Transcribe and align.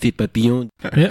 effet 0.00 0.12
papillon. 0.12 0.68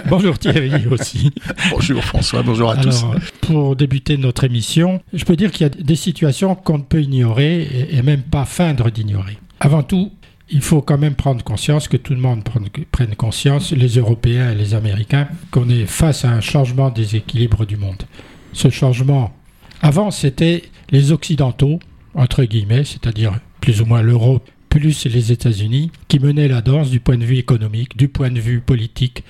bonjour 0.08 0.38
Thierry 0.38 0.86
aussi. 0.90 1.30
bonjour 1.70 2.02
François, 2.02 2.42
bonjour 2.42 2.70
à 2.70 2.76
tous. 2.76 3.04
Pour 3.40 3.76
débuter 3.76 4.16
notre 4.16 4.44
émission, 4.44 5.00
je 5.12 5.24
peux 5.24 5.36
dire 5.36 5.52
qu'il 5.52 5.62
y 5.62 5.64
a 5.66 5.68
des 5.68 5.96
situations 5.96 6.54
qu'on 6.54 6.78
ne 6.78 6.82
peut 6.82 7.02
ignorer 7.02 7.68
et 7.90 8.02
même 8.02 8.22
pas 8.22 8.44
feindre 8.44 8.90
d'ignorer. 8.90 9.38
Avant 9.60 9.82
tout, 9.82 10.10
il 10.48 10.62
faut 10.62 10.82
quand 10.82 10.98
même 10.98 11.14
prendre 11.14 11.44
conscience, 11.44 11.86
que 11.86 11.96
tout 11.96 12.14
le 12.14 12.20
monde 12.20 12.42
prenne 12.90 13.14
conscience, 13.14 13.72
les 13.72 13.98
Européens 13.98 14.50
et 14.50 14.56
les 14.56 14.74
Américains, 14.74 15.28
qu'on 15.52 15.68
est 15.68 15.86
face 15.86 16.24
à 16.24 16.30
un 16.30 16.40
changement 16.40 16.90
des 16.90 17.14
équilibres 17.16 17.66
du 17.66 17.76
monde. 17.76 18.02
Ce 18.52 18.68
changement, 18.70 19.32
avant 19.82 20.10
c'était 20.10 20.64
les 20.90 21.12
Occidentaux, 21.12 21.78
entre 22.14 22.42
guillemets, 22.44 22.84
c'est-à-dire 22.84 23.38
plus 23.60 23.80
ou 23.80 23.86
moins 23.86 24.02
l'Europe 24.02 24.48
plus 24.70 25.04
les 25.04 25.32
États-Unis, 25.32 25.90
qui 26.08 26.18
menaient 26.18 26.48
la 26.48 26.62
danse 26.62 26.88
du 26.88 27.00
point 27.00 27.18
de 27.18 27.24
vue 27.24 27.36
économique, 27.36 27.96
du 27.98 28.08
point 28.08 28.30
de 28.30 28.40
vue 28.40 28.60
politique 28.60 29.24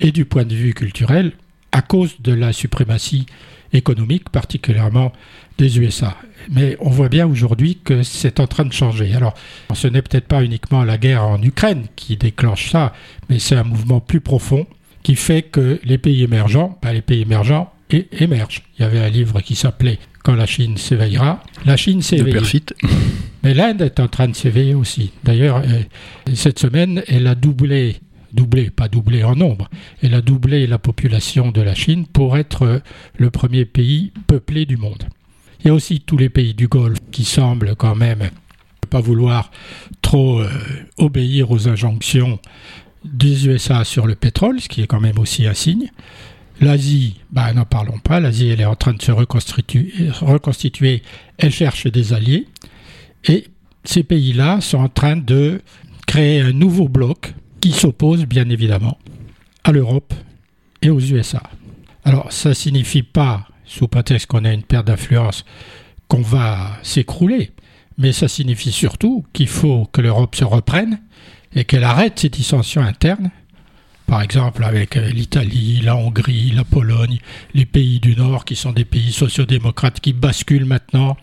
et 0.00 0.10
du 0.10 0.24
point 0.24 0.44
de 0.44 0.54
vue 0.54 0.74
culturel, 0.74 1.32
à 1.70 1.82
cause 1.82 2.16
de 2.20 2.32
la 2.32 2.52
suprématie 2.52 3.26
économique, 3.72 4.30
particulièrement 4.30 5.12
des 5.58 5.78
USA. 5.78 6.16
Mais 6.50 6.76
on 6.80 6.88
voit 6.88 7.08
bien 7.08 7.26
aujourd'hui 7.26 7.78
que 7.84 8.02
c'est 8.02 8.40
en 8.40 8.46
train 8.46 8.64
de 8.64 8.72
changer. 8.72 9.14
Alors, 9.14 9.34
ce 9.74 9.86
n'est 9.86 10.02
peut-être 10.02 10.26
pas 10.26 10.42
uniquement 10.42 10.84
la 10.84 10.96
guerre 10.96 11.24
en 11.24 11.42
Ukraine 11.42 11.86
qui 11.94 12.16
déclenche 12.16 12.70
ça, 12.70 12.94
mais 13.28 13.38
c'est 13.38 13.56
un 13.56 13.64
mouvement 13.64 14.00
plus 14.00 14.20
profond 14.20 14.66
qui 15.02 15.14
fait 15.14 15.42
que 15.42 15.80
les 15.84 15.98
pays 15.98 16.22
émergents, 16.22 16.78
ben, 16.82 16.92
les 16.92 17.02
pays 17.02 17.22
émergents 17.22 17.72
émergent. 17.90 18.62
Il 18.78 18.82
y 18.82 18.84
avait 18.84 19.00
un 19.00 19.08
livre 19.08 19.40
qui 19.40 19.54
s'appelait 19.54 19.98
Quand 20.24 20.34
la 20.34 20.46
Chine 20.46 20.76
s'éveillera. 20.76 21.42
La 21.64 21.76
Chine 21.76 22.02
s'éveille. 22.02 22.34
Mais 23.42 23.54
l'Inde 23.54 23.82
est 23.82 24.00
en 24.00 24.08
train 24.08 24.28
de 24.28 24.34
s'éveiller 24.34 24.74
aussi. 24.74 25.12
D'ailleurs, 25.24 25.58
euh, 25.58 25.82
cette 26.34 26.58
semaine, 26.58 27.02
elle 27.06 27.26
a 27.26 27.34
doublé 27.34 28.00
doublé, 28.32 28.70
pas 28.70 28.88
doublé 28.88 29.24
en 29.24 29.34
nombre, 29.34 29.68
elle 30.02 30.14
a 30.14 30.20
doublé 30.20 30.66
la 30.66 30.78
population 30.78 31.50
de 31.50 31.62
la 31.62 31.74
Chine 31.74 32.06
pour 32.06 32.36
être 32.36 32.62
euh, 32.62 32.78
le 33.16 33.30
premier 33.30 33.64
pays 33.64 34.12
peuplé 34.26 34.66
du 34.66 34.76
monde. 34.76 35.04
Il 35.60 35.68
y 35.68 35.70
a 35.70 35.74
aussi 35.74 36.00
tous 36.00 36.16
les 36.16 36.28
pays 36.28 36.54
du 36.54 36.68
Golfe 36.68 36.98
qui 37.10 37.24
semblent 37.24 37.74
quand 37.74 37.94
même 37.96 38.20
ne 38.20 38.88
pas 38.88 39.00
vouloir 39.00 39.50
trop 40.02 40.40
euh, 40.40 40.48
obéir 40.98 41.50
aux 41.50 41.68
injonctions 41.68 42.38
des 43.04 43.48
USA 43.48 43.84
sur 43.84 44.06
le 44.06 44.14
pétrole, 44.14 44.60
ce 44.60 44.68
qui 44.68 44.82
est 44.82 44.86
quand 44.86 45.00
même 45.00 45.18
aussi 45.18 45.46
un 45.46 45.54
signe. 45.54 45.90
L'Asie, 46.60 47.20
bah, 47.30 47.52
n'en 47.52 47.64
parlons 47.64 47.98
pas, 47.98 48.20
l'Asie 48.20 48.48
elle 48.48 48.60
est 48.60 48.66
en 48.66 48.74
train 48.74 48.92
de 48.92 49.02
se 49.02 49.12
reconstituer, 49.12 49.92
reconstituer, 50.20 51.02
elle 51.38 51.52
cherche 51.52 51.86
des 51.86 52.12
alliés, 52.12 52.46
et 53.24 53.46
ces 53.84 54.02
pays-là 54.02 54.60
sont 54.60 54.78
en 54.78 54.88
train 54.88 55.16
de 55.16 55.60
créer 56.06 56.40
un 56.40 56.52
nouveau 56.52 56.88
bloc 56.88 57.34
qui 57.60 57.72
s'oppose 57.72 58.26
bien 58.26 58.48
évidemment 58.48 58.98
à 59.64 59.72
l'Europe 59.72 60.14
et 60.82 60.90
aux 60.90 61.00
USA. 61.00 61.42
Alors 62.04 62.32
ça 62.32 62.54
signifie 62.54 63.02
pas 63.02 63.46
sous 63.64 63.86
prétexte 63.86 64.26
qu'on 64.26 64.44
a 64.44 64.52
une 64.52 64.62
perte 64.62 64.86
d'influence, 64.86 65.44
qu'on 66.08 66.22
va 66.22 66.78
s'écrouler. 66.82 67.52
Mais 67.98 68.12
ça 68.12 68.28
signifie 68.28 68.72
surtout 68.72 69.24
qu'il 69.32 69.48
faut 69.48 69.86
que 69.92 70.00
l'Europe 70.00 70.34
se 70.34 70.44
reprenne 70.44 71.00
et 71.54 71.64
qu'elle 71.64 71.84
arrête 71.84 72.18
ses 72.18 72.28
dissensions 72.28 72.82
internes, 72.82 73.30
par 74.08 74.22
exemple 74.22 74.64
avec 74.64 74.94
l'Italie, 74.94 75.82
la 75.84 75.94
Hongrie, 75.94 76.50
la 76.52 76.64
Pologne, 76.64 77.18
les 77.52 77.66
pays 77.66 78.00
du 78.00 78.16
Nord 78.16 78.46
qui 78.46 78.56
sont 78.56 78.72
des 78.72 78.86
pays 78.86 79.12
sociodémocrates 79.12 80.00
qui 80.00 80.14
basculent 80.14 80.64
maintenant 80.64 81.16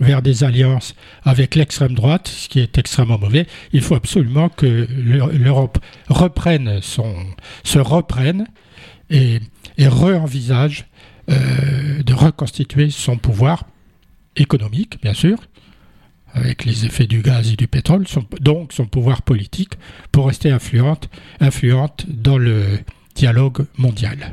vers 0.00 0.20
des 0.20 0.44
alliances 0.44 0.94
avec 1.24 1.54
l'extrême 1.54 1.94
droite, 1.94 2.28
ce 2.28 2.48
qui 2.50 2.60
est 2.60 2.76
extrêmement 2.76 3.18
mauvais. 3.18 3.46
Il 3.72 3.80
faut 3.80 3.94
absolument 3.94 4.50
que 4.50 4.86
l'Europe 4.96 5.78
se 6.10 7.78
reprenne 7.78 8.46
et, 9.08 9.40
et 9.78 9.88
re-envisage 9.88 10.84
euh, 11.30 12.02
de 12.02 12.12
reconstituer 12.12 12.90
son 12.90 13.16
pouvoir 13.16 13.64
économique, 14.36 15.00
bien 15.00 15.14
sûr, 15.14 15.38
avec 16.36 16.64
les 16.64 16.84
effets 16.84 17.06
du 17.06 17.22
gaz 17.22 17.50
et 17.50 17.56
du 17.56 17.66
pétrole, 17.66 18.04
donc 18.40 18.72
son 18.72 18.84
pouvoir 18.84 19.22
politique, 19.22 19.72
pour 20.12 20.26
rester 20.26 20.50
influente, 20.50 21.08
influente 21.40 22.04
dans 22.08 22.38
le 22.38 22.78
dialogue 23.14 23.66
mondial. 23.78 24.32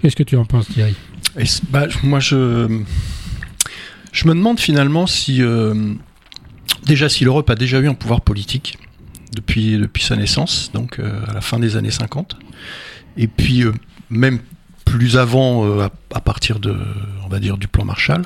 Qu'est-ce 0.00 0.16
que 0.16 0.22
tu 0.22 0.36
en 0.36 0.46
penses, 0.46 0.68
Thierry? 0.68 0.96
Bah, 1.70 1.86
Moi, 2.02 2.20
je, 2.20 2.36
me 2.36 2.84
demande 4.34 4.58
finalement 4.58 5.06
si, 5.06 5.42
euh, 5.42 5.94
déjà, 6.86 7.08
si 7.08 7.24
l'Europe 7.24 7.50
a 7.50 7.54
déjà 7.54 7.78
eu 7.78 7.88
un 7.88 7.94
pouvoir 7.94 8.22
politique 8.22 8.78
depuis, 9.36 9.76
depuis 9.76 10.02
sa 10.02 10.16
naissance, 10.16 10.70
donc 10.72 10.98
euh, 10.98 11.20
à 11.28 11.34
la 11.34 11.40
fin 11.42 11.58
des 11.58 11.76
années 11.76 11.90
50, 11.90 12.38
et 13.18 13.26
puis 13.26 13.64
même 14.08 14.38
plus 14.84 15.16
avant 15.16 15.66
euh, 15.66 15.88
à, 16.12 16.20
partir 16.20 16.60
de, 16.60 16.76
on 17.24 17.28
va 17.28 17.40
dire, 17.40 17.56
du 17.56 17.68
plan 17.68 17.84
Marshall. 17.84 18.22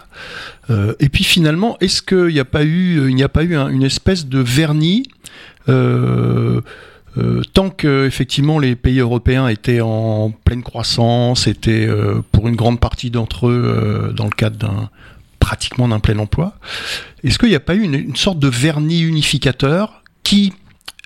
Euh, 0.70 0.94
et 1.00 1.08
puis 1.08 1.24
finalement, 1.24 1.76
est-ce 1.80 2.02
qu'il 2.02 2.34
n'y 2.34 2.40
a 2.40 2.44
pas 2.44 2.64
eu, 2.64 3.08
il 3.08 3.14
n'y 3.14 3.22
a 3.22 3.28
pas 3.28 3.42
eu 3.42 3.56
une 3.56 3.82
espèce 3.82 4.26
de 4.26 4.38
vernis 4.38 5.08
euh, 5.68 6.60
tant 7.52 7.68
que 7.70 8.06
effectivement 8.06 8.60
les 8.60 8.76
pays 8.76 9.00
européens 9.00 9.48
étaient 9.48 9.80
en 9.80 10.30
pleine 10.30 10.62
croissance, 10.62 11.48
étaient 11.48 11.88
pour 12.30 12.46
une 12.46 12.54
grande 12.54 12.78
partie 12.78 13.10
d'entre 13.10 13.48
eux 13.48 14.12
dans 14.16 14.24
le 14.24 14.30
cadre 14.30 14.56
d'un 14.56 14.88
pratiquement 15.40 15.88
d'un 15.88 15.98
plein 15.98 16.18
emploi, 16.18 16.54
est-ce 17.24 17.38
qu'il 17.38 17.48
n'y 17.48 17.54
a 17.54 17.60
pas 17.60 17.74
eu 17.74 17.82
une, 17.82 18.14
sorte 18.16 18.38
de 18.38 18.48
vernis 18.48 19.00
unificateur 19.00 20.02
qui 20.22 20.52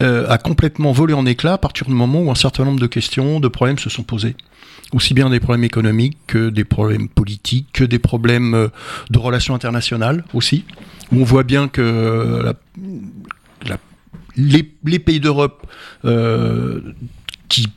a 0.01 0.39
complètement 0.39 0.91
volé 0.91 1.15
en 1.15 1.27
éclats 1.27 1.53
à 1.53 1.59
partir 1.59 1.87
du 1.87 1.93
moment 1.93 2.23
où 2.23 2.31
un 2.31 2.35
certain 2.35 2.65
nombre 2.65 2.81
de 2.81 2.87
questions, 2.87 3.39
de 3.39 3.49
problèmes 3.49 3.79
se 3.79 3.89
sont 3.89 4.03
posés. 4.03 4.35
Aussi 4.93 5.15
bien 5.15 5.31
des 5.31 5.41
problèmes 5.41 5.65
économiques 5.65 6.19
que 6.27 6.51
des 6.51 6.65
problèmes 6.65 7.09
politiques, 7.09 7.69
que 7.73 7.85
des 7.85 7.99
problèmes 7.99 8.55
euh, 8.55 8.69
de 9.11 9.19
relations 9.19 9.55
internationales 9.55 10.25
aussi, 10.35 10.65
on 11.13 11.25
voit 11.25 11.45
bien 11.45 11.69
que 11.69 12.53
les, 14.37 14.99
pays 14.99 15.21
d'Europe 15.21 15.67
euh, 16.05 16.81
qui 17.49 17.69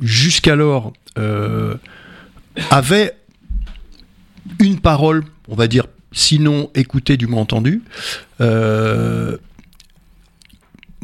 jusqu'alors 0.00 0.92
euh, 1.18 1.74
avaient 2.70 3.14
une 4.58 4.80
parole, 4.80 5.24
on 5.48 5.54
va 5.54 5.68
dire, 5.68 5.86
sinon 6.12 6.70
écoutée 6.74 7.16
du 7.16 7.26
moins 7.26 7.42
entendue, 7.42 7.82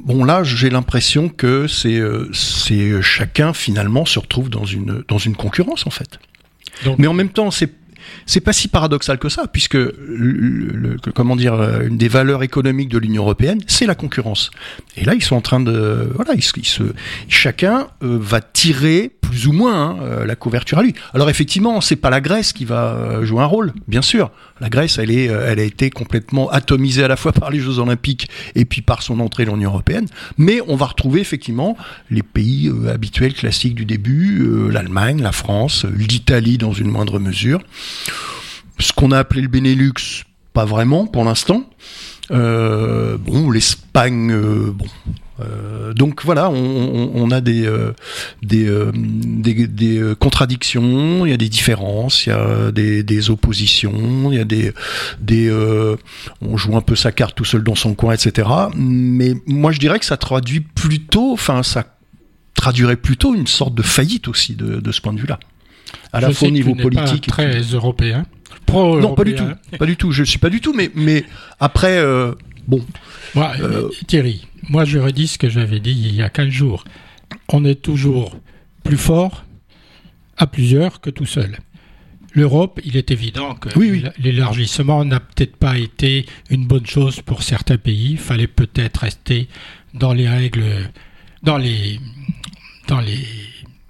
bon 0.06 0.24
là 0.24 0.42
j'ai 0.42 0.70
l'impression 0.70 1.28
que 1.28 1.66
c'est 1.66 1.98
euh, 1.98 2.30
c'est 2.32 3.02
chacun 3.02 3.52
finalement 3.52 4.06
se 4.06 4.18
retrouve 4.18 4.48
dans 4.48 4.64
une 4.64 5.04
dans 5.08 5.18
une 5.18 5.36
concurrence 5.36 5.86
en 5.86 5.90
fait. 5.90 6.18
Mais 6.98 7.06
en 7.06 7.14
même 7.14 7.30
temps 7.30 7.50
c'est 7.50 7.70
c'est 8.26 8.40
pas 8.40 8.52
si 8.52 8.68
paradoxal 8.68 9.18
que 9.18 9.28
ça, 9.28 9.46
puisque 9.46 9.74
le, 9.74 10.96
comment 11.14 11.36
dire, 11.36 11.54
euh, 11.54 11.86
une 11.86 11.96
des 11.96 12.08
valeurs 12.08 12.42
économiques 12.42 12.88
de 12.88 12.98
l'Union 12.98 13.22
européenne, 13.22 13.60
c'est 13.66 13.86
la 13.86 13.94
concurrence. 13.94 14.50
Et 14.96 15.04
là, 15.04 15.14
ils 15.14 15.22
sont 15.22 15.36
en 15.36 15.40
train 15.40 15.60
de, 15.60 16.10
voilà, 16.14 16.34
ils, 16.34 16.42
se, 16.42 16.82
chacun 17.28 17.88
euh, 18.02 18.18
va 18.20 18.40
tirer 18.40 19.12
plus 19.20 19.46
ou 19.48 19.52
moins 19.52 19.90
hein, 19.90 19.96
euh, 20.02 20.24
la 20.24 20.36
couverture 20.36 20.78
à 20.78 20.82
lui. 20.82 20.94
Alors 21.12 21.30
effectivement, 21.30 21.80
c'est 21.80 21.96
pas 21.96 22.10
la 22.10 22.20
Grèce 22.20 22.52
qui 22.52 22.64
va 22.64 23.24
jouer 23.24 23.42
un 23.42 23.46
rôle, 23.46 23.72
bien 23.88 24.02
sûr. 24.02 24.30
La 24.60 24.68
Grèce, 24.68 24.98
elle 24.98 25.10
est, 25.10 25.24
elle 25.24 25.58
a 25.58 25.64
été 25.64 25.90
complètement 25.90 26.48
atomisée 26.48 27.04
à 27.04 27.08
la 27.08 27.16
fois 27.16 27.32
par 27.32 27.50
les 27.50 27.60
Jeux 27.60 27.78
Olympiques 27.78 28.28
et 28.54 28.64
puis 28.64 28.82
par 28.82 29.02
son 29.02 29.20
entrée 29.20 29.44
dans 29.44 29.54
l'Union 29.54 29.70
européenne. 29.70 30.06
Mais 30.38 30.60
on 30.66 30.76
va 30.76 30.86
retrouver 30.86 31.20
effectivement 31.20 31.76
les 32.10 32.22
pays 32.22 32.72
habituels, 32.88 33.34
classiques 33.34 33.74
du 33.74 33.84
début, 33.84 34.70
l'Allemagne, 34.70 35.20
la 35.20 35.32
France, 35.32 35.84
l'Italie 35.84 36.58
dans 36.58 36.72
une 36.72 36.88
moindre 36.88 37.18
mesure. 37.18 37.60
Ce 38.78 38.92
qu'on 38.92 39.10
a 39.10 39.18
appelé 39.18 39.40
le 39.42 39.48
Benelux, 39.48 40.24
pas 40.52 40.64
vraiment 40.64 41.06
pour 41.06 41.24
l'instant. 41.24 41.64
Euh, 42.30 43.16
bon, 43.18 43.50
l'Espagne, 43.50 44.32
euh, 44.32 44.72
bon. 44.72 44.86
Euh, 45.38 45.92
donc 45.92 46.24
voilà, 46.24 46.48
on, 46.48 47.30
a 47.30 47.42
des 47.42 47.70
des, 48.42 50.14
contradictions, 50.18 51.26
il 51.26 51.30
y 51.30 51.34
a 51.34 51.36
des 51.36 51.50
différences, 51.50 52.24
il 52.24 52.30
y 52.30 52.32
a 52.32 52.72
des, 52.72 53.30
oppositions, 53.30 54.32
il 54.32 54.38
y 54.38 54.40
a 54.40 54.44
des 54.44 54.72
des 55.20 55.50
on 56.40 56.56
joue 56.56 56.74
un 56.74 56.80
peu 56.80 56.96
sa 56.96 57.12
carte 57.12 57.36
tout 57.36 57.44
seul 57.44 57.62
dans 57.62 57.74
son 57.74 57.94
coin, 57.94 58.14
etc. 58.14 58.48
Mais 58.74 59.34
moi 59.46 59.72
je 59.72 59.78
dirais 59.78 59.98
que 59.98 60.06
ça 60.06 60.16
traduit 60.16 60.60
plutôt, 60.60 61.34
enfin 61.34 61.62
ça 61.62 61.84
traduirait 62.54 62.96
plutôt 62.96 63.34
une 63.34 63.46
sorte 63.46 63.74
de 63.74 63.82
faillite 63.82 64.28
aussi 64.28 64.54
de 64.54 64.90
ce 64.90 65.02
point 65.02 65.12
de 65.12 65.20
vue-là 65.20 65.38
à 66.12 66.20
la 66.20 66.32
fois 66.32 66.48
au 66.48 66.50
niveau 66.50 66.74
politique. 66.74 67.26
Pas 67.26 67.32
très 67.32 67.60
européen. 67.60 68.24
non, 68.72 69.14
pas 69.14 69.24
du 69.24 69.34
tout. 69.34 69.44
Pas 69.78 69.86
du 69.86 69.96
tout. 69.96 70.12
Je 70.12 70.24
suis 70.24 70.38
pas 70.38 70.50
du 70.50 70.60
tout. 70.60 70.72
Mais, 70.74 70.90
mais 70.94 71.24
après, 71.60 71.98
euh, 71.98 72.32
bon. 72.66 72.84
Euh, 73.36 73.88
Thierry, 74.06 74.46
moi 74.68 74.84
je 74.84 74.98
redis 74.98 75.28
ce 75.28 75.38
que 75.38 75.48
j'avais 75.48 75.80
dit 75.80 75.92
il 75.92 76.14
y 76.14 76.22
a 76.22 76.30
15 76.30 76.48
jours. 76.48 76.84
On 77.48 77.64
est 77.64 77.80
toujours 77.82 78.36
plus 78.82 78.96
fort 78.96 79.44
à 80.36 80.46
plusieurs 80.46 81.00
que 81.00 81.10
tout 81.10 81.26
seul. 81.26 81.58
L'Europe, 82.32 82.80
il 82.84 82.98
est 82.98 83.10
évident 83.10 83.54
que 83.54 83.70
l'élargissement 84.18 85.06
n'a 85.06 85.20
peut-être 85.20 85.56
pas 85.56 85.78
été 85.78 86.26
une 86.50 86.66
bonne 86.66 86.84
chose 86.86 87.22
pour 87.22 87.42
certains 87.42 87.78
pays. 87.78 88.12
Il 88.12 88.18
fallait 88.18 88.46
peut-être 88.46 88.98
rester 88.98 89.48
dans 89.94 90.12
les 90.12 90.28
règles, 90.28 90.90
dans 91.42 91.56
les 91.56 91.98
dans 92.88 93.00
les 93.00 93.24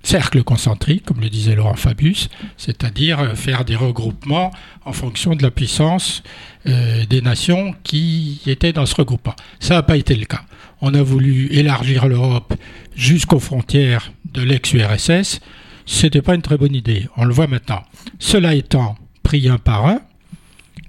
cercles 0.06 0.44
concentriques, 0.44 1.04
comme 1.04 1.20
le 1.20 1.28
disait 1.28 1.56
Laurent 1.56 1.74
Fabius, 1.74 2.28
c'est-à-dire 2.56 3.36
faire 3.36 3.64
des 3.64 3.74
regroupements 3.74 4.52
en 4.84 4.92
fonction 4.92 5.34
de 5.34 5.42
la 5.42 5.50
puissance 5.50 6.22
euh, 6.66 7.04
des 7.06 7.20
nations 7.20 7.74
qui 7.82 8.40
étaient 8.46 8.72
dans 8.72 8.86
ce 8.86 8.94
regroupement. 8.94 9.34
Ça 9.58 9.74
n'a 9.74 9.82
pas 9.82 9.96
été 9.96 10.14
le 10.14 10.24
cas. 10.24 10.42
On 10.80 10.94
a 10.94 11.02
voulu 11.02 11.48
élargir 11.50 12.06
l'Europe 12.06 12.54
jusqu'aux 12.94 13.40
frontières 13.40 14.12
de 14.32 14.42
l'ex-URSS. 14.42 15.40
C'était 15.86 16.22
pas 16.22 16.36
une 16.36 16.42
très 16.42 16.56
bonne 16.56 16.74
idée. 16.74 17.08
On 17.16 17.24
le 17.24 17.34
voit 17.34 17.48
maintenant. 17.48 17.82
Cela 18.20 18.54
étant 18.54 18.96
pris 19.24 19.48
un 19.48 19.58
par 19.58 19.86
un, 19.86 20.00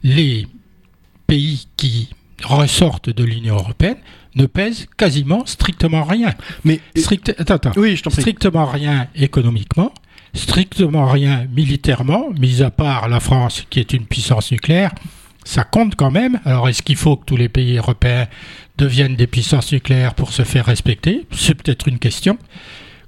les 0.04 0.46
pays 1.26 1.68
qui 1.76 2.10
ressortent 2.44 3.10
de 3.10 3.24
l'Union 3.24 3.56
européenne 3.56 3.98
ne 4.38 4.46
pèsent 4.46 4.88
quasiment 4.98 5.46
strictement 5.46 6.04
rien. 6.04 6.34
Mais 6.64 6.80
attends, 7.40 7.56
attends. 7.56 7.72
Oui, 7.76 7.96
je 7.96 8.10
strictement 8.10 8.66
rien 8.66 9.08
économiquement, 9.16 9.92
strictement 10.34 11.06
rien 11.08 11.48
militairement, 11.54 12.30
mis 12.40 12.62
à 12.62 12.72
part 12.72 13.10
la 13.10 13.20
France 13.20 13.66
qui 13.70 13.80
est 13.80 13.94
une 13.94 14.06
puissance 14.06 14.52
nucléaire. 14.52 14.92
Ça 15.44 15.64
compte 15.64 15.96
quand 15.96 16.12
même. 16.12 16.40
Alors 16.46 16.68
est-ce 16.70 16.84
qu'il 16.84 16.98
faut 16.98 17.16
que 17.16 17.26
tous 17.26 17.38
les 17.38 17.50
pays 17.50 17.78
européens 17.78 18.28
deviennent 18.78 19.16
des 19.16 19.28
puissances 19.28 19.72
nucléaires 19.72 20.14
pour 20.14 20.32
se 20.34 20.44
faire 20.44 20.66
respecter? 20.66 21.26
C'est 21.32 21.56
peut-être 21.56 21.88
une 21.88 22.00
question. 22.00 22.38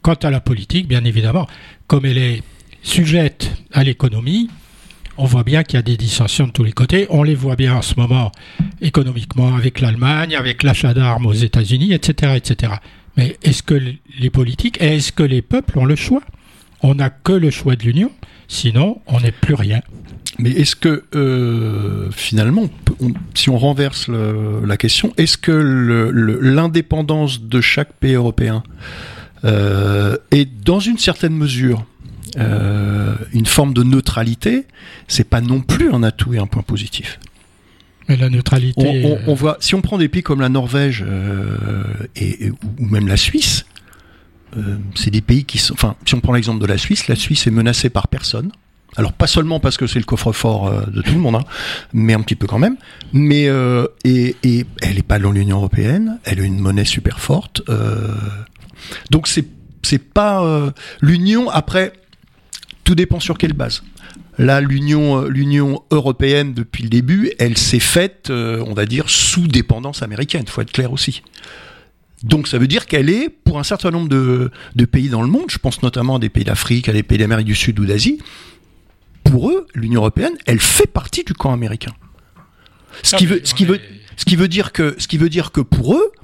Quant 0.02 0.16
à 0.16 0.30
la 0.30 0.40
politique, 0.40 0.88
bien 0.88 1.04
évidemment, 1.04 1.48
comme 1.88 2.06
elle 2.06 2.18
est 2.18 2.44
sujette 2.82 3.52
à 3.74 3.84
l'économie, 3.84 4.50
on 5.20 5.26
voit 5.26 5.44
bien 5.44 5.64
qu'il 5.64 5.78
y 5.78 5.80
a 5.80 5.84
des 5.84 5.98
dissensions 5.98 6.48
de 6.48 6.52
tous 6.52 6.64
les 6.64 6.72
côtés. 6.72 7.06
On 7.10 7.24
les 7.24 7.36
voit 7.36 7.58
bien 7.58 7.76
en 7.76 7.82
ce 7.82 7.96
moment 7.98 8.32
économiquement 8.82 9.54
avec 9.54 9.82
l'Allemagne, 9.82 10.34
avec 10.34 10.64
l'achat 10.64 10.94
d'armes 10.94 11.26
aux 11.26 11.34
États-Unis, 11.34 11.94
etc., 11.94 12.34
etc. 12.38 12.74
Mais 13.18 13.38
est-ce 13.44 13.62
que 13.62 13.76
les 14.18 14.30
politiques, 14.30 14.82
est-ce 14.82 15.12
que 15.12 15.24
les 15.24 15.42
peuples 15.42 15.78
ont 15.78 15.86
le 15.86 15.98
choix? 15.98 16.22
On 16.82 16.96
n'a 16.96 17.10
que 17.10 17.34
le 17.34 17.50
choix 17.50 17.76
de 17.76 17.84
l'Union, 17.84 18.12
sinon 18.48 19.02
on 19.08 19.20
n'est 19.20 19.34
plus 19.34 19.56
rien. 19.56 19.82
Mais 20.38 20.52
est-ce 20.52 20.78
que 20.78 21.04
euh, 21.14 22.10
finalement, 22.12 22.70
si 23.34 23.50
on 23.50 23.58
renverse 23.58 24.08
la 24.08 24.78
question, 24.78 25.14
est-ce 25.18 25.38
que 25.38 25.52
l'indépendance 26.42 27.42
de 27.42 27.60
chaque 27.60 27.92
pays 27.92 28.14
européen 28.14 28.64
euh, 29.44 30.16
est 30.32 30.50
dans 30.64 30.80
une 30.80 30.98
certaine 30.98 31.36
mesure 31.36 31.86
euh, 32.38 33.16
une 33.34 33.46
forme 33.46 33.74
de 33.74 33.84
neutralité, 33.84 34.66
c'est 35.08 35.28
pas 35.28 35.42
non 35.42 35.62
plus 35.62 35.92
un 35.92 36.04
atout 36.04 36.34
et 36.34 36.38
un 36.38 36.48
point 36.48 36.64
positif. 36.64 37.20
Mais 38.08 38.18
la 38.18 38.30
neutralité. 38.30 39.20
On, 39.28 39.34
voit, 39.36 39.58
si 39.60 39.76
on 39.76 39.82
prend 39.82 39.98
des 39.98 40.10
pays 40.10 40.24
comme 40.24 40.42
la 40.42 40.50
Norvège 40.50 41.06
et, 42.16 42.50
ou 42.50 42.86
même 42.86 43.08
la 43.08 43.18
Suisse, 43.18 43.66
c'est 44.96 45.12
des 45.12 45.22
pays 45.22 45.46
qui 45.46 45.60
sont. 45.60 45.76
Enfin, 45.76 45.96
si 46.06 46.16
on 46.16 46.20
prend 46.20 46.34
l'exemple 46.34 46.60
de 46.60 46.66
la 46.66 46.80
Suisse, 46.80 47.08
la 47.08 47.16
Suisse 47.16 47.46
est 47.46 47.52
menacée 47.52 47.92
par 47.92 48.08
personne. 48.08 48.52
Alors 48.98 49.14
pas 49.14 49.28
seulement 49.28 49.60
parce 49.60 49.78
que 49.78 49.88
c'est 49.88 50.00
le 50.00 50.06
coffre-fort 50.06 50.68
euh, 50.68 50.86
de 50.88 51.02
tout 51.02 51.14
le 51.14 51.20
monde, 51.20 51.36
hein, 51.36 51.46
mais 51.94 52.14
un 52.14 52.22
petit 52.22 52.36
peu 52.36 52.48
quand 52.48 52.60
même. 52.60 52.76
Mais 53.14 53.48
euh, 53.48 53.88
et, 54.04 54.36
elle 54.82 54.96
n'est 54.96 55.04
pas 55.04 55.20
dans 55.20 55.32
l'Union 55.32 55.58
européenne, 55.58 56.20
elle 56.24 56.40
a 56.40 56.44
une 56.44 56.60
monnaie 56.60 56.86
super 56.86 57.20
forte. 57.20 57.62
Euh, 57.70 58.16
donc 59.12 59.28
c'est 59.28 59.46
c'est 59.82 60.00
pas 60.00 60.74
l'Union. 61.02 61.50
Après, 61.50 61.94
tout 62.90 62.96
dépend 62.96 63.20
sur 63.20 63.38
quelle 63.38 63.54
base. 63.54 63.84
Là, 64.40 64.62
l'Union 64.62 65.26
l'Union 65.26 65.84
européenne 65.92 66.56
depuis 66.56 66.82
le 66.82 66.90
début, 66.90 67.32
elle 67.38 67.56
s'est 67.56 67.78
faite, 67.78 68.32
on 68.32 68.74
va 68.74 68.88
dire, 68.88 69.12
sous 69.12 69.48
dépendance 69.48 70.02
américaine. 70.02 70.48
Faut 70.48 70.62
être 70.62 70.72
clair 70.72 70.92
aussi. 70.92 71.22
Donc 72.24 72.48
ça 72.48 72.58
veut 72.58 72.66
dire 72.66 72.88
qu'elle 72.88 73.12
est, 73.12 73.30
pour 73.30 73.60
un 73.60 73.64
certain 73.64 73.92
nombre 73.92 74.10
de, 74.10 74.50
de, 74.76 74.86
pays 74.86 75.10
dans 75.10 75.22
le 75.22 75.28
monde, 75.28 75.52
je 75.52 75.60
pense 75.60 75.84
notamment 75.84 76.16
à 76.16 76.20
des 76.20 76.30
pays 76.30 76.46
d'Afrique, 76.46 76.90
à 76.90 76.94
des 76.94 77.04
pays 77.04 77.20
d'Amérique 77.20 77.46
du 77.46 77.54
Sud 77.54 77.80
ou 77.80 77.86
d'Asie, 77.86 78.18
pour 79.24 79.52
eux, 79.52 79.68
l'Union 79.76 80.02
européenne, 80.02 80.34
elle 80.48 80.60
fait 80.60 80.88
partie 80.88 81.24
du 81.24 81.36
camp 81.36 81.54
américain. 81.54 81.94
Ce 83.04 83.16
qui 83.18 83.28
veut, 83.28 83.42
ce 83.44 83.54
qui 83.54 83.66
veut, 83.66 83.80
ce 84.18 84.26
qui 84.26 84.36
veut 84.36 84.48
dire 84.48 84.72
que, 84.72 84.96
ce 84.98 85.08
qui 85.08 85.20
veut 85.20 85.30
dire 85.30 85.52
que 85.52 85.62
pour 85.62 85.94
eux, 85.94 86.02
euh, 86.02 86.19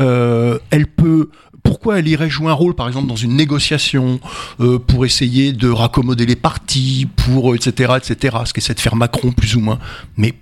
elle 0.00 0.86
peut. 0.86 1.30
Pourquoi 1.62 1.98
elle 1.98 2.08
irait 2.08 2.30
jouer 2.30 2.48
un 2.48 2.54
rôle, 2.54 2.74
par 2.74 2.88
exemple, 2.88 3.06
dans 3.06 3.16
une 3.16 3.36
négociation 3.36 4.20
euh, 4.60 4.78
pour 4.78 5.04
essayer 5.04 5.52
de 5.52 5.68
raccommoder 5.68 6.26
les 6.26 6.36
partis, 6.36 7.06
pour 7.16 7.54
etc. 7.54 7.94
etc. 7.96 8.36
Ce 8.44 8.52
qu'essaie 8.52 8.74
de 8.74 8.80
faire 8.80 8.96
Macron 8.96 9.32
plus 9.32 9.56
ou 9.56 9.60
moins. 9.60 9.78
Mais 10.16 10.34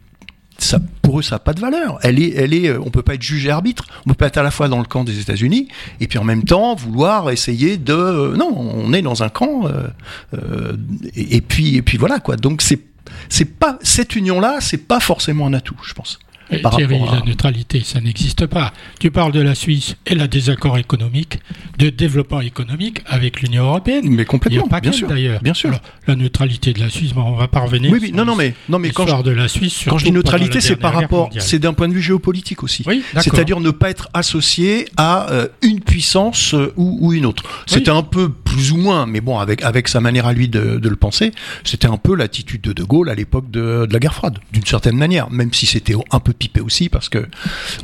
pour 1.03 1.21
eux, 1.21 1.23
ça 1.23 1.37
n'a 1.37 1.39
pas 1.39 1.55
de 1.55 1.61
valeur. 1.61 1.99
Elle 2.03 2.21
est, 2.21 2.35
elle 2.35 2.53
est, 2.53 2.77
on 2.77 2.91
peut 2.91 3.03
pas 3.03 3.15
être 3.15 3.23
juge 3.23 3.49
arbitre. 3.49 3.85
On 4.05 4.11
peut 4.11 4.15
pas 4.15 4.27
être 4.27 4.39
à 4.39 4.43
la 4.43 4.51
fois 4.51 4.69
dans 4.69 4.79
le 4.79 4.85
camp 4.85 5.05
des 5.05 5.21
États-Unis 5.21 5.69
et 6.01 6.09
puis 6.09 6.19
en 6.19 6.25
même 6.25 6.45
temps 6.45 6.75
vouloir 6.75 7.31
essayer 7.31 7.77
de. 7.77 8.35
Non, 8.37 8.55
on 8.57 8.93
est 8.93 9.03
dans 9.03 9.23
un 9.23 9.29
camp. 9.29 9.67
Euh, 9.67 9.89
euh, 10.35 10.77
et, 11.15 11.41
puis, 11.41 11.77
et 11.77 11.83
puis 11.83 11.97
voilà 11.97 12.19
quoi. 12.19 12.37
Donc 12.37 12.63
c'est, 12.63 12.81
c'est 13.29 13.45
pas 13.45 13.79
cette 13.83 14.17
union-là, 14.17 14.59
c'est 14.61 14.89
pas 14.89 15.01
forcément 15.01 15.47
un 15.47 15.55
atout, 15.55 15.79
je 15.83 15.95
pense. 15.95 16.19
Thierry, 16.49 16.99
la 17.13 17.21
neutralité, 17.27 17.83
ça 17.85 18.01
n'existe 18.01 18.47
pas. 18.47 18.73
Tu 19.01 19.11
parles 19.11 19.33
de 19.33 19.41
la 19.41 19.55
Suisse, 19.55 19.97
elle 20.07 20.21
a 20.21 20.29
des 20.29 20.51
accords 20.51 20.79
économiques, 20.79 21.39
de 21.79 21.91
développement 21.91 22.41
économique 22.41 23.03
avec 23.07 23.43
l'Union 23.43 23.65
européenne. 23.65 24.09
Mais 24.09 24.25
complètement, 24.25 24.65
Il 24.65 24.71
pas 24.71 24.81
bien 24.81 24.93
sûr. 24.93 25.09
D'ailleurs, 25.09 25.43
bien 25.43 25.55
sûr. 25.55 25.71
la 26.07 26.17
neutralité 26.17 26.73
de 26.73 26.81
la 26.81 26.89
Suisse, 26.89 27.13
on 27.17 27.33
va 27.33 27.49
pas 27.49 27.61
revenir. 27.61 27.93
Oui, 27.93 27.99
oui, 28.01 28.13
non, 28.13 28.25
non, 28.25 28.35
mais 28.35 28.55
non, 28.69 28.79
mais 28.79 28.91
quand 28.91 29.07
je, 29.07 29.23
de 29.23 29.31
la 29.31 29.49
Suisse, 29.49 29.85
quand 29.89 29.99
je 29.99 30.07
dis 30.07 30.13
neutralité, 30.13 30.61
c'est 30.61 30.77
par 30.77 30.95
rapport, 30.95 31.31
c'est 31.39 31.59
d'un 31.59 31.75
point 31.75 31.89
de 31.89 31.95
vue 31.95 32.03
géopolitique 32.03 32.63
aussi. 32.63 32.83
Oui, 32.87 33.03
C'est-à-dire 33.15 33.61
ne 33.61 33.71
pas 33.71 33.91
être 33.91 34.09
associé 34.15 34.87
à 34.97 35.31
euh, 35.31 35.49
une 35.63 35.81
puissance 35.81 36.55
euh, 36.55 36.73
ou, 36.77 37.13
une 37.13 37.27
autre. 37.27 37.43
C'était 37.67 37.91
un 37.91 38.03
peu 38.03 38.31
plus 38.31 38.73
ou 38.73 38.77
moins, 38.77 39.07
mais 39.07 39.21
bon, 39.21 39.39
avec 39.39 39.63
avec 39.63 39.89
sa 39.89 40.01
manière 40.01 40.27
à 40.27 40.33
lui 40.33 40.49
de, 40.49 40.81
le 40.83 40.97
penser, 40.97 41.33
c'était 41.65 41.87
un 41.89 41.97
peu 41.97 42.15
l'attitude 42.15 42.63
de 42.63 42.73
De 42.73 42.83
Gaulle 42.83 43.11
à 43.11 43.15
l'époque 43.15 43.51
de, 43.51 43.87
de 43.87 43.93
la 43.93 43.99
guerre 43.99 44.15
froide, 44.15 44.39
d'une 44.53 44.65
certaine 44.65 44.97
manière, 44.97 45.31
même 45.31 45.53
si 45.53 45.67
c'était 45.67 45.95
un 46.11 46.21
peu 46.21 46.33
pipé 46.39 46.61
aussi 46.61 46.89
parce 46.89 47.09
que 47.09 47.27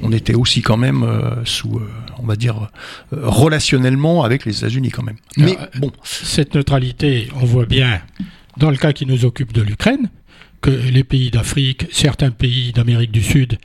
on 0.02 0.12
était 0.12 0.34
aussi 0.34 0.62
quand 0.62 0.76
même 0.76 1.02
euh, 1.02 1.44
sous, 1.44 1.76
euh, 1.76 1.90
on 2.18 2.26
va 2.26 2.36
dire, 2.36 2.70
euh, 3.12 3.18
relationnellement 3.22 4.24
avec 4.24 4.44
les 4.44 4.58
États-Unis 4.58 4.90
quand 4.90 5.02
même. 5.02 5.16
Mais 5.36 5.56
bon. 5.78 5.92
Cette 6.02 6.54
neutralité, 6.54 7.28
on 7.34 7.44
voit 7.44 7.66
bien 7.66 8.00
dans 8.56 8.70
le 8.70 8.76
cas 8.76 8.92
qui 8.92 9.06
nous 9.06 9.24
occupe 9.24 9.52
de 9.52 9.62
l'Ukraine, 9.62 10.08
que 10.60 10.70
les 10.70 11.04
pays 11.04 11.30
d'Afrique, 11.30 11.86
certains 11.90 12.30
pays 12.30 12.72
d'Amérique 12.72 13.12
du 13.12 13.22
Sud 13.22 13.58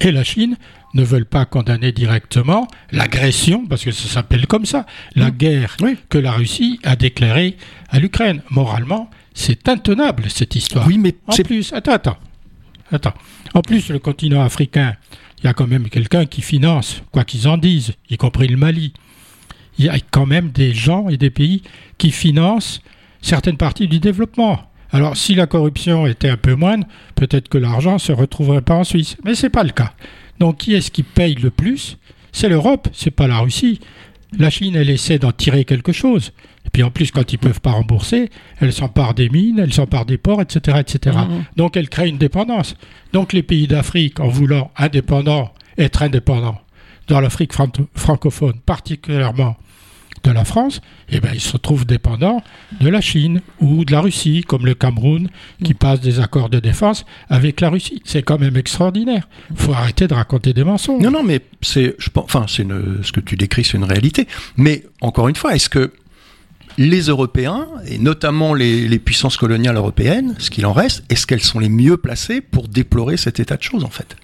et 0.00 0.12
la 0.12 0.24
Chine 0.24 0.56
ne 0.94 1.02
veulent 1.02 1.26
pas 1.26 1.44
condamner 1.44 1.92
directement 1.92 2.68
l'agression, 2.92 3.66
parce 3.66 3.84
que 3.84 3.90
ça 3.90 4.08
s'appelle 4.08 4.46
comme 4.46 4.64
ça, 4.64 4.86
la 5.16 5.28
mmh. 5.28 5.36
guerre 5.36 5.76
que 6.08 6.18
la 6.18 6.32
Russie 6.32 6.78
a 6.84 6.94
déclarée 6.94 7.56
à 7.88 7.98
l'Ukraine. 7.98 8.42
Moralement, 8.50 9.10
c'est 9.34 9.68
intenable 9.68 10.30
cette 10.30 10.54
histoire. 10.54 10.86
Oui, 10.86 10.98
mais 10.98 11.14
en 11.26 11.34
plus, 11.34 11.72
attends, 11.72 11.92
attends, 11.92 12.18
En 13.54 13.62
plus, 13.62 13.88
le 13.90 13.98
continent 13.98 14.42
africain, 14.42 14.94
il 15.38 15.44
y 15.44 15.48
a 15.48 15.54
quand 15.54 15.66
même 15.66 15.88
quelqu'un 15.88 16.26
qui 16.26 16.42
finance, 16.42 17.02
quoi 17.12 17.24
qu'ils 17.24 17.48
en 17.48 17.58
disent, 17.58 17.92
y 18.10 18.16
compris 18.16 18.48
le 18.48 18.56
Mali. 18.56 18.92
Il 19.78 19.84
y 19.84 19.88
a 19.88 19.98
quand 20.10 20.26
même 20.26 20.50
des 20.50 20.72
gens 20.72 21.08
et 21.08 21.16
des 21.16 21.30
pays 21.30 21.62
qui 21.98 22.10
financent 22.10 22.80
certaines 23.20 23.56
parties 23.56 23.88
du 23.88 23.98
développement. 23.98 24.70
Alors, 24.90 25.16
si 25.16 25.34
la 25.34 25.46
corruption 25.46 26.06
était 26.06 26.28
un 26.28 26.36
peu 26.36 26.54
moindre, 26.54 26.86
peut-être 27.16 27.48
que 27.48 27.58
l'argent 27.58 27.94
ne 27.94 27.98
se 27.98 28.12
retrouverait 28.12 28.62
pas 28.62 28.76
en 28.76 28.84
Suisse. 28.84 29.16
Mais 29.24 29.34
ce 29.34 29.46
n'est 29.46 29.50
pas 29.50 29.64
le 29.64 29.70
cas. 29.70 29.92
Donc, 30.38 30.58
qui 30.58 30.74
est-ce 30.74 30.90
qui 30.90 31.02
paye 31.02 31.34
le 31.34 31.50
plus? 31.50 31.98
C'est 32.32 32.48
l'Europe, 32.48 32.88
c'est 32.92 33.10
pas 33.10 33.26
la 33.26 33.38
Russie. 33.38 33.80
La 34.38 34.50
Chine, 34.50 34.76
elle 34.76 34.90
essaie 34.90 35.18
d'en 35.18 35.32
tirer 35.32 35.64
quelque 35.64 35.92
chose. 35.92 36.32
Puis 36.74 36.82
en 36.82 36.90
plus, 36.90 37.12
quand 37.12 37.32
ils 37.32 37.36
ne 37.36 37.40
peuvent 37.40 37.60
pas 37.60 37.70
rembourser, 37.70 38.30
elle 38.60 38.72
s'empare 38.72 39.14
des 39.14 39.28
mines, 39.28 39.60
elle 39.60 39.72
s'empare 39.72 40.06
des 40.06 40.18
ports, 40.18 40.42
etc. 40.42 40.78
etc. 40.80 41.16
Mhm. 41.16 41.44
Donc 41.56 41.76
elle 41.76 41.88
crée 41.88 42.08
une 42.08 42.18
dépendance. 42.18 42.74
Donc 43.12 43.32
les 43.32 43.44
pays 43.44 43.68
d'Afrique, 43.68 44.18
en 44.18 44.26
voulant 44.26 44.72
indépendants, 44.76 45.52
être 45.78 46.02
indépendants, 46.02 46.60
dans 47.06 47.20
l'Afrique 47.20 47.52
francophone 47.94 48.54
particulièrement 48.66 49.56
de 50.24 50.32
la 50.32 50.44
France, 50.44 50.80
eh 51.10 51.20
ben, 51.20 51.30
ils 51.32 51.40
se 51.40 51.56
trouvent 51.56 51.86
dépendants 51.86 52.42
de 52.80 52.88
la 52.88 53.00
Chine 53.00 53.40
ou 53.60 53.84
de 53.84 53.92
la 53.92 54.00
Russie, 54.00 54.42
comme 54.44 54.66
le 54.66 54.74
Cameroun, 54.74 55.28
qui 55.62 55.74
mhm. 55.74 55.78
passe 55.78 56.00
des 56.00 56.18
accords 56.18 56.50
de 56.50 56.58
défense 56.58 57.06
avec 57.28 57.60
la 57.60 57.70
Russie. 57.70 58.02
C'est 58.04 58.24
quand 58.24 58.40
même 58.40 58.56
extraordinaire. 58.56 59.28
Il 59.50 59.58
faut 59.58 59.74
arrêter 59.74 60.08
de 60.08 60.14
raconter 60.14 60.52
des 60.52 60.64
mensonges. 60.64 61.00
Non, 61.00 61.12
non, 61.12 61.22
mais 61.22 61.40
c'est, 61.62 61.94
enfin, 62.16 62.46
c'est 62.48 62.66
ce 63.02 63.12
que 63.12 63.20
tu 63.20 63.36
décris, 63.36 63.62
c'est 63.62 63.76
une 63.76 63.84
réalité. 63.84 64.26
Mais 64.56 64.82
encore 65.02 65.28
une 65.28 65.36
fois, 65.36 65.54
est-ce 65.54 65.68
que 65.68 65.92
les 66.78 67.02
Européens, 67.02 67.66
et 67.86 67.98
notamment 67.98 68.54
les, 68.54 68.98
puissances 68.98 69.36
coloniales 69.36 69.76
européennes, 69.76 70.34
ce 70.38 70.50
qu'il 70.50 70.66
en 70.66 70.72
reste, 70.72 71.04
est-ce 71.10 71.26
qu'elles 71.26 71.42
sont 71.42 71.58
les 71.58 71.68
mieux 71.68 71.96
placées 71.96 72.40
pour 72.40 72.68
déplorer 72.68 73.16
cet 73.16 73.40
état 73.40 73.56
de 73.56 73.62
choses 73.62 73.84
en 73.84 73.90
fait? 73.90 74.16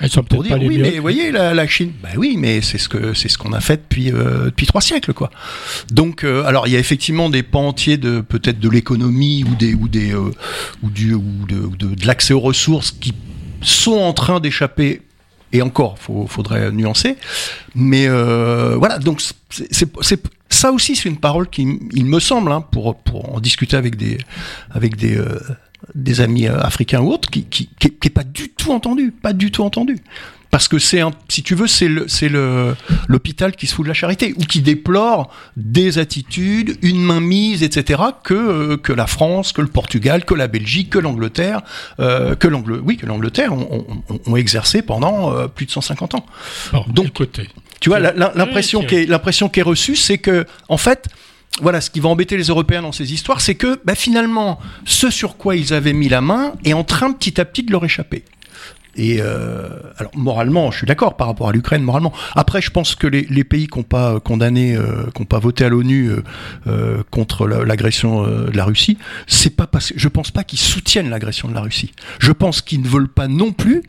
Elles 0.00 0.10
sont 0.10 0.24
pour 0.24 0.42
dire, 0.42 0.58
oui, 0.60 0.78
mais 0.78 0.96
vous 0.96 1.02
voyez 1.02 1.30
la, 1.30 1.66
Chine, 1.68 1.92
bah 2.02 2.08
oui, 2.16 2.36
mais 2.36 2.60
c'est 2.62 2.78
ce 2.78 2.88
que 2.88 3.14
c'est 3.14 3.28
ce 3.28 3.38
qu'on 3.38 3.52
a 3.52 3.60
fait 3.60 3.76
depuis 3.76 4.10
euh, 4.12 4.46
depuis 4.46 4.66
trois 4.66 4.80
siècles, 4.80 5.14
quoi. 5.14 5.30
Donc, 5.90 6.24
euh, 6.24 6.44
alors 6.44 6.66
il 6.66 6.72
y 6.72 6.76
a 6.76 6.80
effectivement 6.80 7.30
des 7.30 7.44
pans 7.44 7.68
entiers 7.68 7.96
de 7.96 8.20
peut-être 8.20 8.58
de 8.58 8.68
l'économie 8.68 9.44
ou 9.44 9.54
des 9.54 9.72
ou 9.74 9.86
des 9.86 10.12
euh, 10.12 10.32
ou 10.82 10.90
du 10.90 11.14
ou 11.14 11.22
de, 11.48 11.94
de 11.94 12.06
l'accès 12.06 12.34
aux 12.34 12.40
ressources 12.40 12.90
qui 12.90 13.12
sont 13.64 13.98
en 13.98 14.12
train 14.12 14.40
d'échapper 14.40 15.02
Et 15.52 15.62
encore, 15.62 15.96
il 16.08 16.28
faudrait 16.28 16.70
nuancer. 16.70 17.16
Mais 17.74 18.06
euh, 18.08 18.76
voilà, 18.76 18.98
donc 18.98 19.22
c'est 19.50 20.22
ça 20.54 20.72
aussi, 20.72 20.96
c'est 20.96 21.08
une 21.08 21.18
parole 21.18 21.48
qui, 21.48 21.78
il 21.92 22.06
me 22.06 22.20
semble, 22.20 22.52
hein, 22.52 22.60
pour, 22.60 22.96
pour 22.96 23.34
en 23.34 23.40
discuter 23.40 23.76
avec 23.76 23.96
des, 23.96 24.18
avec 24.70 24.96
des, 24.96 25.16
euh, 25.16 25.38
des 25.94 26.20
amis 26.20 26.46
africains 26.46 27.00
ou 27.00 27.10
autres, 27.10 27.30
qui, 27.30 27.44
qui, 27.44 27.68
qui, 27.78 27.90
qui 27.90 28.08
est 28.08 28.10
pas 28.10 28.24
du 28.24 28.50
tout 28.50 28.72
entendu, 28.72 29.12
pas 29.12 29.32
du 29.32 29.50
tout 29.50 29.62
entendu 29.62 29.98
parce 30.54 30.68
que 30.68 30.78
c'est 30.78 31.02
si 31.28 31.42
tu 31.42 31.56
veux 31.56 31.66
c'est 31.66 31.88
le 31.88 32.06
c'est 32.06 32.28
le 32.28 32.76
l'hôpital 33.08 33.56
qui 33.56 33.66
se 33.66 33.74
fout 33.74 33.84
de 33.84 33.88
la 33.88 33.94
charité 33.94 34.34
ou 34.36 34.42
qui 34.42 34.60
déplore 34.60 35.28
des 35.56 35.98
attitudes 35.98 36.78
une 36.82 37.02
mainmise 37.02 37.64
etc 37.64 38.00
que 38.22 38.34
euh, 38.34 38.76
que 38.76 38.92
la 38.92 39.08
France 39.08 39.52
que 39.52 39.62
le 39.62 39.66
Portugal 39.66 40.24
que 40.24 40.32
la 40.32 40.46
Belgique 40.46 40.90
que 40.90 41.00
l'Angleterre 41.00 41.62
euh, 41.98 42.36
que 42.36 42.46
l'Angle 42.46 42.80
oui 42.84 42.96
que 42.96 43.04
l'Angleterre 43.04 43.52
ont, 43.52 43.84
ont, 44.26 44.36
exercé 44.36 44.82
pendant 44.82 45.32
euh, 45.32 45.48
plus 45.48 45.66
de 45.66 45.72
150 45.72 46.14
ans 46.14 46.26
donc 46.86 47.14
côté? 47.14 47.48
Tu 47.84 47.90
vois 47.90 48.00
l'impression 48.00 48.82
qui 48.82 48.94
est 48.94 49.04
l'impression 49.06 49.50
qui 49.50 49.60
est 49.60 49.62
reçue 49.62 49.94
c'est 49.94 50.16
que 50.16 50.46
en 50.70 50.78
fait 50.78 51.10
voilà, 51.60 51.82
ce 51.82 51.90
qui 51.90 52.00
va 52.00 52.08
embêter 52.08 52.36
les 52.36 52.46
Européens 52.46 52.82
dans 52.82 52.90
ces 52.90 53.12
histoires, 53.12 53.40
c'est 53.40 53.54
que 53.54 53.78
bah, 53.84 53.94
finalement, 53.94 54.58
ce 54.84 55.08
sur 55.08 55.36
quoi 55.36 55.54
ils 55.54 55.72
avaient 55.72 55.92
mis 55.92 56.08
la 56.08 56.20
main 56.20 56.54
est 56.64 56.72
en 56.72 56.82
train 56.82 57.12
petit 57.12 57.40
à 57.40 57.44
petit 57.44 57.62
de 57.62 57.70
leur 57.70 57.84
échapper. 57.84 58.24
Et 58.96 59.18
euh, 59.20 59.68
alors 59.98 60.10
moralement, 60.16 60.72
je 60.72 60.78
suis 60.78 60.86
d'accord 60.86 61.16
par 61.16 61.26
rapport 61.26 61.48
à 61.48 61.52
l'Ukraine 61.52 61.82
moralement. 61.82 62.12
Après, 62.34 62.60
je 62.60 62.70
pense 62.70 62.96
que 62.96 63.06
les, 63.06 63.22
les 63.30 63.44
pays 63.44 63.68
qui 63.68 63.78
n'ont 63.78 63.84
pas 63.84 64.18
condamné, 64.18 64.74
euh, 64.74 65.04
qui 65.14 65.22
n'ont 65.22 65.26
pas 65.26 65.38
voté 65.38 65.64
à 65.64 65.68
l'ONU 65.68 66.08
euh, 66.08 66.22
euh 66.66 67.02
contre 67.12 67.46
l'agression 67.46 68.24
euh, 68.24 68.50
de 68.50 68.56
la 68.56 68.64
Russie, 68.64 68.98
c'est 69.28 69.54
pas 69.54 69.68
parce, 69.68 69.92
je 69.94 70.08
pense 70.08 70.32
pas 70.32 70.42
qu'ils 70.42 70.58
soutiennent 70.58 71.10
l'agression 71.10 71.46
de 71.46 71.54
la 71.54 71.60
Russie. 71.60 71.92
Je 72.18 72.32
pense 72.32 72.62
qu'ils 72.62 72.82
ne 72.82 72.88
veulent 72.88 73.08
pas 73.08 73.28
non 73.28 73.52
plus 73.52 73.84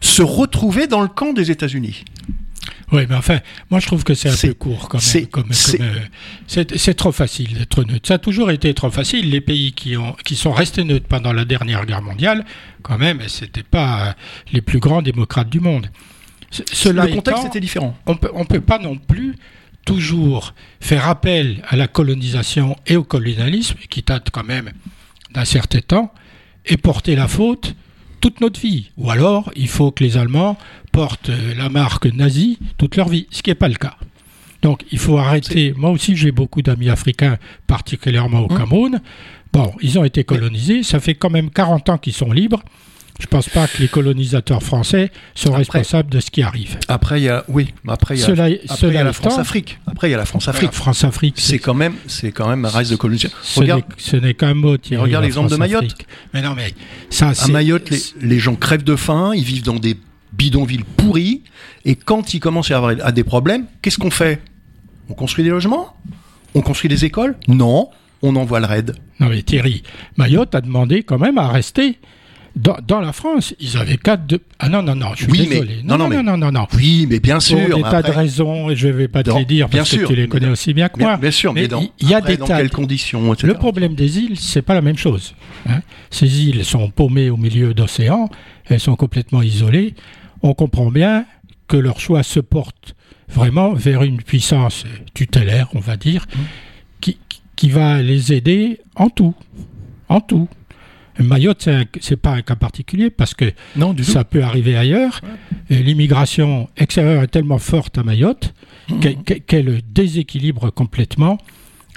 se 0.00 0.22
retrouver 0.22 0.86
dans 0.86 1.02
le 1.02 1.08
camp 1.08 1.34
des 1.34 1.50
États-Unis. 1.50 2.04
Oui, 2.92 3.06
mais 3.08 3.14
enfin, 3.14 3.40
moi 3.70 3.80
je 3.80 3.86
trouve 3.86 4.04
que 4.04 4.14
c'est 4.14 4.28
un 4.28 4.36
peu 4.36 4.54
court 4.54 4.88
quand 4.88 5.14
même. 5.14 5.26
Comme, 5.26 5.50
euh, 5.80 6.00
c'est 6.48 6.94
trop 6.94 7.12
facile 7.12 7.54
d'être 7.58 7.84
neutre. 7.84 8.08
Ça 8.08 8.14
a 8.14 8.18
toujours 8.18 8.50
été 8.50 8.72
trop 8.74 8.90
facile. 8.90 9.30
Les 9.30 9.40
pays 9.40 9.72
qui, 9.72 9.96
ont, 9.96 10.14
qui 10.24 10.36
sont 10.36 10.52
restés 10.52 10.84
neutres 10.84 11.06
pendant 11.06 11.32
la 11.32 11.44
dernière 11.44 11.84
guerre 11.86 12.02
mondiale, 12.02 12.44
quand 12.82 12.98
même, 12.98 13.20
c'était 13.28 13.62
pas 13.62 14.14
les 14.52 14.60
plus 14.60 14.78
grands 14.78 15.02
démocrates 15.02 15.50
du 15.50 15.60
monde. 15.60 15.88
Cela 16.50 17.06
Le 17.06 17.14
contexte 17.14 17.44
était 17.44 17.60
différent. 17.60 17.96
On 18.06 18.16
peut, 18.16 18.30
ne 18.34 18.44
peut 18.44 18.60
pas 18.60 18.78
non 18.78 18.96
plus 18.96 19.34
toujours 19.84 20.54
faire 20.80 21.08
appel 21.08 21.62
à 21.68 21.76
la 21.76 21.88
colonisation 21.88 22.76
et 22.86 22.96
au 22.96 23.04
colonialisme, 23.04 23.76
qui 23.88 24.02
date 24.02 24.30
quand 24.30 24.44
même 24.44 24.70
d'un 25.32 25.44
certain 25.44 25.80
temps, 25.80 26.12
et 26.66 26.76
porter 26.76 27.16
la 27.16 27.28
faute 27.28 27.74
toute 28.20 28.40
notre 28.40 28.60
vie. 28.60 28.90
Ou 28.96 29.10
alors, 29.10 29.50
il 29.56 29.68
faut 29.68 29.90
que 29.90 30.04
les 30.04 30.16
Allemands 30.16 30.56
portent 30.92 31.30
la 31.56 31.68
marque 31.68 32.06
nazie 32.06 32.58
toute 32.76 32.96
leur 32.96 33.08
vie, 33.08 33.26
ce 33.30 33.42
qui 33.42 33.50
n'est 33.50 33.54
pas 33.54 33.68
le 33.68 33.74
cas. 33.74 33.96
Donc, 34.62 34.84
il 34.90 34.98
faut 34.98 35.18
arrêter. 35.18 35.72
Moi 35.76 35.90
aussi, 35.90 36.16
j'ai 36.16 36.32
beaucoup 36.32 36.62
d'amis 36.62 36.88
africains, 36.88 37.38
particulièrement 37.66 38.40
au 38.40 38.52
hum. 38.52 38.58
Cameroun. 38.58 39.00
Bon, 39.52 39.72
ils 39.80 39.98
ont 39.98 40.04
été 40.04 40.24
colonisés. 40.24 40.82
Ça 40.82 41.00
fait 41.00 41.14
quand 41.14 41.30
même 41.30 41.50
40 41.50 41.88
ans 41.90 41.98
qu'ils 41.98 42.12
sont 42.12 42.32
libres. 42.32 42.62
Je 43.18 43.24
ne 43.24 43.30
pense 43.30 43.48
pas 43.48 43.66
que 43.66 43.78
les 43.78 43.88
colonisateurs 43.88 44.62
français 44.62 45.10
sont 45.34 45.52
responsables 45.52 46.08
de 46.08 46.20
ce 46.20 46.30
qui 46.30 46.42
arrive. 46.42 46.78
Après, 46.86 47.20
il 47.20 47.24
y 47.24 47.28
a, 47.28 47.44
oui, 47.48 47.74
après 47.88 48.16
il 48.16 48.20
y 48.20 48.24
a, 48.24 49.04
la 49.04 49.12
France-Afrique. 49.12 49.80
Après, 49.88 50.08
il 50.08 50.12
y 50.12 50.14
a 50.14 50.18
la 50.18 50.24
France-Afrique. 50.24 50.72
France-Afrique. 50.72 51.34
C'est 51.36 51.58
quand 51.58 51.74
même, 51.74 51.94
c'est 52.06 52.30
quand 52.30 52.48
même 52.48 52.64
un 52.64 52.68
reste 52.68 52.92
de 52.92 52.96
colonisation. 52.96 53.36
Ce 53.42 54.16
n'est 54.16 54.34
qu'un 54.34 54.54
mot. 54.54 54.76
regarde 54.92 55.24
l'exemple 55.24 55.50
de 55.50 55.56
Mayotte. 55.56 55.96
Mais 56.32 56.42
non, 56.42 56.54
mais 56.54 56.72
ça, 57.10 57.32
à 57.36 57.48
Mayotte, 57.48 57.90
les, 58.20 58.38
gens 58.38 58.54
crèvent 58.54 58.84
de 58.84 58.96
faim, 58.96 59.32
ils 59.34 59.44
vivent 59.44 59.64
dans 59.64 59.74
des 59.74 59.96
bidonvilles 60.32 60.84
pourris, 60.96 61.42
et 61.84 61.96
quand 61.96 62.34
ils 62.34 62.40
commencent 62.40 62.70
à 62.70 62.76
avoir 62.76 62.94
à 63.02 63.10
des 63.10 63.24
problèmes, 63.24 63.66
qu'est-ce 63.82 63.98
qu'on 63.98 64.10
fait? 64.10 64.40
On 65.08 65.14
construit 65.14 65.42
des 65.42 65.50
logements? 65.50 65.96
On 66.54 66.60
construit 66.60 66.88
des 66.88 67.04
écoles? 67.04 67.34
Non, 67.48 67.90
on 68.22 68.36
envoie 68.36 68.60
le 68.60 68.66
raid. 68.66 68.94
Non 69.20 69.28
mais 69.28 69.42
Thierry, 69.42 69.82
Mayotte 70.16 70.54
a 70.54 70.60
demandé 70.60 71.02
quand 71.02 71.18
même 71.18 71.38
à 71.38 71.48
rester 71.48 71.98
dans, 72.56 73.00
la 73.00 73.12
France, 73.12 73.54
ils 73.60 73.76
avaient 73.76 73.96
quatre 73.96 74.26
de... 74.26 74.40
Ah 74.58 74.68
non, 74.68 74.82
non, 74.82 74.94
non, 74.94 75.10
je 75.14 75.24
suis 75.24 75.32
oui, 75.32 75.46
désolé. 75.46 75.76
Mais, 75.76 75.82
non, 75.84 75.96
non, 75.96 76.08
non, 76.08 76.22
non, 76.22 76.36
non, 76.36 76.50
non, 76.50 76.66
Oui, 76.74 77.06
mais 77.08 77.20
bien 77.20 77.40
sûr. 77.40 77.58
Pour 77.68 77.76
des 77.76 77.82
tas 77.82 78.02
de 78.02 78.10
raisons, 78.10 78.70
et 78.70 78.76
je 78.76 78.88
ne 78.88 78.92
vais 78.92 79.08
pas 79.08 79.22
te 79.22 79.30
les 79.30 79.44
dire 79.44 79.68
parce 79.68 79.96
que 79.96 80.06
tu 80.06 80.14
les 80.14 80.28
connais 80.28 80.48
aussi 80.48 80.74
bien 80.74 80.88
que 80.88 80.98
moi. 80.98 81.16
Bien, 81.16 81.30
sûr, 81.30 81.52
mais, 81.52 81.68
il 82.00 82.08
y 82.08 82.14
a 82.14 82.20
des 82.20 82.36
dans 82.36 82.46
quelles 82.46 82.70
conditions 82.70 83.34
Le 83.42 83.54
problème 83.54 83.94
des 83.94 84.18
îles, 84.18 84.38
c'est 84.38 84.62
pas 84.62 84.74
la 84.74 84.82
même 84.82 84.98
chose. 84.98 85.34
Hein. 85.68 85.80
Ces 86.10 86.44
îles 86.44 86.64
sont 86.64 86.90
paumées 86.90 87.30
au 87.30 87.36
milieu 87.36 87.74
d'océans, 87.74 88.28
elles 88.66 88.80
sont 88.80 88.96
complètement 88.96 89.42
isolées. 89.42 89.94
On 90.42 90.54
comprend 90.54 90.90
bien 90.90 91.26
que 91.68 91.76
leur 91.76 92.00
choix 92.00 92.22
se 92.22 92.40
porte 92.40 92.94
vraiment 93.28 93.74
vers 93.74 94.02
une 94.02 94.22
puissance 94.22 94.84
tutélaire, 95.14 95.68
on 95.74 95.80
va 95.80 95.96
dire, 95.96 96.26
mmh. 96.26 96.38
qui, 97.00 97.18
qui 97.56 97.68
va 97.68 98.00
les 98.00 98.32
aider 98.32 98.80
en 98.94 99.10
tout. 99.10 99.34
En 100.08 100.20
tout. 100.20 100.48
Mayotte, 101.18 101.68
c'est 102.00 102.16
pas 102.16 102.32
un 102.32 102.42
cas 102.42 102.56
particulier 102.56 103.10
parce 103.10 103.34
que 103.34 103.52
ça 104.02 104.24
peut 104.24 104.42
arriver 104.42 104.76
ailleurs. 104.76 105.20
L'immigration 105.70 106.68
extérieure 106.76 107.22
est 107.22 107.28
tellement 107.28 107.58
forte 107.58 107.98
à 107.98 108.02
Mayotte 108.02 108.54
mmh. 108.88 109.00
qu'elle 109.46 109.80
déséquilibre 109.92 110.70
complètement 110.72 111.38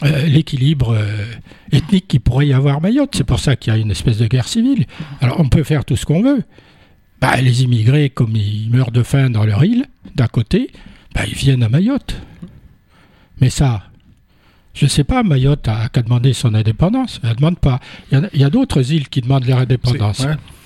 euh, 0.04 0.26
l'équilibre 0.26 0.96
euh, 0.98 1.26
ethnique 1.72 2.08
qui 2.08 2.18
pourrait 2.18 2.48
y 2.48 2.54
avoir 2.54 2.78
à 2.78 2.80
Mayotte. 2.80 3.12
C'est 3.16 3.24
pour 3.24 3.40
ça 3.40 3.56
qu'il 3.56 3.72
y 3.72 3.76
a 3.76 3.80
une 3.80 3.92
espèce 3.92 4.18
de 4.18 4.26
guerre 4.26 4.48
civile. 4.48 4.86
Alors 5.20 5.40
on 5.40 5.48
peut 5.48 5.64
faire 5.64 5.86
tout 5.86 5.96
ce 5.96 6.06
qu'on 6.06 6.24
veut. 6.24 6.44
Bah, 7.20 7.40
les 7.40 7.64
immigrés, 7.64 8.10
comme 8.10 8.36
ils 8.36 8.70
meurent 8.72 8.92
de 8.92 9.04
faim 9.04 9.30
dans 9.30 9.46
leur 9.46 9.64
île, 9.64 9.86
d'un 10.16 10.26
côté, 10.26 10.72
bah, 11.14 11.22
ils 11.28 11.36
viennent 11.36 11.62
à 11.62 11.70
Mayotte. 11.70 12.16
Mais 13.40 13.52
ça, 13.52 13.91
je 14.74 14.86
ne 14.86 14.90
sais 14.90 15.04
pas, 15.04 15.24
Mayotte 15.24 15.68
a 15.68 15.90
qu'à 15.90 16.02
demander 16.02 16.34
son 16.34 16.54
indépendance. 16.54 17.20
Elle 17.24 17.32
ne 17.32 17.36
demande 17.36 17.60
pas. 17.60 17.80
Il 18.12 18.30
y 18.34 18.44
a, 18.44 18.50
d'autres 18.50 18.92
îles 18.92 19.10
qui 19.10 19.22
demandent 19.22 19.46
leur 19.46 19.60
indépendance. 19.60 20.26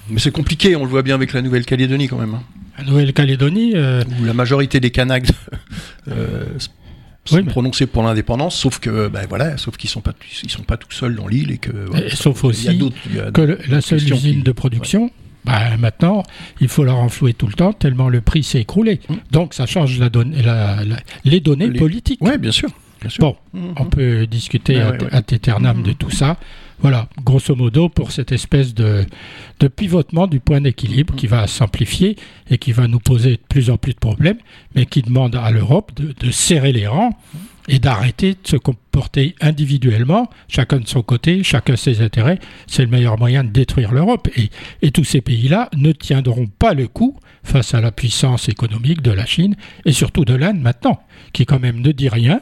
Mais 0.10 0.20
c'est 0.20 0.32
compliqué, 0.32 0.76
on 0.76 0.84
le 0.84 0.90
voit 0.90 1.02
bien 1.02 1.16
avec 1.16 1.34
la 1.34 1.42
Nouvelle-Calédonie 1.42 2.08
quand 2.08 2.20
même. 2.20 2.36
Hein. 2.36 2.44
La 2.78 2.84
Nouvelle-Calédonie. 2.84 3.74
Euh, 3.76 4.04
Où 4.22 4.26
la 4.26 4.34
majorité 4.34 4.80
des 4.80 4.92
Kanaks 4.92 5.30
euh, 6.08 6.46
sont 7.26 7.44
prononcés 7.46 7.88
pour 7.88 8.04
l'indépendance, 8.04 8.56
sauf 8.56 8.80
que, 8.80 9.08
ben 9.08 9.26
voilà, 9.28 9.58
sauf 9.58 9.78
qu'ils 9.78 9.90
sont 9.90 10.02
pas, 10.02 10.14
ils 10.44 10.52
sont 10.52 10.64
pas 10.64 10.78
tout 10.78 10.92
seuls 10.92 11.16
dans 11.16 11.28
l'île 11.28 11.52
et 11.52 11.58
que. 11.58 11.72
sauf 12.14 12.44
aussi 12.44 12.92
que 13.34 13.58
la 13.68 13.82
seule 13.82 14.04
usine 14.14 14.44
de 14.44 14.52
production. 14.52 15.10
Bah, 15.44 15.78
maintenant, 15.78 16.24
il 16.60 16.68
faut 16.68 16.84
leur 16.84 16.98
enflouer 16.98 17.36
tout 17.36 17.46
le 17.46 17.54
temps, 17.54 17.72
tellement 17.72 18.10
le 18.10 18.20
prix 18.20 18.42
s'est 18.42 18.62
écroulé. 18.62 19.00
Hum. 19.10 19.18
Donc 19.30 19.54
ça 19.54 19.68
change 19.68 20.00
la 20.00 20.10
la, 20.44 20.78
les 21.24 21.40
données 21.40 21.70
politiques. 21.70 22.20
Oui, 22.22 22.40
bien 22.40 22.52
sûr. 22.52 22.70
Bon, 23.20 23.36
mhm. 23.54 23.74
on 23.78 23.86
peut 23.86 24.28
discuter 24.28 24.80
à, 24.80 24.90
à 25.12 25.22
de 25.22 25.94
tout 25.94 26.12
ça. 26.12 26.38
Voilà, 26.80 27.08
grosso 27.24 27.56
modo, 27.56 27.88
pour 27.88 28.12
cette 28.12 28.32
espèce 28.32 28.74
de, 28.74 29.06
de 29.60 29.68
pivotement 29.68 30.28
du 30.28 30.40
point 30.40 30.60
d'équilibre 30.60 31.16
qui 31.16 31.26
va 31.26 31.48
s'amplifier 31.48 32.18
et 32.50 32.58
qui 32.58 32.74
va 32.74 32.88
nous 32.88 33.00
poser 33.00 33.32
de 33.32 33.42
plus 33.48 33.70
en 33.70 33.78
plus 33.78 33.94
de 33.94 34.00
problèmes, 34.00 34.38
mais 34.76 34.86
qui 34.86 35.02
demande 35.02 35.36
à 35.36 35.52
l'Europe 35.52 35.94
de, 35.96 36.32
serrer 36.32 36.74
les 36.74 36.86
rangs 36.86 37.18
et 37.70 37.80
d'arrêter 37.80 38.34
de 38.34 38.48
se 38.48 38.58
comporter 38.58 39.36
individuellement, 39.42 40.30
chacun 40.50 40.78
de 40.78 40.88
son 40.88 41.02
côté, 41.02 41.44
chacun 41.44 41.78
ses 41.78 42.02
intérêts. 42.02 42.40
C'est 42.68 42.84
le 42.84 42.90
meilleur 42.90 43.18
moyen 43.18 43.44
de 43.44 43.50
détruire 43.50 43.94
l'Europe. 43.94 44.28
Et, 44.36 44.50
et 44.82 44.92
tous 44.92 45.06
ces 45.06 45.22
pays-là 45.22 45.70
ne 45.76 45.92
tiendront 45.94 46.48
pas 46.48 46.74
le 46.74 46.88
coup 46.88 47.18
face 47.44 47.74
à 47.74 47.82
la 47.82 47.92
puissance 47.92 48.50
économique 48.50 49.02
de 49.02 49.12
la 49.12 49.26
Chine 49.26 49.56
et 49.86 49.94
surtout 49.94 50.26
de 50.26 50.36
l'Inde 50.36 50.60
maintenant, 50.60 51.02
qui 51.32 51.46
quand 51.46 51.60
même 51.60 51.80
ne 51.80 51.92
dit 51.92 52.10
rien, 52.10 52.42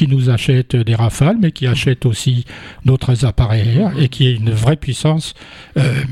qui 0.00 0.08
nous 0.08 0.30
achète 0.30 0.76
des 0.76 0.94
rafales, 0.94 1.36
mais 1.38 1.52
qui 1.52 1.66
achète 1.66 2.06
aussi 2.06 2.46
d'autres 2.86 3.26
appareils 3.26 3.82
et 3.98 4.08
qui 4.08 4.28
est 4.28 4.34
une 4.34 4.50
vraie 4.50 4.76
puissance 4.76 5.34
euh, 5.76 6.02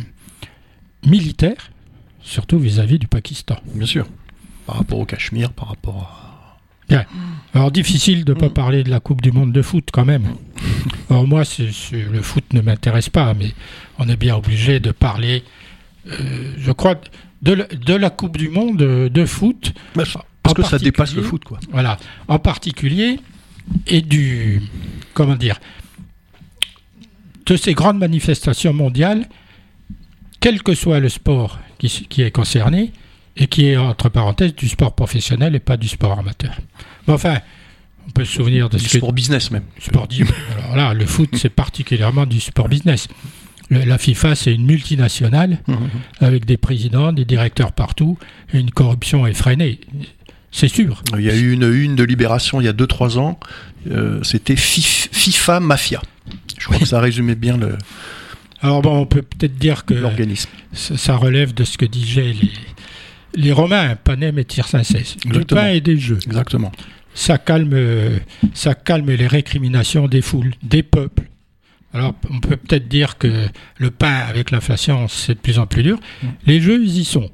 militaire, 1.07 1.71
surtout 2.21 2.59
vis-à-vis 2.59 2.99
du 2.99 3.07
Pakistan. 3.07 3.57
Bien 3.75 3.87
sûr. 3.87 4.07
Par 4.66 4.76
rapport 4.76 4.99
au 4.99 5.07
Cachemire, 5.07 5.52
par 5.52 5.68
rapport 5.68 6.02
à. 6.02 6.59
Bien. 6.90 7.07
Alors 7.54 7.71
difficile 7.71 8.26
de 8.26 8.35
ne 8.35 8.38
pas 8.38 8.50
parler 8.50 8.85
de 8.85 8.90
la 8.90 9.00
Coupe 9.00 9.23
du 9.23 9.33
Monde 9.33 9.52
de 9.52 9.62
foot 9.62 9.88
quand 9.90 10.04
même. 10.04 10.35
Alors 11.11 11.26
moi, 11.26 11.45
le 11.92 12.21
foot 12.23 12.45
ne 12.52 12.61
m'intéresse 12.61 13.09
pas, 13.09 13.33
mais 13.33 13.54
on 13.99 14.07
est 14.07 14.16
bien 14.16 14.37
obligé 14.37 14.80
de 14.80 14.90
parler, 14.90 15.45
euh, 16.09 16.52
je 16.59 16.73
crois, 16.73 17.00
de, 17.40 17.66
de, 17.87 17.95
la 17.95 18.11
Coupe 18.11 18.37
du 18.37 18.50
Monde 18.50 18.76
de 18.76 19.25
foot. 19.25 19.73
Parce 19.95 20.12
que 20.54 20.62
ça 20.62 20.78
dépasse 20.78 21.14
le 21.14 21.23
foot, 21.23 21.45
quoi. 21.45 21.59
Voilà. 21.73 21.97
En 22.26 22.38
particulier, 22.38 23.21
et 23.87 24.01
du 24.03 24.63
comment 25.15 25.37
dire 25.37 25.59
de 27.47 27.57
ces 27.57 27.73
grandes 27.73 27.99
manifestations 27.99 28.75
mondiales, 28.75 29.27
quel 30.41 30.63
que 30.63 30.75
soit 30.75 31.01
le 31.01 31.09
sport 31.09 31.59
qui, 31.79 32.23
est 32.23 32.31
concerné, 32.31 32.93
et 33.37 33.47
qui 33.47 33.67
est 33.67 33.77
entre 33.77 34.09
parenthèses 34.11 34.55
du 34.55 34.69
sport 34.69 34.95
professionnel 34.95 35.55
et 35.55 35.61
pas 35.61 35.77
du 35.79 35.89
sport 35.89 36.19
amateur. 36.19 36.55
Mais 37.07 37.15
enfin, 37.15 37.39
on 38.07 38.11
peut 38.11 38.25
se 38.27 38.33
souvenir 38.35 38.69
de 38.69 38.77
du 38.77 38.85
sport 38.87 39.13
business 39.15 39.51
même. 39.51 39.63
Sport 39.81 40.09
Alors 40.65 40.77
là, 40.77 40.93
le 40.95 41.07
foot, 41.07 41.31
c'est 41.37 41.49
particulièrement 41.49 42.27
du 42.27 42.41
sport 42.41 42.69
business. 42.69 43.09
Le- 43.71 43.85
la 43.85 43.97
FIFA, 43.97 44.35
c'est 44.35 44.53
une 44.55 44.67
multinationale 44.67 45.59
Mhm. 45.67 45.77
avec 46.21 46.45
des 46.45 46.57
présidents, 46.59 47.13
des 47.13 47.25
directeurs 47.25 47.73
partout, 47.73 48.19
et 48.53 48.59
une 48.59 48.71
corruption 48.73 49.27
effrénée. 49.27 49.81
C'est 50.50 50.69
sûr. 50.69 51.02
Il 51.19 51.25
y 51.25 51.31
a 51.31 51.37
eu 51.37 51.52
une 51.52 51.71
une 51.73 51.95
de 51.97 52.05
Libération 52.05 52.61
il 52.61 52.64
y 52.64 52.69
a 52.69 52.73
2-3 52.73 53.19
ans, 53.19 53.38
euh, 53.90 54.23
c'était 54.23 54.55
Fif- 54.55 55.09
FIFA 55.12 55.61
Mafia. 55.61 56.00
Je 56.59 56.64
crois 56.67 56.78
que 56.78 56.87
ça 56.87 57.00
résumait 57.00 57.35
bien 57.35 57.57
le- 57.57 57.76
Alors 58.61 58.83
bon, 58.83 58.97
on 58.99 59.07
peut 59.07 59.23
peut-être 59.23 59.57
dire 59.57 59.85
que 59.85 59.95
l'organisme. 59.95 60.49
ça 60.73 61.17
relève 61.17 61.55
de 61.55 61.64
ce 61.64 61.78
que 61.78 61.85
disaient 61.85 62.35
les, 62.40 62.50
les 63.35 63.52
Romains, 63.52 63.95
panem 63.97 64.38
et 64.38 64.45
tirsincès. 64.45 65.17
Du 65.25 65.45
pain 65.45 65.69
et 65.69 65.81
des 65.81 65.99
jeux. 65.99 66.19
Exactement. 66.26 66.73
Ça 67.14 67.37
calme, 67.38 67.76
ça 68.55 68.75
calme 68.75 69.11
les 69.11 69.26
récriminations 69.26 70.09
des 70.09 70.23
foules, 70.23 70.53
des 70.62 70.83
peuples. 70.83 71.25
Alors, 71.94 72.14
on 72.31 72.38
peut 72.40 72.57
peut-être 72.57 72.87
dire 72.88 73.16
que 73.18 73.46
le 73.79 73.90
pain, 73.90 74.12
avec 74.29 74.51
l'inflation, 74.51 75.09
c'est 75.09 75.35
de 75.35 75.38
plus 75.40 75.59
en 75.59 75.66
plus 75.66 75.83
dur. 75.83 75.99
Les 76.46 76.61
jeux, 76.61 76.81
ils 76.83 76.99
y 76.99 77.05
sont. 77.05 77.31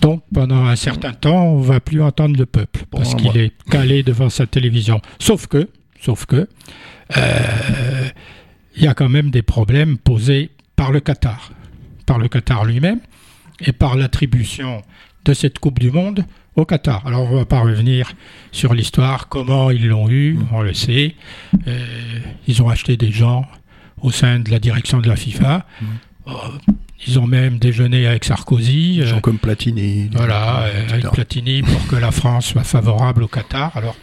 Donc, 0.00 0.22
pendant 0.32 0.64
un 0.64 0.76
certain 0.76 1.12
temps, 1.12 1.44
on 1.44 1.60
va 1.60 1.80
plus 1.80 2.00
entendre 2.02 2.36
le 2.38 2.46
peuple 2.46 2.84
parce 2.90 3.14
qu'il 3.14 3.36
est 3.36 3.52
calé 3.70 4.02
devant 4.02 4.30
sa 4.30 4.46
télévision. 4.46 5.00
Sauf 5.18 5.46
que, 5.46 5.68
sauf 6.00 6.26
que, 6.26 6.48
euh, 7.16 8.08
il 8.76 8.84
y 8.84 8.86
a 8.86 8.94
quand 8.94 9.08
même 9.08 9.30
des 9.30 9.42
problèmes 9.42 9.98
posés 9.98 10.50
par 10.76 10.92
le 10.92 11.00
Qatar, 11.00 11.50
par 12.06 12.18
le 12.18 12.28
Qatar 12.28 12.64
lui-même 12.64 13.00
et 13.60 13.72
par 13.72 13.96
l'attribution 13.96 14.82
de 15.24 15.34
cette 15.34 15.58
Coupe 15.58 15.80
du 15.80 15.90
Monde 15.90 16.24
au 16.54 16.64
Qatar. 16.64 17.06
Alors 17.06 17.24
on 17.30 17.32
ne 17.34 17.38
va 17.38 17.44
pas 17.44 17.60
revenir 17.60 18.12
sur 18.52 18.74
l'histoire, 18.74 19.28
comment 19.28 19.70
ils 19.70 19.88
l'ont 19.88 20.08
eu, 20.08 20.38
on 20.52 20.62
le 20.62 20.74
sait. 20.74 21.14
Euh, 21.66 21.84
ils 22.46 22.62
ont 22.62 22.68
acheté 22.68 22.96
des 22.96 23.10
gens 23.10 23.46
au 24.00 24.10
sein 24.12 24.38
de 24.38 24.50
la 24.50 24.58
direction 24.58 25.00
de 25.00 25.08
la 25.08 25.16
FIFA. 25.16 25.66
Euh, 26.28 26.32
ils 27.06 27.18
ont 27.18 27.26
même 27.26 27.58
déjeuné 27.58 28.06
avec 28.06 28.24
Sarkozy. 28.24 28.96
Des 28.96 29.02
euh, 29.02 29.06
gens 29.06 29.20
comme 29.20 29.38
Platini. 29.38 30.10
voilà, 30.12 30.62
euh, 30.62 30.88
avec. 30.90 31.10
Platini 31.10 31.62
pour 31.62 31.86
que 31.86 31.96
la 31.96 32.10
France 32.10 32.46
soit 32.48 32.64
favorable 32.64 33.22
au 33.22 33.28
Qatar. 33.28 33.70
Alors, 33.76 33.96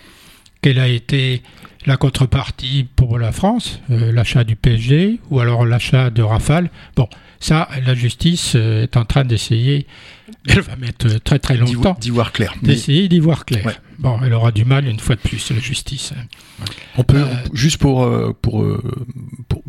quelle 0.62 0.80
a 0.80 0.88
été 0.88 1.42
la 1.86 1.98
contrepartie 1.98 2.88
pour 2.96 3.20
la 3.20 3.32
France 3.32 3.80
Euh, 3.92 4.12
L'achat 4.12 4.44
du 4.44 4.56
PSG 4.56 5.20
ou 5.30 5.40
alors 5.40 5.66
l'achat 5.66 6.10
de 6.10 6.24
Rafale? 6.24 6.70
Bon, 6.96 7.08
ça, 7.40 7.68
la 7.86 7.94
justice 7.94 8.54
euh, 8.56 8.84
est 8.84 8.98
en 8.98 9.06
train 9.06 9.24
d'essayer, 9.24 9.88
elle 10.48 10.62
va 10.62 10.76
mettre 10.76 11.08
très 11.24 11.40
très 11.40 11.58
longtemps, 11.58 11.98
d'y 12.00 12.10
voir 12.10 12.32
clair. 12.32 12.54
D'essayer 12.62 13.08
d'y 13.08 13.20
voir 13.20 13.46
clair. 13.46 13.66
Ouais. 13.66 13.76
Bon, 13.98 14.20
elle 14.24 14.34
aura 14.34 14.52
du 14.52 14.66
mal 14.66 14.88
une 14.88 15.00
fois 15.00 15.16
de 15.16 15.22
plus, 15.22 15.52
la 15.52 15.60
justice. 15.60 16.12
on 16.98 17.04
peut, 17.04 17.18
Euh, 17.18 17.34
juste 17.54 17.78
pour, 17.78 18.04
euh, 18.04 18.36
pour, 18.42 18.66
pour, 19.48 19.64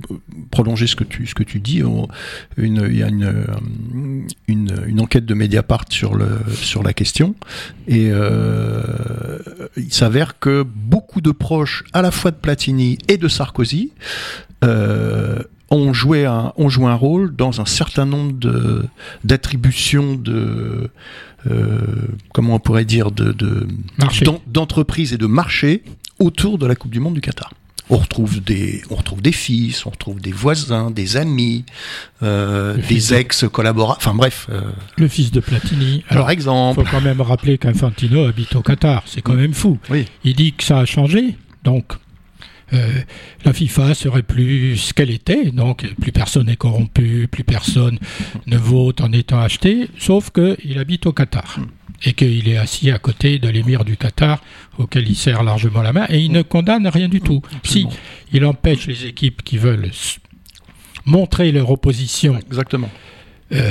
prolonger 0.50 0.86
ce 0.86 0.96
que 0.96 1.04
tu, 1.04 1.26
ce 1.26 1.34
que 1.34 1.44
tu 1.44 1.60
dis, 1.60 1.82
il 2.58 2.96
y 2.96 3.02
a 3.02 3.08
une, 3.08 3.46
une, 4.48 4.74
une 4.86 5.00
enquête 5.00 5.26
de 5.26 5.34
Mediapart 5.34 5.84
sur, 5.90 6.14
le, 6.14 6.40
sur 6.54 6.82
la 6.82 6.92
question 6.92 7.34
et 7.86 8.08
euh, 8.10 8.82
il 9.76 9.92
s'avère 9.92 10.38
que 10.38 10.62
beaucoup 10.62 11.20
de 11.20 11.30
proches 11.30 11.84
à 11.92 12.02
la 12.02 12.10
fois 12.10 12.30
de 12.30 12.36
Platini 12.36 12.98
et 13.08 13.16
de 13.18 13.28
Sarkozy 13.28 13.92
euh, 14.64 15.42
ont 15.70 15.92
joué 15.92 16.24
un, 16.26 16.52
ont 16.56 16.68
joué 16.68 16.86
un 16.86 16.94
rôle 16.94 17.34
dans 17.34 17.60
un 17.60 17.66
certain 17.66 18.06
nombre 18.06 18.32
de 18.38 18.84
d'attributions 19.24 20.14
de 20.14 20.90
euh, 21.48 21.78
comment 22.32 22.54
on 22.54 22.58
pourrait 22.58 22.84
dire 22.84 23.10
de, 23.10 23.34
d'entreprises 24.46 25.12
et 25.12 25.18
de 25.18 25.26
marchés 25.26 25.82
autour 26.18 26.58
de 26.58 26.66
la 26.66 26.74
Coupe 26.74 26.90
du 26.92 27.00
Monde 27.00 27.14
du 27.14 27.20
Qatar. 27.20 27.50
On 27.88 27.98
retrouve 27.98 28.40
des, 28.42 28.82
on 28.90 28.96
retrouve 28.96 29.22
des 29.22 29.30
fils, 29.30 29.86
on 29.86 29.90
retrouve 29.90 30.20
des 30.20 30.32
voisins, 30.32 30.90
des 30.90 31.16
amis, 31.16 31.64
euh, 32.24 32.76
des 32.88 32.96
de- 33.10 33.14
ex-collaborateurs. 33.14 33.98
Enfin 33.98 34.14
bref, 34.16 34.48
euh, 34.50 34.60
Le 34.96 35.06
fils 35.06 35.30
de 35.30 35.38
Platini. 35.38 36.02
par 36.08 36.16
Alors, 36.16 36.30
il 36.30 36.32
exemple, 36.32 36.82
faut 36.84 36.90
quand 36.90 37.00
même 37.00 37.20
rappeler 37.20 37.58
qu'Infantino 37.58 38.24
habite 38.24 38.56
au 38.56 38.62
Qatar. 38.62 39.04
C'est 39.06 39.22
quand 39.22 39.34
même 39.34 39.54
fou. 39.54 39.78
oui, 39.88 40.06
Il 40.24 40.34
dit 40.34 40.52
que 40.52 40.64
ça 40.64 40.80
a 40.80 40.84
changé, 40.84 41.36
donc 41.62 41.84
la 43.44 43.52
FIFA 43.52 43.94
serait 43.94 44.22
plus 44.22 44.76
ce 44.76 44.92
qu'elle 44.92 45.10
était, 45.10 45.50
donc 45.52 45.86
plus 46.00 46.12
personne 46.12 46.46
n'est 46.46 46.56
corrompu, 46.56 47.28
plus 47.30 47.44
personne 47.44 47.98
ne 48.46 48.56
vote 48.56 49.00
en 49.00 49.12
étant 49.12 49.38
acheté, 49.40 49.88
sauf 49.98 50.30
qu'il 50.30 50.78
habite 50.78 51.06
au 51.06 51.12
Qatar 51.12 51.58
et 52.04 52.12
qu'il 52.12 52.48
est 52.48 52.56
assis 52.58 52.90
à 52.90 52.98
côté 52.98 53.38
de 53.38 53.48
l'émir 53.48 53.84
du 53.84 53.96
Qatar 53.96 54.42
auquel 54.78 55.08
il 55.08 55.14
serre 55.16 55.42
largement 55.42 55.80
la 55.82 55.92
main 55.92 56.06
et 56.08 56.18
il 56.18 56.32
ne 56.32 56.42
condamne 56.42 56.86
rien 56.88 57.08
du 57.08 57.20
tout. 57.20 57.40
Si 57.62 57.84
absolument. 57.84 57.90
il 58.32 58.44
empêche 58.44 58.86
les 58.86 59.06
équipes 59.06 59.42
qui 59.42 59.56
veulent 59.58 59.90
montrer 61.06 61.52
leur 61.52 61.70
opposition 61.70 62.36
exactement. 62.46 62.90
euh, 63.52 63.70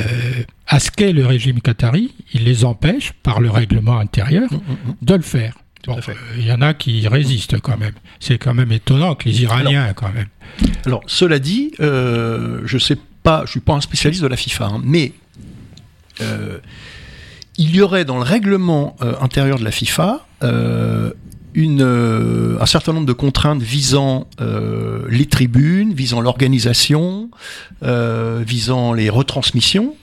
à 0.68 0.80
ce 0.80 0.90
qu'est 0.90 1.12
le 1.12 1.26
régime 1.26 1.60
qatari, 1.62 2.14
il 2.34 2.46
les 2.46 2.66
empêche 2.66 3.12
par 3.24 3.42
le 3.42 3.50
règlement 3.52 4.00
intérieur 4.00 4.50
Mm, 4.52 4.56
mm, 4.56 4.90
mm. 4.92 4.96
de 5.02 5.14
le 5.16 5.22
faire. 5.22 5.56
Bon, 5.88 6.02
fait. 6.02 6.12
euh, 6.13 6.15
Il 6.38 6.45
y 6.45 6.52
en 6.52 6.62
a 6.62 6.74
qui 6.74 7.08
résistent 7.08 7.60
quand 7.60 7.78
même. 7.78 7.93
C'est 8.19 8.38
quand 8.38 8.54
même 8.54 8.71
étonnant 8.71 9.15
que 9.15 9.30
les 9.30 9.41
Iraniens, 9.43 9.93
quand 9.93 10.12
même. 10.12 10.28
Alors, 10.86 11.04
cela 11.08 11.39
dit, 11.39 11.71
euh, 11.80 12.62
je 12.65 12.78
sais 12.78 12.98
pas, 13.24 13.43
je 13.45 13.52
suis 13.52 13.60
pas 13.60 13.74
un 13.74 13.82
spécialiste 13.82 14.21
de 14.21 14.28
la 14.28 14.38
FIFA, 14.38 14.65
hein, 14.65 14.82
mais 14.84 15.13
euh, 16.21 16.60
il 17.58 17.76
y 17.76 17.82
aurait 17.82 18.06
dans 18.06 18.17
le 18.17 18.24
règlement 18.24 18.95
intérieur 19.21 19.58
de 19.60 19.63
la 19.63 19.71
FIFA 19.71 20.26
une, 21.56 21.82
euh, 21.82 22.58
un 22.60 22.65
certain 22.65 22.93
nombre 22.93 23.06
de 23.06 23.13
contraintes 23.13 23.62
visant 23.62 24.28
euh, 24.41 25.06
les 25.10 25.26
tribunes, 25.26 25.93
visant 25.93 26.19
l'organisation, 26.21 27.32
euh, 27.82 28.43
visant 28.45 28.93
les 28.93 29.10
retransmissions, 29.10 29.95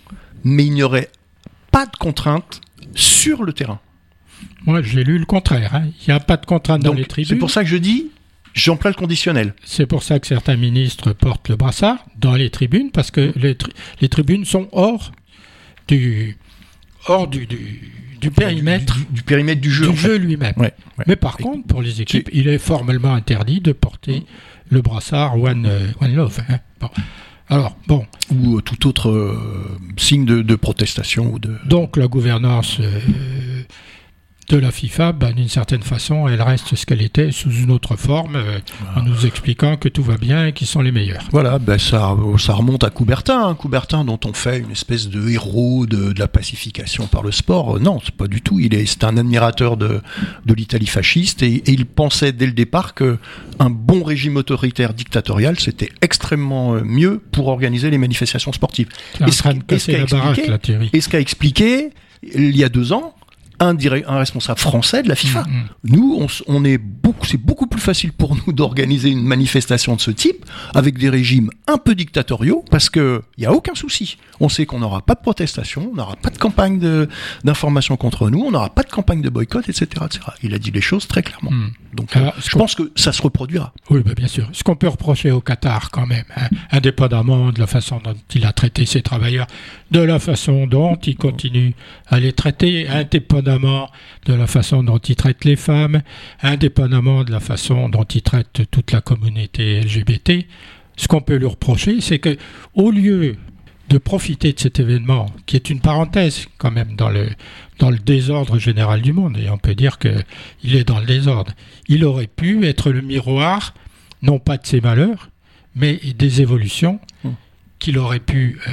mais 0.44 0.64
il 0.64 0.72
n'y 0.72 0.82
aurait 0.82 1.10
pas 1.70 1.86
de 1.86 1.96
contraintes 1.96 2.60
sur 2.94 3.44
le 3.44 3.52
terrain. 3.52 3.80
Moi, 4.66 4.82
j'ai 4.82 5.04
lu 5.04 5.18
le 5.18 5.24
contraire. 5.24 5.74
hein. 5.74 5.84
Il 6.06 6.10
n'y 6.10 6.14
a 6.14 6.20
pas 6.20 6.36
de 6.36 6.46
contrainte 6.46 6.82
dans 6.82 6.92
les 6.94 7.02
c'est 7.02 7.08
tribunes. 7.08 7.38
pour 7.38 7.50
ça 7.50 7.62
que 7.64 7.68
je 7.70 7.76
dis, 7.76 8.10
j'emploie 8.54 8.90
le 8.90 8.96
conditionnel. 8.96 9.54
C'est 9.64 9.86
pour 9.86 10.02
ça 10.02 10.18
que 10.20 10.26
certains 10.26 10.56
ministres 10.56 11.12
portent 11.12 11.48
le 11.48 11.56
brassard 11.56 12.04
dans 12.18 12.34
les 12.34 12.50
tribunes, 12.50 12.90
parce 12.90 13.10
que 13.10 13.32
les, 13.36 13.54
tri- 13.56 13.72
les 14.00 14.08
tribunes 14.08 14.44
sont 14.44 14.68
hors 14.72 15.12
du, 15.88 16.36
hors 17.08 17.26
du, 17.28 17.46
du, 17.46 17.92
du 18.20 18.30
périmètre 18.30 18.94
du, 18.96 19.06
du 19.10 19.22
périmètre 19.22 19.60
du 19.60 19.70
jeu. 19.70 19.88
du 19.90 19.96
jeu 19.96 20.16
lui-même. 20.16 20.54
Ouais, 20.56 20.72
ouais. 20.98 21.04
Mais 21.08 21.16
par 21.16 21.36
contre, 21.36 21.66
pour 21.66 21.82
les 21.82 22.00
équipes, 22.00 22.28
il 22.32 22.46
est 22.48 22.58
formellement 22.58 23.14
interdit 23.14 23.60
de 23.60 23.72
porter 23.72 24.22
le 24.70 24.80
brassard 24.80 25.36
One, 25.40 25.66
euh, 25.66 25.88
one 26.00 26.14
Love. 26.14 26.38
hein. 26.48 26.58
Bon. 26.80 26.88
Alors, 27.48 27.76
bon, 27.86 28.06
ou 28.30 28.58
euh, 28.58 28.60
tout 28.62 28.86
autre 28.86 29.10
euh, 29.10 29.78
signe 29.98 30.24
de, 30.24 30.40
de 30.40 30.54
protestation 30.54 31.34
ou 31.34 31.38
de. 31.38 31.56
Donc 31.66 31.96
la 31.98 32.06
gouvernance 32.06 32.78
euh, 32.80 33.00
de 34.52 34.58
la 34.58 34.70
FIFA, 34.70 35.12
ben, 35.12 35.32
d'une 35.32 35.48
certaine 35.48 35.82
façon, 35.82 36.28
elle 36.28 36.42
reste 36.42 36.74
ce 36.74 36.84
qu'elle 36.84 37.00
était 37.02 37.32
sous 37.32 37.50
une 37.50 37.70
autre 37.70 37.96
forme, 37.96 38.36
euh, 38.36 38.58
en 38.96 39.02
nous 39.02 39.24
expliquant 39.26 39.76
que 39.76 39.88
tout 39.88 40.02
va 40.02 40.16
bien 40.18 40.46
et 40.46 40.52
qu'ils 40.52 40.66
sont 40.66 40.82
les 40.82 40.92
meilleurs. 40.92 41.22
Voilà, 41.32 41.58
ben 41.58 41.78
ça, 41.78 42.14
ça 42.38 42.52
remonte 42.52 42.84
à 42.84 42.90
Coubertin, 42.90 43.48
hein, 43.48 43.54
Coubertin 43.54 44.04
dont 44.04 44.20
on 44.26 44.32
fait 44.34 44.58
une 44.58 44.70
espèce 44.70 45.08
de 45.08 45.28
héros 45.30 45.86
de, 45.86 46.12
de 46.12 46.18
la 46.20 46.28
pacification 46.28 47.06
par 47.06 47.22
le 47.22 47.32
sport. 47.32 47.76
Euh, 47.76 47.80
Non, 47.80 47.98
c'est 48.04 48.14
pas 48.14 48.26
du 48.28 48.42
tout. 48.42 48.60
Il 48.60 48.74
est, 48.74 48.84
c'est 48.86 49.04
un 49.04 49.16
admirateur 49.16 49.76
de, 49.78 50.00
de 50.44 50.54
l'Italie 50.54 50.86
fasciste 50.86 51.42
et, 51.42 51.54
et 51.54 51.70
il 51.72 51.86
pensait 51.86 52.32
dès 52.32 52.46
le 52.46 52.52
départ 52.52 52.92
que 52.94 53.18
un 53.58 53.70
bon 53.70 54.02
régime 54.02 54.36
autoritaire 54.36 54.92
dictatorial 54.92 55.58
c'était 55.58 55.88
extrêmement 56.02 56.74
euh, 56.74 56.82
mieux 56.84 57.20
pour 57.32 57.48
organiser 57.48 57.90
les 57.90 57.98
manifestations 57.98 58.52
sportives. 58.52 58.88
C'est 59.16 59.24
en 59.24 59.26
Et 59.26 59.32
ce 59.32 59.38
train 59.38 59.52
qui- 59.54 59.58
de 59.60 59.74
et 59.74 59.78
ce 59.78 59.86
casser 59.86 59.92
qu'a 59.92 59.98
la 59.98 60.04
baraque, 60.06 60.38
expliqué- 60.38 60.50
la 60.50 60.58
Thierry. 60.58 60.90
Et 60.92 61.00
ce 61.00 61.08
qu'a 61.08 61.20
expliqué 61.20 61.90
il 62.34 62.56
y 62.56 62.62
a 62.64 62.68
deux 62.68 62.92
ans 62.92 63.14
un, 63.60 63.74
direct- 63.74 64.06
un 64.08 64.18
responsable 64.18 64.58
français 64.58 65.02
de 65.02 65.08
la 65.08 65.14
FIFA. 65.14 65.42
Mm. 65.42 65.64
Nous, 65.84 66.16
on, 66.18 66.26
on 66.48 66.64
est 66.64 66.78
beaucoup, 66.78 67.26
c'est 67.26 67.36
beaucoup 67.36 67.66
plus 67.66 67.80
facile 67.80 68.12
pour 68.12 68.34
nous 68.36 68.52
d'organiser 68.58 69.10
une 69.10 69.22
manifestation 69.22 69.94
de 69.96 70.00
ce 70.00 70.10
type 70.10 70.44
avec 70.74 70.98
des 70.98 71.08
régimes 71.08 71.50
un 71.66 71.78
peu 71.78 71.94
dictatoriaux 71.94 72.64
parce 72.70 72.90
que 72.90 73.22
il 73.36 73.44
y 73.44 73.46
a 73.46 73.52
aucun 73.52 73.74
souci. 73.74 74.18
On 74.40 74.48
sait 74.48 74.66
qu'on 74.66 74.80
n'aura 74.80 75.02
pas 75.02 75.14
de 75.14 75.20
protestation, 75.20 75.90
on 75.92 75.96
n'aura 75.96 76.16
pas 76.16 76.30
de 76.30 76.38
campagne 76.38 76.78
de- 76.78 77.08
d'information 77.44 77.96
contre 77.96 78.30
nous, 78.30 78.40
on 78.40 78.50
n'aura 78.50 78.70
pas 78.70 78.82
de 78.82 78.90
campagne 78.90 79.22
de 79.22 79.28
boycott, 79.30 79.68
etc., 79.68 79.86
etc. 80.06 80.20
Il 80.42 80.54
a 80.54 80.58
dit 80.58 80.70
les 80.70 80.80
choses 80.80 81.06
très 81.06 81.22
clairement. 81.22 81.50
Mm. 81.50 81.70
Donc, 81.92 82.16
Alors, 82.16 82.30
euh, 82.30 82.40
je 82.42 82.56
pense 82.56 82.74
que 82.74 82.90
ça 82.96 83.12
se 83.12 83.20
reproduira. 83.20 83.72
Oui, 83.90 84.02
ben, 84.04 84.14
bien 84.14 84.28
sûr. 84.28 84.48
Ce 84.52 84.62
qu'on 84.62 84.76
peut 84.76 84.88
reprocher 84.88 85.30
au 85.30 85.40
Qatar, 85.40 85.90
quand 85.90 86.06
même, 86.06 86.24
hein, 86.36 86.48
indépendamment 86.70 87.52
de 87.52 87.60
la 87.60 87.66
façon 87.66 88.00
dont 88.02 88.14
il 88.34 88.46
a 88.46 88.52
traité 88.52 88.86
ses 88.86 89.02
travailleurs, 89.02 89.46
de 89.90 90.00
la 90.00 90.18
façon 90.18 90.66
dont 90.66 90.96
il 90.96 91.16
continue 91.16 91.74
à 92.06 92.18
les 92.18 92.32
traiter, 92.32 92.88
indépendamment 92.88 93.90
de 94.26 94.34
la 94.34 94.46
façon 94.46 94.82
dont 94.82 94.98
il 94.98 95.16
traite 95.16 95.44
les 95.44 95.56
femmes, 95.56 96.02
indépendamment 96.42 97.24
de 97.24 97.32
la 97.32 97.40
façon 97.40 97.88
dont 97.88 98.04
il 98.04 98.22
traite 98.22 98.62
toute 98.70 98.92
la 98.92 99.00
communauté 99.00 99.80
LGBT, 99.80 100.46
ce 100.96 101.08
qu'on 101.08 101.20
peut 101.20 101.36
lui 101.36 101.46
reprocher, 101.46 102.00
c'est 102.00 102.18
que 102.18 102.36
au 102.74 102.90
lieu 102.90 103.36
de 103.88 103.98
profiter 103.98 104.52
de 104.52 104.60
cet 104.60 104.80
événement, 104.80 105.26
qui 105.44 105.56
est 105.56 105.68
une 105.68 105.80
parenthèse 105.80 106.46
quand 106.56 106.70
même 106.70 106.96
dans 106.96 107.10
le, 107.10 107.28
dans 107.82 107.90
le 107.90 107.98
désordre 107.98 108.60
général 108.60 109.02
du 109.02 109.12
monde, 109.12 109.36
et 109.36 109.50
on 109.50 109.58
peut 109.58 109.74
dire 109.74 109.98
qu'il 109.98 110.76
est 110.76 110.84
dans 110.84 111.00
le 111.00 111.04
désordre, 111.06 111.50
il 111.88 112.04
aurait 112.04 112.28
pu 112.28 112.64
être 112.64 112.92
le 112.92 113.00
miroir, 113.00 113.74
non 114.22 114.38
pas 114.38 114.56
de 114.56 114.64
ses 114.64 114.80
malheurs, 114.80 115.30
mais 115.74 116.00
des 116.16 116.40
évolutions 116.42 117.00
Mm. 117.24 117.30
qu'il 117.80 117.98
aurait 117.98 118.20
pu 118.20 118.60
euh, 118.68 118.72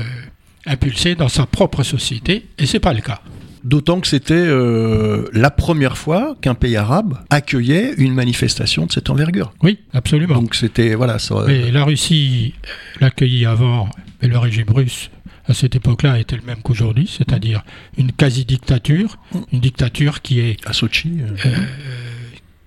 impulser 0.68 1.16
dans 1.16 1.28
sa 1.30 1.48
propre 1.48 1.82
société, 1.82 2.46
et 2.60 2.68
c'est 2.68 2.80
pas 2.80 2.94
le 2.94 3.02
cas. 3.02 3.22
D'autant 3.64 4.00
que 4.00 4.06
c'était 4.08 4.36
euh, 4.36 5.28
la 5.34 5.50
première 5.50 5.98
fois 5.98 6.36
qu'un 6.42 6.54
pays 6.54 6.78
arabe 6.78 7.18
accueillait 7.32 7.96
une 7.98 8.14
manifestation 8.14 8.86
de 8.86 8.92
cette 8.92 9.10
envergure. 9.10 9.52
Oui, 9.64 9.80
absolument. 9.92 10.36
Donc 10.36 10.54
c'était 10.54 10.94
voilà, 10.94 11.18
ça, 11.18 11.46
Mais 11.48 11.72
la 11.72 11.84
Russie 11.84 12.54
euh, 12.54 12.70
l'accueillit 13.02 13.48
avant, 13.48 13.90
mais 14.22 14.28
le 14.28 14.38
régime 14.38 14.70
russe 14.70 15.10
à 15.50 15.54
cette 15.54 15.76
époque-là 15.76 16.20
était 16.20 16.36
le 16.38 16.44
même 16.44 16.62
qu'aujourd'hui, 16.62 17.08
c'est-à-dire 17.12 17.64
une 17.98 18.12
quasi-dictature, 18.12 19.18
une 19.52 19.60
dictature 19.60 20.22
qui 20.22 20.40
est 20.40 20.66
à 20.68 20.74
Sochi. 20.74 21.12
euh, 21.46 21.66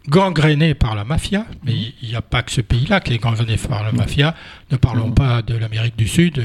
gangrénée 0.09 0.75
par 0.75 0.95
la 0.95 1.05
mafia, 1.05 1.47
mais 1.65 1.75
il 2.03 2.09
n'y 2.09 2.17
a 2.17 2.23
pas 2.23 2.43
que 2.43 2.51
ce 2.51 2.61
pays-là 2.61 3.01
qui 3.01 3.15
est 3.15 3.19
gangréné 3.19 3.57
par 3.57 3.85
la 3.85 3.93
mafia. 3.93 4.35
Ne 4.71 4.77
parlons 4.77 5.13
pas 5.13 5.43
de 5.43 5.55
l'Amérique 5.55 5.97
du 5.97 6.09
Sud. 6.09 6.39
euh, 6.39 6.43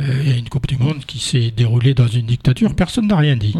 euh, 0.00 0.22
Il 0.24 0.28
y 0.28 0.32
a 0.32 0.36
une 0.36 0.48
Coupe 0.48 0.66
du 0.66 0.76
Monde 0.76 1.04
qui 1.06 1.20
s'est 1.20 1.52
déroulée 1.56 1.94
dans 1.94 2.08
une 2.08 2.26
dictature, 2.26 2.74
personne 2.74 3.06
n'a 3.06 3.16
rien 3.16 3.36
dit. 3.36 3.54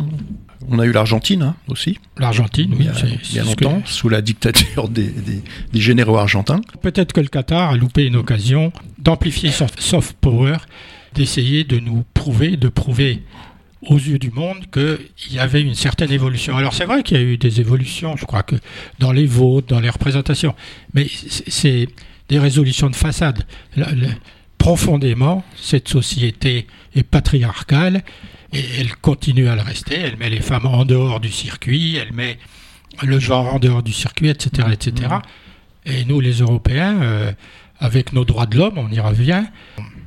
On 0.68 0.79
a 0.81 0.85
eu 0.87 0.90
l'Argentine 0.92 1.42
hein, 1.42 1.55
aussi, 1.68 1.99
L'Argentine, 2.18 2.70
il 2.72 2.79
oui, 2.79 2.85
y 2.87 2.88
a, 2.88 2.94
c'est 2.94 3.07
il 3.31 3.37
y 3.37 3.38
a 3.38 3.42
que- 3.42 3.46
longtemps, 3.64 3.83
sous 3.85 4.09
la 4.09 4.20
dictature 4.22 4.88
des, 4.88 5.07
des- 5.09 5.42
des 5.72 5.81
généraux 5.81 6.16
argentins. 6.18 6.61
Peut-être 6.83 7.12
que 7.12 7.20
le 7.20 7.29
Qatar 7.29 7.70
a 7.70 7.77
loupé 7.77 8.07
une 8.07 8.16
occasion 8.16 8.72
d'amplifier 8.99 9.51
son 9.53 9.68
soft 9.79 10.16
power, 10.20 10.57
d'essayer 11.16 11.64
de 11.64 11.79
nous 11.81 12.05
prouver, 12.14 12.57
de 12.57 12.68
prouver 12.68 13.22
aux 13.83 13.96
yeux 13.98 14.18
du 14.18 14.31
monde 14.31 14.64
qu'il 14.72 15.33
y 15.33 15.38
avait 15.38 15.62
une 15.62 15.74
certaine 15.74 16.11
évolution. 16.12 16.57
Alors 16.57 16.74
c'est 16.74 16.85
vrai 16.85 17.02
qu'il 17.02 17.16
y 17.16 17.20
a 17.20 17.22
eu 17.22 17.37
des 17.38 17.61
évolutions, 17.61 18.16
je 18.16 18.24
crois 18.24 18.42
que 18.42 18.57
dans 18.98 19.12
les 19.12 19.26
votes, 19.26 19.68
dans 19.68 19.81
les 19.81 19.90
représentations, 19.90 20.55
mais 20.94 21.07
c'est- 21.09 21.88
des 22.29 22.40
résolutions 22.40 22.90
de 22.90 22.96
façade. 22.96 23.46
Profondément, 24.59 25.44
cette 25.55 25.88
société 25.88 26.66
est 26.96 27.05
patriarcale 27.05 28.02
et 28.52 28.64
elle 28.81 28.96
continue 28.96 29.46
à 29.48 29.55
le 29.55 29.62
rester. 29.62 29.94
Elle 29.96 30.16
met 30.16 30.29
les 30.31 30.40
femmes 30.40 30.66
en 30.66 30.85
dehors 30.85 31.20
du 31.20 31.31
circuit, 31.31 31.94
elle 31.96 32.12
met 32.12 32.38
le 33.02 33.18
genre 33.20 33.55
en 33.55 33.59
dehors 33.61 33.83
du 33.85 33.92
circuit, 33.92 34.29
etc., 34.29 34.68
etc. 34.72 34.92
Et 35.85 36.05
nous, 36.05 36.18
les 36.20 36.38
Européens, 36.40 37.00
euh, 37.02 37.33
avec 37.79 38.12
nos 38.12 38.24
droits 38.24 38.46
de 38.46 38.57
l'homme, 38.59 38.79
on 38.79 38.90
y 38.90 38.98
revient, 38.98 39.44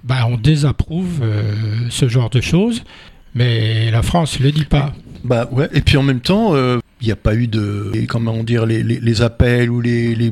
ben, 0.04 0.26
on 0.28 0.38
désapprouve 0.38 1.20
euh, 1.22 1.54
ce 1.90 2.08
genre 2.08 2.30
de 2.30 2.42
choses, 2.42 2.84
mais 3.36 3.92
la 3.92 4.02
France 4.02 4.40
ne 4.40 4.46
le 4.46 4.52
dit 4.52 4.66
pas. 4.66 4.94
Bah 5.24 5.48
ouais. 5.52 5.70
Et 5.74 5.82
puis 5.82 5.98
en 5.98 6.04
même 6.04 6.22
temps, 6.22 6.56
euh, 6.56 6.80
il 7.02 7.08
n'y 7.08 7.12
a 7.12 7.18
pas 7.18 7.36
eu 7.36 7.48
de, 7.48 7.92
comment 8.08 8.44
dire, 8.44 8.66
les, 8.66 8.84
les, 8.84 9.00
les 9.00 9.22
appels 9.22 9.70
ou 9.70 9.82
les, 9.82 10.32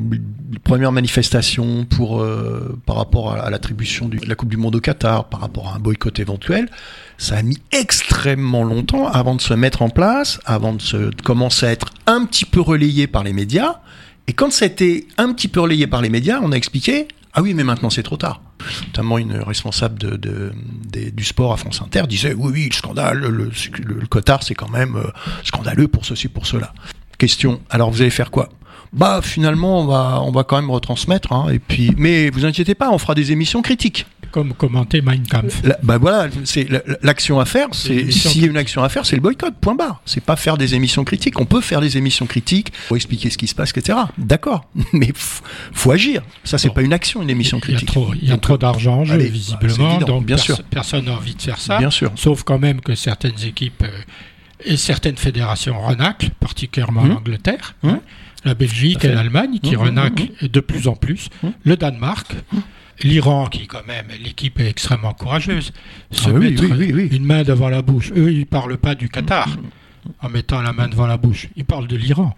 premières 0.63 0.91
manifestations 0.91 1.85
pour 1.85 2.21
euh, 2.21 2.77
par 2.85 2.95
rapport 2.95 3.33
à, 3.33 3.49
l'attribution 3.49 4.07
de 4.07 4.17
la 4.25 4.35
Coupe 4.35 4.49
du 4.49 4.57
Monde 4.57 4.75
au 4.75 4.79
Qatar, 4.79 5.25
par 5.29 5.41
rapport 5.41 5.69
à 5.69 5.75
un 5.75 5.79
boycott 5.79 6.19
éventuel. 6.19 6.69
Ça 7.17 7.37
a 7.37 7.41
mis 7.41 7.57
extrêmement 7.71 8.63
longtemps 8.63 9.07
avant 9.07 9.35
de 9.35 9.41
se 9.41 9.53
mettre 9.53 9.81
en 9.81 9.89
place, 9.89 10.39
avant 10.45 10.73
de, 10.73 10.81
se, 10.81 10.97
de 10.97 11.21
commencer 11.21 11.65
à 11.65 11.71
être 11.71 11.93
un 12.05 12.25
petit 12.25 12.45
peu 12.45 12.61
relayé 12.61 13.07
par 13.07 13.23
les 13.23 13.33
médias. 13.33 13.79
Et 14.27 14.33
quand 14.33 14.61
été 14.61 15.07
un 15.17 15.31
petit 15.33 15.47
peu 15.47 15.61
relayé 15.61 15.87
par 15.87 16.01
les 16.01 16.09
médias, 16.09 16.39
on 16.41 16.51
a 16.51 16.55
expliqué 16.55 17.07
ah 17.37 17.43
oui, 17.43 17.53
mais 17.53 17.63
maintenant 17.63 17.91
c'est 17.91 18.01
trop 18.01 18.17
tard. 18.17 18.41
Notamment 18.87 19.19
une 19.19 19.33
responsable 19.33 19.99
du 20.19 21.23
sport 21.23 21.53
à 21.53 21.57
France 21.57 21.83
Inter 21.83 22.07
disait 22.09 22.33
oui, 22.33 22.51
oui, 22.51 22.67
le 22.67 22.73
scandale, 22.73 23.19
le, 23.19 24.07
Qatar, 24.09 24.41
c'est 24.41 24.55
quand 24.55 24.69
même 24.69 24.95
euh, 24.95 25.11
scandaleux 25.43 25.87
pour 25.87 26.03
ceci, 26.03 26.29
pour 26.29 26.47
cela. 26.47 26.73
Question. 27.19 27.61
Alors 27.69 27.91
vous 27.91 28.01
allez 28.01 28.09
faire 28.09 28.31
quoi? 28.31 28.49
Bah 28.91 29.19
finalement, 29.21 29.81
on 29.81 29.85
va, 29.85 30.19
on 30.23 30.31
va 30.31 30.45
quand 30.45 30.59
même 30.59 30.71
retransmettre. 30.71 31.31
Hein, 31.31 31.49
et 31.51 31.59
puis, 31.59 31.93
mais 31.95 32.31
vous 32.31 32.43
inquiétez 32.43 32.73
pas, 32.73 32.89
on 32.89 32.97
fera 32.97 33.13
des 33.13 33.31
émissions 33.31 33.61
critiques. 33.61 34.07
Comme 34.31 34.53
commenter 34.53 35.01
Mein 35.01 35.23
Kampf. 35.27 35.61
La- 35.63 35.77
bah 35.83 35.97
voilà, 35.97 36.29
c'est 36.43 36.69
la- 36.69 36.81
l'action 37.01 37.39
à 37.39 37.45
faire. 37.45 37.67
C'est 37.71 38.11
s'il 38.11 38.41
y 38.41 38.45
a 38.45 38.47
une 38.47 38.57
action 38.57 38.83
à 38.83 38.89
faire, 38.89 39.05
c'est 39.05 39.15
le 39.15 39.21
boycott. 39.21 39.53
Point 39.59 39.75
barre. 39.75 40.01
C'est 40.05 40.23
pas 40.23 40.35
faire 40.35 40.57
des 40.57 40.75
émissions 40.75 41.03
critiques. 41.03 41.39
On 41.39 41.45
peut 41.45 41.61
faire 41.61 41.81
des 41.81 41.97
émissions 41.97 42.25
critiques 42.27 42.71
pour 42.87 42.95
expliquer 42.97 43.29
ce 43.29 43.37
qui 43.37 43.47
se 43.47 43.55
passe, 43.55 43.71
etc. 43.75 43.97
D'accord, 44.17 44.69
mais 44.93 45.07
f- 45.07 45.41
faut 45.73 45.91
agir. 45.91 46.21
Ça, 46.43 46.57
c'est 46.57 46.67
Bon. 46.69 46.73
pas 46.75 46.81
une 46.81 46.93
action, 46.93 47.21
une 47.21 47.29
émission 47.29 47.59
critique. 47.59 47.89
il 48.21 48.29
y 48.29 48.31
a 48.31 48.37
trop 48.37 48.57
d'argent 48.57 48.99
en 48.99 49.05
jeu, 49.05 49.13
allez, 49.13 49.29
visiblement, 49.29 49.75
c'est 49.75 49.95
évident, 49.95 50.05
donc 50.07 50.25
bien 50.25 50.37
sûr. 50.37 50.61
personne 50.69 51.05
n'a 51.05 51.13
envie 51.13 51.35
de 51.35 51.41
faire 51.41 51.57
ça. 51.59 51.77
Bien 51.79 51.91
sûr. 51.91 52.11
Sauf 52.15 52.43
quand 52.43 52.59
même 52.59 52.81
que 52.81 52.95
certaines 52.95 53.39
équipes 53.45 53.83
euh, 53.83 53.89
et 54.65 54.75
certaines 54.77 55.17
fédérations 55.17 55.79
renaclent, 55.79 56.29
particulièrement 56.39 57.03
Mmh. 57.03 57.09
l'Angleterre, 57.09 57.75
Mmh. 57.83 57.89
hein, 57.89 57.99
la 58.45 58.53
Belgique 58.53 59.03
et 59.03 59.09
l'Allemagne 59.09 59.59
qui 59.61 59.71
Mmh, 59.71 59.75
mmh, 59.75 59.81
renaclent 59.81 60.27
de 60.41 60.59
plus 60.59 60.87
en 60.87 60.95
plus, 60.95 61.29
le 61.63 61.75
Danemark, 61.77 62.27
l'Iran 63.03 63.47
qui 63.47 63.67
quand 63.67 63.85
même, 63.87 64.07
l'équipe 64.23 64.59
est 64.59 64.67
extrêmement 64.67 65.13
courageuse, 65.13 65.71
se 66.11 66.29
Ah 66.29 66.33
oui, 66.33 66.51
mettre 66.51 66.63
oui, 66.63 66.71
oui, 66.77 66.93
oui. 66.93 67.09
une 67.15 67.25
main 67.25 67.43
devant 67.43 67.69
la 67.69 67.81
bouche. 67.81 68.11
Eux, 68.15 68.31
ils 68.31 68.45
parlent 68.45 68.77
pas 68.77 68.95
du 68.95 69.09
Qatar 69.09 69.57
en 70.21 70.29
mettant 70.29 70.61
la 70.61 70.73
main 70.73 70.87
devant 70.87 71.07
la 71.07 71.17
bouche, 71.17 71.49
ils 71.55 71.65
parlent 71.65 71.87
de 71.87 71.95
l'Iran. 71.97 72.33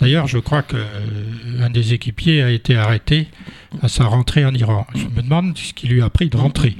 D'ailleurs, 0.00 0.26
je 0.26 0.38
crois 0.38 0.62
que 0.62 0.76
euh, 0.76 1.68
des 1.68 1.92
équipiers 1.92 2.42
a 2.42 2.50
été 2.50 2.74
arrêté 2.74 3.28
à 3.82 3.88
sa 3.88 4.04
rentrée 4.04 4.44
en 4.46 4.54
Iran. 4.54 4.86
Je 4.94 5.04
me 5.04 5.22
demande 5.22 5.56
ce 5.58 5.74
qui 5.74 5.88
lui 5.88 6.00
a 6.00 6.08
pris 6.08 6.30
de 6.30 6.36
rentrer. 6.38 6.76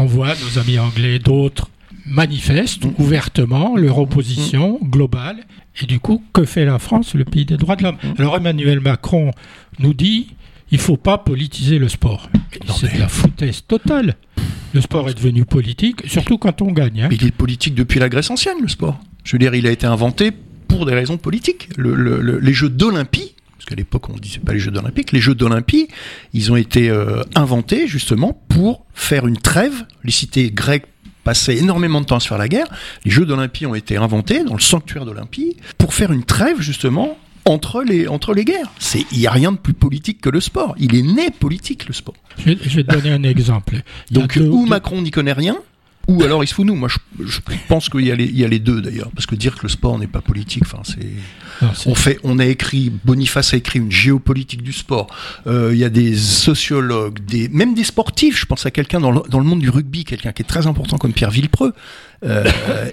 On 0.00 0.06
voit 0.06 0.34
nos 0.34 0.58
amis 0.58 0.78
anglais, 0.78 1.18
d'autres 1.18 1.68
manifestent 2.04 2.84
ouvertement 2.98 3.76
leur 3.76 3.98
opposition 3.98 4.78
globale. 4.82 5.44
Et 5.80 5.86
du 5.86 6.00
coup, 6.00 6.22
que 6.32 6.44
fait 6.44 6.64
la 6.64 6.78
France, 6.78 7.14
le 7.14 7.24
pays 7.24 7.44
des 7.44 7.56
droits 7.56 7.76
de 7.76 7.84
l'homme? 7.84 7.96
Alors 8.18 8.36
Emmanuel 8.36 8.80
Macron 8.80 9.30
nous 9.78 9.94
dit 9.94 10.34
il 10.72 10.78
faut 10.78 10.96
pas 10.96 11.18
politiser 11.18 11.78
le 11.78 11.88
sport. 11.88 12.28
C'est 12.76 12.88
mais- 12.88 12.94
de 12.94 13.00
la 13.00 13.08
foutaise 13.08 13.62
totale. 13.66 14.16
Le 14.74 14.80
sport 14.80 15.08
est 15.08 15.14
devenu 15.14 15.44
politique, 15.44 16.02
surtout 16.06 16.38
quand 16.38 16.60
on 16.62 16.72
gagne. 16.72 17.02
hein. 17.02 17.06
Mais 17.10 17.16
il 17.16 17.26
est 17.26 17.30
politique 17.30 17.74
depuis 17.74 18.00
la 18.00 18.08
Grèce 18.08 18.30
ancienne, 18.30 18.56
le 18.60 18.68
sport. 18.68 18.98
Je 19.22 19.32
veux 19.32 19.38
dire, 19.38 19.54
il 19.54 19.66
a 19.66 19.70
été 19.70 19.86
inventé 19.86 20.32
pour 20.66 20.86
des 20.86 20.94
raisons 20.94 21.18
politiques. 21.18 21.68
Le- 21.76 21.94
le- 21.94 22.20
le- 22.20 22.38
les 22.40 22.52
Jeux 22.54 22.70
d'Olympie, 22.70 23.34
parce 23.58 23.66
qu'à 23.66 23.74
l'époque 23.74 24.08
on 24.08 24.14
ne 24.14 24.18
disait 24.18 24.38
pas 24.40 24.52
les 24.54 24.58
Jeux 24.58 24.70
d'Olympique, 24.70 25.12
les 25.12 25.20
Jeux 25.20 25.34
d'Olympie, 25.34 25.88
ils 26.32 26.50
ont 26.50 26.56
été 26.56 26.88
euh, 26.90 27.22
inventés 27.34 27.86
justement 27.86 28.42
pour 28.48 28.86
faire 28.94 29.26
une 29.26 29.36
trêve. 29.36 29.84
Les 30.04 30.10
cités 30.10 30.50
grecques 30.50 30.86
passaient 31.22 31.56
énormément 31.58 32.00
de 32.00 32.06
temps 32.06 32.16
à 32.16 32.20
se 32.20 32.26
faire 32.28 32.38
la 32.38 32.48
guerre. 32.48 32.66
Les 33.04 33.10
Jeux 33.10 33.26
d'Olympie 33.26 33.66
ont 33.66 33.74
été 33.76 33.96
inventés 33.98 34.42
dans 34.42 34.54
le 34.54 34.60
sanctuaire 34.60 35.04
d'Olympie 35.04 35.56
pour 35.78 35.92
faire 35.94 36.12
une 36.12 36.24
trêve 36.24 36.60
justement 36.60 37.16
entre 37.44 37.82
les, 37.82 38.06
entre 38.08 38.34
les 38.34 38.44
guerres. 38.44 38.70
Il 39.12 39.18
n'y 39.18 39.26
a 39.26 39.30
rien 39.32 39.52
de 39.52 39.56
plus 39.58 39.74
politique 39.74 40.20
que 40.20 40.30
le 40.30 40.40
sport. 40.40 40.74
Il 40.78 40.94
est 40.94 41.02
né 41.02 41.30
politique, 41.30 41.86
le 41.88 41.92
sport. 41.94 42.14
Je, 42.38 42.44
vais, 42.52 42.58
je 42.62 42.76
vais 42.76 42.84
te 42.84 42.92
donner 42.92 43.10
un 43.10 43.22
exemple. 43.24 43.82
Donc 44.10 44.38
deux- 44.38 44.48
ou 44.48 44.64
deux- 44.64 44.70
Macron 44.70 45.02
n'y 45.02 45.10
connaît 45.10 45.32
rien, 45.32 45.56
ou 46.08 46.22
alors 46.22 46.42
il 46.42 46.46
se 46.48 46.54
fout 46.54 46.66
nous. 46.66 46.74
Moi, 46.74 46.88
je, 46.88 46.98
je 47.26 47.40
pense 47.68 47.88
qu'il 47.88 48.00
y, 48.06 48.10
a 48.10 48.14
les- 48.16 48.24
il 48.26 48.36
y 48.38 48.44
a 48.44 48.48
les 48.48 48.58
deux 48.58 48.80
d'ailleurs, 48.80 49.10
parce 49.14 49.26
que 49.26 49.34
dire 49.34 49.54
que 49.56 49.62
le 49.62 49.68
sport 49.68 49.98
n'est 49.98 50.06
pas 50.08 50.20
politique, 50.20 50.62
enfin, 50.66 50.82
c'est. 50.84 50.98
On 51.86 51.94
fait, 51.94 52.18
on 52.24 52.38
a 52.40 52.46
écrit, 52.46 52.90
Boniface 53.04 53.54
a 53.54 53.56
écrit 53.56 53.78
une 53.78 53.92
géopolitique 53.92 54.62
du 54.62 54.72
sport. 54.72 55.06
Euh, 55.46 55.70
Il 55.72 55.78
y 55.78 55.84
a 55.84 55.90
des 55.90 56.16
sociologues, 56.16 57.20
des, 57.24 57.48
même 57.48 57.74
des 57.74 57.84
sportifs. 57.84 58.38
Je 58.40 58.46
pense 58.46 58.66
à 58.66 58.70
quelqu'un 58.72 58.98
dans 59.00 59.12
dans 59.12 59.38
le 59.38 59.44
monde 59.44 59.60
du 59.60 59.70
rugby, 59.70 60.04
quelqu'un 60.04 60.32
qui 60.32 60.42
est 60.42 60.46
très 60.46 60.66
important 60.66 60.98
comme 60.98 61.12
Pierre 61.12 61.30
Villepreux. 61.30 61.72
Euh, 62.24 62.44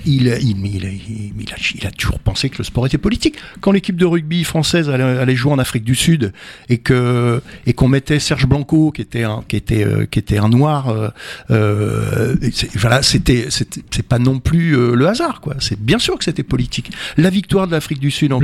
il, 0.06 0.26
il, 0.42 0.58
il, 0.58 0.66
il 0.76 0.86
a, 0.86 0.90
il 0.90 1.54
a- 1.54 1.56
il 1.76 1.86
a 1.88 1.92
toujours 1.92 2.20
pensé 2.20 2.50
que 2.50 2.58
le 2.58 2.64
sport 2.64 2.88
était 2.88 2.98
politique. 2.98 3.36
Quand 3.62 3.72
l'équipe 3.72 3.96
de 3.96 4.06
rugby 4.06 4.44
française 4.44 4.90
allait, 4.90 5.04
allait 5.04 5.36
jouer 5.36 5.52
en 5.52 5.60
Afrique 5.60 5.84
du 5.84 5.94
Sud 5.96 6.34
et 6.68 6.80
que 6.80 7.42
et 7.68 7.74
qu'on 7.74 7.88
mettait 7.88 8.20
Serge 8.20 8.48
Blanco, 8.48 8.92
qui 8.92 9.02
était 9.02 9.24
un, 9.24 9.44
qui 9.48 9.56
était, 9.56 9.86
euh, 9.86 10.06
qui 10.10 10.18
était 10.20 10.40
un 10.40 10.50
noir, 10.50 10.90
euh, 10.90 11.10
euh, 11.52 12.36
voilà, 12.76 13.04
c'était, 13.04 13.48
c'est 13.50 14.08
pas 14.08 14.20
non 14.20 14.40
plus 14.40 14.76
euh, 14.76 14.96
le 14.96 15.08
hasard, 15.08 15.42
quoi. 15.42 15.56
C'est 15.60 15.80
bien 15.80 16.00
sûr 16.00 16.18
que 16.18 16.24
c'était 16.24 16.44
politique. 16.44 16.92
La 17.18 17.30
victoire 17.30 17.68
de 17.68 17.72
l'Afrique 17.74 18.00
du 18.00 18.12
Sud 18.12 18.34
en, 18.34 18.40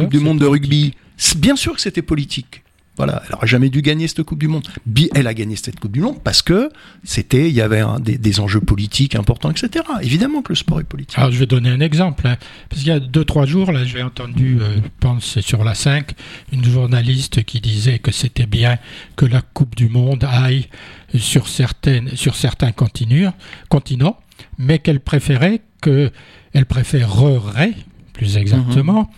Coupe 0.00 0.10
du 0.10 0.18
Monde 0.18 0.38
de 0.40 0.46
rugby, 0.46 0.94
bien 1.36 1.56
sûr 1.56 1.74
que 1.74 1.80
c'était 1.80 2.02
politique. 2.02 2.62
Voilà, 2.96 3.22
elle 3.28 3.34
aurait 3.34 3.46
jamais 3.46 3.68
dû 3.68 3.82
gagner 3.82 4.08
cette 4.08 4.22
Coupe 4.22 4.38
du 4.38 4.48
Monde. 4.48 4.66
Bi- 4.86 5.10
Elle 5.14 5.26
a 5.26 5.34
gagné 5.34 5.54
cette 5.56 5.78
Coupe 5.78 5.92
du 5.92 6.00
Monde 6.00 6.18
parce 6.24 6.40
que 6.40 6.70
c'était, 7.04 7.48
il 7.48 7.54
y 7.54 7.60
avait 7.60 7.80
un- 7.80 8.00
des, 8.00 8.16
des 8.16 8.40
enjeux 8.40 8.60
politiques 8.60 9.14
importants, 9.14 9.50
etc. 9.50 9.84
Évidemment 10.02 10.40
que 10.42 10.50
le 10.52 10.56
sport 10.56 10.80
est 10.80 10.84
politique. 10.84 11.18
Alors, 11.18 11.30
je 11.30 11.38
vais 11.38 11.46
donner 11.46 11.68
un 11.68 11.80
exemple. 11.80 12.26
hein. 12.26 12.36
Parce 12.70 12.80
qu'il 12.82 12.88
y 12.90 12.94
a 12.96 13.00
deux, 13.00 13.24
trois 13.24 13.44
jours, 13.44 13.70
là, 13.70 13.84
j'ai 13.84 14.02
entendu, 14.02 14.58
euh, 14.60 14.76
je 14.76 14.80
pense 15.00 15.24
que 15.24 15.30
c'est 15.30 15.42
sur 15.46 15.62
la 15.62 15.74
5, 15.74 16.12
une 16.52 16.64
journaliste 16.64 17.44
qui 17.44 17.60
disait 17.60 17.98
que 17.98 18.12
c'était 18.12 18.46
bien 18.46 18.78
que 19.16 19.26
la 19.26 19.42
Coupe 19.42 19.74
du 19.76 19.88
Monde 19.88 20.24
aille 20.24 20.66
sur, 21.14 21.48
certaines, 21.48 22.16
sur 22.16 22.34
certains 22.34 22.72
continus, 22.72 23.28
continents, 23.68 24.18
mais 24.58 24.78
qu'elle 24.78 25.00
préférait 25.00 25.60
que, 25.82 26.10
elle 26.54 26.66
préférerait, 26.66 27.74
plus 28.14 28.36
exactement, 28.38 29.10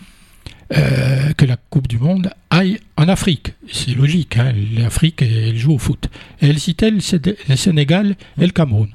euh, 0.77 1.33
que 1.33 1.45
la 1.45 1.57
Coupe 1.57 1.87
du 1.87 1.97
Monde 1.97 2.31
aille 2.49 2.79
en 2.97 3.07
Afrique. 3.07 3.53
C'est 3.71 3.95
logique, 3.95 4.37
hein, 4.37 4.53
l'Afrique, 4.77 5.21
elle 5.21 5.57
joue 5.57 5.73
au 5.73 5.77
foot. 5.77 6.09
Et 6.41 6.47
elle 6.49 6.59
citait 6.59 6.91
le, 6.91 6.99
Séné- 6.99 7.35
le 7.47 7.55
Sénégal 7.55 8.15
et 8.39 8.45
le 8.45 8.51
Cameroun. 8.51 8.89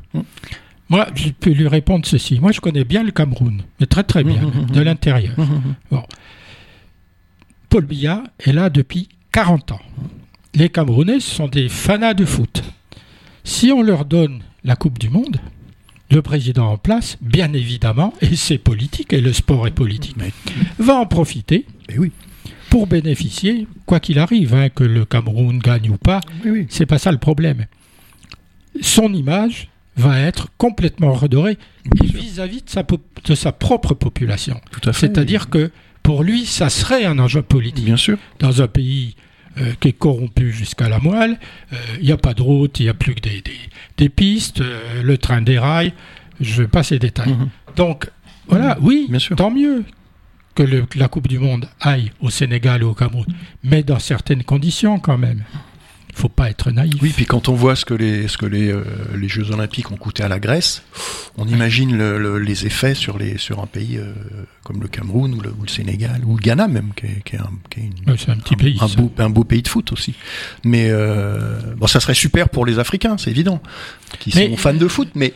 Moi, 0.89 1.09
je 1.15 1.31
peux 1.31 1.51
lui 1.51 1.67
répondre 1.67 2.05
ceci. 2.07 2.39
Moi, 2.41 2.53
je 2.53 2.61
connais 2.61 2.85
bien 2.85 3.03
le 3.03 3.11
Cameroun, 3.11 3.63
mais 3.81 3.87
très 3.87 4.05
très 4.05 4.23
bien, 4.23 4.41
de 4.73 4.81
l'intérieur. 4.81 5.35
Bon. 5.91 6.03
Paul 7.69 7.85
Biya 7.87 8.23
est 8.39 8.53
là 8.53 8.71
depuis 8.71 9.09
40 9.33 9.73
ans. 9.73 9.81
les 10.55 10.69
Camerounais 10.69 11.19
sont 11.21 11.49
des 11.49 11.69
fanats 11.69 12.15
de 12.15 12.25
foot. 12.25 12.63
Si 13.43 13.73
on 13.73 13.83
leur 13.83 14.05
donne 14.05 14.43
la 14.63 14.77
Coupe 14.77 14.99
du 14.99 15.11
Monde, 15.11 15.39
le 16.11 16.23
président 16.23 16.71
en 16.71 16.79
place, 16.79 17.17
bien 17.21 17.53
évidemment, 17.53 18.13
et 18.21 18.37
c'est 18.37 18.59
politique, 18.59 19.13
et 19.13 19.21
le 19.21 19.33
sport 19.33 19.67
est 19.67 19.73
politique, 19.73 20.17
va 20.79 20.95
en 20.97 21.07
profiter 21.07 21.67
oui. 21.97 22.13
pour 22.71 22.87
bénéficier, 22.87 23.67
quoi 23.87 24.01
qu'il 24.01 24.19
arrive, 24.19 24.55
hein, 24.55 24.69
que 24.69 24.85
le 24.85 25.05
Cameroun 25.05 25.59
gagne 25.59 25.91
ou 25.91 25.97
pas, 25.97 26.21
c'est 26.69 26.87
pas 26.87 26.99
ça 26.99 27.11
le 27.11 27.19
problème. 27.19 27.67
Son 28.81 29.13
image 29.13 29.69
va 29.97 30.21
être 30.21 30.49
complètement 30.59 31.13
redorée 31.13 31.57
vis-à-vis 32.03 32.63
de, 32.63 32.71
sa, 32.71 32.83
de 32.83 33.35
sa 33.35 33.53
propre 33.53 33.95
population. 33.95 34.61
C'est-à-dire 34.93 35.49
que 35.49 35.71
pour 36.03 36.23
lui, 36.23 36.45
ça 36.45 36.69
serait 36.69 37.05
un 37.05 37.19
enjeu 37.19 37.43
politique. 37.43 37.85
Bien 37.85 37.97
sûr. 37.97 38.19
Dans 38.39 38.61
un 38.61 38.69
pays 38.69 39.17
euh, 39.59 39.73
qui 39.81 39.89
est 39.89 39.93
corrompu 39.93 40.53
jusqu'à 40.53 40.89
la 40.89 40.99
moelle, 40.99 41.39
euh, 41.73 41.77
il 42.01 42.07
n'y 42.07 42.13
a 42.13 42.17
pas 42.17 42.35
de 42.35 42.43
route, 42.43 42.81
il 42.81 42.85
n'y 42.85 42.89
a 42.89 42.95
plus 42.95 43.15
que 43.15 43.21
des, 43.21 43.43
des, 43.97 44.09
pistes, 44.09 44.61
euh, 44.61 45.03
le 45.03 45.17
train 45.19 45.43
déraille, 45.43 45.93
je 46.41 46.53
ne 46.53 46.57
veux 46.63 46.69
pas 46.69 46.83
ces 46.83 46.99
détails. 46.99 47.33
Mhm. 47.33 47.49
Donc, 47.77 48.11
voilà, 48.49 48.77
oui, 48.81 49.07
Bien 49.09 49.19
sûr. 49.19 49.37
tant 49.37 49.51
mieux 49.51 49.85
que 50.55 50.65
la 50.97 51.09
Coupe 51.09 51.29
du 51.29 51.39
Monde 51.39 51.69
aille 51.81 52.13
au 52.21 52.31
Sénégal 52.31 52.85
ou 52.85 52.89
au 52.91 52.95
Cameroun, 52.95 53.27
mais 53.63 53.83
dans 53.83 53.99
certaines 53.99 54.45
conditions 54.45 54.99
quand 54.99 55.19
même 55.19 55.43
faut 56.15 56.29
pas 56.29 56.51
être 56.51 56.71
naïf. 56.71 56.95
Oui, 57.03 57.13
puis 57.15 57.27
quand 57.27 57.49
on 57.49 57.55
voit 57.55 57.77
ce 57.77 57.85
que 57.85 57.95
les, 57.95 58.29
ce 58.29 58.39
que 58.39 58.47
les, 58.47 58.71
euh, 58.71 58.85
les 59.17 59.29
Jeux 59.29 59.51
Olympiques 59.51 59.91
ont 59.91 59.97
coûté 59.97 60.23
à 60.23 60.29
la 60.29 60.39
Grèce, 60.39 60.83
on 61.37 61.47
imagine 61.47 61.97
les 62.37 62.67
effets 62.67 62.95
sur, 62.95 63.19
les, 63.19 63.39
sur 63.39 63.61
un 63.61 63.67
pays 63.67 63.99
euh, 63.99 64.13
comme 64.63 64.81
le 64.81 64.89
Cameroun 64.89 65.35
ou 65.35 65.41
le, 65.41 65.53
Sénégal 65.67 66.23
ou 66.25 66.37
le 66.37 66.41
Ghana 66.41 66.69
même, 66.69 66.91
qui 66.95 67.07
est, 67.07 67.39
un, 67.39 67.45
un, 67.45 68.37
petit 68.37 68.57
pays, 68.57 68.79
un, 68.81 68.87
beau, 68.87 69.13
un, 69.19 69.31
beau, 69.31 69.45
pays 69.45 69.63
de 69.63 69.69
foot 69.69 69.93
aussi. 69.93 70.15
Mais 70.65 70.89
euh, 70.91 71.59
bon, 71.77 71.87
ça 71.87 72.01
serait 72.01 72.15
super 72.15 72.49
pour 72.49 72.65
les 72.65 72.79
Africains, 72.79 73.17
c'est 73.19 73.31
évident, 73.31 73.61
qui 74.21 74.31
sont 74.31 74.57
fans 74.57 74.75
de 74.75 74.89
foot. 74.89 75.09
Mais 75.15 75.33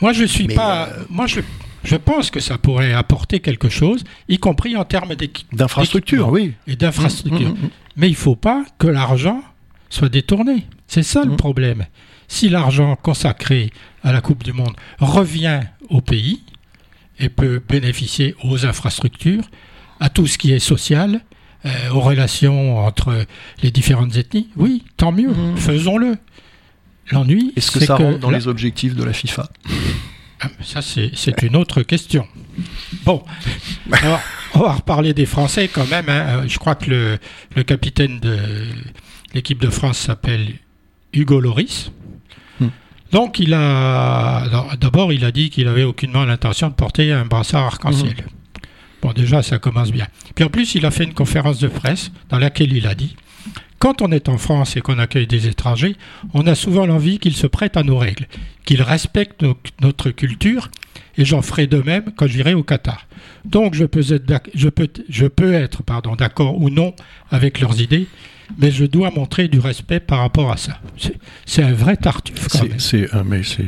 moi, 0.00 0.12
je 0.12 0.24
suis 0.24 0.48
pas. 0.48 0.90
moi, 1.08 1.26
je 1.26 1.40
je 1.82 1.96
pense 1.96 2.30
que 2.30 2.40
ça 2.40 2.58
pourrait 2.58 2.92
apporter 2.92 3.40
quelque 3.40 3.70
chose, 3.70 4.04
y 4.28 4.38
compris 4.38 4.76
en 4.76 4.84
termes 4.84 5.14
d'infrastructure, 5.52 6.28
oui, 6.28 6.52
et 6.66 6.76
d'infrastructure. 6.76 7.48
Mmh, 7.48 7.52
mmh, 7.52 7.66
mmh. 7.66 7.70
Mais 7.96 8.08
il 8.08 8.12
ne 8.12 8.16
faut 8.16 8.36
pas 8.36 8.64
que 8.78 8.86
l'argent 8.86 9.42
soit 9.90 10.08
détourné. 10.08 10.66
C'est 10.86 11.02
ça 11.02 11.24
le 11.24 11.32
mmh. 11.32 11.36
problème. 11.36 11.86
Si 12.28 12.48
l'argent 12.48 12.96
consacré 12.96 13.70
à 14.02 14.12
la 14.12 14.20
Coupe 14.20 14.44
du 14.44 14.52
Monde 14.52 14.74
revient 14.98 15.60
au 15.88 16.00
pays 16.00 16.42
et 17.18 17.28
peut 17.28 17.60
bénéficier 17.68 18.34
aux 18.44 18.64
infrastructures, 18.64 19.44
à 19.98 20.08
tout 20.08 20.26
ce 20.26 20.38
qui 20.38 20.52
est 20.52 20.60
social, 20.60 21.20
euh, 21.66 21.90
aux 21.90 22.00
relations 22.00 22.78
entre 22.78 23.26
les 23.62 23.70
différentes 23.70 24.16
ethnies, 24.16 24.48
oui, 24.56 24.84
tant 24.96 25.12
mieux, 25.12 25.28
mmh. 25.28 25.56
faisons-le. 25.58 26.16
L'ennui, 27.10 27.52
est-ce 27.56 27.72
que 27.72 27.80
ça 27.80 27.96
rentre 27.96 28.20
dans 28.20 28.30
les 28.30 28.46
objectifs 28.46 28.94
de 28.94 29.02
la 29.02 29.12
FIFA? 29.12 29.48
Ah, 30.40 30.48
Ça, 30.62 30.80
c'est 30.80 31.42
une 31.42 31.56
autre 31.56 31.82
question. 31.82 32.26
Bon, 33.04 33.22
alors, 33.92 34.20
on 34.54 34.60
va 34.60 34.72
reparler 34.72 35.12
des 35.12 35.26
Français 35.26 35.68
quand 35.68 35.88
même. 35.90 36.08
Hein. 36.08 36.44
Je 36.46 36.58
crois 36.58 36.76
que 36.76 36.88
le, 36.88 37.18
le 37.56 37.62
capitaine 37.64 38.20
de 38.20 38.38
L'équipe 39.34 39.60
de 39.60 39.70
France 39.70 39.98
s'appelle 39.98 40.54
Hugo 41.12 41.40
Loris. 41.40 41.92
Hmm. 42.58 42.68
Donc 43.12 43.38
il 43.38 43.54
a 43.54 44.76
d'abord 44.80 45.12
il 45.12 45.24
a 45.24 45.32
dit 45.32 45.50
qu'il 45.50 45.68
avait 45.68 45.84
aucunement 45.84 46.24
l'intention 46.24 46.68
de 46.68 46.74
porter 46.74 47.12
un 47.12 47.24
brassard 47.24 47.64
arc-en-ciel. 47.64 48.14
Hmm. 48.14 48.60
Bon 49.02 49.12
déjà 49.12 49.42
ça 49.42 49.58
commence 49.58 49.92
bien. 49.92 50.08
Puis 50.34 50.44
en 50.44 50.48
plus 50.48 50.74
il 50.74 50.84
a 50.86 50.90
fait 50.90 51.04
une 51.04 51.14
conférence 51.14 51.58
de 51.58 51.68
presse 51.68 52.10
dans 52.28 52.38
laquelle 52.38 52.72
il 52.72 52.86
a 52.86 52.94
dit 52.94 53.16
quand 53.80 54.02
on 54.02 54.12
est 54.12 54.28
en 54.28 54.36
France 54.36 54.76
et 54.76 54.82
qu'on 54.82 54.98
accueille 54.98 55.26
des 55.26 55.48
étrangers, 55.48 55.96
on 56.34 56.46
a 56.46 56.54
souvent 56.54 56.84
l'envie 56.84 57.18
qu'ils 57.18 57.34
se 57.34 57.46
prêtent 57.46 57.78
à 57.78 57.82
nos 57.82 57.96
règles, 57.96 58.26
qu'ils 58.66 58.82
respectent 58.82 59.42
notre 59.80 60.10
culture, 60.10 60.68
et 61.16 61.24
j'en 61.24 61.40
ferai 61.40 61.66
de 61.66 61.78
même 61.78 62.12
quand 62.14 62.26
j'irai 62.26 62.52
au 62.52 62.62
Qatar. 62.62 63.06
Donc 63.46 63.74
je 63.74 63.86
peux 63.86 64.12
être, 64.12 64.50
je 64.54 64.68
peux, 64.68 64.88
je 65.08 65.26
peux 65.26 65.54
être 65.54 65.82
pardon, 65.82 66.14
d'accord 66.14 66.60
ou 66.60 66.68
non 66.68 66.94
avec 67.30 67.58
leurs 67.58 67.80
idées, 67.80 68.06
mais 68.58 68.70
je 68.70 68.84
dois 68.84 69.10
montrer 69.10 69.48
du 69.48 69.58
respect 69.58 70.00
par 70.00 70.20
rapport 70.20 70.50
à 70.50 70.56
ça. 70.56 70.78
C'est 71.46 71.62
un 71.62 71.72
vrai 71.72 71.96
tartuffe. 71.96 72.48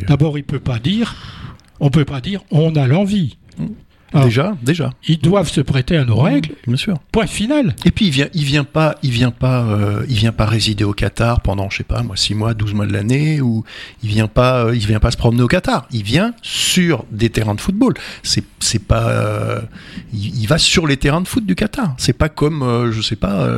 D'abord, 0.09 0.39
il 0.39 0.45
peut 0.45 0.61
pas 0.61 0.79
dire, 0.79 1.15
on 1.81 1.91
peut 1.91 2.05
pas 2.05 2.21
dire, 2.21 2.41
on 2.51 2.75
a 2.77 2.87
l'envie. 2.87 3.37
Mm 4.15 4.23
déjà, 4.25 4.57
déjà. 4.63 4.91
Ils 5.07 5.19
doivent 5.19 5.51
se 5.51 5.61
prêter 5.61 5.97
à 5.97 6.05
nos 6.05 6.17
règles. 6.17 6.55
Bien 6.67 6.77
sûr. 6.77 6.99
Point 7.13 7.27
final. 7.27 7.75
Et 7.85 7.91
puis 7.91 8.07
il 8.07 8.11
vient, 8.11 8.29
il 8.35 8.45
vient 8.45 8.65
pas, 8.65 8.97
il 9.03 9.11
vient 9.11 9.31
pas, 9.31 9.63
euh, 9.65 10.05
il 10.09 10.17
vient 10.17 10.33
pas 10.33 10.47
résider 10.47 10.85
au 10.85 10.93
Qatar 10.93 11.41
pendant, 11.41 11.71
je 11.71 11.79
sais 11.79 11.85
pas, 11.85 12.03
moi, 12.03 12.17
6 12.17 12.35
mois, 12.35 12.55
12 12.55 12.75
mois 12.75 12.87
de 12.87 12.93
l'année, 12.93 13.41
ou 13.41 13.65
il 14.03 14.09
vient 14.09 14.29
pas, 14.29 14.67
euh, 14.67 14.77
il 14.77 14.87
vient 14.87 15.01
pas 15.01 15.11
se 15.11 15.17
promener 15.17 15.43
au 15.43 15.49
Qatar. 15.49 15.87
Il 15.93 16.03
vient 16.03 16.35
sur 16.43 17.05
des 17.11 17.31
terrains 17.31 17.55
de 17.55 17.61
football. 17.61 17.95
C'est, 18.23 18.45
c'est 18.61 18.79
pas, 18.79 19.11
euh, 19.11 19.61
il, 20.13 20.47
va 20.47 20.59
sur 20.59 20.87
les 20.87 20.97
terrains 20.97 21.21
de 21.21 21.29
foot 21.29 21.45
du 21.45 21.55
Qatar. 21.55 21.95
C'est 21.99 22.13
pas 22.13 22.29
comme, 22.29 22.91
je 22.93 23.01
sais 23.01 23.17
pas, 23.17 23.49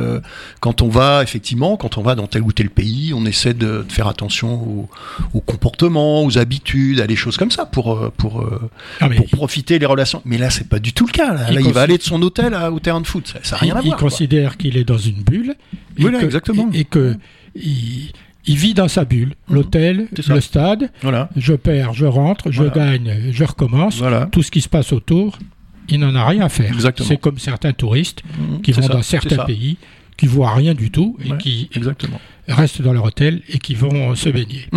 quand 0.59 0.81
on 0.81 0.87
va 0.87 1.23
effectivement, 1.23 1.77
quand 1.77 1.97
on 1.97 2.01
va 2.01 2.15
dans 2.15 2.27
tel 2.27 2.41
ou 2.41 2.51
tel 2.51 2.69
pays, 2.69 3.13
on 3.13 3.25
essaie 3.25 3.53
de, 3.53 3.85
faire 3.87 4.07
attention 4.07 4.53
au, 4.55 4.89
au, 5.33 5.41
comportement, 5.41 6.23
aux 6.23 6.37
habitudes, 6.37 6.99
à 6.99 7.07
des 7.07 7.15
choses 7.15 7.37
comme 7.37 7.51
ça 7.51 7.65
pour 7.65 8.11
pour, 8.17 8.45
ah, 8.99 9.09
pour 9.09 9.27
profiter 9.27 9.79
des 9.79 9.85
relations. 9.85 10.21
Mais 10.25 10.37
là, 10.37 10.44
c'est 10.49 10.67
pas 10.67 10.79
du 10.79 10.93
tout 10.93 11.05
le 11.05 11.11
cas. 11.11 11.33
Là, 11.33 11.51
il, 11.51 11.71
va 11.71 11.81
aller 11.81 11.97
de 11.97 12.03
son 12.03 12.21
hôtel 12.21 12.53
à, 12.53 12.71
au 12.71 12.79
terrain 12.79 13.01
de 13.01 13.07
foot. 13.07 13.33
Ça 13.43 13.55
n'a 13.55 13.59
rien 13.61 13.75
à 13.75 13.81
voir. 13.81 13.95
Il 13.95 13.99
considère 13.99 14.57
qu'il 14.57 14.77
est 14.77 14.83
dans 14.83 14.97
une 14.97 15.21
bulle. 15.21 15.55
Et 15.97 16.03
que, 16.03 16.23
exactement. 16.23 16.69
Et, 16.73 16.83
que 16.85 17.15
il, 17.55 18.11
vit 18.47 18.73
dans 18.73 18.87
sa 18.87 19.05
bulle. 19.05 19.33
Mhm. 19.47 19.55
L'hôtel, 19.55 20.07
le 20.27 20.41
stade. 20.41 20.91
Voilà. 21.01 21.29
Je 21.35 21.53
perds, 21.53 21.93
je 21.93 22.05
rentre, 22.05 22.51
je 22.51 22.63
gagne, 22.63 23.31
je 23.31 23.43
recommence. 23.43 23.97
Voilà. 23.97 24.27
Tout 24.31 24.43
ce 24.43 24.51
qui 24.51 24.61
se 24.61 24.69
passe 24.69 24.93
autour, 24.93 25.37
il 25.89 25.99
n'en 25.99 26.15
a 26.15 26.25
rien 26.25 26.45
à 26.45 26.49
faire. 26.49 26.73
C'est 26.97 27.17
comme 27.19 27.39
certains 27.39 27.73
touristes 27.73 28.23
mhm. 28.37 28.61
qui 28.61 28.71
vont 28.71 28.87
dans 28.87 29.01
certains 29.01 29.45
pays, 29.45 29.77
qui 30.17 30.27
voient 30.27 30.53
rien 30.53 30.73
du 30.73 30.91
tout 30.91 31.17
et 31.23 31.37
qui 31.37 31.69
Exactement. 31.73 32.19
restent 32.47 32.81
dans 32.81 32.93
leur 32.93 33.05
hôtel 33.05 33.41
et 33.49 33.59
qui 33.59 33.75
vont 33.75 34.15
se 34.15 34.29
baigner. 34.29 34.67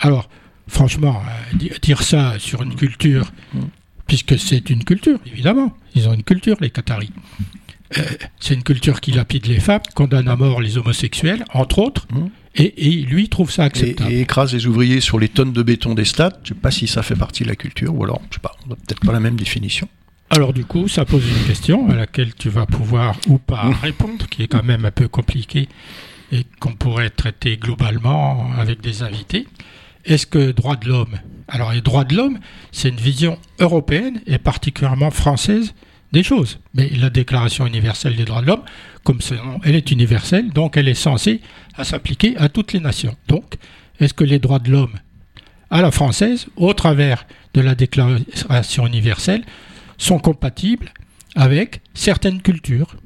Alors, 0.00 0.28
franchement, 0.68 1.22
euh, 1.54 1.68
dire 1.82 2.02
ça 2.02 2.34
sur 2.38 2.62
une 2.62 2.74
culture 2.74 3.32
puisque 4.08 4.36
c'est 4.38 4.70
une 4.70 4.82
culture, 4.82 5.20
évidemment. 5.26 5.72
Ils 5.94 6.08
ont 6.08 6.14
une 6.14 6.24
culture, 6.24 6.56
les 6.60 6.70
Qataris. 6.70 7.12
Euh, 7.96 8.02
c'est 8.40 8.54
une 8.54 8.64
culture 8.64 9.00
qui 9.00 9.12
lapide 9.12 9.46
les 9.46 9.60
femmes, 9.60 9.80
condamne 9.94 10.28
à 10.28 10.36
mort 10.36 10.60
les 10.60 10.76
homosexuels, 10.76 11.44
entre 11.54 11.78
autres, 11.78 12.06
mmh. 12.10 12.26
et, 12.56 12.90
lui 13.02 13.28
trouve 13.28 13.50
ça 13.50 13.64
acceptable. 13.64 14.12
Et, 14.12 14.20
écrase 14.20 14.52
les 14.52 14.66
ouvriers 14.66 15.00
sur 15.00 15.18
les 15.18 15.28
tonnes 15.28 15.52
de 15.52 15.62
béton 15.62 15.94
des 15.94 16.04
stades. 16.04 16.38
Je 16.42 16.52
ne 16.52 16.56
sais 16.56 16.60
pas 16.60 16.70
si 16.70 16.86
ça 16.86 17.02
fait 17.02 17.14
partie 17.14 17.44
de 17.44 17.48
la 17.48 17.56
culture, 17.56 17.94
ou 17.94 18.04
alors, 18.04 18.20
je 18.30 18.34
sais 18.34 18.40
pas, 18.40 18.56
on 18.66 18.70
n'a 18.70 18.76
peut-être 18.76 19.00
pas 19.00 19.12
la 19.12 19.20
même 19.20 19.36
définition. 19.36 19.88
Alors 20.30 20.52
du 20.52 20.66
coup, 20.66 20.88
ça 20.88 21.06
pose 21.06 21.24
une 21.26 21.46
question 21.46 21.88
à 21.88 21.94
laquelle 21.94 22.34
tu 22.34 22.50
vas 22.50 22.66
pouvoir 22.66 23.16
ou 23.28 23.38
pas 23.38 23.64
mmh. 23.64 23.76
répondre, 23.82 24.26
qui 24.26 24.42
est 24.42 24.48
quand 24.48 24.64
même 24.64 24.84
un 24.84 24.90
peu 24.90 25.08
compliquée 25.08 25.68
et 26.30 26.44
qu'on 26.60 26.72
pourrait 26.72 27.08
traiter 27.08 27.56
globalement 27.56 28.50
avec 28.58 28.82
des 28.82 29.02
invités. 29.02 29.46
Est-ce 30.04 30.26
que 30.26 30.50
droit 30.50 30.76
de 30.76 30.88
l'homme 30.88 31.18
Alors 31.48 31.72
les 31.72 31.80
droits 31.80 32.04
de 32.04 32.14
l'homme, 32.14 32.38
c'est 32.72 32.90
une 32.90 32.96
vision 32.96 33.38
européenne 33.58 34.20
et 34.26 34.38
particulièrement 34.38 35.10
française 35.10 35.74
des 36.12 36.22
choses. 36.22 36.58
Mais 36.74 36.88
la 36.90 37.10
Déclaration 37.10 37.66
universelle 37.66 38.16
des 38.16 38.24
droits 38.24 38.42
de 38.42 38.46
l'homme, 38.46 38.64
comme 39.04 39.20
elle 39.64 39.74
est 39.74 39.90
universelle, 39.90 40.50
donc 40.50 40.76
elle 40.76 40.88
est 40.88 40.94
censée 40.94 41.40
s'appliquer 41.82 42.36
à 42.36 42.48
toutes 42.48 42.72
les 42.72 42.80
nations. 42.80 43.16
Donc, 43.28 43.56
est-ce 44.00 44.14
que 44.14 44.24
les 44.24 44.38
droits 44.38 44.58
de 44.58 44.70
l'homme 44.70 44.98
à 45.70 45.82
la 45.82 45.90
française, 45.90 46.46
au 46.56 46.72
travers 46.72 47.26
de 47.54 47.60
la 47.60 47.74
Déclaration 47.74 48.86
universelle, 48.86 49.44
sont 49.96 50.18
compatibles 50.18 50.92
avec 51.34 51.80
certaines 51.94 52.42
cultures? 52.42 52.96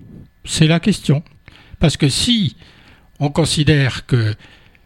C'est 0.45 0.67
la 0.67 0.81
question. 0.81 1.23
Parce 1.79 1.97
que 1.97 2.09
si 2.09 2.57
on 3.21 3.31
considère 3.31 4.07
que 4.07 4.35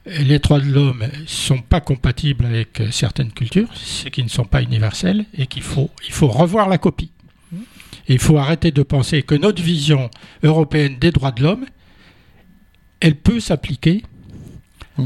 les 0.07 0.39
droits 0.39 0.61
de 0.61 0.71
l'homme 0.71 1.01
ne 1.01 1.27
sont 1.27 1.59
pas 1.59 1.81
compatibles 1.81 2.47
avec 2.47 2.83
certaines 2.91 3.33
cultures, 3.33 3.69
c'est 3.75 4.11
qu'ils 4.11 4.25
ne 4.25 4.31
sont 4.31 4.45
pas 4.45 4.63
universels 4.63 5.25
et 5.37 5.47
qu'il 5.47 5.63
faut, 5.63 5.91
il 6.07 6.13
faut 6.13 6.29
revoir 6.29 6.69
la 6.69 6.79
copie. 6.79 7.11
il 8.09 8.19
faut 8.19 8.39
arrêter 8.39 8.71
de 8.71 8.83
penser 8.83 9.23
que 9.23 9.35
notre 9.35 9.63
vision 9.63 10.11
européenne 10.43 10.97
des 11.01 11.11
droits 11.11 11.33
de 11.33 11.43
l'homme, 11.43 11.67
elle 13.01 13.17
peut 13.17 13.41
s'appliquer 13.41 14.03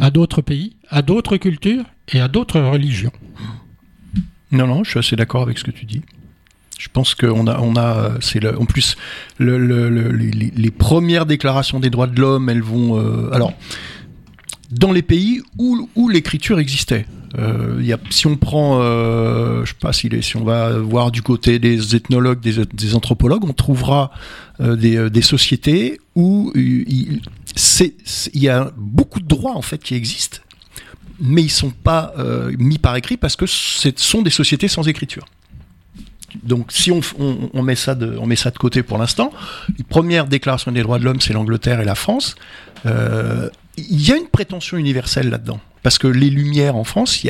à 0.00 0.10
d'autres 0.10 0.42
pays, 0.42 0.76
à 0.88 1.02
d'autres 1.02 1.36
cultures 1.36 1.84
et 2.12 2.20
à 2.20 2.28
d'autres 2.28 2.60
religions. 2.60 3.12
Non, 4.52 4.66
non, 4.66 4.84
je 4.84 4.90
suis 4.90 4.98
assez 4.98 5.16
d'accord 5.16 5.42
avec 5.42 5.58
ce 5.58 5.64
que 5.64 5.70
tu 5.70 5.86
dis. 5.86 6.02
Je 6.78 6.88
pense 6.92 7.14
qu'on 7.14 7.46
a, 7.46 7.60
on 7.60 7.76
a, 7.76 8.12
c'est 8.20 8.44
en 8.46 8.64
plus 8.64 8.96
les, 9.38 10.70
premières 10.70 11.26
déclarations 11.26 11.78
des 11.78 11.90
droits 11.90 12.06
de 12.06 12.18
l'homme, 12.18 12.48
elles 12.48 12.62
vont, 12.62 12.98
euh, 12.98 13.30
alors 13.32 13.52
dans 14.70 14.92
les 14.92 15.02
pays 15.02 15.42
où, 15.58 16.08
l'écriture 16.08 16.58
existait. 16.58 17.06
Euh, 17.38 17.96
si 18.10 18.26
on 18.26 18.36
prend, 18.36 18.80
euh, 18.82 19.64
je 19.64 19.70
sais 19.70 19.78
pas 19.80 19.92
si, 19.92 20.10
si 20.22 20.36
on 20.36 20.44
va 20.44 20.78
voir 20.78 21.10
du 21.10 21.22
côté 21.22 21.58
des 21.58 21.94
ethnologues, 21.94 22.40
des, 22.40 22.94
anthropologues, 22.94 23.44
on 23.44 23.52
trouvera 23.52 24.10
euh, 24.60 24.76
des, 24.76 24.96
euh, 24.96 25.10
des, 25.10 25.22
sociétés 25.22 26.00
où 26.16 26.52
il, 26.54 27.20
y 28.34 28.48
a 28.48 28.72
beaucoup 28.76 29.20
de 29.20 29.26
droits 29.26 29.54
en 29.54 29.62
fait 29.62 29.78
qui 29.78 29.94
existent, 29.94 30.38
mais 31.20 31.42
ils 31.42 31.50
sont 31.50 31.70
pas 31.70 32.14
mis 32.58 32.78
par 32.78 32.96
écrit 32.96 33.16
parce 33.16 33.36
que 33.36 33.46
ce 33.46 33.90
sont 33.96 34.22
des 34.22 34.30
sociétés 34.30 34.68
sans 34.68 34.88
écriture. 34.88 35.26
Donc 36.42 36.70
si 36.70 36.92
on, 36.92 37.62
met 37.62 37.74
ça 37.74 37.94
de, 37.94 38.58
côté 38.58 38.82
pour 38.82 38.98
l'instant, 38.98 39.32
les 39.76 39.84
premières 39.84 40.26
déclarations 40.26 40.72
des 40.72 40.82
droits 40.82 40.98
de 40.98 41.04
l'homme, 41.04 41.20
c'est 41.20 41.32
l'Angleterre 41.32 41.80
et 41.80 41.84
la 41.84 41.96
France. 41.96 42.36
Il 43.90 44.06
y 44.06 44.12
a 44.12 44.16
une 44.16 44.28
prétention 44.28 44.76
universelle 44.76 45.30
là-dedans. 45.30 45.60
Parce 45.82 45.98
que 45.98 46.06
les 46.06 46.30
Lumières 46.30 46.76
en 46.76 46.84
France, 46.84 47.24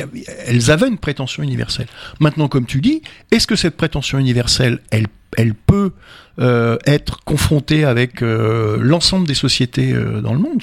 elles 0.45 0.71
avaient 0.71 0.87
une 0.87 0.97
prétention 0.97 1.41
universelle. 1.43 1.87
Maintenant, 2.19 2.47
comme 2.47 2.65
tu 2.65 2.81
dis, 2.81 3.01
est-ce 3.31 3.47
que 3.47 3.55
cette 3.55 3.77
prétention 3.77 4.19
universelle, 4.19 4.79
elle, 4.91 5.07
elle 5.37 5.53
peut 5.53 5.91
euh, 6.39 6.77
être 6.85 7.23
confrontée 7.23 7.85
avec 7.85 8.21
euh, 8.21 8.77
l'ensemble 8.81 9.25
des 9.25 9.35
sociétés 9.35 9.93
euh, 9.93 10.21
dans 10.21 10.33
le 10.33 10.39
monde? 10.39 10.61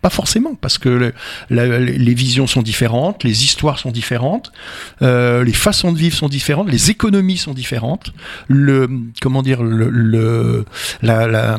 Pas 0.00 0.08
forcément, 0.10 0.54
parce 0.54 0.78
que 0.78 1.12
les 1.50 2.14
visions 2.14 2.46
sont 2.46 2.62
différentes, 2.62 3.24
les 3.24 3.44
histoires 3.44 3.78
sont 3.78 3.90
différentes, 3.90 4.52
les 5.00 5.52
façons 5.52 5.90
de 5.90 5.98
vivre 5.98 6.14
sont 6.14 6.28
différentes, 6.28 6.70
les 6.70 6.90
économies 6.92 7.38
sont 7.38 7.54
différentes, 7.54 8.12
le 8.46 8.88
comment 9.20 9.42
dire, 9.42 9.64
le, 9.64 9.88
le 9.90 10.64
la 11.02 11.58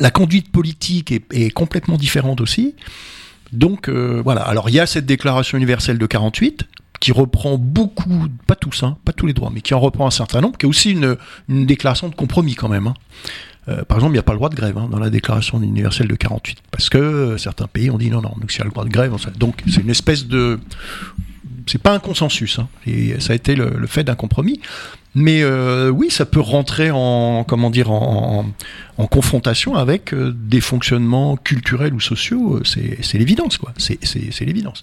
la 0.00 0.10
conduite 0.10 0.50
politique 0.50 1.12
est, 1.12 1.50
complètement 1.50 1.96
différente 1.96 2.40
aussi. 2.40 2.74
Donc 3.52 3.88
euh, 3.88 4.20
voilà. 4.24 4.42
Alors 4.42 4.68
il 4.68 4.74
y 4.74 4.80
a 4.80 4.86
cette 4.86 5.06
déclaration 5.06 5.56
universelle 5.56 5.98
de 5.98 6.06
48 6.06 6.64
qui 7.00 7.12
reprend 7.12 7.58
beaucoup, 7.58 8.26
pas 8.46 8.54
tous, 8.54 8.82
hein, 8.82 8.96
pas 9.04 9.12
tous 9.12 9.26
les 9.26 9.34
droits, 9.34 9.50
mais 9.52 9.60
qui 9.60 9.74
en 9.74 9.80
reprend 9.80 10.06
un 10.06 10.10
certain 10.10 10.40
nombre, 10.40 10.56
qui 10.56 10.66
est 10.66 10.68
aussi 10.68 10.92
une, 10.92 11.16
déclaration 11.66 12.08
de 12.08 12.14
compromis 12.14 12.54
quand 12.54 12.68
même. 12.68 12.86
Hein. 12.86 12.94
Euh, 13.68 13.84
par 13.84 13.98
exemple, 13.98 14.12
il 14.12 14.16
n'y 14.16 14.20
a 14.20 14.22
pas 14.22 14.32
le 14.32 14.38
droit 14.38 14.48
de 14.48 14.54
grève 14.54 14.78
hein, 14.78 14.88
dans 14.90 14.98
la 14.98 15.10
déclaration 15.10 15.60
universelle 15.60 16.08
de 16.08 16.14
48, 16.14 16.58
parce 16.70 16.88
que 16.88 16.98
euh, 16.98 17.38
certains 17.38 17.66
pays 17.66 17.90
ont 17.90 17.98
dit 17.98 18.10
non, 18.10 18.22
non, 18.22 18.32
donc 18.40 18.50
s'il 18.50 18.60
y 18.60 18.62
a 18.62 18.64
le 18.64 18.70
droit 18.70 18.84
de 18.84 18.90
grève, 18.90 19.14
donc 19.38 19.62
c'est 19.68 19.82
une 19.82 19.90
espèce 19.90 20.26
de, 20.26 20.58
c'est 21.66 21.82
pas 21.82 21.92
un 21.92 21.98
consensus, 21.98 22.58
hein, 22.58 22.68
et 22.86 23.18
ça 23.20 23.32
a 23.32 23.36
été 23.36 23.54
le, 23.54 23.86
fait 23.86 24.04
d'un 24.04 24.14
compromis. 24.14 24.60
Mais 25.14 25.42
euh, 25.42 25.88
oui, 25.88 26.10
ça 26.10 26.26
peut 26.26 26.40
rentrer 26.40 26.90
en 26.90 27.42
comment 27.42 27.70
dire 27.70 27.90
en, 27.90 28.44
confrontation 29.10 29.74
avec 29.74 30.12
euh, 30.12 30.30
des 30.36 30.60
fonctionnements 30.60 31.36
culturels 31.36 31.94
ou 31.94 32.00
sociaux. 32.00 32.60
C'est 32.64 33.18
l'évidence, 33.18 33.56
quoi. 33.56 33.72
C'est 33.78 34.40
l'évidence. 34.40 34.82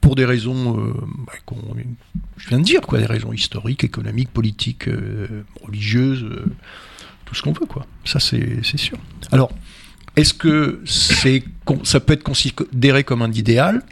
Pour 0.00 0.14
des 0.14 0.24
raisons, 0.24 0.78
euh, 0.78 0.92
bah, 1.26 1.32
je 2.36 2.48
viens 2.48 2.58
de 2.58 2.64
dire, 2.64 2.80
quoi, 2.82 2.98
des 2.98 3.06
raisons 3.06 3.32
historiques, 3.32 3.82
économiques, 3.82 4.30
politiques, 4.30 4.88
euh, 4.88 5.44
religieuses, 5.64 6.26
tout 7.24 7.34
ce 7.34 7.42
qu'on 7.42 7.52
veut, 7.52 7.66
quoi. 7.66 7.84
Ça, 8.04 8.20
c'est 8.20 8.76
sûr. 8.76 8.98
Alors, 9.32 9.50
est-ce 10.14 10.32
que 10.32 10.80
c'est 10.86 11.42
ça 11.82 12.00
peut 12.00 12.12
être 12.12 12.22
considéré 12.22 13.02
comme 13.02 13.22
un 13.22 13.32
idéal? 13.32 13.82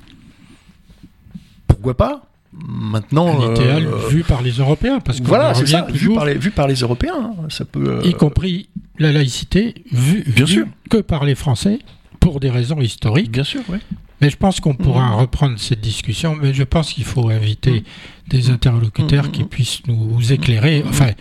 Pourquoi 1.67 1.97
pas? 1.97 2.30
Maintenant, 2.53 3.41
un 3.41 3.55
idéal 3.55 3.87
euh, 3.87 4.09
vu 4.09 4.25
par 4.25 4.43
les 4.43 4.51
Européens, 4.51 4.99
parce 4.99 5.21
que 5.21 5.27
voilà, 5.27 5.55
c'est 5.55 5.67
ça, 5.67 5.87
vu 5.89 6.13
par, 6.13 6.25
les, 6.25 6.35
vu 6.35 6.51
par 6.51 6.67
les 6.67 6.75
Européens, 6.75 7.15
hein, 7.39 7.47
ça 7.49 7.65
peut, 7.65 8.01
euh... 8.01 8.09
y 8.09 8.13
compris 8.13 8.69
la 8.99 9.13
laïcité, 9.13 9.75
vue 9.93 10.25
bien 10.27 10.45
vu 10.45 10.53
sûr. 10.55 10.67
que 10.91 10.97
par 10.97 11.25
les 11.25 11.37
Français, 11.37 11.79
pour 12.19 12.41
des 12.41 12.51
raisons 12.51 12.81
historiques. 12.81 13.31
Bien 13.31 13.45
sûr, 13.45 13.63
oui. 13.69 13.79
Mais 14.21 14.31
je 14.31 14.37
pense 14.37 14.61
qu'on 14.61 14.75
pourra 14.75 15.11
mmh. 15.11 15.21
reprendre 15.21 15.59
cette 15.59 15.81
discussion, 15.81 16.37
mais 16.37 16.53
je 16.53 16.65
pense 16.65 16.93
qu'il 16.93 17.05
faut 17.05 17.31
inviter 17.31 17.81
mmh. 17.81 17.85
des 18.29 18.51
interlocuteurs 18.51 19.27
mmh. 19.27 19.31
qui 19.33 19.45
puissent 19.45 19.87
nous 19.87 20.33
éclairer, 20.33 20.85
enfin, 20.87 21.13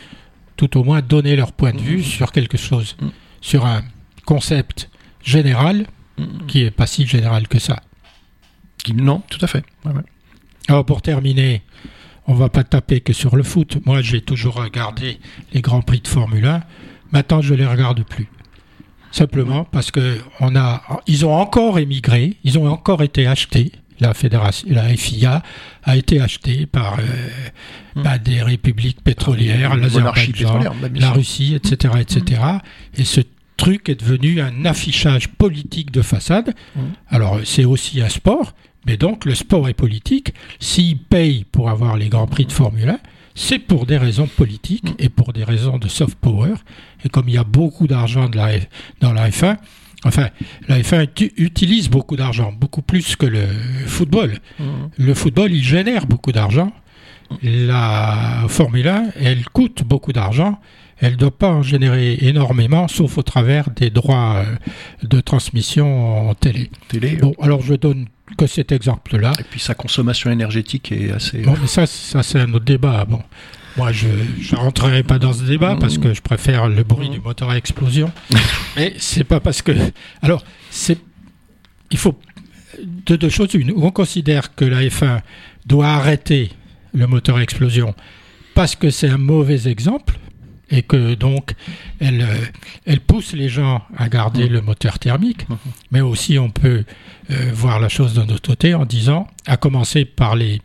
tout 0.57 0.77
au 0.77 0.83
moins 0.83 1.01
donner 1.01 1.35
leur 1.35 1.53
point 1.53 1.71
de 1.71 1.79
vue 1.79 2.03
sur 2.03 2.31
quelque 2.31 2.57
chose, 2.57 2.97
sur 3.39 3.65
un 3.65 3.83
concept 4.25 4.89
général 5.23 5.85
qui 6.47 6.63
est 6.63 6.71
pas 6.71 6.87
si 6.87 7.05
général 7.05 7.47
que 7.47 7.59
ça. 7.59 7.81
Non, 8.93 9.21
tout 9.29 9.39
à 9.41 9.47
fait. 9.47 9.63
Ouais, 9.85 9.93
ouais. 9.93 10.01
Alors 10.67 10.85
pour 10.85 11.01
terminer, 11.01 11.63
on 12.27 12.33
va 12.35 12.49
pas 12.49 12.63
taper 12.63 13.01
que 13.01 13.11
sur 13.11 13.35
le 13.35 13.43
foot. 13.43 13.79
Moi, 13.85 14.01
j'ai 14.01 14.21
toujours 14.21 14.55
regardé 14.55 15.19
les 15.51 15.61
grands 15.61 15.81
prix 15.81 15.99
de 15.99 16.07
Formule 16.07 16.45
1. 16.45 16.61
Maintenant, 17.11 17.41
je 17.41 17.55
les 17.55 17.65
regarde 17.65 18.03
plus. 18.03 18.29
Simplement 19.11 19.63
parce 19.63 19.89
que 19.89 20.19
on 20.39 20.55
a, 20.55 20.83
ils 21.07 21.25
ont 21.25 21.33
encore 21.33 21.79
émigré, 21.79 22.37
ils 22.43 22.59
ont 22.59 22.67
encore 22.67 23.01
été 23.01 23.25
achetés. 23.25 23.71
La 23.99 24.13
fédération, 24.13 24.67
la 24.71 24.95
FIA 24.95 25.41
a 25.83 25.97
été 25.97 26.21
achetée 26.21 26.67
par 26.67 26.99
euh, 26.99 27.03
mmh. 27.95 28.03
bah, 28.03 28.17
des 28.17 28.41
républiques 28.41 29.03
pétrolières, 29.03 29.75
l'Azerbaïdjan, 29.75 30.59
la 30.93 31.11
Russie, 31.11 31.55
etc., 31.55 31.95
etc. 31.99 32.41
Mmh. 32.41 33.01
Et 33.01 33.03
ce 33.03 33.21
truc 33.57 33.89
est 33.89 33.99
devenu 33.99 34.39
un 34.39 34.65
affichage 34.65 35.27
politique 35.27 35.91
de 35.91 36.01
façade. 36.01 36.53
Mmh. 36.75 36.81
Alors, 37.09 37.39
c'est 37.43 37.65
aussi 37.65 38.01
un 38.01 38.07
sport, 38.07 38.53
mais 38.85 38.97
donc 38.97 39.25
le 39.25 39.35
sport 39.35 39.69
est 39.69 39.73
politique. 39.73 40.33
S'il 40.59 40.97
paye 40.97 41.45
pour 41.51 41.69
avoir 41.69 41.97
les 41.97 42.09
grands 42.09 42.27
prix 42.27 42.45
de 42.45 42.51
Formule 42.51 42.89
1, 42.89 42.99
c'est 43.35 43.59
pour 43.59 43.85
des 43.85 43.97
raisons 43.97 44.27
politiques 44.27 44.93
et 44.99 45.09
pour 45.09 45.33
des 45.33 45.43
raisons 45.43 45.77
de 45.77 45.87
soft 45.87 46.17
power. 46.19 46.53
Et 47.05 47.09
comme 47.09 47.29
il 47.29 47.35
y 47.35 47.37
a 47.37 47.43
beaucoup 47.43 47.87
d'argent 47.87 48.29
dans 48.29 49.13
la 49.13 49.29
F1, 49.29 49.57
enfin, 50.05 50.29
la 50.67 50.79
F1 50.79 51.07
utilise 51.37 51.89
beaucoup 51.89 52.15
d'argent, 52.15 52.51
beaucoup 52.51 52.81
plus 52.81 53.15
que 53.15 53.25
le 53.25 53.45
football. 53.85 54.39
Mmh. 54.59 54.63
Le 54.97 55.13
football, 55.13 55.51
il 55.53 55.63
génère 55.63 56.05
beaucoup 56.05 56.31
d'argent. 56.31 56.71
La 57.43 58.45
Formule 58.47 58.87
1, 58.87 59.11
elle 59.21 59.45
coûte 59.45 59.83
beaucoup 59.83 60.13
d'argent 60.13 60.59
elle 61.01 61.13
ne 61.13 61.17
doit 61.17 61.37
pas 61.37 61.49
en 61.49 61.61
générer 61.61 62.17
énormément, 62.21 62.87
sauf 62.87 63.17
au 63.17 63.23
travers 63.23 63.69
des 63.69 63.89
droits 63.89 64.43
de 65.03 65.21
transmission 65.21 66.29
en 66.29 66.33
télé. 66.33 66.69
télé 66.89 67.15
bon, 67.15 67.33
alors 67.41 67.61
je 67.61 67.73
donne 67.75 68.07
que 68.37 68.47
cet 68.47 68.71
exemple-là. 68.71 69.33
Et 69.39 69.43
puis 69.43 69.59
sa 69.59 69.73
consommation 69.73 70.31
énergétique 70.31 70.91
est 70.91 71.11
assez. 71.11 71.39
Bon, 71.39 71.55
mais 71.61 71.67
ça, 71.67 71.85
ça 71.85 72.23
c'est 72.23 72.39
un 72.39 72.53
autre 72.53 72.65
débat. 72.65 73.05
Bon, 73.05 73.21
moi, 73.77 73.91
je 73.91 74.07
ne 74.07 74.55
rentrerai 74.55 75.03
pas 75.03 75.19
dans 75.19 75.33
ce 75.33 75.43
débat 75.43 75.77
parce 75.79 75.97
que 75.97 76.13
je 76.13 76.21
préfère 76.21 76.67
le 76.67 76.83
bruit 76.83 77.09
du 77.09 77.19
moteur 77.19 77.49
à 77.49 77.57
explosion. 77.57 78.11
mais 78.75 78.93
c'est 78.97 79.23
pas 79.23 79.39
parce 79.39 79.61
que. 79.61 79.71
Alors, 80.21 80.43
c'est. 80.69 80.99
Il 81.91 81.97
faut 81.97 82.19
de 82.83 83.15
deux 83.15 83.29
choses. 83.29 83.53
Une, 83.53 83.71
on 83.75 83.91
considère 83.91 84.55
que 84.55 84.65
la 84.65 84.81
F1 84.81 85.21
doit 85.65 85.87
arrêter 85.87 86.51
le 86.93 87.07
moteur 87.07 87.37
à 87.37 87.43
explosion 87.43 87.93
parce 88.55 88.75
que 88.75 88.89
c'est 88.89 89.09
un 89.09 89.17
mauvais 89.17 89.67
exemple 89.67 90.17
et 90.69 90.81
que 90.81 91.15
donc 91.15 91.53
elle, 91.99 92.27
elle 92.85 92.99
pousse 92.99 93.33
les 93.33 93.49
gens 93.49 93.81
à 93.97 94.09
garder 94.09 94.49
mmh. 94.49 94.53
le 94.53 94.61
moteur 94.61 94.99
thermique, 94.99 95.47
mmh. 95.49 95.55
mais 95.91 96.01
aussi 96.01 96.37
on 96.37 96.49
peut 96.49 96.83
euh, 96.83 96.83
voir 97.53 97.79
la 97.79 97.89
chose 97.89 98.13
d'un 98.13 98.27
autre 98.29 98.49
côté 98.49 98.73
en 98.73 98.85
disant, 98.85 99.27
à 99.45 99.57
commencer 99.57 100.05
par 100.05 100.35
les 100.35 100.61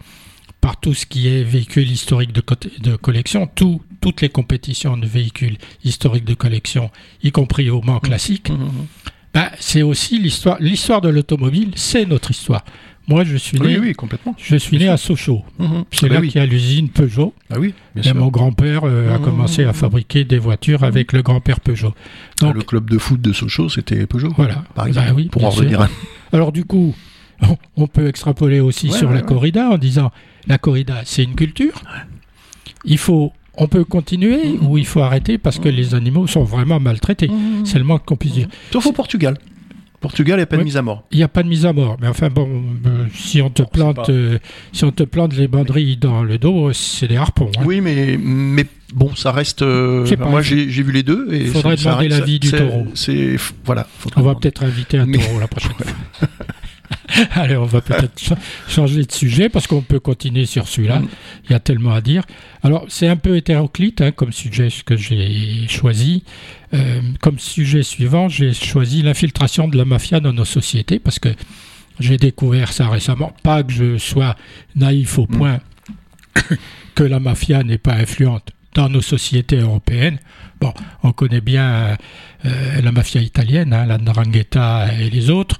par 0.65 0.81
tout 0.81 0.95
ce 0.95 1.05
qui 1.05 1.29
est 1.29 1.43
véhicule 1.43 1.91
historique 1.91 2.33
de, 2.33 2.43
de 2.81 2.97
collection, 2.97 3.47
tout, 3.47 3.83
toutes 4.01 4.23
les 4.23 4.31
compétitions 4.31 4.97
de 4.97 5.07
véhicules 5.07 5.59
historiques 5.85 6.25
de 6.25 6.33
collection, 6.33 6.91
y 7.23 7.33
compris 7.33 7.69
au 7.69 7.83
Mans 7.83 8.01
classique, 8.01 8.49
mmh. 8.49 8.71
ben, 9.35 9.51
c'est 9.61 9.83
aussi 9.83 10.19
l'histoire. 10.19 10.57
L'histoire 10.61 11.03
de 11.03 11.11
l'automobile, 11.11 11.73
c'est 11.77 12.07
notre 12.07 12.31
histoire. 12.31 12.65
Moi, 13.07 13.25
je 13.25 13.37
suis 13.37 13.61
né, 13.61 13.67
oui, 13.67 13.79
oui, 13.89 13.93
complètement. 13.93 14.35
Je 14.39 14.57
suis 14.57 14.79
né 14.79 14.89
à 14.89 14.97
Sochaux. 14.97 15.43
Mmh. 15.59 15.67
C'est 15.91 16.07
ah 16.07 16.09
là 16.09 16.15
bah 16.15 16.21
oui. 16.23 16.29
qu'il 16.31 16.41
y 16.41 16.45
a 16.45 16.47
l'usine 16.47 16.89
Peugeot. 16.89 17.35
Ah 17.51 17.57
oui, 17.59 17.75
bien 17.95 18.03
et 18.03 18.07
sûr. 18.07 18.15
mon 18.15 18.29
grand-père 18.29 18.85
euh, 18.85 19.11
mmh. 19.11 19.15
a 19.15 19.19
commencé 19.19 19.65
à 19.65 19.73
fabriquer 19.75 20.25
des 20.25 20.39
voitures 20.39 20.85
avec 20.85 21.13
le 21.13 21.23
grand-père 21.23 21.61
Peugeot. 21.61 21.93
Donc, 22.41 22.55
le 22.55 22.63
club 22.63 22.89
de 22.89 22.97
foot 22.97 23.21
de 23.21 23.33
Sochaux, 23.33 23.69
c'était 23.69 24.07
Peugeot. 24.07 24.33
Voilà. 24.37 24.65
Par 24.75 24.87
exemple, 24.87 25.09
bah 25.09 25.15
oui, 25.15 25.29
pour 25.29 25.45
en 25.45 25.51
revenir. 25.51 25.87
Alors 26.33 26.51
du 26.51 26.65
coup, 26.65 26.95
on 27.77 27.87
peut 27.87 28.09
extrapoler 28.09 28.61
aussi 28.61 28.89
Ouais, 28.89 28.97
sur 28.99 29.09
ouais, 29.09 29.15
la 29.15 29.21
ouais. 29.21 29.27
corrida 29.27 29.69
en 29.71 29.79
disant 29.79 30.11
la 30.47 30.59
corrida, 30.59 31.03
c'est 31.05 31.23
une 31.23 31.35
culture. 31.35 31.83
Il 32.85 32.99
faut, 32.99 33.33
on 33.57 33.69
peut 33.69 33.85
continuer 33.85 34.59
ou 34.61 34.79
il 34.79 34.87
faut 34.87 35.01
arrêter 35.01 35.39
parce 35.39 35.59
que 35.59 35.69
les 35.69 35.95
animaux 35.95 36.27
sont 36.27 36.45
vraiment 36.45 36.81
maltraités. 36.81 37.31
C'est 37.65 37.79
le 37.79 37.85
moins 37.85 37.99
qu'on 37.99 38.17
puisse 38.17 38.33
dire. 38.33 38.49
Sauf 38.73 38.87
au 38.87 38.93
Portugal. 38.93 39.39
Portugal, 40.05 40.35
il 40.37 40.41
n'y 40.41 40.43
a 40.43 40.47
pas 40.47 40.57
de 40.59 40.63
mise 40.65 40.77
à 40.77 40.83
mort. 40.83 41.03
Il 41.13 41.17
n'y 41.17 41.23
a 41.25 41.29
pas 41.29 41.43
de 41.43 41.49
mise 41.49 41.65
à 41.65 41.73
mort, 41.73 41.97
mais 41.99 42.09
enfin 42.09 42.29
bon, 42.29 42.47
euh, 42.87 43.07
si 43.15 43.41
on 43.41 43.49
te 43.49 43.63
Bon, 43.63 43.69
plante, 43.69 44.11
euh, 44.11 44.39
si 44.73 44.85
on 44.85 44.93
te 44.93 45.03
plante 45.03 45.35
les 45.35 45.49
banderilles 45.49 45.97
dans 45.97 46.23
le 46.23 46.37
dos, 46.37 46.73
c'est 46.75 47.09
des 47.09 47.17
harpons. 47.17 47.51
hein. 47.57 47.63
Oui, 47.65 47.81
mais, 47.81 48.19
mais 48.23 48.67
bon, 48.95 49.15
ça 49.15 49.33
reste. 49.33 49.63
euh, 49.63 50.07
moi, 50.19 50.43
il 50.43 50.69
j'ai 50.71 50.83
vu 50.83 50.93
les 50.93 51.03
deux. 51.03 51.29
Et 51.33 51.47
faudrait 51.47 51.79
ça- 51.79 51.91
demander 51.91 52.09
l'avis 52.09 52.39
du 52.39 52.51
taureau. 52.51 52.87
Voilà. 53.65 53.87
On 54.17 54.21
va 54.23 54.35
peut-être 54.35 54.63
inviter 54.63 54.99
un 54.99 55.07
Mais- 55.07 55.17
taureau 55.19 55.41
la 55.41 55.49
prochaine 55.49 55.73
fois. 55.79 56.29
Allez, 57.35 57.57
on 57.57 57.65
va 57.65 57.81
peut-être 57.81 58.19
cha- 58.19 58.37
changer 58.69 59.05
de 59.05 59.13
sujet 59.13 59.49
parce 59.49 59.67
qu'on 59.67 59.83
peut 59.83 60.01
continuer 60.01 60.47
sur 60.47 60.67
celui-là. 60.69 61.01
Mm. 61.01 61.09
Il 61.45 61.53
y 61.53 61.55
a 61.55 61.61
tellement 61.61 61.93
à 61.93 62.01
dire. 62.01 62.25
Alors, 62.63 62.85
c'est 62.89 63.09
un 63.09 63.17
peu 63.17 63.37
hétéroclite 63.37 64.01
hein, 64.01 64.11
comme 64.13 64.33
sujet 64.33 64.69
que 64.85 64.97
j'ai 64.97 65.67
choisi. 65.69 66.25
Euh, 66.73 67.01
comme 67.21 67.39
sujet 67.39 67.83
suivant, 67.83 68.29
j'ai 68.29 68.53
choisi 68.53 69.03
l'infiltration 69.03 69.69
de 69.69 69.77
la 69.77 69.85
mafia 69.85 70.21
dans 70.21 70.33
nos 70.33 70.45
sociétés 70.45 70.99
parce 70.99 71.19
que 71.19 71.29
J'ai 72.01 72.17
découvert 72.17 72.73
ça 72.73 72.89
récemment. 72.89 73.33
Pas 73.45 73.63
que 73.63 73.73
je 73.73 73.99
sois 73.99 74.35
naïf 74.75 75.17
au 75.19 75.27
point 75.27 75.61
que 76.97 77.05
la 77.05 77.21
mafia 77.21 77.63
n'est 77.63 77.79
pas 77.79 77.95
influente 77.95 78.51
dans 78.75 78.89
nos 78.89 79.01
sociétés 79.03 79.59
européennes. 79.59 80.19
Bon, 80.61 80.73
on 81.05 81.13
connaît 81.13 81.41
bien 81.41 81.97
euh, 82.45 82.81
la 82.83 82.91
mafia 82.91 83.21
italienne, 83.21 83.73
hein, 83.73 83.87
la 83.87 83.99
Ndrangheta 83.99 84.89
et 84.99 85.09
les 85.11 85.31
autres. 85.31 85.59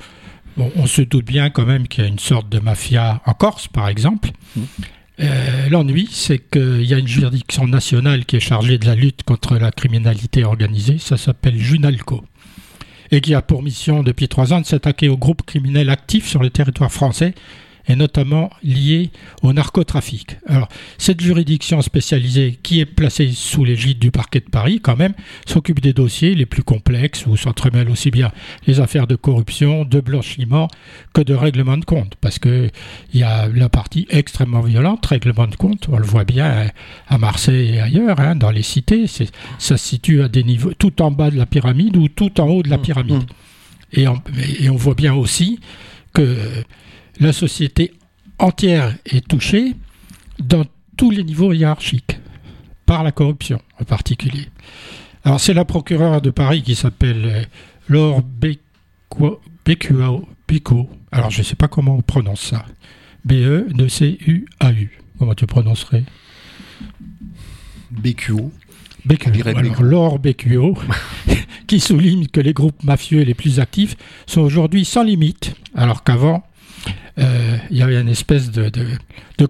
Bon, 0.57 0.71
on 0.77 0.87
se 0.87 1.03
doute 1.03 1.25
bien 1.25 1.51
quand 1.51 1.67
même 1.67 1.89
qu'il 1.89 2.05
y 2.05 2.07
a 2.07 2.11
une 2.11 2.19
sorte 2.19 2.49
de 2.49 2.61
mafia 2.61 3.21
en 3.27 3.35
Corse, 3.35 3.69
par 3.69 3.89
exemple. 3.89 4.31
Euh, 5.21 5.69
L'ennui, 5.69 6.09
c'est 6.11 6.39
qu'il 6.39 6.85
y 6.85 6.95
a 6.95 6.99
une 6.99 7.09
juridiction 7.09 7.67
nationale 7.67 8.25
qui 8.25 8.37
est 8.37 8.41
chargée 8.41 8.79
de 8.79 8.87
la 8.87 8.95
lutte 8.95 9.23
contre 9.25 9.59
la 9.59 9.71
criminalité 9.71 10.45
organisée. 10.45 10.99
Ça 10.99 11.17
s'appelle 11.17 11.59
Junalco 11.59 12.25
et 13.11 13.21
qui 13.21 13.35
a 13.35 13.43
pour 13.43 13.63
mission 13.63 14.03
depuis 14.03 14.29
trois 14.29 14.53
ans 14.53 14.61
de 14.61 14.67
s'attaquer 14.67 15.09
aux 15.09 15.17
groupes 15.17 15.43
criminels 15.43 15.91
actifs 15.91 16.27
sur 16.27 16.43
le 16.43 16.51
territoire 16.51 16.91
français 16.91 17.35
et 17.87 17.97
notamment 17.97 18.51
lié 18.63 19.11
au 19.43 19.53
narcotrafic. 19.53 20.37
Alors, 20.47 20.69
cette 20.99 21.21
juridiction 21.21 21.83
spécialisée 21.83 22.59
qui 22.63 22.81
est 22.81 22.87
placée 22.87 23.31
sous 23.33 23.65
l'égide 23.65 23.99
du 23.99 24.11
parquet 24.11 24.41
de 24.41 24.51
Paris, 24.51 24.81
quand 24.83 24.97
même, 24.97 25.15
s'occupe 25.47 25.81
des 25.81 25.93
dossiers 25.93 26.35
les 26.35 26.47
plus 26.47 26.63
complexes 26.63 27.27
où 27.27 27.37
s'entremêlent 27.37 27.91
aussi 27.91 28.11
bien 28.11 28.31
les 28.67 28.81
affaires 28.81 29.07
de 29.07 29.17
corruption, 29.17 29.85
de 29.85 30.01
blanchiment 30.01 30.69
que 31.13 31.21
de 31.21 31.35
règlement 31.35 31.77
de 31.77 31.85
compte. 31.85 32.15
Parce 32.21 32.39
que 32.39 32.71
il 33.13 33.21
y 33.21 33.23
a 33.23 33.49
la 33.49 33.69
partie 33.69 34.07
extrêmement 34.11 34.63
violente, 34.63 35.05
règlement 35.07 35.47
de 35.47 35.57
compte, 35.57 35.89
on 35.91 35.99
le 35.99 36.05
voit 36.05 36.25
bien 36.25 36.71
à 37.09 37.19
Marseille 37.19 37.75
et 37.75 37.81
ailleurs, 37.81 38.21
hein, 38.21 38.37
dans 38.37 38.51
les 38.51 38.63
cités, 38.63 39.07
ça 39.07 39.25
se 39.59 39.77
situe 39.77 40.23
à 40.23 40.29
des 40.29 40.45
niveaux 40.45 40.73
tout 40.75 41.03
en 41.03 41.11
bas 41.11 41.31
de 41.31 41.37
la 41.37 41.47
pyramide 41.47 41.97
ou 41.97 42.09
tout 42.09 42.41
en 42.41 42.49
haut 42.49 42.63
de 42.63 42.71
la 42.71 42.79
mmh, 42.79 42.83
pyramide. 42.83 43.23
Mmh. 43.23 43.27
Et, 43.93 44.09
on, 44.09 44.21
et 44.61 44.71
on 44.71 44.77
voit 44.77 44.95
bien 44.95 45.15
aussi 45.15 45.61
que 46.13 46.37
la 47.21 47.33
société 47.33 47.93
entière 48.39 48.95
est 49.07 49.27
touchée 49.27 49.75
dans 50.39 50.65
tous 50.97 51.11
les 51.11 51.25
niveaux 51.25 51.53
hiérarchiques, 51.53 52.19
par 52.87 53.03
la 53.03 53.13
corruption 53.13 53.61
en 53.81 53.85
particulier. 53.85 54.49
Alors 55.25 55.41
c'est 55.41 55.55
la 55.55 55.65
procureure 55.65 56.21
de 56.21 56.31
Paris 56.31 56.63
qui 56.63 56.75
s'appelle 56.75 57.25
euh, 57.25 57.43
Laure 57.89 58.23
Bécuao. 59.65 60.19
Alors 61.13 61.31
je 61.31 61.39
ne 61.39 61.45
sais 61.45 61.57
pas 61.57 61.69
comment 61.69 61.97
on 61.97 62.03
prononce 62.03 62.43
ça. 62.43 62.65
B-E-C-U-A-U. 63.25 65.01
Comment 65.19 65.35
tu 65.35 65.47
prononcerais? 65.47 66.05
Bécuo. 67.91 68.53
Alors, 69.45 69.83
Laure 69.83 70.19
Bécuo, 70.19 70.77
qui 71.67 71.79
souligne 71.79 72.27
que 72.27 72.41
les 72.41 72.55
groupes 72.55 72.83
mafieux 72.83 73.23
les 73.23 73.35
plus 73.35 73.61
actifs 73.61 73.97
sont 74.27 74.41
aujourd'hui 74.41 74.85
sans 74.85 75.03
limite, 75.03 75.55
alors 75.75 76.05
qu'avant, 76.05 76.43
il 77.17 77.77
y 77.77 77.83
avait 77.83 78.01
une 78.01 78.09
espèce 78.09 78.51
de, 78.51 78.71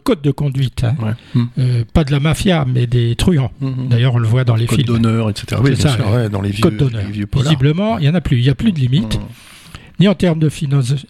code 0.02 0.22
de 0.22 0.30
conduite. 0.30 0.84
Hein. 0.84 1.16
Hmm. 1.34 1.44
Euh, 1.58 1.84
pas 1.92 2.04
de 2.04 2.12
la 2.12 2.20
mafia, 2.20 2.64
mais 2.66 2.86
des 2.86 3.16
truands. 3.16 3.50
Hmm, 3.60 3.68
hmm. 3.68 3.88
D'ailleurs, 3.88 4.14
on 4.14 4.18
le 4.18 4.28
voit 4.28 4.44
dans 4.44 4.56
les 4.56 4.66
code 4.66 4.78
films. 4.78 4.88
Code 4.88 5.02
d'honneur, 5.02 5.30
etc. 5.30 5.60
Oui, 5.62 5.76
ça, 5.76 5.96
dans 6.28 6.40
les 6.40 6.50
vieux, 6.50 6.70
les 6.70 7.10
vieux 7.10 7.28
Visiblement, 7.34 7.98
il 7.98 8.02
n'y 8.02 8.08
en 8.08 8.14
a 8.14 8.20
plus. 8.20 8.38
Il 8.38 8.42
n'y 8.42 8.50
a 8.50 8.54
plus 8.54 8.72
de 8.72 8.80
limite, 8.80 9.18
ni 10.00 10.08
en 10.08 10.14
termes 10.14 10.38
de, 10.38 10.50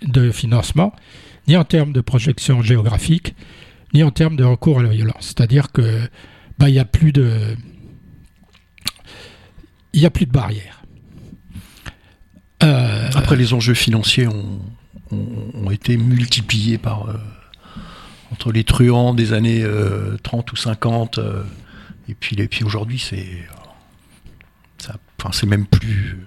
de 0.06 0.30
financement, 0.30 0.94
ni 1.48 1.56
en 1.56 1.64
termes 1.64 1.92
de 1.92 2.00
projection 2.00 2.62
géographique, 2.62 3.34
ni 3.92 4.02
en 4.02 4.10
termes 4.10 4.36
de 4.36 4.44
recours 4.44 4.80
à 4.80 4.82
la 4.82 4.90
violence. 4.90 5.34
C'est-à-dire 5.36 5.72
que 5.72 6.00
bah, 6.58 6.68
il 6.68 6.72
n'y 6.72 6.78
a 6.78 6.84
plus 6.84 7.12
de 7.12 7.56
il 9.92 10.00
n'y 10.00 10.06
a 10.06 10.10
plus 10.10 10.26
de 10.26 10.32
barrières. 10.32 10.82
Euh, 12.62 13.10
Après, 13.14 13.36
les 13.36 13.54
enjeux 13.54 13.74
financiers 13.74 14.26
ont, 14.26 14.60
ont, 15.54 15.70
été 15.70 15.96
multipliés 15.96 16.78
par 16.78 17.08
euh, 17.08 17.14
entre 18.32 18.52
les 18.52 18.64
truands 18.64 19.14
des 19.14 19.32
années 19.32 19.64
30 20.22 20.48
euh, 20.48 20.52
ou 20.52 20.56
50 20.56 21.18
euh, 21.18 21.42
et 22.08 22.14
puis, 22.14 22.36
et 22.38 22.48
puis 22.48 22.64
aujourd'hui 22.64 22.98
c'est 22.98 23.26
enfin 25.18 25.30
c'est 25.32 25.46
même 25.46 25.66
plus 25.66 26.18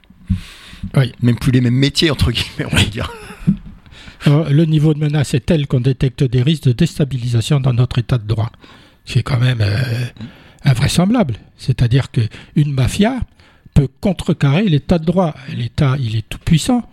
même 1.21 1.37
plus 1.37 1.51
les 1.51 1.61
mêmes 1.61 1.75
métiers 1.75 2.11
entre 2.11 2.31
guillemets 2.31 2.65
on 2.71 2.75
va 2.75 2.83
dire. 2.83 3.11
Le 4.25 4.65
niveau 4.65 4.93
de 4.93 4.99
menace 4.99 5.35
est 5.35 5.45
tel 5.45 5.67
qu'on 5.67 5.79
détecte 5.79 6.23
des 6.23 6.41
risques 6.41 6.63
de 6.63 6.71
déstabilisation 6.71 7.59
dans 7.59 7.73
notre 7.73 7.99
état 7.99 8.17
de 8.17 8.27
droit. 8.27 8.51
C'est 9.05 9.21
quand 9.21 9.39
même 9.39 9.63
invraisemblable. 10.63 11.35
C'est-à-dire 11.55 12.09
qu'une 12.11 12.73
mafia 12.73 13.19
peut 13.73 13.87
contrecarrer 14.01 14.63
l'état 14.63 14.97
de 14.97 15.05
droit. 15.05 15.35
L'état 15.55 15.95
il 15.99 16.15
est 16.15 16.27
tout 16.27 16.39
puissant 16.39 16.89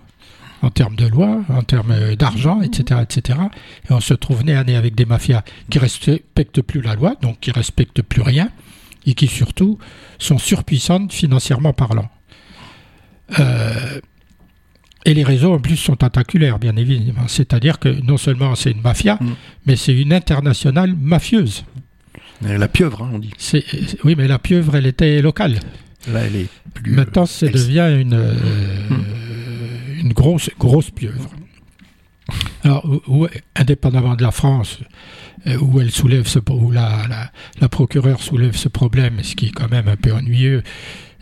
en 0.65 0.71
termes 0.71 0.97
de 0.97 1.07
loi, 1.07 1.43
en 1.51 1.63
termes 1.63 2.15
d'argent, 2.17 2.63
etc., 2.63 3.01
etc. 3.03 3.39
Et 3.89 3.93
on 3.93 4.01
se 4.01 4.15
trouve 4.15 4.45
nez 4.45 4.55
à 4.55 4.65
nez 4.65 4.77
avec 4.77 4.95
des 4.95 5.05
mafias 5.05 5.43
qui 5.71 5.79
respectent 5.79 6.63
plus 6.63 6.81
la 6.81 6.95
loi, 6.95 7.17
donc 7.21 7.41
qui 7.41 7.51
respectent 7.51 8.03
plus 8.03 8.23
rien, 8.23 8.49
et 9.07 9.15
qui 9.15 9.27
surtout 9.27 9.79
sont 10.19 10.39
surpuissantes 10.39 11.13
financièrement 11.13 11.75
parlant. 11.75 12.09
Euh, 13.39 14.01
et 15.05 15.13
les 15.13 15.23
réseaux 15.25 15.53
en 15.53 15.59
plus 15.59 15.77
sont 15.77 15.97
tentaculaires, 15.97 16.59
bien 16.59 16.77
évidemment. 16.77 17.29
C'est-à-dire 17.29 17.79
que 17.79 17.89
non 17.89 18.17
seulement 18.17 18.55
c'est 18.55 18.71
une 18.71 18.81
mafia, 18.81 19.19
mm. 19.21 19.35
mais 19.67 19.77
c'est 19.77 19.95
une 19.95 20.15
internationale 20.15 20.95
mafieuse. 20.99 21.65
La 22.41 22.69
pieuvre, 22.69 23.03
hein, 23.03 23.11
on 23.13 23.19
dit. 23.19 23.33
oui, 24.05 24.15
mais 24.17 24.27
la 24.27 24.39
pieuvre, 24.39 24.77
elle 24.77 24.87
était 24.87 25.21
locale. 25.21 25.61
Là, 26.11 26.21
elle 26.21 26.37
est 26.37 26.49
plus. 26.75 26.93
Maintenant, 26.93 27.27
ça 27.27 27.49
devient 27.49 27.97
une. 28.01 28.15
Euh, 28.15 28.35
mm 28.91 29.05
une 30.05 30.13
grosse, 30.13 30.51
grosse 30.59 30.91
pieuvre. 30.91 31.31
Alors, 32.63 32.89
indépendamment 33.57 34.15
de 34.15 34.23
la 34.23 34.31
France, 34.31 34.79
euh, 35.47 35.59
où 35.59 35.81
elle 35.81 35.91
soulève 35.91 36.27
ce, 36.27 36.39
où 36.51 36.71
la, 36.71 37.07
la, 37.09 37.33
la 37.61 37.69
procureure 37.69 38.23
soulève 38.23 38.57
ce 38.57 38.69
problème, 38.69 39.23
ce 39.23 39.35
qui 39.35 39.47
est 39.47 39.51
quand 39.51 39.71
même 39.71 39.89
un 39.89 39.97
peu 39.97 40.13
ennuyeux 40.13 40.63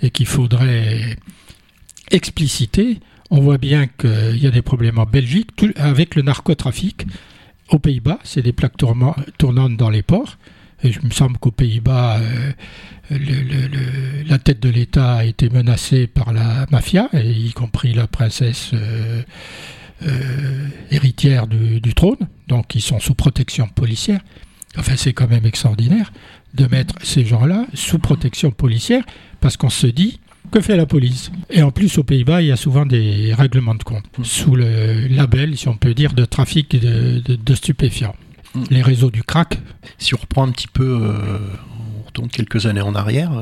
et 0.03 0.11
qu'il 0.11 0.27
faudrait 0.27 1.17
expliciter, 2.11 3.01
on 3.31 3.41
voit 3.41 3.59
bien 3.59 3.87
qu'il 3.87 4.37
y 4.37 4.47
a 4.47 4.51
des 4.51 4.63
problèmes 4.63 4.99
en 4.99 5.07
Belgique 5.07 5.51
avec 5.77 6.15
le 6.15 6.23
narcotrafic. 6.23 7.07
Aux 7.71 7.79
Pays-Bas, 7.79 8.19
c'est 8.25 8.43
des 8.43 8.53
plaques 8.53 8.77
tournantes 8.77 9.77
dans 9.77 9.91
les 9.91 10.03
ports. 10.03 10.37
Et 10.83 10.89
il 10.89 11.07
me 11.07 11.13
semble 11.13 11.39
qu'aux 11.39 11.51
Pays-Bas, 11.51 12.21
euh, 12.21 12.53
la 14.27 14.39
tête 14.39 14.61
de 14.61 14.69
l'État 14.69 15.17
a 15.17 15.25
été 15.25 15.49
menacée 15.49 16.07
par 16.07 16.33
la 16.33 16.67
mafia, 16.71 17.09
y 17.15 17.53
compris 17.53 17.93
la 17.93 18.07
princesse 18.07 18.71
euh, 18.75 19.23
euh, 20.07 20.69
héritière 20.91 21.47
du, 21.47 21.95
trône, 21.95 22.29
donc 22.49 22.75
ils 22.75 22.81
sont 22.81 23.01
sous 23.01 23.15
protection 23.15 23.69
policière. 23.69 24.21
Enfin, 24.77 24.95
c'est 24.97 25.13
quand 25.13 25.29
même 25.29 25.45
extraordinaire 25.45 26.13
de 26.55 26.67
mettre 26.67 26.95
ces 27.03 27.25
gens-là 27.25 27.67
sous 27.75 27.99
protection 27.99 28.51
policière, 28.51 29.05
parce 29.41 29.57
qu'on 29.57 29.71
se 29.71 29.87
dit, 29.87 30.19
que 30.51 30.61
fait 30.61 30.77
la 30.77 30.87
police? 30.87 31.31
Et 31.51 31.63
en 31.63 31.71
plus, 31.71 31.97
aux 31.99 32.03
Pays-Bas, 32.03 32.43
il 32.43 32.49
y 32.49 32.53
a 32.53 32.57
souvent 32.57 32.85
des 32.85 33.33
règlements 33.33 33.75
de 33.75 33.83
compte, 33.83 34.05
sous 34.23 34.57
le 34.57 35.07
label, 35.09 35.57
si 35.57 35.69
on 35.69 35.77
peut 35.77 35.95
dire, 35.95 36.13
de 36.15 36.25
trafic 36.25 36.77
de, 36.77 37.55
stupéfiants. 37.55 38.17
Les 38.71 38.83
réseaux 38.83 39.11
du 39.11 39.23
crack. 39.23 39.59
Si 39.99 40.15
on 40.15 40.19
reprend 40.19 40.47
un 40.47 40.51
petit 40.51 40.69
peu 40.69 40.99
euh, 41.03 41.39
donc 42.15 42.31
quelques 42.31 42.67
années 42.67 42.81
en 42.81 42.95
arrière. 42.95 43.33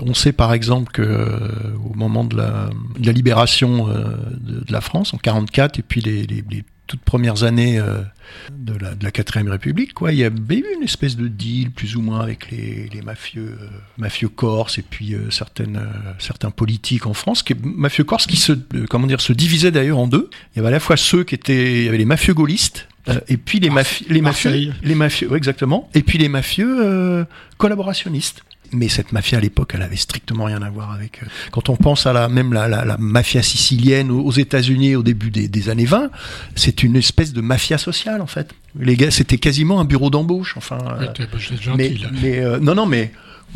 on 0.00 0.14
sait 0.14 0.32
par 0.32 0.52
exemple 0.52 0.92
que 0.92 1.02
euh, 1.02 1.38
au 1.84 1.94
moment 1.94 2.24
de 2.24 2.36
la, 2.36 2.70
libération 3.12 3.88
euh, 3.88 4.16
de, 4.40 4.72
la 4.72 4.80
France 4.80 5.14
en 5.14 5.18
44 5.18 5.78
et 5.78 5.82
puis 5.82 6.00
les, 6.00 6.26
toutes 6.86 7.00
premières 7.00 7.44
années 7.44 7.78
euh, 7.78 8.02
de 8.52 8.74
la, 8.74 8.94
de 8.94 9.08
4ème 9.08 9.48
République, 9.48 9.94
quoi, 9.94 10.12
il 10.12 10.18
y 10.18 10.24
avait 10.24 10.58
eu 10.58 10.66
une 10.76 10.82
espèce 10.82 11.16
de 11.16 11.28
deal 11.28 11.70
plus 11.70 11.96
ou 11.96 12.02
moins 12.02 12.20
avec 12.20 12.50
les, 12.50 12.90
mafieux, 13.02 13.58
mafieux 13.96 14.28
corses 14.28 14.76
et 14.78 14.82
puis 14.82 15.14
certaines, 15.30 15.80
certains 16.18 16.50
politiques 16.50 17.06
en 17.06 17.14
France, 17.14 17.42
qui, 17.42 17.54
mafieux 17.62 18.04
corses 18.04 18.26
qui 18.26 18.36
se, 18.36 18.52
comment 18.90 19.06
dire, 19.06 19.22
se 19.22 19.32
divisaient 19.32 19.70
d'ailleurs 19.70 19.98
en 19.98 20.08
deux. 20.08 20.28
Il 20.52 20.56
y 20.56 20.60
avait 20.60 20.68
à 20.68 20.72
la 20.72 20.80
fois 20.80 20.98
ceux 20.98 21.24
qui 21.24 21.34
étaient, 21.34 21.80
il 21.80 21.84
y 21.84 21.88
avait 21.88 21.98
les 21.98 22.04
mafieux 22.04 22.34
gaullistes 22.34 22.86
euh, 23.08 23.20
et 23.28 23.36
puis 23.36 23.60
les, 23.60 23.70
mafieux, 23.70 24.06
les 24.08 24.22
mafieux, 24.22 24.72
les 24.82 24.94
mafieux, 24.94 25.34
exactement. 25.36 25.88
Et 25.94 26.02
puis 26.02 26.18
les 26.18 26.28
mafieux 26.28 26.78
euh, 26.80 27.24
collaborationnistes. 27.58 28.44
Mais 28.72 28.88
cette 28.88 29.12
mafia 29.12 29.38
à 29.38 29.40
l'époque, 29.40 29.72
elle 29.74 29.82
avait 29.82 29.96
strictement 29.96 30.44
rien 30.44 30.62
à 30.62 30.70
voir 30.70 30.90
avec. 30.90 31.22
Euh, 31.22 31.26
quand 31.52 31.68
on 31.68 31.76
pense 31.76 32.06
à 32.06 32.12
la 32.12 32.28
même 32.28 32.52
la, 32.52 32.66
la, 32.66 32.96
mafia 32.98 33.42
sicilienne 33.42 34.10
aux 34.10 34.32
États-Unis 34.32 34.96
au 34.96 35.02
début 35.02 35.30
des, 35.30 35.68
années 35.68 35.84
20, 35.84 36.10
c'est 36.56 36.82
une 36.82 36.96
espèce 36.96 37.32
de 37.32 37.40
mafia 37.40 37.78
sociale 37.78 38.20
en 38.20 38.26
fait. 38.26 38.52
Les 38.78 38.96
gars, 38.96 39.10
c'était 39.10 39.38
quasiment 39.38 39.80
un 39.80 39.84
bureau 39.84 40.10
d'embauche. 40.10 40.54
Enfin, 40.56 40.78
mais, 41.76 41.94
mais 42.20 42.58
non, 42.60 42.74
non, 42.74 42.86
mais 42.86 43.12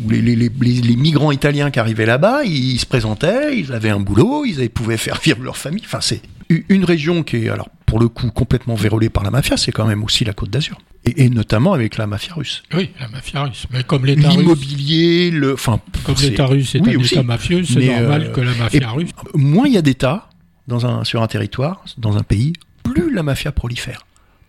les, 0.07 0.21
les, 0.21 0.35
les, 0.35 0.49
les, 0.49 0.95
migrants 0.95 1.31
italiens 1.31 1.71
qui 1.71 1.79
arrivaient 1.79 2.05
là-bas, 2.05 2.43
ils, 2.45 2.79
se 2.79 2.85
présentaient, 2.85 3.57
ils 3.57 3.73
avaient 3.73 3.89
un 3.89 3.99
boulot, 3.99 4.45
ils 4.45 4.69
pouvaient 4.69 4.95
faire 4.95 5.19
vivre 5.21 5.43
leur 5.43 5.57
famille. 5.57 5.83
Enfin, 5.85 5.99
c'est 6.01 6.21
une 6.69 6.85
région 6.85 7.23
qui 7.23 7.37
est, 7.37 7.49
alors 7.49 7.67
pour 7.89 7.99
le 7.99 8.07
coup, 8.07 8.29
complètement 8.29 8.75
vérolée 8.75 9.09
par 9.09 9.23
la 9.23 9.31
mafia, 9.31 9.57
c'est 9.57 9.71
quand 9.71 9.87
même 9.87 10.03
aussi 10.03 10.23
la 10.23 10.33
Côte 10.33 10.51
d'Azur. 10.51 10.77
Et, 11.05 11.27
notamment 11.29 11.73
avec 11.73 11.97
la 11.97 12.05
mafia 12.05 12.35
russe. 12.35 12.61
Oui, 12.71 12.91
la 12.99 13.07
mafia 13.07 13.43
russe. 13.45 13.65
Mais 13.71 13.83
comme 13.83 14.05
l'État 14.05 14.29
L'immobilier, 14.29 15.31
le. 15.31 15.55
Enfin, 15.55 15.79
comme 16.03 16.15
l'État 16.21 16.45
russe 16.45 16.75
est 16.75 16.87
un 16.87 16.91
État 16.91 17.23
mafieux, 17.23 17.63
c'est 17.65 17.83
normal 17.87 18.25
euh, 18.25 18.31
que 18.31 18.41
la 18.41 18.53
mafia 18.53 18.89
russe. 18.91 19.09
Moins 19.33 19.65
il 19.65 19.73
y 19.73 19.77
a 19.77 19.81
d'États 19.81 20.29
un, 20.69 21.03
sur 21.03 21.23
un 21.23 21.27
territoire, 21.27 21.83
dans 21.97 22.15
un 22.15 22.21
pays, 22.21 22.53
plus 22.83 23.11
la 23.11 23.23
mafia 23.23 23.51
prolifère. 23.51 24.05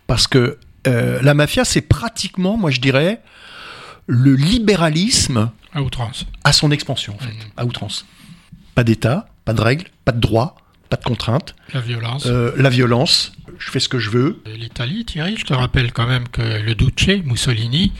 Parce 0.06 0.26
que 0.26 0.58
euh, 0.86 1.18
la 1.22 1.32
mafia, 1.32 1.64
c'est 1.64 1.80
pratiquement, 1.80 2.58
moi 2.58 2.70
je 2.70 2.80
dirais, 2.80 3.22
le 4.06 4.34
libéralisme 4.34 5.50
à 5.72 5.80
outrance. 5.80 6.26
À 6.44 6.52
son 6.52 6.70
expansion, 6.72 7.14
en 7.14 7.24
fait, 7.24 7.32
mmh. 7.32 7.52
à 7.56 7.64
outrance. 7.64 8.04
Pas 8.74 8.84
d'État, 8.84 9.28
pas 9.46 9.54
de 9.54 9.62
règles, 9.62 9.86
pas 10.04 10.12
de 10.12 10.20
droits, 10.20 10.56
pas 10.90 10.96
de 10.96 11.04
contraintes. 11.04 11.54
La 11.72 11.80
violence. 11.80 12.26
Euh, 12.26 12.52
la 12.56 12.68
violence, 12.68 13.32
je 13.58 13.70
fais 13.70 13.80
ce 13.80 13.88
que 13.88 13.98
je 13.98 14.10
veux. 14.10 14.42
L'Italie, 14.58 15.04
Thierry, 15.04 15.36
je 15.38 15.44
te 15.44 15.54
rappelle 15.54 15.92
quand 15.92 16.06
même 16.06 16.28
que 16.28 16.42
le 16.42 16.74
Duce, 16.74 17.24
Mussolini, 17.24 17.92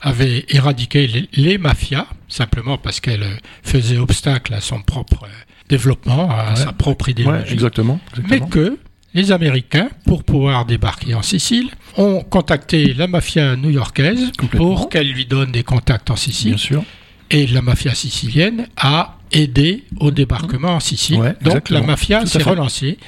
avait 0.00 0.44
éradiqué 0.48 1.28
les, 1.32 1.58
mafias, 1.58 2.06
simplement 2.28 2.78
parce 2.78 3.00
qu'elle 3.00 3.24
faisait 3.62 3.98
obstacle 3.98 4.54
à 4.54 4.60
son 4.60 4.80
propre 4.80 5.26
développement, 5.68 6.30
à 6.30 6.54
sa 6.54 6.72
propre 6.72 7.08
idéologie. 7.08 7.52
exactement, 7.52 7.98
Mais 8.28 8.40
que 8.40 8.78
les 9.14 9.32
Américains, 9.32 9.88
pour 10.04 10.22
pouvoir 10.22 10.66
débarquer 10.66 11.14
en 11.14 11.22
Sicile, 11.22 11.70
ont 11.96 12.22
contacté 12.22 12.92
la 12.92 13.06
mafia 13.06 13.56
new-yorkaise 13.56 14.30
pour 14.52 14.90
qu'elle 14.90 15.10
lui 15.10 15.24
donne 15.24 15.50
des 15.50 15.64
contacts 15.64 16.10
en 16.10 16.16
Sicile. 16.16 16.50
Bien 16.50 16.58
sûr. 16.58 16.84
Et 17.30 17.46
la 17.46 17.62
mafia 17.62 17.94
sicilienne 17.94 18.68
a 18.76 19.18
aidé 19.32 19.84
au 19.98 20.10
débarquement 20.10 20.76
en 20.76 20.80
Sicile. 20.80 21.36
Donc 21.42 21.70
la 21.70 21.82
mafia 21.82 22.24
s'est 22.26 22.42
relancée 22.42 22.98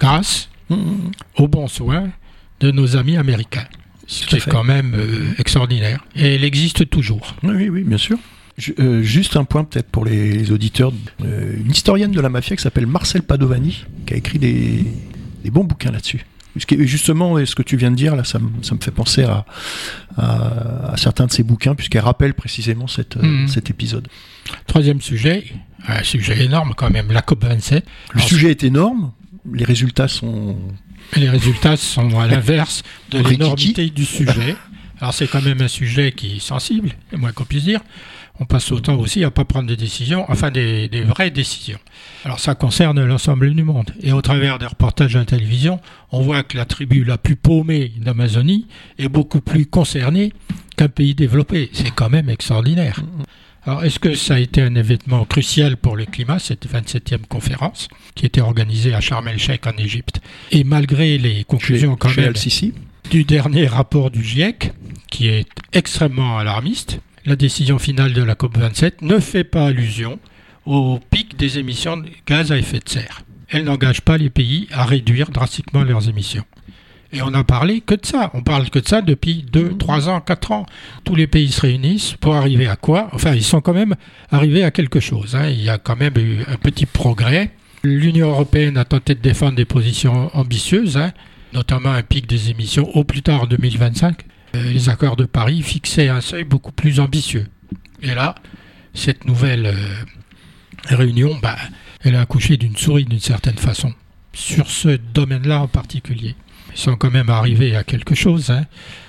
grâce 0.00 0.48
mmh, 0.70 0.76
aux 1.36 1.48
bons 1.48 1.68
soins 1.68 2.10
de 2.60 2.70
nos 2.70 2.96
amis 2.96 3.16
américains. 3.16 3.66
Ce 4.06 4.26
qui 4.26 4.36
est 4.36 4.48
quand 4.48 4.64
même 4.64 4.94
euh, 4.96 5.34
extraordinaire. 5.38 6.04
Et 6.16 6.34
elle 6.34 6.44
existe 6.44 6.88
toujours. 6.88 7.34
Oui, 7.42 7.68
oui, 7.68 7.84
bien 7.84 7.98
sûr. 7.98 8.18
Euh, 8.80 9.02
juste 9.02 9.36
un 9.36 9.44
point 9.44 9.64
peut-être 9.64 9.88
pour 9.88 10.04
les, 10.04 10.50
auditeurs. 10.50 10.92
Euh, 11.22 11.54
une 11.58 11.70
historienne 11.70 12.10
de 12.10 12.20
la 12.20 12.30
mafia 12.30 12.56
qui 12.56 12.62
s'appelle 12.62 12.86
Marcel 12.86 13.22
Padovani, 13.22 13.84
qui 14.06 14.14
a 14.14 14.16
écrit 14.16 14.38
des, 14.38 14.84
des 15.44 15.50
bons 15.50 15.64
bouquins 15.64 15.92
là-dessus. 15.92 16.24
Justement, 16.78 17.44
ce 17.44 17.54
que 17.54 17.62
tu 17.62 17.76
viens 17.76 17.90
de 17.90 17.96
dire, 17.96 18.16
là, 18.16 18.24
ça, 18.24 18.38
me, 18.38 18.48
ça 18.62 18.74
me 18.74 18.80
fait 18.80 18.90
penser 18.90 19.24
à, 19.24 19.44
à, 20.16 20.96
certains 20.96 21.26
de 21.26 21.32
ces 21.32 21.42
bouquins, 21.42 21.74
puisqu'elle 21.74 22.02
rappelle 22.02 22.34
précisément 22.34 22.86
cette, 22.86 23.16
mhm. 23.16 23.48
cet 23.48 23.70
épisode. 23.70 24.08
Troisième 24.66 25.00
sujet, 25.00 25.44
un 25.86 26.02
sujet 26.02 26.44
énorme 26.44 26.74
quand 26.76 26.90
même, 26.90 27.12
la 27.12 27.20
COP27. 27.20 27.82
Le 28.14 28.20
sujet 28.20 28.50
est 28.50 28.64
énorme, 28.64 29.12
les 29.52 29.64
résultats 29.64 30.08
sont... 30.08 30.58
Les 31.16 31.30
résultats 31.30 31.78
sont 31.78 32.20
à 32.20 32.26
l'inverse 32.26 32.82
de 33.10 33.20
l'énormité 33.20 33.88
du 33.88 34.04
sujet. 34.04 34.56
Alors 35.00 35.14
c'est 35.14 35.26
quand 35.26 35.40
même 35.40 35.62
un 35.62 35.68
sujet 35.68 36.12
qui 36.12 36.36
est 36.36 36.40
sensible, 36.40 36.90
moins 37.12 37.32
qu'on 37.32 37.44
puisse 37.44 37.64
dire 37.64 37.80
on 38.40 38.44
passe 38.44 38.70
autant 38.72 38.96
aussi 38.96 39.24
à 39.24 39.30
pas 39.30 39.44
prendre 39.44 39.68
des 39.68 39.76
décisions, 39.76 40.24
enfin 40.28 40.50
des, 40.50 40.88
vraies 41.06 41.30
décisions. 41.30 41.78
Alors 42.24 42.40
ça 42.40 42.54
concerne 42.54 43.04
l'ensemble 43.04 43.52
du 43.52 43.62
monde. 43.64 43.92
Et 44.00 44.12
au 44.12 44.22
travers 44.22 44.58
des 44.58 44.66
reportages 44.66 45.16
à 45.16 45.20
la 45.20 45.24
télévision, 45.24 45.80
on 46.12 46.22
voit 46.22 46.42
que 46.42 46.56
la 46.56 46.64
tribu 46.64 47.04
la 47.04 47.18
plus 47.18 47.36
paumée 47.36 47.92
d'Amazonie 47.98 48.66
est 48.98 49.08
beaucoup 49.08 49.40
plus 49.40 49.66
concernée 49.66 50.32
qu'un 50.76 50.88
pays 50.88 51.14
développé. 51.14 51.70
C'est 51.72 51.90
quand 51.90 52.10
même 52.10 52.28
extraordinaire. 52.28 53.02
Alors 53.64 53.84
est-ce 53.84 53.98
que 53.98 54.14
ça 54.14 54.36
a 54.36 54.38
été 54.38 54.62
un 54.62 54.74
événement 54.76 55.24
crucial 55.24 55.76
pour 55.76 55.96
le 55.96 56.06
climat, 56.06 56.38
cette 56.38 56.66
27e 56.66 57.26
conférence, 57.28 57.88
qui 58.14 58.24
était 58.24 58.40
organisée 58.40 58.94
à 58.94 59.00
Sharm 59.00 59.26
el-Sheikh 59.28 59.66
en 59.66 59.76
Égypte? 59.76 60.20
Et 60.52 60.64
malgré 60.64 61.18
les 61.18 61.44
conclusions 61.44 61.96
quand 61.96 62.16
même 62.16 62.32
du 63.10 63.24
dernier 63.24 63.66
rapport 63.66 64.10
du 64.10 64.22
GIEC, 64.22 64.72
qui 65.10 65.28
est 65.28 65.46
extrêmement 65.72 66.38
alarmiste, 66.38 67.00
la 67.28 67.36
décision 67.36 67.78
finale 67.78 68.14
de 68.14 68.22
la 68.22 68.34
COP27 68.34 68.92
ne 69.02 69.18
fait 69.18 69.44
pas 69.44 69.66
allusion 69.66 70.18
au 70.64 70.98
pic 71.10 71.36
des 71.36 71.58
émissions 71.58 71.98
de 71.98 72.08
gaz 72.26 72.50
à 72.50 72.56
effet 72.56 72.80
de 72.80 72.88
serre. 72.88 73.20
Elle 73.50 73.64
n'engage 73.64 74.00
pas 74.00 74.16
les 74.16 74.30
pays 74.30 74.66
à 74.72 74.84
réduire 74.86 75.28
drastiquement 75.28 75.84
leurs 75.84 76.08
émissions. 76.08 76.44
Et 77.12 77.20
on 77.20 77.30
n'a 77.30 77.44
parlé 77.44 77.82
que 77.82 77.94
de 77.94 78.04
ça. 78.04 78.30
On 78.32 78.42
parle 78.42 78.70
que 78.70 78.78
de 78.78 78.88
ça 78.88 79.02
depuis 79.02 79.44
2, 79.52 79.76
3 79.76 80.08
ans, 80.08 80.20
4 80.20 80.52
ans. 80.52 80.66
Tous 81.04 81.14
les 81.14 81.26
pays 81.26 81.52
se 81.52 81.60
réunissent 81.60 82.14
pour 82.18 82.34
arriver 82.34 82.66
à 82.66 82.76
quoi? 82.76 83.08
Enfin, 83.12 83.34
ils 83.34 83.44
sont 83.44 83.60
quand 83.60 83.74
même 83.74 83.94
arrivés 84.30 84.64
à 84.64 84.70
quelque 84.70 85.00
chose. 85.00 85.36
Hein. 85.36 85.48
Il 85.48 85.62
y 85.62 85.68
a 85.68 85.76
quand 85.76 85.96
même 85.96 86.16
eu 86.16 86.44
un 86.48 86.56
petit 86.56 86.86
progrès. 86.86 87.50
L'Union 87.82 88.30
européenne 88.30 88.78
a 88.78 88.86
tenté 88.86 89.14
de 89.14 89.20
défendre 89.20 89.54
des 89.54 89.64
positions 89.66 90.30
ambitieuses, 90.34 90.96
hein, 90.96 91.12
notamment 91.52 91.92
un 91.92 92.02
pic 92.02 92.26
des 92.26 92.50
émissions 92.50 92.88
au 92.96 93.04
plus 93.04 93.22
tard 93.22 93.42
en 93.42 93.46
2025. 93.46 94.24
Euh, 94.54 94.72
les 94.72 94.88
accords 94.88 95.16
de 95.16 95.24
Paris 95.24 95.62
fixaient 95.62 96.08
un 96.08 96.20
seuil 96.20 96.44
beaucoup 96.44 96.72
plus 96.72 97.00
ambitieux. 97.00 97.46
Et 98.02 98.14
là, 98.14 98.34
cette 98.94 99.24
nouvelle 99.26 99.66
euh, 99.66 100.96
réunion, 100.96 101.38
bah, 101.42 101.56
elle 102.02 102.14
a 102.14 102.20
accouché 102.20 102.56
d'une 102.56 102.76
souris 102.76 103.04
d'une 103.04 103.20
certaine 103.20 103.58
façon, 103.58 103.92
sur 104.32 104.70
ce 104.70 104.96
domaine-là 105.14 105.60
en 105.60 105.68
particulier. 105.68 106.34
Ils 106.72 106.78
sont 106.78 106.96
quand 106.96 107.10
même 107.10 107.30
arrivés 107.30 107.76
à 107.76 107.84
quelque 107.84 108.14
chose, 108.14 108.50
hein, 108.50 108.66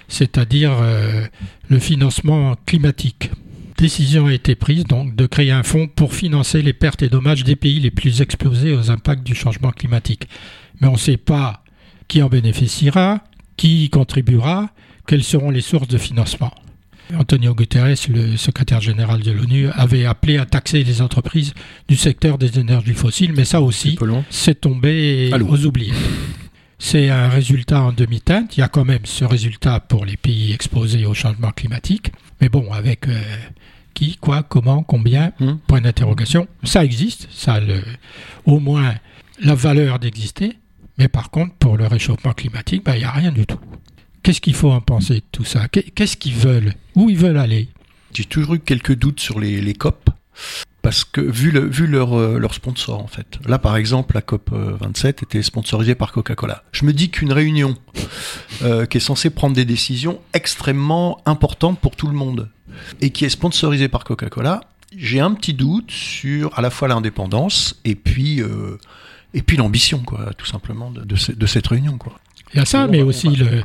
c'est-à-dire 0.08 0.78
euh, 0.82 1.26
le 1.70 1.80
financement 1.80 2.56
climatique. 2.66 3.32
Décision 3.78 4.26
a 4.26 4.34
été 4.34 4.56
prise 4.56 4.84
donc 4.84 5.16
de 5.16 5.26
créer 5.26 5.52
un 5.52 5.64
fonds 5.64 5.88
pour 5.88 6.14
financer 6.14 6.62
les 6.62 6.74
pertes 6.74 7.02
et 7.02 7.08
dommages 7.08 7.46
des 7.46 7.56
pays 7.56 7.80
les 7.80 7.92
plus 7.92 8.22
exposés 8.22 8.74
aux 8.74 8.92
impacts 8.92 9.24
du 9.24 9.36
changement 9.36 9.72
climatique. 9.72 10.28
Mais 10.82 10.88
on 10.88 10.94
ne 10.94 10.98
sait 10.98 11.18
pas 11.18 11.64
qui 12.10 12.22
en 12.22 12.28
bénéficiera, 12.28 13.24
qui 13.56 13.86
y 13.86 13.90
contribuera, 13.90 14.72
quelles 15.10 15.24
seront 15.24 15.50
les 15.50 15.62
sources 15.62 15.88
de 15.88 15.98
financement. 15.98 16.52
Antonio 17.18 17.56
Guterres, 17.56 17.98
le 18.14 18.38
secrétaire 18.38 18.80
général 18.80 19.22
de 19.22 19.32
l'ONU, 19.32 19.68
avait 19.70 20.06
appelé 20.06 20.38
à 20.38 20.46
taxer 20.46 20.84
les 20.84 21.02
entreprises 21.02 21.56
du 21.88 21.96
secteur 21.96 22.38
des 22.38 22.60
énergies 22.60 22.94
fossiles, 22.94 23.34
mais 23.34 23.44
ça 23.44 23.60
aussi, 23.60 23.98
c'est 24.30 24.62
tombé 24.62 25.32
aux 25.34 25.66
oubliés. 25.66 25.96
C'est 26.78 27.10
un 27.10 27.28
résultat 27.28 27.82
en 27.82 27.92
demi-teinte. 27.92 28.56
Il 28.56 28.60
y 28.60 28.64
a 28.64 28.68
quand 28.68 28.86
même 28.86 29.04
ce 29.06 29.26
résultat 29.26 29.80
pour 29.80 30.06
les 30.06 30.16
pays 30.16 30.54
exposés 30.54 31.08
au 31.08 31.16
changement 31.16 31.50
climatique. 31.50 32.12
Mais 32.40 32.48
bon, 32.48 32.72
avec 32.72 33.08
euh, 33.08 33.20
qui, 33.96 34.16
quoi, 34.16 34.44
comment, 34.44 34.84
combien, 34.84 35.34
hmm. 35.40 35.56
point 35.66 35.82
d'interrogation. 35.82 36.48
Ça 36.64 36.86
existe, 36.86 37.28
ça 37.32 37.56
a 37.56 37.60
le, 37.60 37.82
au 38.46 38.60
moins 38.60 38.94
la 39.42 39.56
valeur 39.56 39.98
d'exister. 39.98 40.54
Mais 41.00 41.08
par 41.08 41.32
contre, 41.32 41.56
pour 41.56 41.78
le 41.78 41.88
réchauffement 41.88 42.34
climatique, 42.34 42.86
ben, 42.86 42.94
il 42.94 43.00
n'y 43.00 43.06
a 43.06 43.12
rien 43.12 43.32
du 43.32 43.48
tout. 43.48 43.60
Qu'est-ce 44.24 44.42
qu'il 44.42 44.56
faut 44.56 44.72
en 44.72 44.82
penser 44.82 45.16
de 45.16 45.24
tout 45.32 45.46
ça? 45.46 45.68
Qu'est-ce 45.68 46.18
qu'ils 46.18 46.36
veulent? 46.36 46.74
Où 46.96 47.10
ils 47.10 47.18
veulent 47.18 47.38
aller? 47.38 47.70
J'ai 48.14 48.26
toujours 48.26 48.56
eu 48.56 48.60
quelques 48.60 48.96
doutes 48.96 49.20
sur 49.20 49.40
les, 49.40 49.74
COP. 49.74 50.10
Parce 50.82 51.04
que 51.04 51.22
vu, 51.22 51.52
le, 51.52 51.68
vu 51.68 51.88
leur, 51.88 52.18
euh, 52.18 52.42
sponsor 52.52 53.04
en 53.04 53.08
fait. 53.08 53.40
Là 53.46 53.60
par 53.60 53.76
exemple 53.76 54.16
la 54.16 54.22
COP 54.22 54.52
27 54.52 55.24
était 55.24 55.44
sponsorisée 55.44 55.96
par 55.96 56.12
Coca-Cola. 56.12 56.64
Je 56.72 56.86
me 56.86 56.94
dis 56.94 57.10
qu'une 57.10 57.34
réunion 57.34 57.76
euh, 58.62 58.86
qui 58.86 58.98
est 58.98 59.02
censée 59.02 59.30
prendre 59.30 59.56
des 59.56 59.66
décisions 59.66 60.20
extrêmement 60.34 61.22
importantes 61.26 61.80
pour 61.80 61.96
tout 61.96 62.08
le 62.08 62.14
monde 62.14 62.50
et 63.02 63.10
qui 63.10 63.26
est 63.26 63.30
sponsorisée 63.30 63.90
par 63.90 64.06
Coca-Cola, 64.06 64.62
j'ai 64.96 65.20
un 65.20 65.34
petit 65.34 65.54
doute 65.54 65.92
sur 65.92 66.58
à 66.58 66.62
la 66.62 66.70
fois 66.70 66.88
l'indépendance 66.88 67.80
et 67.84 67.96
puis 67.96 68.42
euh, 68.42 68.78
et 69.34 69.42
puis 69.42 69.58
l'ambition 69.58 70.00
quoi 70.00 70.34
tout 70.38 70.46
simplement 70.46 70.92
de, 70.92 71.02
de, 71.02 71.16
de 71.34 71.46
cette 71.46 71.68
réunion 71.68 71.98
quoi. 71.98 72.20
Il 72.54 72.58
y 72.58 72.60
a 72.62 72.66
ça, 72.66 72.88
mais 72.88 73.02
aussi 73.02 73.30
le, 73.30 73.64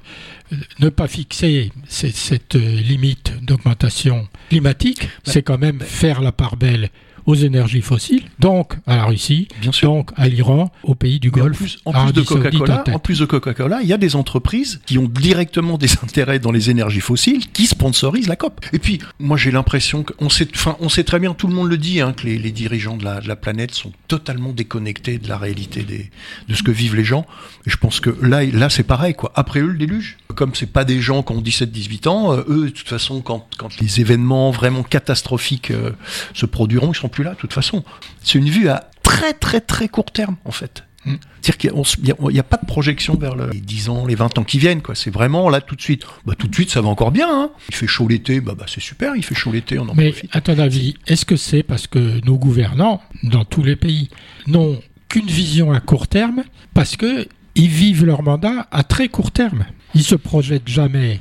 ne 0.80 0.89
pas 0.89 1.09
fixer 1.09 1.72
cette, 1.89 2.55
limite 2.55 3.32
d'augmentation 3.43 4.28
climatique, 4.51 5.09
c'est 5.24 5.43
quand 5.43 5.59
même 5.59 5.80
faire 5.80 6.20
la 6.20 6.32
part 6.32 6.57
belle 6.57 6.91
aux 7.27 7.35
énergies 7.35 7.81
fossiles, 7.81 8.25
donc 8.39 8.77
à 8.87 8.97
la 8.97 9.05
Russie, 9.05 9.49
donc 9.83 10.11
à 10.16 10.29
l'Iran, 10.29 10.70
aux 10.83 10.95
pays 10.95 11.20
du 11.20 11.31
Golfe. 11.31 11.77
En 11.85 11.93
plus, 11.93 12.12
de 12.12 12.22
Coca-Cola, 12.22 12.85
en 12.93 12.99
plus 12.99 13.18
de 13.20 13.25
Coca-Cola, 13.25 13.81
il 13.83 13.89
y 13.89 13.93
a 13.93 13.97
des 13.97 14.16
entreprises 14.16 14.81
qui 14.87 14.99
ont 14.99 15.09
directement 15.09 15.79
des 15.79 15.93
intérêts 16.03 16.39
dans 16.39 16.53
les 16.53 16.70
énergies 16.70 17.01
fossiles 17.01 17.47
qui 17.53 17.66
sponsorisent 17.66 18.29
la 18.29 18.37
COP. 18.37 18.64
Et 18.72 18.79
puis, 18.79 18.99
moi 19.18 19.37
j'ai 19.37 19.51
l'impression 19.51 20.05
qu'on 20.05 20.29
sait, 20.29 20.49
enfin, 20.55 20.77
on 20.81 20.89
sait 20.89 21.05
très 21.05 21.18
bien, 21.18 21.35
tout 21.35 21.47
le 21.47 21.55
monde 21.55 21.68
le 21.68 21.79
dit, 21.79 22.01
hein, 22.01 22.12
que 22.12 22.27
les, 22.27 22.53
dirigeants 22.53 22.97
de 22.97 23.05
la, 23.05 23.20
de 23.20 23.29
la, 23.29 23.37
planète 23.37 23.75
sont 23.75 23.93
totalement 24.09 24.53
déconnectés 24.53 25.18
de 25.18 25.29
la 25.29 25.39
réalité 25.39 25.83
des, 25.83 26.11
de 26.49 26.55
ce 26.55 26.62
que 26.62 26.70
vivent 26.70 26.97
les 26.97 27.05
gens. 27.05 27.27
Et 27.66 27.70
je 27.70 27.77
pense 27.77 28.01
que 28.01 28.11
là, 28.22 28.45
là 28.45 28.70
c'est 28.70 28.83
pareil, 28.83 29.14
quoi. 29.14 29.33
Après 29.35 29.61
eux, 29.61 29.66
le 29.66 29.79
déluge. 29.79 30.18
Comme 30.35 30.55
c'est 30.55 30.72
pas 30.72 30.85
des 30.85 31.01
gens 31.01 31.22
qui 31.22 31.33
ont 31.33 31.41
17-18 31.41 32.09
ans, 32.09 32.33
euh, 32.33 32.45
eux, 32.49 32.64
de 32.64 32.70
toute 32.70 32.89
façon, 32.89 33.20
quand, 33.20 33.47
quand 33.57 33.81
les 33.81 34.01
événements 34.01 34.51
vraiment 34.51 34.83
catastrophiques 34.83 35.70
euh, 35.70 35.93
se 36.33 36.47
produiront, 36.47 36.93
ils 36.93 36.97
seront 36.97 37.09
plus 37.14 37.24
là, 37.24 37.30
de 37.30 37.36
toute 37.36 37.52
façon. 37.52 37.84
C'est 38.22 38.38
une 38.38 38.50
vue 38.50 38.68
à 38.68 38.90
très 39.02 39.32
très 39.32 39.60
très 39.60 39.88
court 39.88 40.10
terme, 40.10 40.36
en 40.44 40.50
fait. 40.50 40.84
Hmm. 41.06 41.16
C'est-à-dire 41.42 41.58
qu'il 41.58 42.32
n'y 42.32 42.38
a, 42.38 42.42
pas 42.42 42.56
de 42.56 42.64
projection 42.66 43.14
vers 43.16 43.36
les 43.36 43.60
10 43.60 43.90
ans, 43.90 44.06
les 44.06 44.14
20 44.14 44.38
ans 44.38 44.44
qui 44.44 44.58
viennent. 44.58 44.80
quoi. 44.80 44.94
C'est 44.94 45.10
vraiment 45.10 45.50
là 45.50 45.60
tout 45.60 45.76
de 45.76 45.82
suite. 45.82 46.04
Bah, 46.24 46.34
tout 46.38 46.48
de 46.48 46.54
suite, 46.54 46.70
ça 46.70 46.80
va 46.80 46.88
encore 46.88 47.10
bien. 47.10 47.28
Hein. 47.30 47.50
Il 47.68 47.74
fait 47.74 47.86
chaud 47.86 48.08
l'été, 48.08 48.40
bah, 48.40 48.54
bah, 48.58 48.64
c'est 48.66 48.80
super, 48.80 49.14
il 49.14 49.22
fait 49.22 49.34
chaud 49.34 49.52
l'été, 49.52 49.78
on 49.78 49.88
en 49.88 49.94
Mais 49.94 50.14
à 50.32 50.40
ton 50.40 50.58
avis, 50.58 50.94
est-ce 51.06 51.26
que 51.26 51.36
c'est 51.36 51.62
parce 51.62 51.86
que 51.86 52.24
nos 52.24 52.38
gouvernants, 52.38 53.02
dans 53.22 53.44
tous 53.44 53.62
les 53.62 53.76
pays, 53.76 54.08
n'ont 54.46 54.80
qu'une 55.08 55.26
vision 55.26 55.72
à 55.72 55.80
court 55.80 56.08
terme 56.08 56.42
parce 56.72 56.96
qu'ils 56.96 57.28
vivent 57.54 58.06
leur 58.06 58.22
mandat 58.22 58.66
à 58.70 58.82
très 58.82 59.08
court 59.08 59.30
terme? 59.30 59.66
Ils 59.94 60.04
se 60.04 60.14
projettent 60.14 60.68
jamais 60.68 61.20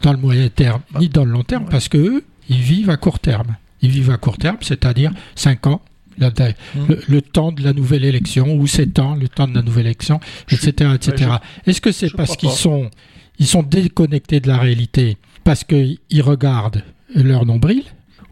dans 0.00 0.12
le 0.12 0.18
moyen 0.18 0.48
terme 0.48 0.80
ni 0.98 1.10
dans 1.10 1.26
le 1.26 1.32
long 1.32 1.44
terme 1.44 1.66
parce 1.70 1.88
qu'eux, 1.88 2.24
ils 2.48 2.62
vivent 2.62 2.90
à 2.90 2.96
court 2.96 3.18
terme. 3.18 3.56
Ils 3.82 3.90
vivent 3.90 4.10
à 4.10 4.16
court 4.16 4.36
terme, 4.38 4.56
c'est-à-dire 4.60 5.12
5 5.34 5.66
ans, 5.66 5.80
la- 6.18 6.30
le, 6.88 7.00
le 7.08 7.22
temps 7.22 7.50
de 7.52 7.62
la 7.62 7.72
nouvelle 7.72 8.04
élection, 8.04 8.54
ou 8.54 8.66
c'est 8.66 8.86
temps, 8.86 9.14
le 9.14 9.28
temps 9.28 9.48
de 9.48 9.54
la 9.54 9.62
nouvelle 9.62 9.86
élection, 9.86 10.20
etc. 10.50 10.90
etc. 10.94 11.30
Est-ce 11.66 11.80
que 11.80 11.92
c'est 11.92 12.10
parce 12.14 12.36
qu'ils 12.36 12.50
sont, 12.50 12.90
ils 13.38 13.46
sont 13.46 13.62
déconnectés 13.62 14.40
de 14.40 14.48
la 14.48 14.58
réalité, 14.58 15.16
parce 15.44 15.64
qu'ils 15.64 15.98
regardent 16.22 16.82
leur 17.14 17.46
nombril 17.46 17.82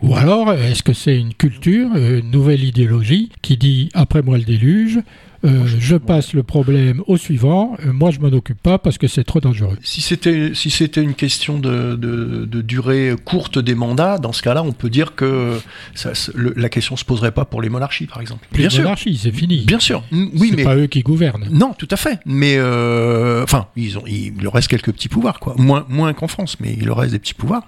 ou 0.01 0.15
alors, 0.15 0.53
est-ce 0.53 0.85
que 0.85 0.93
c'est 0.93 1.19
une 1.19 1.35
culture, 1.35 1.89
une 1.97 2.31
nouvelle 2.31 2.63
idéologie 2.63 3.31
qui 3.43 3.57
dit 3.57 3.89
après 3.95 4.23
moi 4.23 4.39
le 4.39 4.45
déluge, 4.45 5.01
euh, 5.45 5.67
je 5.67 5.97
passe 5.97 6.33
le 6.33 6.43
problème 6.43 7.03
au 7.07 7.17
suivant, 7.17 7.77
euh, 7.87 7.93
moi 7.93 8.11
je 8.11 8.19
m'en 8.21 8.29
occupe 8.29 8.61
pas 8.61 8.79
parce 8.79 8.99
que 8.99 9.07
c'est 9.07 9.25
trop 9.25 9.41
dangereux. 9.41 9.79
Si 9.83 10.01
c'était 10.01 10.51
si 10.55 10.71
c'était 10.71 11.03
une 11.03 11.15
question 11.15 11.59
de, 11.59 11.95
de, 11.97 12.45
de 12.45 12.61
durée 12.63 13.15
courte 13.25 13.59
des 13.59 13.75
mandats, 13.75 14.19
dans 14.19 14.33
ce 14.33 14.43
cas-là, 14.43 14.63
on 14.63 14.73
peut 14.73 14.91
dire 14.91 15.15
que 15.15 15.59
ça, 15.95 16.15
se- 16.15 16.33
le- 16.37 16.55
la 16.57 16.69
question 16.69 16.97
se 16.97 17.05
poserait 17.05 17.33
pas 17.33 17.45
pour 17.45 17.63
les 17.63 17.69
monarchies, 17.69 18.07
par 18.07 18.21
exemple. 18.21 18.47
Plus 18.51 18.59
Bien 18.59 18.69
de 18.69 18.73
sûr, 18.73 18.83
monarchie, 18.83 19.17
c'est 19.17 19.31
fini. 19.33 19.65
bien 19.65 19.79
sûr. 19.81 20.03
Oui, 20.13 20.53
mais 20.57 20.65
pas 20.65 20.77
eux 20.77 20.87
qui 20.87 21.03
gouvernent. 21.03 21.47
non, 21.51 21.73
tout 21.79 21.89
à 21.91 21.97
fait. 21.97 22.19
Mais 22.27 22.57
euh, 22.57 23.43
enfin, 23.45 23.67
ils 23.77 23.97
ont, 23.99 24.05
il 24.07 24.35
leur 24.43 24.53
reste 24.55 24.69
quelques 24.69 24.93
petits 24.93 25.09
pouvoirs, 25.09 25.39
quoi. 25.41 25.55
Moins 25.59 25.87
moins 25.89 26.13
qu'en 26.15 26.29
France, 26.29 26.57
mais 26.61 26.75
il 26.79 26.87
leur 26.87 26.97
reste 26.99 27.13
des 27.13 27.19
petits 27.19 27.35
pouvoirs. 27.35 27.63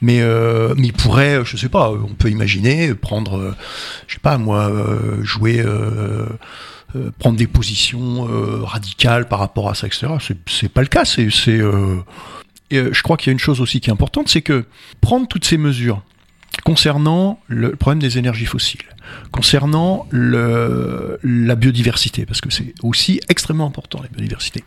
Mais 0.00 0.20
mais 0.76 0.86
ils 0.88 0.92
pourraient, 0.92 1.40
je 1.44 1.56
sais 1.56 1.68
pas, 1.68 1.90
on 1.90 2.14
peut 2.14 2.30
imaginer 2.30 2.94
prendre, 2.94 3.54
je 4.06 4.14
sais 4.14 4.20
pas 4.20 4.38
moi, 4.38 4.70
jouer. 5.22 5.64
Euh, 6.94 7.10
prendre 7.18 7.36
des 7.36 7.46
positions 7.48 8.28
euh, 8.28 8.62
radicales 8.62 9.26
par 9.26 9.40
rapport 9.40 9.68
à 9.68 9.74
ça, 9.74 9.86
etc. 9.86 10.06
C'est- 10.46 10.68
pas 10.68 10.82
le 10.82 10.86
cas. 10.86 11.04
C'est, 11.04 11.28
euh, 11.48 12.00
je 12.70 13.02
crois 13.02 13.16
qu'il 13.16 13.26
y 13.28 13.30
a 13.30 13.32
une 13.32 13.38
chose 13.38 13.60
aussi 13.60 13.80
qui 13.80 13.90
est 13.90 13.92
importante, 13.92 14.28
c'est 14.28 14.42
que 14.42 14.64
prendre 15.00 15.26
toutes 15.26 15.44
ces 15.44 15.58
mesures 15.58 16.02
concernant 16.64 17.40
le 17.48 17.74
problème 17.76 17.98
des 18.00 18.18
énergies 18.18 18.46
fossiles, 18.46 18.84
concernant 19.30 20.06
la 20.12 21.54
biodiversité, 21.56 22.24
parce 22.24 22.40
que 22.40 22.50
c'est 22.50 22.72
aussi 22.82 23.20
extrêmement 23.28 23.66
important 23.66 24.00
la 24.02 24.08
biodiversité. 24.08 24.62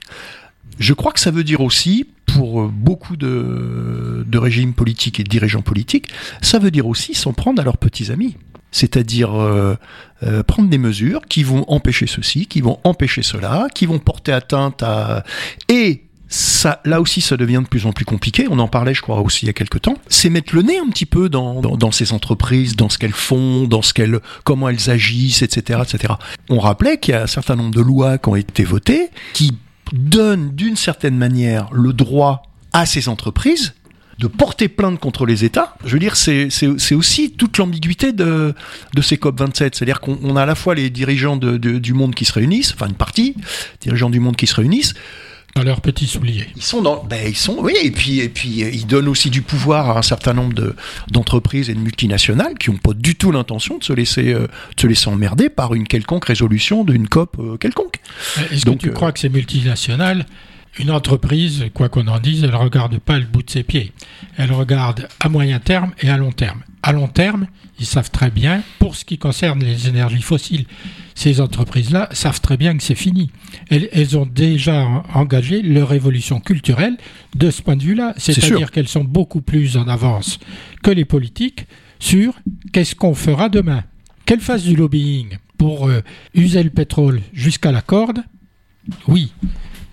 Je 0.78 0.94
crois 0.94 1.12
que 1.12 1.20
ça 1.20 1.32
veut 1.32 1.44
dire 1.44 1.62
aussi, 1.62 2.06
pour 2.26 2.68
beaucoup 2.68 3.18
de, 3.18 4.24
de 4.26 4.38
régimes 4.38 4.74
politiques 4.74 5.20
et 5.20 5.24
de 5.24 5.30
dirigeants 5.30 5.62
politiques, 5.62 6.10
ça 6.42 6.60
veut 6.60 6.72
dire 6.72 6.86
aussi 6.88 7.16
s'en 7.16 7.34
prendre 7.34 7.60
à 7.62 7.66
leurs 7.66 7.78
petits 7.78 8.12
amis. 8.12 8.38
C'est-à-dire 8.72 9.40
euh, 9.40 9.76
euh, 10.24 10.44
prendre 10.44 10.70
des 10.70 10.78
mesures 10.78 11.22
qui 11.28 11.44
vont 11.44 11.66
empêcher 11.68 12.08
ceci, 12.08 12.46
qui 12.46 12.62
vont 12.62 12.80
empêcher 12.84 13.24
cela, 13.24 13.68
qui 13.74 13.86
vont 13.86 14.00
porter 14.00 14.32
atteinte 14.32 14.84
à... 14.84 15.24
Et 15.70 16.04
ça, 16.28 16.80
là 16.86 17.02
aussi, 17.02 17.22
ça 17.22 17.38
devient 17.38 17.62
de 17.64 17.68
plus 17.68 17.88
en 17.88 17.92
plus 17.92 18.06
compliqué. 18.06 18.46
On 18.50 18.60
en 18.60 18.68
parlait, 18.68 18.94
je 18.94 19.02
crois, 19.02 19.20
aussi 19.22 19.46
il 19.46 19.48
y 19.48 19.50
a 19.50 19.54
quelques 19.54 19.82
temps. 19.82 19.98
C'est 20.08 20.30
mettre 20.30 20.54
le 20.56 20.62
nez 20.62 20.78
un 20.78 20.88
petit 20.90 21.08
peu 21.08 21.28
dans, 21.28 21.62
dans, 21.62 21.76
dans 21.76 21.92
ces 21.92 22.14
entreprises, 22.14 22.76
dans 22.76 22.90
ce 22.90 23.00
qu'elles 23.00 23.12
font, 23.12 23.66
dans 23.66 23.82
ce 23.82 23.96
qu'elles, 23.96 24.20
comment 24.44 24.70
elles 24.70 24.92
agissent, 24.92 25.42
etc., 25.42 25.82
etc. 25.84 26.14
On 26.50 26.60
rappelait 26.60 27.00
qu'il 27.00 27.16
y 27.16 27.18
a 27.18 27.24
un 27.24 27.28
certain 27.28 27.56
nombre 27.56 27.74
de 27.74 27.82
lois 27.82 28.20
qui 28.20 28.30
ont 28.30 28.36
été 28.36 28.64
votées 28.64 29.10
qui 29.34 29.58
donnent 29.92 30.52
d'une 30.52 30.76
certaine 30.76 31.18
manière 31.18 31.68
le 31.72 31.94
droit 31.94 32.44
à 32.74 32.86
ces 32.86 33.10
entreprises 33.10 33.74
de 34.20 34.28
porter 34.28 34.68
plainte 34.68 35.00
contre 35.00 35.26
les 35.26 35.46
États. 35.46 35.76
Je 35.86 35.94
veux 35.94 36.00
dire, 36.00 36.16
c'est 36.18 36.50
aussi 36.94 37.32
toute 37.32 37.58
l'ambiguïté 37.58 38.12
de, 38.12 38.54
de 38.94 39.02
ces 39.02 39.16
COP27. 39.16 39.56
C'est-à-dire 39.74 40.02
qu'on 40.02 40.20
on 40.24 40.36
a 40.36 40.44
à 40.44 40.46
la 40.46 40.56
fois 40.56 40.76
les 40.76 40.90
dirigeants 40.90 41.38
de- 41.38 41.58
de- 41.58 41.80
du 41.80 41.94
monde 41.94 42.14
qui 42.14 42.26
se 42.26 42.34
réunissent, 42.34 42.74
enfin 42.74 42.88
une 42.88 42.96
partie, 42.96 43.36
dirigeants 43.82 44.10
du 44.10 44.20
monde 44.20 44.36
qui 44.36 44.46
se 44.48 44.56
réunissent, 44.56 44.94
Dans 45.56 45.64
leurs 45.64 45.82
petits 45.82 46.06
souliers. 46.06 46.48
ils 46.56 46.62
sont 46.62 46.82
dans, 46.82 47.04
ben 47.04 47.20
ils 47.28 47.36
sont, 47.36 47.58
oui, 47.60 47.74
et 47.82 47.92
puis 47.92 48.20
et 48.20 48.30
puis 48.30 48.64
euh, 48.64 48.70
ils 48.72 48.86
donnent 48.86 49.08
aussi 49.08 49.30
du 49.30 49.42
pouvoir 49.42 49.90
à 49.90 49.98
un 50.00 50.02
certain 50.04 50.34
nombre 50.34 50.54
de 50.54 50.76
d'entreprises 51.12 51.70
et 51.70 51.74
de 51.74 51.80
multinationales 51.80 52.56
qui 52.60 52.70
n'ont 52.70 52.78
pas 52.78 52.94
du 52.94 53.16
tout 53.16 53.32
l'intention 53.32 53.78
de 53.78 53.84
se 53.84 53.94
laisser 53.94 54.34
euh, 54.34 54.48
de 54.76 54.82
se 54.82 54.86
laisser 54.88 55.08
emmerder 55.08 55.50
par 55.50 55.74
une 55.74 55.88
quelconque 55.88 56.26
résolution 56.26 56.84
d'une 56.84 57.08
COP 57.08 57.38
euh, 57.40 57.58
quelconque. 57.58 57.96
Est-ce 58.52 58.66
Donc, 58.66 58.78
que 58.80 58.84
tu 58.84 58.90
euh, 58.90 58.94
crois 58.94 59.12
que 59.14 59.20
c'est 59.20 59.30
multinational 59.30 60.26
Une 60.78 60.92
entreprise, 60.92 61.66
quoi 61.74 61.90
qu'on 61.90 62.08
en 62.08 62.20
dise, 62.20 62.44
elle 62.44 62.52
ne 62.52 62.56
regarde 62.56 63.00
pas 63.00 63.18
le 63.20 63.26
bout 63.26 63.44
de 63.44 63.50
ses 63.50 63.64
pieds. 63.64 63.92
Elle 64.38 64.52
regarde 64.54 65.08
à 65.20 65.28
moyen 65.28 65.60
terme 65.60 65.92
et 66.02 66.10
à 66.10 66.16
long 66.18 66.32
terme. 66.32 66.62
À 66.84 66.94
long 66.94 67.08
terme, 67.08 67.48
ils 67.80 67.86
savent 67.86 68.12
très 68.12 68.30
bien, 68.32 68.64
pour 68.78 68.96
ce 68.96 69.04
qui 69.04 69.18
concerne 69.18 69.62
les 69.64 69.90
énergies 69.90 70.22
fossiles, 70.22 70.66
ces 71.16 71.42
entreprises-là 71.42 72.08
savent 72.12 72.40
très 72.40 72.56
bien 72.56 72.78
que 72.78 72.84
c'est 72.84 72.96
fini. 72.96 73.32
Elles, 73.70 73.90
elles 73.92 74.18
ont 74.18 74.26
déjà 74.26 74.86
en- 74.86 75.04
engagé 75.14 75.62
leur 75.62 75.92
évolution 75.92 76.40
culturelle 76.40 76.96
de 77.36 77.52
ce 77.52 77.62
point 77.62 77.76
de 77.76 77.84
vue-là. 77.84 78.14
C'est-à-dire 78.18 78.72
qu'elles 78.72 78.88
sont 78.88 79.04
beaucoup 79.04 79.42
plus 79.42 79.76
en 79.76 79.88
avance 79.90 80.40
que 80.82 80.92
les 80.92 81.04
politiques 81.06 81.66
sur 82.00 82.34
qu'est-ce 82.72 82.96
qu'on 82.96 83.16
fera 83.16 83.50
demain. 83.50 83.84
Qu'elles 84.26 84.40
fassent 84.40 84.64
du 84.64 84.76
lobbying 84.78 85.38
pour 85.58 85.90
euh, 85.90 86.00
user 86.36 86.64
le 86.64 86.70
pétrole 86.70 87.20
jusqu'à 87.34 87.74
la 87.74 87.82
corde, 87.82 88.20
oui, 89.10 89.34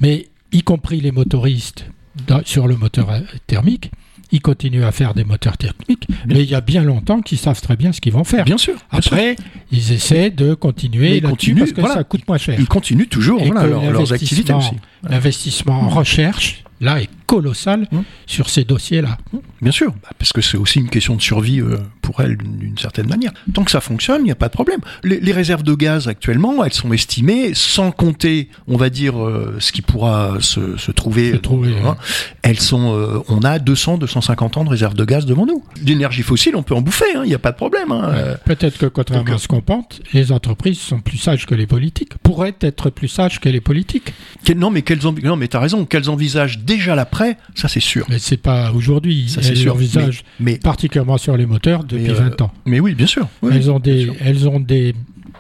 mais 0.01 0.29
y 0.57 0.63
compris 0.63 1.01
les 1.01 1.13
motoristes 1.13 1.87
dans- 2.27 2.43
sur 2.45 2.67
le 2.67 2.77
moteur 2.77 3.11
euh, 3.11 3.21
thermique, 3.47 3.91
ils 4.33 4.41
continuent 4.41 4.83
à 4.85 4.91
faire 4.93 5.15
des 5.15 5.23
moteurs 5.25 5.57
thermiques, 5.57 6.09
mais 6.27 6.43
il 6.43 6.51
y 6.51 6.55
a 6.57 6.61
bien 6.61 6.83
longtemps 6.83 7.21
qu'ils 7.21 7.39
savent 7.39 7.61
très 7.61 7.77
bien 7.77 7.93
ce 7.93 8.01
qu'ils 8.01 8.13
vont 8.13 8.25
faire. 8.25 8.45
Bien 8.45 8.59
sûr. 8.59 8.75
bien 8.91 9.01
sûr. 9.01 9.13
Après, 9.13 9.37
ils 9.71 9.93
essaient 9.93 10.31
de 10.31 10.55
continuer 10.55 11.11
ils 11.19 11.23
là-dessus 11.23 11.31
continuent, 11.31 11.59
parce 11.61 11.73
que 11.73 11.81
voilà. 11.81 11.95
ça 11.95 12.05
coûte 12.05 12.27
moins 12.27 12.39
cher. 12.39 12.59
Ils 12.59 12.67
continuent 12.67 13.07
toujours 13.09 13.45
voilà, 13.45 13.67
leur- 13.67 13.91
leurs 13.91 14.13
activités 14.13 14.53
aussi. 14.53 14.73
L'investissement 15.09 15.81
en 15.83 15.89
recherche, 15.89 16.65
là, 16.81 17.01
est 17.01 17.09
colossal 17.27 17.89
Hum. 17.93 18.05
sur 18.27 18.49
ces 18.49 18.65
dossiers-là. 18.65 19.19
Bien 19.61 19.73
sûr, 19.73 19.93
bah, 20.03 20.11
parce 20.19 20.33
que 20.33 20.41
c'est 20.41 20.57
aussi 20.57 20.79
une 20.79 20.89
question 20.89 21.17
de 21.17 21.21
survie 21.23 21.61
euh, 21.61 21.79
pour 22.03 22.21
elles 22.21 22.37
d'une 22.37 22.79
certaine 22.79 23.09
manière. 23.09 23.33
Tant 23.53 23.65
que 23.65 23.71
ça 23.71 23.81
fonctionne, 23.81 24.21
il 24.23 24.25
n'y 24.27 24.31
a 24.31 24.37
pas 24.37 24.47
de 24.47 24.53
problème. 24.53 24.81
Les, 25.03 25.19
les 25.21 25.33
réserves 25.33 25.63
de 25.65 25.75
gaz 25.75 26.07
actuellement, 26.09 26.65
elles 26.65 26.73
sont 26.73 26.93
estimées, 26.93 27.53
sans 27.55 27.91
compter, 27.91 28.49
on 28.69 28.77
va 28.77 28.91
dire, 28.91 29.21
euh, 29.21 29.57
ce 29.59 29.73
qui 29.73 29.83
pourra 29.83 30.37
se, 30.41 30.77
se 30.77 30.91
trouver. 30.93 31.33
Se 31.33 31.37
trouver, 31.37 31.75
hein, 31.85 31.97
elles 32.43 32.61
sont, 32.61 32.95
euh, 32.97 33.19
on 33.29 33.41
a 33.43 33.59
200, 33.59 33.99
250 33.99 34.57
ans 34.59 34.65
de 34.65 34.71
réserves 34.71 34.95
de 34.95 35.05
gaz 35.05 35.27
devant 35.27 35.47
nous. 35.47 35.65
L'énergie 35.85 36.23
fossile, 36.23 36.55
on 36.55 36.63
peut 36.63 36.75
en 36.75 36.81
bouffer, 36.83 37.07
hein, 37.17 37.23
il 37.25 37.29
n'y 37.29 37.35
a 37.35 37.39
pas 37.41 37.51
de 37.53 37.57
problème. 37.57 37.91
hein. 37.91 38.37
Peut-être 38.45 38.79
que 38.79 38.87
contrairement 38.87 39.25
donc, 39.25 39.35
à 39.35 39.39
ce 39.39 39.49
qu'on 39.49 39.63
pense, 39.63 40.01
les 40.13 40.31
entreprises 40.31 40.79
sont 40.79 41.01
plus 41.01 41.19
sages 41.19 41.47
que 41.47 41.55
les 41.57 41.67
politiques, 41.67 42.13
pourraient 42.23 42.55
être 42.61 42.91
plus 42.91 43.09
sages 43.09 43.41
que 43.41 43.49
les 43.49 43.61
politiques. 43.61 44.13
quel- 44.45 44.59
non, 44.59 44.71
mais 44.71 44.83
quelles 44.83 45.01
non, 45.25 45.37
mais 45.37 45.49
t'as 45.49 45.61
raison, 45.61 45.85
qu'elles 45.85 46.09
envisagent 46.09 46.59
déjà 46.67 46.95
l'après, 46.95 47.39
ça 47.55 47.69
c'est 47.69 47.81
sûr. 47.81 48.05
Mais 48.09 48.19
c'est 48.19 48.37
pas 48.37 48.73
aujourd'hui. 48.73 49.29
Ça 49.29 49.43
c'est 49.43 49.55
sûr. 49.55 49.73
l'envisagent 49.75 50.23
Mais, 50.41 50.59
particulièrement 50.59 51.17
sur 51.19 51.37
les 51.37 51.47
moteurs 51.47 51.85
depuis 51.85 52.11
euh, 52.11 52.15
20 52.15 52.41
ans. 52.43 52.53
mais 52.67 52.81
oui, 52.81 52.95
bien 52.95 53.07
sûr. 53.07 53.29
oui, 53.43 53.53
elles 53.55 53.71
ont 53.71 53.79
des, 53.79 54.05
sûr. 54.05 54.15
elles 54.21 54.49
ont 54.49 54.61
des, 54.61 54.95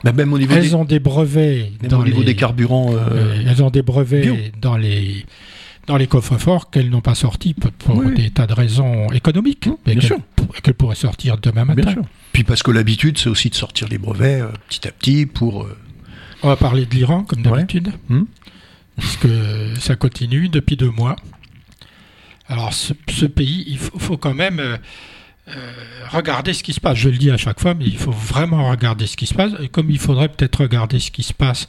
Bah, 0.05 0.12
même 0.12 0.33
au 0.33 0.39
niveau, 0.39 0.55
des, 0.55 0.61
elles 0.66 0.77
ont 0.77 0.85
des 0.85 0.99
brevets 1.01 1.70
même 1.83 1.91
dans 1.91 2.01
au 2.01 2.05
niveau 2.05 2.20
les, 2.20 2.27
des 2.27 2.35
carburants. 2.37 2.93
euh, 2.93 2.99
euh, 3.12 3.43
elles 3.47 3.62
ont 3.62 3.70
des 3.70 3.83
brevets 3.83 4.22
bio. 4.22 4.37
dans 4.61 4.77
les 4.77 5.27
dans 5.87 5.97
les 5.97 6.09
coffres 6.09 6.37
forts 6.37 6.70
qu'elles 6.70 6.91
n'ont 6.91 7.01
pas 7.01 7.14
sortis 7.14 7.55
pour, 7.55 7.70
pour 7.70 7.97
Oui, 7.99 8.07
oui. 8.09 8.14
des 8.24 8.31
tas 8.31 8.49
de 8.49 8.53
raisons 8.55 9.07
économiques, 9.12 9.68
Mmh, 9.68 9.74
mais 9.87 9.93
bien 9.93 10.01
qu'elles 10.01 10.09
sûr. 10.09 10.18
pour- 10.35 10.49
qu'elles 10.61 10.74
pourraient 10.74 10.97
sortir 10.97 11.39
demain 11.39 11.64
matin. 11.64 11.81
Bien 11.83 11.93
sûr. 11.93 12.03
Puis 12.33 12.43
parce 12.43 12.62
que 12.64 12.72
l'habitude, 12.72 13.18
c'est 13.18 13.29
aussi 13.29 13.51
de 13.51 13.55
sortir 13.55 13.87
les 13.89 13.99
brevets 13.99 14.41
euh, 14.43 14.49
petit 14.68 14.89
à 14.89 14.91
petit 14.91 15.27
pour. 15.27 15.68
On 16.43 16.49
va 16.49 16.57
parler 16.57 16.87
de 16.87 16.95
l'Iran 16.95 17.22
comme 17.22 17.39
Ouais. 17.47 17.51
d'habitude, 17.53 17.93
Hmm. 18.09 18.24
Parce 18.97 19.17
que 19.17 19.75
ça 19.79 19.97
continue 19.97 20.49
depuis 20.49 20.77
deux 20.77 20.91
mois. 20.91 21.17
Alors 22.49 22.73
ce, 22.73 22.93
ce 23.09 23.27
pays, 23.27 23.65
il 23.67 23.79
faut, 23.79 23.99
faut 23.99 24.17
quand 24.17 24.35
même 24.35 24.61
euh, 24.61 24.77
euh, 25.49 25.73
regarder 26.11 26.53
ce 26.53 26.63
qui 26.63 26.73
se 26.73 26.81
passe. 26.81 26.97
Je 26.97 27.09
le 27.09 27.19
dis 27.19 27.31
à 27.31 27.37
chaque 27.37 27.61
fois, 27.61 27.75
mais 27.75 27.85
il 27.85 27.99
faut 27.99 28.13
vraiment 28.13 28.69
regarder 28.71 29.07
ce 29.07 29.17
qui 29.17 29.27
se 29.27 29.35
passe. 29.35 29.53
Et 29.61 29.69
comme 29.69 29.91
il 29.91 29.99
faudrait 29.99 30.29
peut-être 30.29 30.61
regarder 30.63 30.99
ce 30.99 31.11
qui 31.11 31.23
se 31.23 31.33
passe 31.33 31.69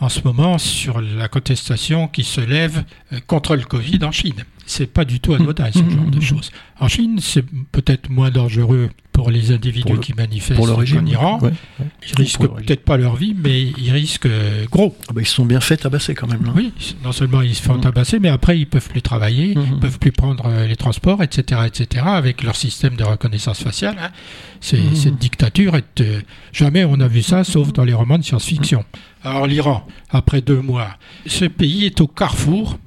en 0.00 0.08
ce 0.08 0.20
moment 0.24 0.58
sur 0.58 1.00
la 1.00 1.28
contestation 1.28 2.08
qui 2.08 2.24
se 2.24 2.40
lève 2.40 2.84
euh, 3.12 3.20
contre 3.26 3.56
le 3.56 3.62
Covid 3.64 4.00
en 4.02 4.12
Chine. 4.12 4.44
C'est 4.66 4.86
pas 4.86 5.04
du 5.04 5.20
tout 5.20 5.34
anodin 5.34 5.70
ce 5.72 5.78
genre 5.78 6.10
de 6.10 6.20
choses. 6.22 6.50
En 6.80 6.88
Chine, 6.88 7.18
c'est 7.20 7.44
peut-être 7.72 8.08
moins 8.10 8.30
dangereux 8.30 8.90
pour 9.14 9.30
les 9.30 9.52
individus 9.52 9.82
Pour 9.84 9.94
le- 9.94 10.00
qui 10.00 10.12
manifestent 10.12 10.56
pour 10.56 10.66
le 10.66 10.74
régime. 10.74 10.98
en 11.04 11.06
Iran. 11.06 11.38
ouais, 11.40 11.50
ouais. 11.78 11.86
Ils 12.08 12.14
risquent 12.16 12.48
peut-être 12.48 12.84
pas 12.84 12.96
leur 12.96 13.14
vie, 13.14 13.34
mais 13.38 13.62
ils 13.62 13.92
risquent 13.92 14.26
euh, 14.26 14.66
gros. 14.70 14.94
Ah 15.08 15.12
bah, 15.14 15.22
ils 15.22 15.26
se 15.26 15.34
sont 15.36 15.46
bien 15.46 15.60
fait 15.60 15.76
tabasser 15.76 16.14
quand 16.16 16.26
même. 16.26 16.44
Là. 16.44 16.52
Oui, 16.54 16.72
non 17.04 17.12
seulement 17.12 17.40
ils 17.40 17.54
se 17.54 17.62
font 17.62 17.74
Mhm. 17.76 17.80
tabasser, 17.80 18.18
mais 18.18 18.28
après 18.28 18.58
ils 18.58 18.66
peuvent 18.66 18.88
plus 18.88 19.02
travailler, 19.02 19.52
ils 19.56 19.78
peuvent 19.78 20.00
plus 20.00 20.10
prendre 20.12 20.44
euh, 20.46 20.66
les 20.66 20.74
transports, 20.76 21.22
etc., 21.22 21.60
etc. 21.66 22.04
Avec 22.06 22.42
leur 22.42 22.56
système 22.56 22.96
de 22.96 23.04
reconnaissance 23.04 23.62
faciale, 23.62 23.96
hein. 24.00 24.10
C'est- 24.60 24.78
Mhm. 24.78 24.96
cette 24.96 25.16
dictature 25.18 25.76
est 25.76 26.00
euh, 26.00 26.20
jamais 26.52 26.84
on 26.84 26.98
a 26.98 27.06
vu 27.06 27.22
ça, 27.22 27.44
sauf 27.44 27.72
dans 27.72 27.84
les 27.84 27.94
romans 27.94 28.18
de 28.18 28.24
science-fiction. 28.24 28.84
Alors 29.22 29.46
l'Iran, 29.46 29.86
après 30.10 30.40
deux 30.40 30.60
mois, 30.60 30.88
ce 31.26 31.44
pays 31.44 31.86
est 31.86 32.00
au 32.00 32.08
carrefour 32.08 32.78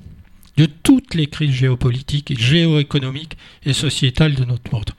de 0.57 0.65
toutes 0.65 1.13
les 1.13 1.27
crises 1.27 1.51
géopolitiques, 1.53 2.37
géoéconomiques 2.39 3.37
et 3.65 3.73
sociétales 3.73 4.35
de 4.35 4.43
notre 4.43 4.71
monde. 4.73 4.89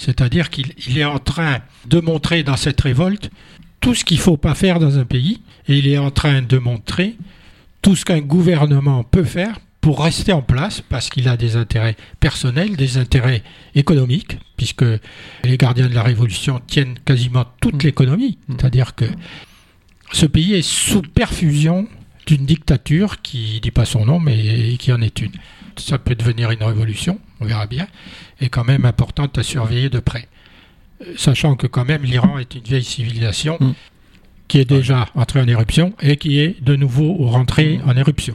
C'est-à-dire 0.00 0.48
qu'il 0.48 0.72
il 0.88 0.96
est 0.96 1.04
en 1.04 1.18
train 1.18 1.58
de 1.86 2.00
montrer 2.00 2.42
dans 2.42 2.56
cette 2.56 2.80
révolte 2.80 3.30
tout 3.80 3.94
ce 3.94 4.02
qu'il 4.02 4.16
ne 4.16 4.22
faut 4.22 4.38
pas 4.38 4.54
faire 4.54 4.78
dans 4.78 4.98
un 4.98 5.04
pays, 5.04 5.42
et 5.68 5.76
il 5.76 5.86
est 5.88 5.98
en 5.98 6.10
train 6.10 6.40
de 6.40 6.56
montrer 6.56 7.16
tout 7.82 7.94
ce 7.94 8.06
qu'un 8.06 8.20
gouvernement 8.20 9.04
peut 9.04 9.24
faire 9.24 9.58
pour 9.82 10.02
rester 10.02 10.32
en 10.32 10.40
place 10.40 10.82
parce 10.88 11.10
qu'il 11.10 11.28
a 11.28 11.36
des 11.36 11.56
intérêts 11.56 11.96
personnels, 12.18 12.76
des 12.76 12.96
intérêts 12.96 13.42
économiques, 13.74 14.38
puisque 14.56 14.84
les 15.44 15.56
gardiens 15.58 15.88
de 15.88 15.94
la 15.94 16.02
Révolution 16.02 16.60
tiennent 16.66 16.98
quasiment 17.04 17.44
toute 17.60 17.82
mm. 17.82 17.86
l'économie. 17.86 18.38
Mm. 18.48 18.54
C'est-à-dire 18.58 18.94
que 18.94 19.04
ce 20.12 20.24
pays 20.24 20.54
est 20.54 20.62
sous 20.62 21.02
perfusion 21.02 21.88
d'une 22.26 22.46
dictature 22.46 23.20
qui 23.20 23.56
ne 23.56 23.60
dit 23.60 23.70
pas 23.70 23.84
son 23.84 24.06
nom, 24.06 24.18
mais 24.18 24.76
qui 24.78 24.92
en 24.92 25.02
est 25.02 25.20
une. 25.20 25.32
Ça 25.76 25.98
peut 25.98 26.14
devenir 26.14 26.50
une 26.50 26.62
révolution, 26.62 27.18
on 27.40 27.46
verra 27.46 27.66
bien, 27.66 27.86
et 28.40 28.48
quand 28.48 28.64
même 28.64 28.84
importante 28.84 29.38
à 29.38 29.42
surveiller 29.42 29.88
de 29.88 30.00
près. 30.00 30.28
Euh, 31.02 31.14
sachant 31.16 31.56
que 31.56 31.66
quand 31.66 31.84
même 31.84 32.02
l'Iran 32.02 32.38
est 32.38 32.54
une 32.54 32.62
vieille 32.62 32.84
civilisation 32.84 33.56
mm. 33.60 33.74
qui 34.48 34.58
est 34.58 34.64
déjà 34.68 35.06
entrée 35.14 35.40
en 35.40 35.48
éruption 35.48 35.94
et 36.00 36.16
qui 36.16 36.40
est 36.40 36.62
de 36.62 36.76
nouveau 36.76 37.14
rentrée 37.26 37.80
en 37.86 37.96
éruption. 37.96 38.34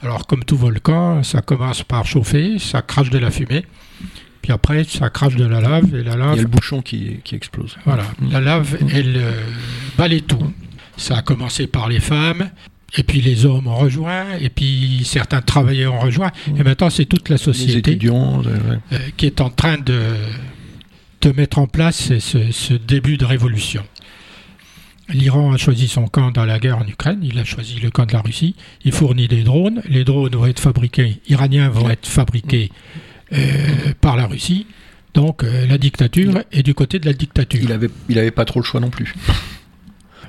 Alors, 0.00 0.26
comme 0.26 0.44
tout 0.44 0.56
volcan, 0.56 1.22
ça 1.24 1.42
commence 1.42 1.82
par 1.82 2.06
chauffer, 2.06 2.58
ça 2.58 2.82
crache 2.82 3.10
de 3.10 3.18
la 3.18 3.32
fumée, 3.32 3.64
puis 4.42 4.52
après, 4.52 4.84
ça 4.84 5.10
crache 5.10 5.34
de 5.34 5.44
la 5.44 5.60
lave, 5.60 5.94
et 5.94 6.04
la 6.04 6.16
lave... 6.16 6.34
Il 6.34 6.36
y 6.36 6.38
a 6.38 6.42
le 6.42 6.48
bouchon 6.48 6.82
qui, 6.82 7.20
explose. 7.32 7.76
Voilà, 7.84 8.04
la 8.30 8.40
lave, 8.40 8.78
elle 8.92 9.16
euh, 9.16 9.32
balaye 9.96 10.22
tout. 10.22 10.52
Ça 10.96 11.18
a 11.18 11.22
commencé 11.22 11.66
par 11.66 11.88
les 11.88 12.00
femmes, 12.00 12.50
et 12.96 13.02
puis 13.02 13.20
les 13.20 13.44
hommes 13.44 13.66
ont 13.66 13.76
rejoint, 13.76 14.24
et 14.40 14.48
puis 14.48 15.02
certains 15.04 15.42
travailleurs 15.42 15.94
ont 15.94 16.00
rejoint, 16.00 16.32
et 16.56 16.62
maintenant 16.62 16.90
c'est 16.90 17.04
toute 17.04 17.28
la 17.28 17.38
société 17.38 17.98
euh, 18.02 18.98
qui 19.16 19.26
est 19.26 19.40
en 19.40 19.50
train 19.50 19.78
de, 19.78 20.00
de 21.20 21.32
mettre 21.32 21.58
en 21.58 21.66
place 21.66 22.18
ce 22.18 22.74
début 22.74 23.16
de 23.16 23.24
révolution. 23.24 23.82
L'Iran 25.10 25.52
a 25.52 25.56
choisi 25.56 25.88
son 25.88 26.06
camp 26.06 26.30
dans 26.30 26.44
la 26.44 26.58
guerre 26.58 26.78
en 26.78 26.86
Ukraine, 26.86 27.20
il 27.22 27.38
a 27.38 27.44
choisi 27.44 27.80
le 27.80 27.90
camp 27.90 28.04
de 28.04 28.12
la 28.12 28.20
Russie, 28.20 28.54
il 28.84 28.92
fournit 28.92 29.28
des 29.28 29.42
drones, 29.42 29.82
les 29.88 30.04
drones 30.04 30.34
vont 30.34 30.46
être 30.46 30.60
fabriqués, 30.60 31.20
iraniens 31.28 31.68
vont 31.70 31.88
être 31.88 32.06
fabriqués 32.06 32.70
euh, 33.32 33.38
par 34.00 34.16
la 34.16 34.26
Russie, 34.26 34.66
donc 35.14 35.42
euh, 35.42 35.66
la 35.66 35.78
dictature 35.78 36.42
est 36.52 36.62
du 36.62 36.74
côté 36.74 36.98
de 36.98 37.06
la 37.06 37.12
dictature. 37.12 37.60
Il 37.62 37.72
avait, 37.72 37.88
il 38.08 38.18
avait 38.18 38.30
pas 38.30 38.44
trop 38.44 38.60
le 38.60 38.64
choix 38.64 38.80
non 38.80 38.90
plus. 38.90 39.14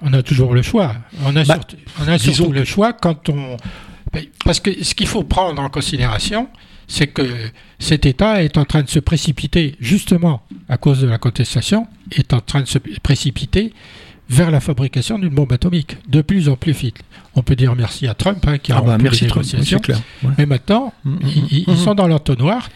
On 0.01 0.13
a 0.13 0.23
toujours 0.23 0.53
le 0.53 0.61
choix. 0.61 0.95
On 1.23 1.35
a, 1.35 1.43
bah, 1.43 1.59
on 2.01 2.07
a 2.07 2.17
surtout 2.17 2.51
le 2.51 2.65
choix 2.65 2.93
quand 2.93 3.29
on... 3.29 3.57
Parce 4.43 4.59
que 4.59 4.83
ce 4.83 4.95
qu'il 4.95 5.07
faut 5.07 5.23
prendre 5.23 5.61
en 5.61 5.69
considération, 5.69 6.47
c'est 6.87 7.07
que 7.07 7.21
cet 7.77 8.05
État 8.05 8.43
est 8.43 8.57
en 8.57 8.65
train 8.65 8.81
de 8.81 8.89
se 8.89 8.99
précipiter, 8.99 9.75
justement 9.79 10.41
à 10.67 10.77
cause 10.77 11.01
de 11.01 11.07
la 11.07 11.19
contestation, 11.19 11.87
est 12.11 12.33
en 12.33 12.41
train 12.41 12.61
de 12.61 12.67
se 12.67 12.79
précipiter 13.03 13.73
vers 14.29 14.51
la 14.51 14.59
fabrication 14.59 15.17
d'une 15.17 15.33
bombe 15.33 15.51
atomique, 15.51 15.97
de 16.07 16.21
plus 16.21 16.49
en 16.49 16.55
plus 16.55 16.73
vite. 16.73 16.97
On 17.35 17.41
peut 17.41 17.55
dire 17.55 17.75
merci 17.75 18.07
à 18.07 18.13
Trump 18.13 18.43
hein, 18.47 18.57
qui 18.57 18.71
a 18.71 18.77
ah 18.77 18.81
bah, 18.81 18.97
merci 18.99 19.21
les 19.21 19.27
négociations. 19.27 19.79
clair. 19.79 19.99
Mais 20.37 20.45
maintenant, 20.45 20.93
mm, 21.03 21.11
mm, 21.11 21.19
ils, 21.51 21.63
mm, 21.67 21.75
sont 21.75 21.95
dans 21.95 22.07
l'entonnoir. 22.07 22.69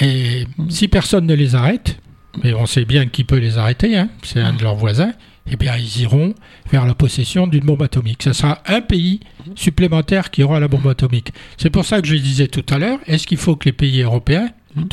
Et 0.00 0.46
si 0.70 0.88
personne 0.88 1.26
ne 1.26 1.34
les 1.34 1.54
arrête, 1.54 1.98
mais 2.42 2.52
on 2.54 2.66
sait 2.66 2.84
bien 2.84 3.06
qui 3.06 3.24
peut 3.24 3.36
les 3.36 3.58
arrêter, 3.58 3.96
hein, 3.96 4.08
c'est 4.22 4.40
un 4.40 4.52
de 4.52 4.62
leurs 4.62 4.74
voisins, 4.74 5.12
eh 5.50 5.56
bien 5.56 5.76
ils 5.76 6.02
iront 6.02 6.34
vers 6.70 6.86
la 6.86 6.94
possession 6.94 7.46
d'une 7.46 7.64
bombe 7.64 7.82
atomique. 7.82 8.22
Ce 8.22 8.32
sera 8.32 8.62
un 8.66 8.80
pays 8.80 9.20
supplémentaire 9.54 10.30
qui 10.30 10.42
aura 10.42 10.60
la 10.60 10.68
bombe 10.68 10.86
atomique. 10.86 11.32
C'est 11.56 11.70
pour 11.70 11.84
ça 11.84 12.00
que 12.00 12.06
je 12.06 12.16
disais 12.16 12.48
tout 12.48 12.64
à 12.70 12.78
l'heure, 12.78 12.98
est-ce 13.06 13.26
qu'il 13.26 13.38
faut 13.38 13.56
que 13.56 13.66
les 13.66 13.72
pays 13.72 14.02
européens 14.02 14.50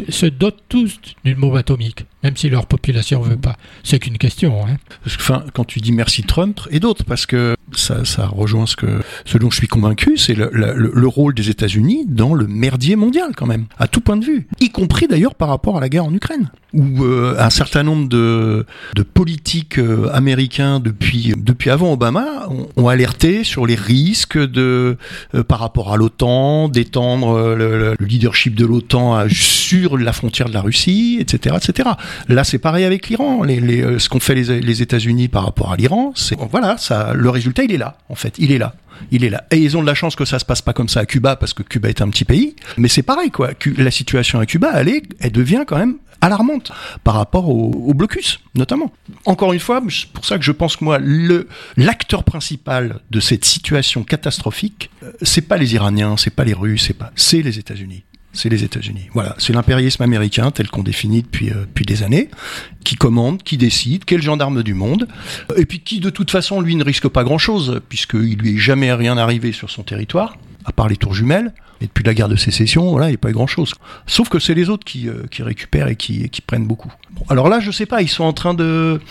se 0.09 0.27
dotent 0.27 0.63
tous 0.69 0.99
d'une 1.25 1.39
bombe 1.39 1.55
atomique, 1.55 2.05
même 2.23 2.37
si 2.37 2.49
leur 2.49 2.67
population 2.67 3.23
ne 3.23 3.29
veut 3.29 3.37
pas? 3.37 3.57
C'est 3.83 3.99
qu'une 3.99 4.17
question. 4.17 4.65
Hein. 4.65 4.77
Enfin, 5.05 5.43
quand 5.53 5.65
tu 5.65 5.79
dis 5.79 5.91
merci 5.91 6.23
Trump 6.23 6.59
et 6.69 6.79
d'autres, 6.79 7.03
parce 7.03 7.25
que 7.25 7.55
ça, 7.73 8.05
ça 8.05 8.27
rejoint 8.27 8.67
ce, 8.67 8.75
que, 8.75 9.01
ce 9.25 9.37
dont 9.37 9.49
je 9.49 9.57
suis 9.57 9.67
convaincu, 9.67 10.17
c'est 10.17 10.35
le, 10.35 10.51
le, 10.51 11.07
rôle 11.07 11.33
des 11.33 11.49
États-Unis 11.49 12.05
dans 12.07 12.33
le 12.33 12.45
merdier 12.47 12.95
mondial 12.95 13.31
quand 13.35 13.47
même, 13.47 13.65
à 13.79 13.87
tout 13.87 14.01
point 14.01 14.17
de 14.17 14.25
vue, 14.25 14.47
y 14.59 14.69
compris 14.69 15.07
d'ailleurs 15.07 15.35
par 15.35 15.49
rapport 15.49 15.77
à 15.77 15.81
la 15.81 15.89
guerre 15.89 16.05
en 16.05 16.13
Ukraine, 16.13 16.51
où 16.73 17.03
euh, 17.03 17.35
un 17.37 17.49
certain 17.49 17.83
nombre 17.83 18.07
de, 18.07 18.65
de 18.95 19.03
politiques 19.03 19.77
euh, 19.77 20.09
américains 20.13 20.79
depuis, 20.79 21.33
depuis 21.37 21.69
avant 21.69 21.91
Obama 21.93 22.47
ont, 22.75 22.87
alerté 22.87 23.43
sur 23.43 23.65
les 23.65 23.75
risques 23.75 24.37
de, 24.37 24.97
euh, 25.35 25.43
par 25.43 25.59
rapport 25.59 25.93
à 25.93 25.97
l'OTAN, 25.97 26.69
d'étendre 26.69 27.55
le, 27.55 27.95
leadership 27.99 28.55
de 28.55 28.65
l'OTAN 28.65 29.27
sur 29.29 29.97
la 29.97 30.13
frontière 30.13 30.49
de 30.49 30.53
la 30.53 30.61
Russie, 30.61 31.17
etc., 31.19 31.55
etc. 31.57 31.89
Là, 32.27 32.43
c'est 32.43 32.57
pareil 32.57 32.85
avec 32.85 33.07
l'Iran. 33.07 33.43
Les, 33.43 33.59
les, 33.59 33.99
ce 33.99 34.09
qu'ont 34.09 34.19
fait 34.19 34.35
les, 34.35 34.61
les 34.61 34.81
États-Unis 34.81 35.27
par 35.27 35.45
rapport 35.45 35.71
à 35.71 35.77
l'Iran, 35.77 36.11
c'est 36.15 36.37
voilà, 36.49 36.77
ça, 36.77 37.13
le 37.13 37.29
résultat 37.29 37.63
il 37.63 37.71
est 37.71 37.77
là, 37.77 37.97
en 38.09 38.15
fait, 38.15 38.35
il 38.37 38.51
est 38.51 38.57
là. 38.57 38.73
Il 39.11 39.23
est 39.23 39.29
là. 39.29 39.43
Et 39.51 39.57
ils 39.57 39.77
ont 39.77 39.81
de 39.81 39.87
la 39.87 39.93
chance 39.93 40.15
que 40.15 40.25
ça 40.25 40.39
se 40.39 40.45
passe 40.45 40.61
pas 40.61 40.73
comme 40.73 40.89
ça 40.89 41.01
à 41.01 41.05
Cuba, 41.05 41.35
parce 41.35 41.53
que 41.53 41.63
Cuba 41.63 41.89
est 41.89 42.01
un 42.01 42.09
petit 42.09 42.25
pays. 42.25 42.55
Mais 42.77 42.87
c'est 42.87 43.03
pareil, 43.03 43.31
quoi. 43.31 43.51
La 43.77 43.91
situation 43.91 44.39
à 44.39 44.45
Cuba, 44.45 44.71
elle, 44.75 44.89
est, 44.89 45.03
elle 45.19 45.31
devient 45.31 45.63
quand 45.67 45.77
même 45.77 45.97
alarmante 46.21 46.71
par 47.03 47.15
rapport 47.15 47.49
au, 47.49 47.93
blocus, 47.93 48.39
notamment. 48.55 48.91
Encore 49.25 49.53
une 49.53 49.59
fois, 49.59 49.81
c'est 49.89 50.07
pour 50.11 50.25
ça 50.25 50.37
que 50.37 50.43
je 50.43 50.51
pense 50.51 50.77
que 50.77 50.83
moi, 50.83 50.99
le, 50.99 51.47
l'acteur 51.77 52.23
principal 52.23 52.99
de 53.09 53.19
cette 53.19 53.43
situation 53.43 54.03
catastrophique, 54.03 54.91
euh, 55.03 55.11
c'est 55.23 55.41
pas 55.41 55.57
les 55.57 55.73
Iraniens, 55.73 56.15
c'est 56.17 56.33
pas 56.33 56.43
les 56.43 56.53
Russes, 56.53 56.85
c'est 56.87 56.93
pas, 56.93 57.11
c'est 57.15 57.41
les 57.41 57.57
États-Unis 57.59 58.03
c'est 58.33 58.49
les 58.49 58.63
États-Unis. 58.63 59.07
Voilà, 59.13 59.35
c'est 59.37 59.53
l'impérialisme 59.53 60.03
américain 60.03 60.51
tel 60.51 60.69
qu'on 60.69 60.83
définit 60.83 61.21
depuis, 61.21 61.49
euh, 61.49 61.61
depuis 61.61 61.85
des 61.85 62.03
années, 62.03 62.29
qui 62.83 62.95
commande, 62.95 63.43
qui 63.43 63.57
décide, 63.57 64.05
qui 64.05 64.13
est 64.13 64.17
le 64.17 64.23
gendarme 64.23 64.63
du 64.63 64.73
monde, 64.73 65.07
et 65.57 65.65
puis 65.65 65.79
qui 65.79 65.99
de 65.99 66.09
toute 66.09 66.31
façon, 66.31 66.61
lui, 66.61 66.75
ne 66.75 66.83
risque 66.83 67.07
pas 67.07 67.23
grand-chose, 67.23 67.81
puisqu'il 67.89 68.37
lui 68.37 68.55
est 68.55 68.57
jamais 68.57 68.93
rien 68.93 69.17
arrivé 69.17 69.51
sur 69.51 69.69
son 69.69 69.83
territoire, 69.83 70.37
à 70.65 70.71
part 70.71 70.87
les 70.87 70.97
tours 70.97 71.13
jumelles. 71.13 71.53
Et 71.81 71.87
depuis 71.87 72.03
la 72.03 72.13
guerre 72.13 72.29
de 72.29 72.35
sécession, 72.35 72.91
voilà, 72.91 73.07
il 73.07 73.09
n'y 73.09 73.15
a 73.15 73.17
pas 73.17 73.31
eu 73.31 73.33
grand-chose. 73.33 73.73
Sauf 74.05 74.29
que 74.29 74.37
c'est 74.37 74.53
les 74.53 74.69
autres 74.69 74.85
qui, 74.85 75.09
euh, 75.09 75.25
qui 75.31 75.41
récupèrent 75.41 75.87
et 75.87 75.95
qui, 75.95 76.29
qui 76.29 76.41
prennent 76.41 76.67
beaucoup. 76.67 76.91
alors 77.27 77.49
là, 77.49 77.59
je 77.59 77.71
sais 77.71 77.87
pas, 77.87 78.03
ils 78.03 78.07
sont 78.07 78.23
en 78.23 78.33
train 78.33 78.53
de... 78.53 79.01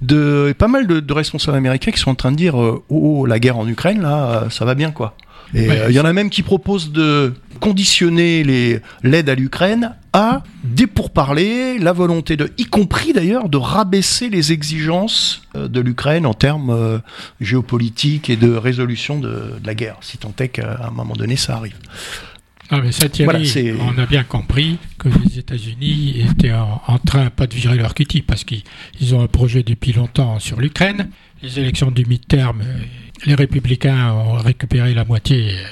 de 0.00 0.54
pas 0.56 0.68
mal 0.68 0.86
de, 0.86 1.12
responsables 1.12 1.58
américains 1.58 1.90
qui 1.90 2.00
sont 2.00 2.10
en 2.10 2.14
train 2.14 2.32
de 2.32 2.36
dire 2.36 2.58
euh, 2.60 2.82
oh, 2.88 3.26
la 3.26 3.38
guerre 3.38 3.58
en 3.58 3.68
Ukraine, 3.68 4.00
là, 4.00 4.46
ça 4.48 4.64
va 4.64 4.74
bien, 4.74 4.90
quoi. 4.90 5.14
Et 5.54 5.70
euh, 5.70 5.86
il 5.88 5.94
y 5.94 6.00
en 6.00 6.04
a 6.04 6.12
même 6.12 6.30
qui 6.30 6.42
proposent 6.42 6.90
de 6.92 7.32
conditionner 7.60 8.42
l'aide 9.02 9.28
à 9.28 9.34
l'Ukraine 9.34 9.94
à 10.12 10.42
des 10.62 10.86
pourparlers, 10.86 11.78
la 11.78 11.92
volonté 11.92 12.36
de, 12.36 12.50
y 12.58 12.64
compris 12.64 13.12
d'ailleurs, 13.12 13.48
de 13.48 13.56
rabaisser 13.56 14.28
les 14.28 14.52
exigences 14.52 15.42
euh, 15.56 15.68
de 15.68 15.80
l'Ukraine 15.80 16.26
en 16.26 16.34
termes 16.34 16.70
euh, 16.70 16.98
géopolitiques 17.40 18.30
et 18.30 18.36
de 18.36 18.54
résolution 18.54 19.18
de, 19.18 19.52
la 19.64 19.74
guerre, 19.74 19.96
si 20.02 20.18
tant 20.18 20.34
est 20.38 20.48
qu'à 20.48 20.86
un 20.86 20.90
moment 20.90 21.14
donné 21.14 21.36
ça 21.36 21.56
arrive. 21.56 21.76
Ah 22.76 22.80
mais 22.82 22.92
ça, 22.92 23.08
Thierry, 23.08 23.76
on 23.80 23.98
a 23.98 24.06
bien 24.06 24.24
compris 24.24 24.78
que 24.98 25.08
les 25.08 25.38
États-Unis 25.38 26.24
étaient 26.28 26.52
en, 26.52 26.82
en, 26.86 26.98
train, 26.98 27.30
pas 27.30 27.46
de 27.46 27.54
virer 27.54 27.76
leur 27.76 27.94
cutie, 27.94 28.22
parce 28.22 28.44
qu'ils 28.44 29.14
ont 29.14 29.20
un 29.20 29.28
projet 29.28 29.62
depuis 29.62 29.92
longtemps 29.92 30.38
sur 30.40 30.60
l'Ukraine. 30.60 31.10
Les 31.42 31.58
élections 31.58 31.90
du 31.90 32.04
mi-terme 32.06 32.62
les 33.26 33.34
républicains 33.34 34.12
ont 34.12 34.34
récupéré 34.34 34.94
la 34.94 35.04
moitié 35.04 35.50
euh, 35.50 35.64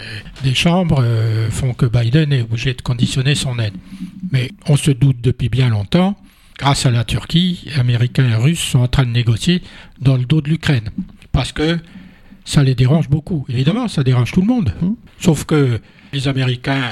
des 0.44 0.54
chambres, 0.54 1.02
euh, 1.02 1.50
font 1.50 1.74
que 1.74 1.86
Biden 1.86 2.32
est 2.32 2.42
obligé 2.42 2.74
de 2.74 2.82
conditionner 2.82 3.34
son 3.34 3.58
aide. 3.58 3.74
Mais 4.30 4.50
on 4.68 4.76
se 4.76 4.90
doute 4.90 5.20
depuis 5.20 5.48
bien 5.48 5.68
longtemps, 5.68 6.16
grâce 6.58 6.86
à 6.86 6.90
la 6.90 7.04
Turquie, 7.04 7.66
Américains 7.78 8.28
et 8.28 8.34
Russes 8.34 8.60
sont 8.60 8.80
en 8.80 8.88
train 8.88 9.04
de 9.04 9.10
négocier 9.10 9.62
dans 10.00 10.16
le 10.16 10.24
dos 10.24 10.40
de 10.40 10.48
l'Ukraine. 10.48 10.90
Parce 11.32 11.52
que 11.52 11.78
ça 12.44 12.62
les 12.62 12.74
dérange 12.74 13.08
beaucoup. 13.08 13.44
Évidemment, 13.48 13.88
ça 13.88 14.02
dérange 14.02 14.32
tout 14.32 14.40
le 14.40 14.46
monde. 14.46 14.74
Sauf 15.20 15.44
que 15.44 15.80
les 16.12 16.28
Américains, 16.28 16.90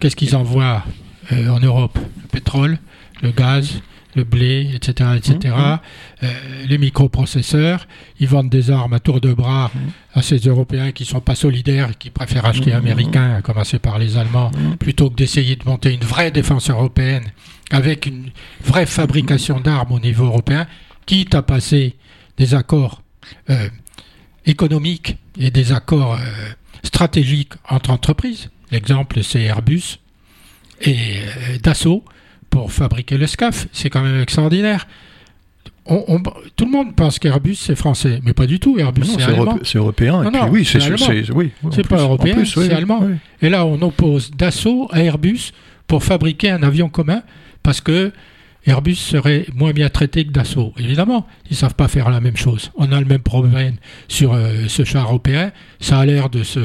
qu'est-ce 0.00 0.16
qu'ils 0.16 0.36
envoient 0.36 0.84
euh, 1.32 1.48
en 1.48 1.60
Europe? 1.60 1.98
Le 2.22 2.28
pétrole, 2.28 2.78
le 3.22 3.30
gaz, 3.30 3.80
le 4.14 4.24
blé, 4.24 4.70
etc., 4.74 5.10
etc., 5.16 5.54
mmh, 5.56 5.60
mmh. 5.60 5.78
euh, 6.24 6.28
les 6.68 6.78
microprocesseurs, 6.78 7.86
ils 8.20 8.28
vendent 8.28 8.50
des 8.50 8.70
armes 8.70 8.92
à 8.92 9.00
tour 9.00 9.20
de 9.20 9.32
bras 9.32 9.70
mmh. 9.74 9.78
à 10.18 10.22
ces 10.22 10.38
Européens 10.38 10.92
qui 10.92 11.04
ne 11.04 11.08
sont 11.08 11.20
pas 11.20 11.34
solidaires, 11.34 11.96
qui 11.98 12.10
préfèrent 12.10 12.44
acheter 12.44 12.72
américains, 12.72 13.36
à 13.36 13.42
commencer 13.42 13.78
par 13.78 13.98
les 13.98 14.16
Allemands, 14.16 14.50
plutôt 14.78 15.08
que 15.10 15.16
d'essayer 15.16 15.56
de 15.56 15.64
monter 15.64 15.94
une 15.94 16.04
vraie 16.04 16.30
défense 16.30 16.68
européenne 16.70 17.24
avec 17.70 18.06
une 18.06 18.30
vraie 18.62 18.86
fabrication 18.86 19.58
d'armes 19.60 19.92
au 19.92 20.00
niveau 20.00 20.26
européen, 20.26 20.66
quitte 21.06 21.34
à 21.34 21.42
passer 21.42 21.96
des 22.36 22.54
accords 22.54 23.02
euh, 23.50 23.68
économiques 24.44 25.16
et 25.38 25.50
des 25.50 25.72
accords 25.72 26.14
euh, 26.14 26.18
stratégiques 26.92 27.54
entre 27.68 27.90
entreprises. 27.90 28.50
L'exemple, 28.70 29.22
c'est 29.22 29.42
Airbus 29.42 29.98
et 30.82 31.16
Dassault 31.62 32.04
pour 32.50 32.70
fabriquer 32.70 33.16
le 33.16 33.26
SCAF. 33.26 33.66
C'est 33.72 33.88
quand 33.88 34.02
même 34.02 34.20
extraordinaire. 34.20 34.86
On, 35.86 36.22
tout 36.54 36.64
le 36.64 36.70
monde 36.70 36.94
pense 36.94 37.18
qu'Airbus 37.18 37.56
c'est 37.56 37.74
français, 37.74 38.20
mais 38.22 38.34
pas 38.34 38.46
du 38.46 38.60
tout. 38.60 38.78
Airbus 38.78 39.04
c'est 39.04 39.22
allemand. 39.22 39.58
C'est 39.64 39.78
européen. 39.78 40.22
oui, 40.48 40.64
c'est 40.64 40.78
oui, 41.32 41.50
c'est 41.72 41.88
pas 41.88 42.02
européen, 42.02 42.44
c'est 42.44 42.72
allemand. 42.72 43.08
Et 43.40 43.48
là, 43.48 43.66
on 43.66 43.80
oppose 43.82 44.30
Dassault 44.30 44.88
à 44.92 45.02
Airbus 45.02 45.50
pour 45.88 46.04
fabriquer 46.04 46.50
un 46.50 46.62
avion 46.62 46.88
commun 46.88 47.22
parce 47.64 47.80
que 47.80 48.12
Airbus 48.66 48.94
serait 48.96 49.46
moins 49.54 49.72
bien 49.72 49.88
traité 49.88 50.24
que 50.24 50.30
Dassault. 50.30 50.72
Évidemment, 50.78 51.26
ils 51.50 51.56
savent 51.56 51.74
pas 51.74 51.88
faire 51.88 52.10
la 52.10 52.20
même 52.20 52.36
chose. 52.36 52.70
On 52.76 52.92
a 52.92 53.00
le 53.00 53.06
même 53.06 53.22
problème 53.22 53.76
sur 54.08 54.32
euh, 54.34 54.68
ce 54.68 54.84
char 54.84 55.06
européen. 55.08 55.50
Ça 55.80 55.98
a 55.98 56.06
l'air 56.06 56.30
de 56.30 56.42
se 56.44 56.60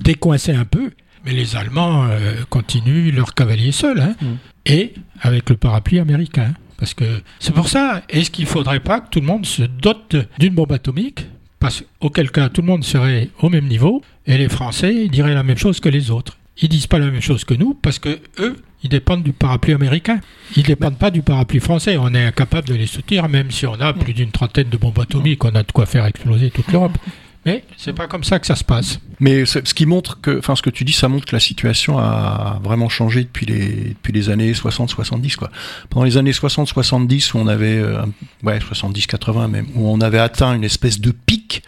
décoincer 0.00 0.52
un 0.52 0.64
peu 0.66 0.90
Mais 1.24 1.32
les 1.32 1.56
Allemands 1.56 2.04
euh, 2.10 2.34
continuent 2.50 3.12
leur 3.14 3.34
cavalier 3.34 3.72
seul, 3.72 4.00
hein, 4.00 4.14
Mm. 4.20 4.26
et 4.66 4.92
avec 5.22 5.48
le 5.50 5.56
parapluie 5.56 5.98
américain. 5.98 6.52
Parce 6.78 6.94
que 6.94 7.04
c'est 7.40 7.52
pour 7.54 7.68
ça, 7.68 8.02
est-ce 8.08 8.30
qu'il 8.30 8.44
ne 8.44 8.50
faudrait 8.50 8.78
pas 8.80 9.00
que 9.00 9.08
tout 9.10 9.20
le 9.20 9.26
monde 9.26 9.44
se 9.46 9.62
dote 9.62 10.14
d'une 10.38 10.54
bombe 10.54 10.70
atomique? 10.72 11.26
Parce 11.58 11.82
auquel 12.00 12.30
cas 12.30 12.48
tout 12.50 12.60
le 12.60 12.68
monde 12.68 12.84
serait 12.84 13.30
au 13.40 13.48
même 13.48 13.66
niveau, 13.66 14.00
et 14.26 14.38
les 14.38 14.48
Français 14.48 15.08
diraient 15.08 15.34
la 15.34 15.42
même 15.42 15.56
chose 15.58 15.80
que 15.80 15.88
les 15.88 16.12
autres. 16.12 16.38
Ils 16.62 16.68
disent 16.68 16.86
pas 16.86 17.00
la 17.00 17.10
même 17.10 17.20
chose 17.20 17.44
que 17.44 17.54
nous 17.54 17.74
parce 17.74 17.98
que 17.98 18.20
eux, 18.38 18.56
ils 18.82 18.90
dépendent 18.90 19.22
du 19.22 19.32
parapluie 19.32 19.74
américain. 19.74 20.20
Ils 20.56 20.62
dépendent 20.62 20.98
pas 20.98 21.10
du 21.10 21.22
parapluie 21.22 21.60
français. 21.60 21.96
On 21.96 22.14
est 22.14 22.24
incapable 22.24 22.68
de 22.68 22.74
les 22.74 22.86
soutenir, 22.86 23.28
même 23.28 23.50
si 23.50 23.66
on 23.66 23.74
a 23.74 23.92
plus 23.92 24.14
d'une 24.14 24.30
trentaine 24.30 24.68
de 24.68 24.76
bombes 24.76 24.98
atomiques, 24.98 25.44
on 25.44 25.54
a 25.54 25.62
de 25.62 25.72
quoi 25.72 25.86
faire 25.86 26.06
exploser 26.06 26.50
toute 26.50 26.70
l'Europe. 26.72 26.96
Mais 27.46 27.64
c'est 27.76 27.92
pas 27.92 28.08
comme 28.08 28.24
ça 28.24 28.38
que 28.40 28.46
ça 28.46 28.56
se 28.56 28.64
passe. 28.64 28.98
Mais 29.20 29.46
ce 29.46 29.60
ce 29.64 29.72
qui 29.72 29.86
montre 29.86 30.20
que, 30.20 30.38
enfin, 30.38 30.56
ce 30.56 30.60
que 30.60 30.70
tu 30.70 30.84
dis, 30.84 30.92
ça 30.92 31.08
montre 31.08 31.24
que 31.24 31.34
la 31.34 31.40
situation 31.40 31.98
a 31.98 32.60
vraiment 32.62 32.88
changé 32.88 33.22
depuis 33.22 33.46
les, 33.46 33.90
depuis 33.90 34.12
les 34.12 34.28
années 34.28 34.52
60-70, 34.52 35.36
quoi. 35.36 35.50
Pendant 35.88 36.04
les 36.04 36.16
années 36.16 36.32
60-70, 36.32 37.32
où 37.32 37.38
on 37.38 37.46
avait, 37.46 37.78
euh, 37.78 38.02
ouais, 38.42 38.58
70-80 38.58 39.48
même, 39.48 39.66
où 39.76 39.88
on 39.88 40.00
avait 40.00 40.18
atteint 40.18 40.52
une 40.52 40.64
espèce 40.64 41.00
de 41.00 41.10
pic 41.12 41.62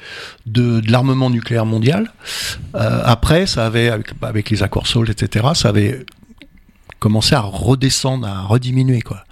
de, 0.45 0.81
de 0.81 0.91
l'armement 0.91 1.31
nucléaire 1.31 1.67
mondial. 1.67 2.13
Euh, 2.75 3.01
après, 3.05 3.47
ça 3.47 3.65
avait, 3.65 3.89
avec, 3.89 4.09
avec 4.23 4.51
les 4.51 4.63
accords 4.63 4.89
SALT, 4.89 5.09
etc., 5.09 5.47
ça 5.55 5.69
avait 5.71 6.05
commencé 7.01 7.35
à 7.35 7.41
redescendre, 7.41 8.27
à 8.29 8.43
rediminuer, 8.43 9.01
quoi. 9.01 9.25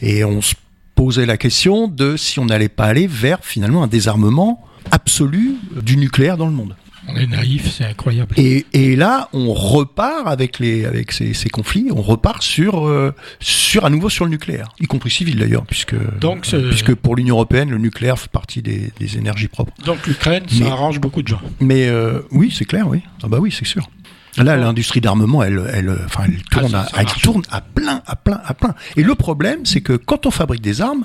Et 0.00 0.24
on 0.24 0.40
se 0.40 0.54
posait 0.94 1.26
la 1.26 1.36
question 1.36 1.86
de 1.88 2.16
si 2.16 2.38
on 2.40 2.46
n'allait 2.46 2.68
pas 2.70 2.86
aller 2.86 3.06
vers 3.06 3.40
finalement 3.42 3.82
un 3.82 3.86
désarmement 3.88 4.64
absolu 4.90 5.56
du 5.82 5.96
nucléaire 5.98 6.36
dans 6.38 6.46
le 6.46 6.52
monde. 6.52 6.74
On 7.10 7.16
est 7.16 7.26
naïf, 7.26 7.70
c'est 7.72 7.84
incroyable. 7.86 8.34
Et, 8.36 8.66
et 8.74 8.94
là, 8.94 9.30
on 9.32 9.54
repart 9.54 10.26
avec 10.26 10.58
les 10.58 10.84
avec 10.84 11.12
ces, 11.12 11.32
ces 11.32 11.48
conflits, 11.48 11.88
on 11.90 12.02
repart 12.02 12.42
sur 12.42 12.86
euh, 12.86 13.14
sur 13.40 13.86
à 13.86 13.90
nouveau 13.90 14.10
sur 14.10 14.26
le 14.26 14.30
nucléaire, 14.30 14.68
y 14.78 14.86
compris 14.86 15.10
civil 15.10 15.38
d'ailleurs, 15.38 15.64
puisque 15.64 15.94
Donc, 16.20 16.46
puisque 16.46 16.94
pour 16.94 17.16
l'Union 17.16 17.36
européenne, 17.36 17.70
le 17.70 17.78
nucléaire 17.78 18.18
fait 18.18 18.30
partie 18.30 18.60
des, 18.60 18.92
des 19.00 19.16
énergies 19.16 19.48
propres. 19.48 19.72
Donc 19.86 20.06
l'Ukraine, 20.06 20.44
ça 20.50 20.64
Mais- 20.64 20.70
arrange 20.70 21.00
beaucoup 21.00 21.22
de 21.22 21.28
gens. 21.28 21.40
Mais 21.60 21.88
euh, 21.88 22.20
oui, 22.30 22.52
c'est 22.54 22.66
clair, 22.66 22.86
oui. 22.86 23.00
Ah 23.22 23.28
bah 23.28 23.38
oui, 23.40 23.54
c'est 23.56 23.66
sûr. 23.66 23.88
Là, 24.44 24.56
l'industrie 24.56 25.00
d'armement, 25.00 25.42
elle, 25.42 25.62
elle, 25.72 25.90
enfin, 26.04 26.24
elle 26.26 26.42
tourne, 26.44 26.68
ça- 26.70 26.80
à, 26.80 26.84
ça 26.84 26.90
elle 26.98 27.04
marche. 27.04 27.22
tourne 27.22 27.42
à 27.50 27.60
plein, 27.60 28.02
à 28.06 28.16
plein, 28.16 28.40
à 28.44 28.54
plein. 28.54 28.74
Et 28.96 29.02
le 29.02 29.14
problème, 29.14 29.64
c'est 29.66 29.80
que 29.80 29.94
quand 29.94 30.26
on 30.26 30.30
fabrique 30.30 30.62
des 30.62 30.80
armes, 30.80 31.04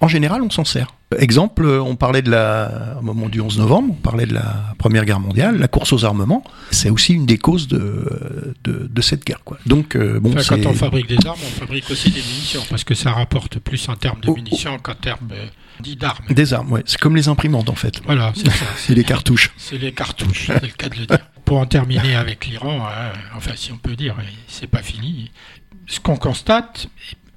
en 0.00 0.08
général, 0.08 0.42
on 0.42 0.50
s'en 0.50 0.64
sert. 0.64 0.88
Exemple, 1.18 1.64
on 1.66 1.94
parlait 1.96 2.20
de 2.20 2.30
la, 2.30 2.96
au 2.98 3.02
moment 3.02 3.28
du 3.28 3.40
11 3.40 3.58
novembre, 3.58 3.90
on 3.92 4.02
parlait 4.02 4.26
de 4.26 4.34
la 4.34 4.74
Première 4.78 5.04
Guerre 5.04 5.20
mondiale, 5.20 5.56
la 5.58 5.68
course 5.68 5.92
aux 5.92 6.04
armements. 6.04 6.42
C'est 6.72 6.90
aussi 6.90 7.14
une 7.14 7.24
des 7.24 7.38
causes 7.38 7.68
de, 7.68 8.54
de, 8.64 8.88
de 8.90 9.00
cette 9.00 9.24
guerre, 9.24 9.40
quoi. 9.44 9.56
Donc, 9.66 9.94
euh, 9.94 10.18
bon, 10.20 10.32
Enfin, 10.36 10.56
quand 10.56 10.66
on 10.68 10.74
fabrique 10.74 11.06
des 11.06 11.24
armes, 11.26 11.38
on 11.40 11.60
fabrique 11.60 11.88
aussi 11.90 12.10
des 12.10 12.20
munitions, 12.20 12.62
parce 12.68 12.82
que 12.84 12.94
ça 12.94 13.12
rapporte 13.12 13.60
plus 13.60 13.88
en 13.88 13.94
termes 13.94 14.20
de 14.20 14.28
Oh, 14.28 14.32
oh. 14.32 14.36
munitions 14.36 14.76
qu'en 14.82 14.94
termes 14.94 15.28
euh, 15.32 15.46
dit 15.80 15.96
d'armes. 15.96 16.26
des 16.30 16.54
armes, 16.54 16.72
ouais. 16.72 16.82
C'est 16.86 16.98
comme 16.98 17.16
les 17.16 17.28
imprimantes, 17.28 17.68
en 17.68 17.74
fait. 17.74 18.00
Voilà, 18.04 18.32
c'est 18.36 18.50
ça. 18.50 18.64
C'est 18.76 18.94
les 18.94 19.04
cartouches. 19.04 19.50
C'est 19.56 19.78
les 19.78 19.92
cartouches, 19.92 20.46
c'est 20.46 20.62
le 20.62 20.68
cas 20.68 20.88
de 20.88 20.96
le 20.96 21.06
dire. 21.06 21.18
Pour 21.44 21.58
en 21.58 21.66
terminer 21.66 22.14
avec 22.14 22.46
l'Iran, 22.46 22.86
hein, 22.86 23.12
enfin 23.36 23.52
si 23.54 23.70
on 23.70 23.76
peut 23.76 23.96
dire, 23.96 24.16
c'est 24.48 24.66
pas 24.66 24.82
fini. 24.82 25.30
Ce 25.86 26.00
qu'on 26.00 26.16
constate, 26.16 26.88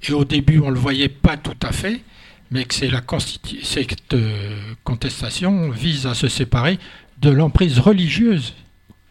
et 0.08 0.12
au 0.12 0.24
début 0.24 0.60
on 0.60 0.70
le 0.70 0.78
voyait 0.78 1.10
pas 1.10 1.36
tout 1.36 1.56
à 1.62 1.72
fait, 1.72 2.00
mais 2.50 2.64
que 2.64 2.74
c'est 2.74 2.88
la 2.88 3.02
cette 3.62 4.14
euh, 4.14 4.60
contestation 4.84 5.70
vise 5.70 6.06
à 6.06 6.14
se 6.14 6.28
séparer 6.28 6.78
de 7.20 7.30
l'emprise 7.30 7.78
religieuse, 7.78 8.54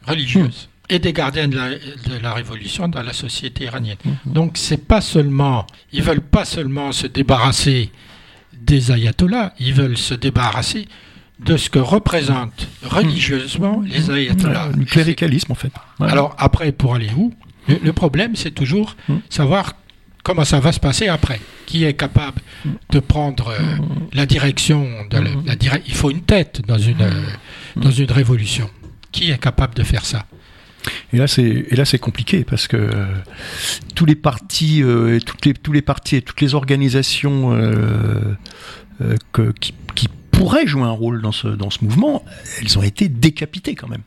religieuse 0.07 0.69
et 0.89 0.99
des 0.99 1.13
gardiens 1.13 1.47
de 1.47 1.57
la, 1.57 1.69
de 1.69 2.21
la 2.21 2.33
révolution 2.33 2.87
dans 2.87 3.03
la 3.03 3.13
société 3.13 3.65
iranienne. 3.65 3.97
Donc 4.25 4.57
c'est 4.57 4.85
pas 4.87 5.01
seulement, 5.01 5.67
ils 5.91 6.01
veulent 6.01 6.21
pas 6.21 6.45
seulement 6.45 6.91
se 6.91 7.07
débarrasser 7.07 7.91
des 8.67 8.91
ayatollahs, 8.91 9.53
ils 9.59 9.73
veulent 9.73 9.97
se 9.97 10.13
débarrasser 10.13 10.87
de 11.39 11.55
ce 11.57 11.69
que 11.69 11.79
représentent 11.79 12.67
religieusement 12.83 13.81
les 13.85 14.09
ayatollahs. 14.11 14.69
Le 14.77 14.85
cléricalisme, 14.85 15.51
en 15.51 15.55
fait. 15.55 15.71
Ouais. 15.99 16.09
Alors 16.09 16.35
après, 16.37 16.71
pour 16.71 16.95
aller 16.95 17.09
où? 17.15 17.33
Le, 17.67 17.79
le 17.83 17.93
problème, 17.93 18.35
c'est 18.35 18.51
toujours 18.51 18.95
Mm. 19.09 19.15
savoir 19.29 19.73
comment 20.23 20.45
ça 20.45 20.59
va 20.59 20.71
se 20.71 20.79
passer 20.79 21.07
après. 21.07 21.39
Qui 21.65 21.83
est 21.83 21.93
capable 21.93 22.41
de 22.91 22.99
prendre 22.99 23.49
euh, 23.49 23.59
la 24.13 24.25
direction 24.25 24.87
de 25.09 25.17
la, 25.17 25.29
la 25.45 25.55
dire- 25.55 25.79
Il 25.85 25.93
faut 25.93 26.09
une 26.11 26.21
tête 26.21 26.61
dans 26.67 26.77
une, 26.77 27.01
euh, 27.01 27.23
dans 27.75 27.91
une 27.91 28.11
révolution. 28.11 28.69
Qui 29.11 29.31
est 29.31 29.37
capable 29.37 29.73
de 29.75 29.83
faire 29.83 30.05
ça? 30.05 30.25
Et 31.13 31.17
là, 31.17 31.27
c'est 31.27 31.43
et 31.69 31.75
là 31.75 31.85
c'est 31.85 31.99
compliqué 31.99 32.43
parce 32.43 32.67
que 32.67 32.77
euh, 32.77 33.05
tous 33.95 34.05
les 34.05 34.15
partis, 34.15 34.81
euh, 34.83 35.15
et 35.17 35.19
toutes 35.21 35.45
les 35.45 35.53
tous 35.53 35.71
les 35.73 35.81
partis 35.81 36.17
et 36.17 36.21
toutes 36.21 36.41
les 36.41 36.53
organisations 36.55 37.53
euh, 37.53 38.35
que, 39.31 39.51
qui, 39.59 39.73
qui 39.95 40.07
pourraient 40.31 40.67
jouer 40.67 40.83
un 40.83 40.91
rôle 40.91 41.21
dans 41.21 41.31
ce 41.31 41.47
dans 41.47 41.69
ce 41.69 41.83
mouvement, 41.83 42.23
elles 42.61 42.77
ont 42.77 42.83
été 42.83 43.09
décapitées 43.09 43.75
quand 43.75 43.87
même. 43.87 44.03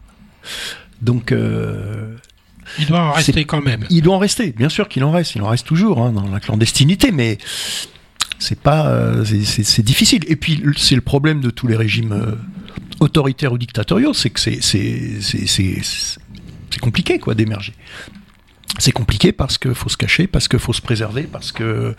Donc 1.02 1.32
Il 1.32 2.86
doit 2.86 3.00
en 3.00 3.12
rester 3.12 3.44
quand 3.44 3.62
même. 3.62 3.86
il 3.90 4.02
doit 4.02 4.14
en 4.14 4.18
rester, 4.18 4.52
bien 4.52 4.68
sûr 4.68 4.88
qu'il 4.88 5.02
en 5.04 5.10
reste, 5.10 5.34
il 5.34 5.42
en 5.42 5.48
reste 5.48 5.66
toujours 5.66 6.00
hein, 6.02 6.12
dans 6.12 6.28
la 6.28 6.40
clandestinité, 6.40 7.10
mais 7.12 7.38
c'est 8.38 8.60
pas 8.60 9.24
c'est- 9.24 9.82
difficile. 9.82 10.24
Et 10.28 10.36
puis 10.36 10.62
c'est 10.76 10.94
le 10.94 11.00
problème 11.00 11.40
de 11.40 11.50
tous 11.50 11.66
les 11.66 11.76
régimes 11.76 12.36
autoritaires 13.00 13.52
ou 13.52 13.58
dictatoriaux, 13.58 14.12
c'est 14.12 14.30
que 14.30 14.40
c'est 14.40 14.60
c'est 16.70 16.80
compliqué 16.80 17.18
quoi 17.18 17.34
d'émerger. 17.34 17.74
C'est 18.78 18.92
compliqué 18.92 19.32
parce 19.32 19.58
qu'il 19.58 19.74
faut 19.74 19.88
se 19.88 19.96
cacher, 19.96 20.26
parce 20.28 20.46
qu'il 20.46 20.60
faut 20.60 20.72
se 20.72 20.80
préserver, 20.80 21.24
parce 21.24 21.50
que 21.50 21.94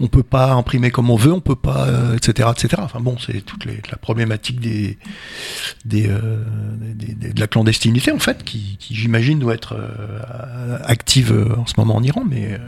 on 0.00 0.08
peut 0.08 0.24
pas 0.24 0.52
imprimer 0.52 0.90
comme 0.90 1.08
on 1.08 1.16
veut, 1.16 1.32
on 1.32 1.40
peut 1.40 1.54
pas, 1.54 1.86
euh, 1.86 2.16
etc., 2.16 2.48
etc. 2.52 2.82
Enfin 2.84 2.98
bon, 3.00 3.16
c'est 3.24 3.40
toute 3.42 3.64
la 3.64 3.96
problématique 3.96 4.58
euh, 4.66 4.94
des- 5.84 6.08
des- 7.14 7.32
de 7.32 7.40
la 7.40 7.46
clandestinité 7.46 8.10
en 8.10 8.18
fait, 8.18 8.42
qui, 8.44 8.76
j'imagine 8.90 9.38
doit 9.38 9.54
être 9.54 9.74
euh, 9.78 10.78
active 10.84 11.32
en 11.56 11.64
ce 11.66 11.74
moment 11.78 11.94
en 11.96 12.02
Iran, 12.02 12.24
mais 12.28 12.58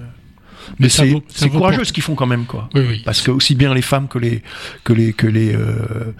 mais 0.79 0.89
c'est 0.89 1.09
courageux 1.51 1.79
pour- 1.79 1.87
ce 1.87 1.93
qu'ils 1.93 2.03
font 2.03 2.15
quand 2.15 2.27
même 2.27 2.45
quoi. 2.47 2.69
Oui, 2.75 2.83
oui. 2.89 3.03
Parce 3.05 3.21
que 3.23 3.31
aussi 3.31 3.55
bien 3.55 3.75
les 3.75 3.83
femmes 3.83 4.09
que 4.09 4.19
les 4.19 4.43
que 4.85 4.93
les 4.93 5.13
que 5.13 5.27
les 5.27 5.55
euh, 5.55 6.13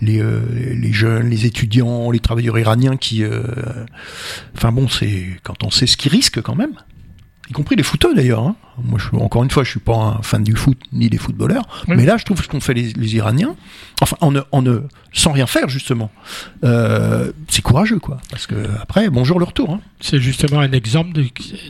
les, 0.00 0.20
euh, 0.20 0.40
les 0.74 0.92
jeunes, 0.92 1.28
les 1.30 1.46
étudiants, 1.46 2.10
les 2.10 2.20
travailleurs 2.20 2.58
iraniens 2.58 2.96
qui, 2.96 3.22
euh, 3.22 3.42
enfin 4.56 4.72
bon, 4.72 4.88
c'est 4.88 5.26
quand 5.42 5.64
on 5.64 5.70
sait 5.70 5.86
ce 5.86 5.96
qu'ils 5.96 6.12
risquent 6.12 6.40
quand 6.42 6.54
même, 6.54 6.72
y 7.48 7.52
compris 7.52 7.76
les 7.76 7.82
footeux 7.82 8.14
d'ailleurs. 8.14 8.40
Hein. 8.42 8.56
Moi, 8.82 8.98
je, 8.98 9.14
encore 9.16 9.44
une 9.44 9.50
fois, 9.50 9.62
je 9.62 9.70
suis 9.70 9.78
pas 9.80 9.94
un 9.96 10.22
fan 10.22 10.42
du 10.42 10.56
foot 10.56 10.76
ni 10.92 11.08
des 11.08 11.18
footballeurs, 11.18 11.62
Oui. 11.86 11.94
mais 11.96 12.04
là, 12.04 12.16
je 12.16 12.24
trouve 12.24 12.42
ce 12.42 12.48
qu'ont 12.48 12.58
fait 12.58 12.74
les, 12.74 12.92
les 12.94 13.14
Iraniens, 13.14 13.54
enfin, 14.00 14.16
en 14.20 14.32
ne, 14.32 14.40
en 14.50 14.62
ne 14.62 14.80
sans 15.12 15.30
rien 15.30 15.46
faire 15.46 15.68
justement, 15.68 16.10
c'est 17.48 17.62
courageux 17.62 17.98
quoi. 18.00 18.18
Parce 18.30 18.46
que 18.46 18.54
après, 18.80 19.10
bonjour 19.10 19.38
le 19.38 19.44
retour. 19.44 19.70
Hein. 19.74 19.80
C'est 20.00 20.18
justement 20.20 20.60
un 20.60 20.72
exemple 20.72 21.12
de, 21.12 21.24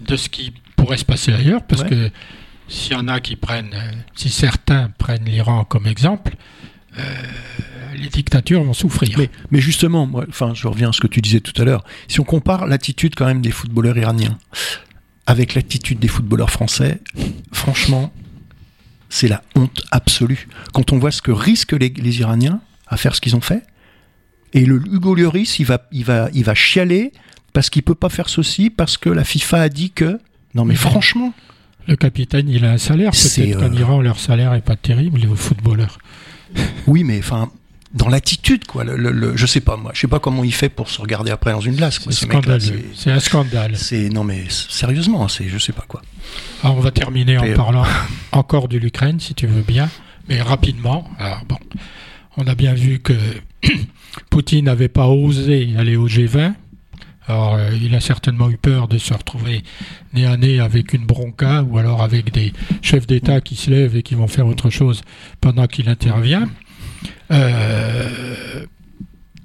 de 0.07 0.17
ce 0.17 0.29
qui 0.29 0.55
pourrait 0.85 0.99
se 0.99 1.05
passer 1.05 1.33
ailleurs, 1.33 1.63
parce 1.65 1.83
Ouais. 1.83 1.89
que 1.91 2.11
s'il 2.69 2.93
y 2.93 2.97
en 2.97 3.09
a 3.09 3.21
qui 3.21 3.37
prennent, 3.37 3.73
euh, 3.75 3.91
si 4.15 4.29
certains 4.31 4.91
prennent 4.99 5.25
l'Iran 5.25 5.65
comme 5.65 5.87
exemple, 5.87 6.35
euh, 6.99 7.03
les 7.97 8.09
dictatures 8.09 8.63
vont 8.63 8.73
souffrir. 8.73 9.19
Mais, 9.19 9.31
mais 9.51 9.61
justement, 9.61 10.07
moi, 10.07 10.25
enfin, 10.29 10.53
je 10.55 10.67
reviens 10.69 10.91
à 10.91 10.93
ce 10.93 11.01
que 11.01 11.07
tu 11.07 11.21
disais 11.21 11.41
tout 11.41 11.61
à 11.61 11.65
l'heure. 11.65 11.85
Si 12.09 12.21
on 12.21 12.25
compare 12.25 12.67
l'attitude 12.67 13.15
quand 13.17 13.27
même 13.27 13.41
des 13.43 13.51
footballeurs 13.51 13.97
iraniens 13.97 14.39
avec 15.27 15.55
l'attitude 15.55 15.99
des 15.99 16.09
footballeurs 16.09 16.51
français, 16.51 17.01
franchement, 17.53 18.13
c'est 19.09 19.29
la 19.29 19.43
honte 19.55 19.83
absolue. 19.91 20.49
Quand 20.73 20.93
on 20.93 20.99
voit 20.99 21.11
ce 21.13 21.23
que 21.23 21.31
risquent 21.31 21.73
les, 21.73 21.89
les 21.91 22.21
Iraniens 22.21 22.61
à 22.89 22.97
faire 22.97 23.15
ce 23.15 23.21
qu'ils 23.21 23.37
ont 23.37 23.41
fait, 23.41 23.63
et 24.53 24.67
le 24.67 24.77
Hugo 24.87 25.15
Lloris, 25.15 25.59
il 25.59 25.67
va, 25.67 25.87
il 25.93 26.05
va, 26.05 26.29
il 26.35 26.45
va 26.45 26.55
chialer 26.55 27.13
parce 27.53 27.71
qu'il 27.71 27.83
peut 27.83 27.95
pas 27.95 28.09
faire 28.09 28.29
ceci 28.29 28.71
parce 28.71 28.97
que 28.97 29.09
la 29.09 29.25
FIFA 29.25 29.63
a 29.63 29.69
dit 29.69 29.91
que. 29.91 30.19
Non 30.55 30.65
mais 30.65 30.75
franchement, 30.77 31.33
Le 31.87 31.97
capitaine, 31.97 32.49
il 32.49 32.65
a 32.65 32.71
un 32.73 32.79
salaire. 32.79 33.11
Peut-être 33.11 33.59
qu'en 33.59 33.75
euh, 33.75 33.79
Iran, 33.81 34.01
leur 34.01 34.19
salaire 34.19 34.55
est 34.55 34.63
pas 34.65 34.77
terrible, 34.77 35.21
les 35.21 35.27
footballeurs. 35.35 35.99
oui, 36.87 37.05
mais 37.05 37.19
enfin, 37.19 37.51
dans 37.93 38.09
l'attitude, 38.09 38.65
quoi. 38.67 38.85
Le, 38.85 38.97
le- 38.97 39.11
le- 39.13 39.37
je 39.37 39.45
sais 39.47 39.61
pas 39.61 39.77
moi, 39.77 39.91
je 39.95 40.01
sais 40.01 40.07
pas 40.09 40.19
comment 40.19 40.43
il 40.45 40.55
fait 40.55 40.69
pour 40.69 40.89
se 40.89 41.01
regarder 41.01 41.31
après 41.31 41.53
dans 41.53 41.61
une 41.61 41.75
glace. 41.77 42.01
C'est 42.95 43.11
un 43.11 43.21
scandale. 43.21 43.77
C'est 43.77 44.09
non 44.09 44.25
mais 44.25 44.45
sérieusement, 44.49 45.29
c'est 45.29 45.49
je 45.49 45.59
sais 45.59 45.73
pas 45.73 45.85
quoi. 45.87 46.03
Alors, 46.63 46.77
on 46.77 46.81
va 46.81 46.91
terminer 46.91 47.37
en 47.39 47.45
euh, 47.47 47.55
parlant 47.55 47.85
encore 48.33 48.69
de 48.69 48.79
l'Ukraine, 48.79 49.21
si 49.21 49.35
tu 49.35 49.47
veux 49.47 49.63
bien, 49.63 49.91
mais 50.29 50.41
rapidement. 50.41 51.09
Alors, 51.19 51.43
bon, 51.49 51.59
on 52.37 52.47
a 52.47 52.55
bien 52.55 52.75
vu 52.75 53.01
que 53.01 53.13
Poutine 54.31 54.65
n'avait 54.67 54.89
pas 54.89 55.09
osé 55.09 55.75
aller 55.77 55.97
au 55.97 56.09
G20. 56.09 56.55
Alors, 57.27 57.55
euh, 57.55 57.71
il 57.81 57.95
a 57.95 58.01
certainement 58.01 58.51
eu 58.51 58.57
peur 58.57 58.89
de 58.89 58.99
se 58.99 59.15
retrouver 59.15 59.63
nez 60.13 60.27
à 60.27 60.37
nez 60.37 60.61
avec 60.61 60.93
une 60.93 61.07
bronca 61.07 61.63
ou 61.63 61.79
alors 61.79 62.03
avec 62.03 62.33
des 62.33 62.53
chefs 62.83 63.07
d'État 63.07 63.41
qui 63.41 63.57
se 63.57 63.71
lèvent 63.71 63.97
et 63.97 64.03
qui 64.03 64.15
vont 64.15 64.29
faire 64.29 64.47
autre 64.47 64.71
chose 64.71 65.03
pendant 65.41 65.67
qu'il 65.67 65.89
intervient. 65.89 66.49
Euh, 67.31 68.67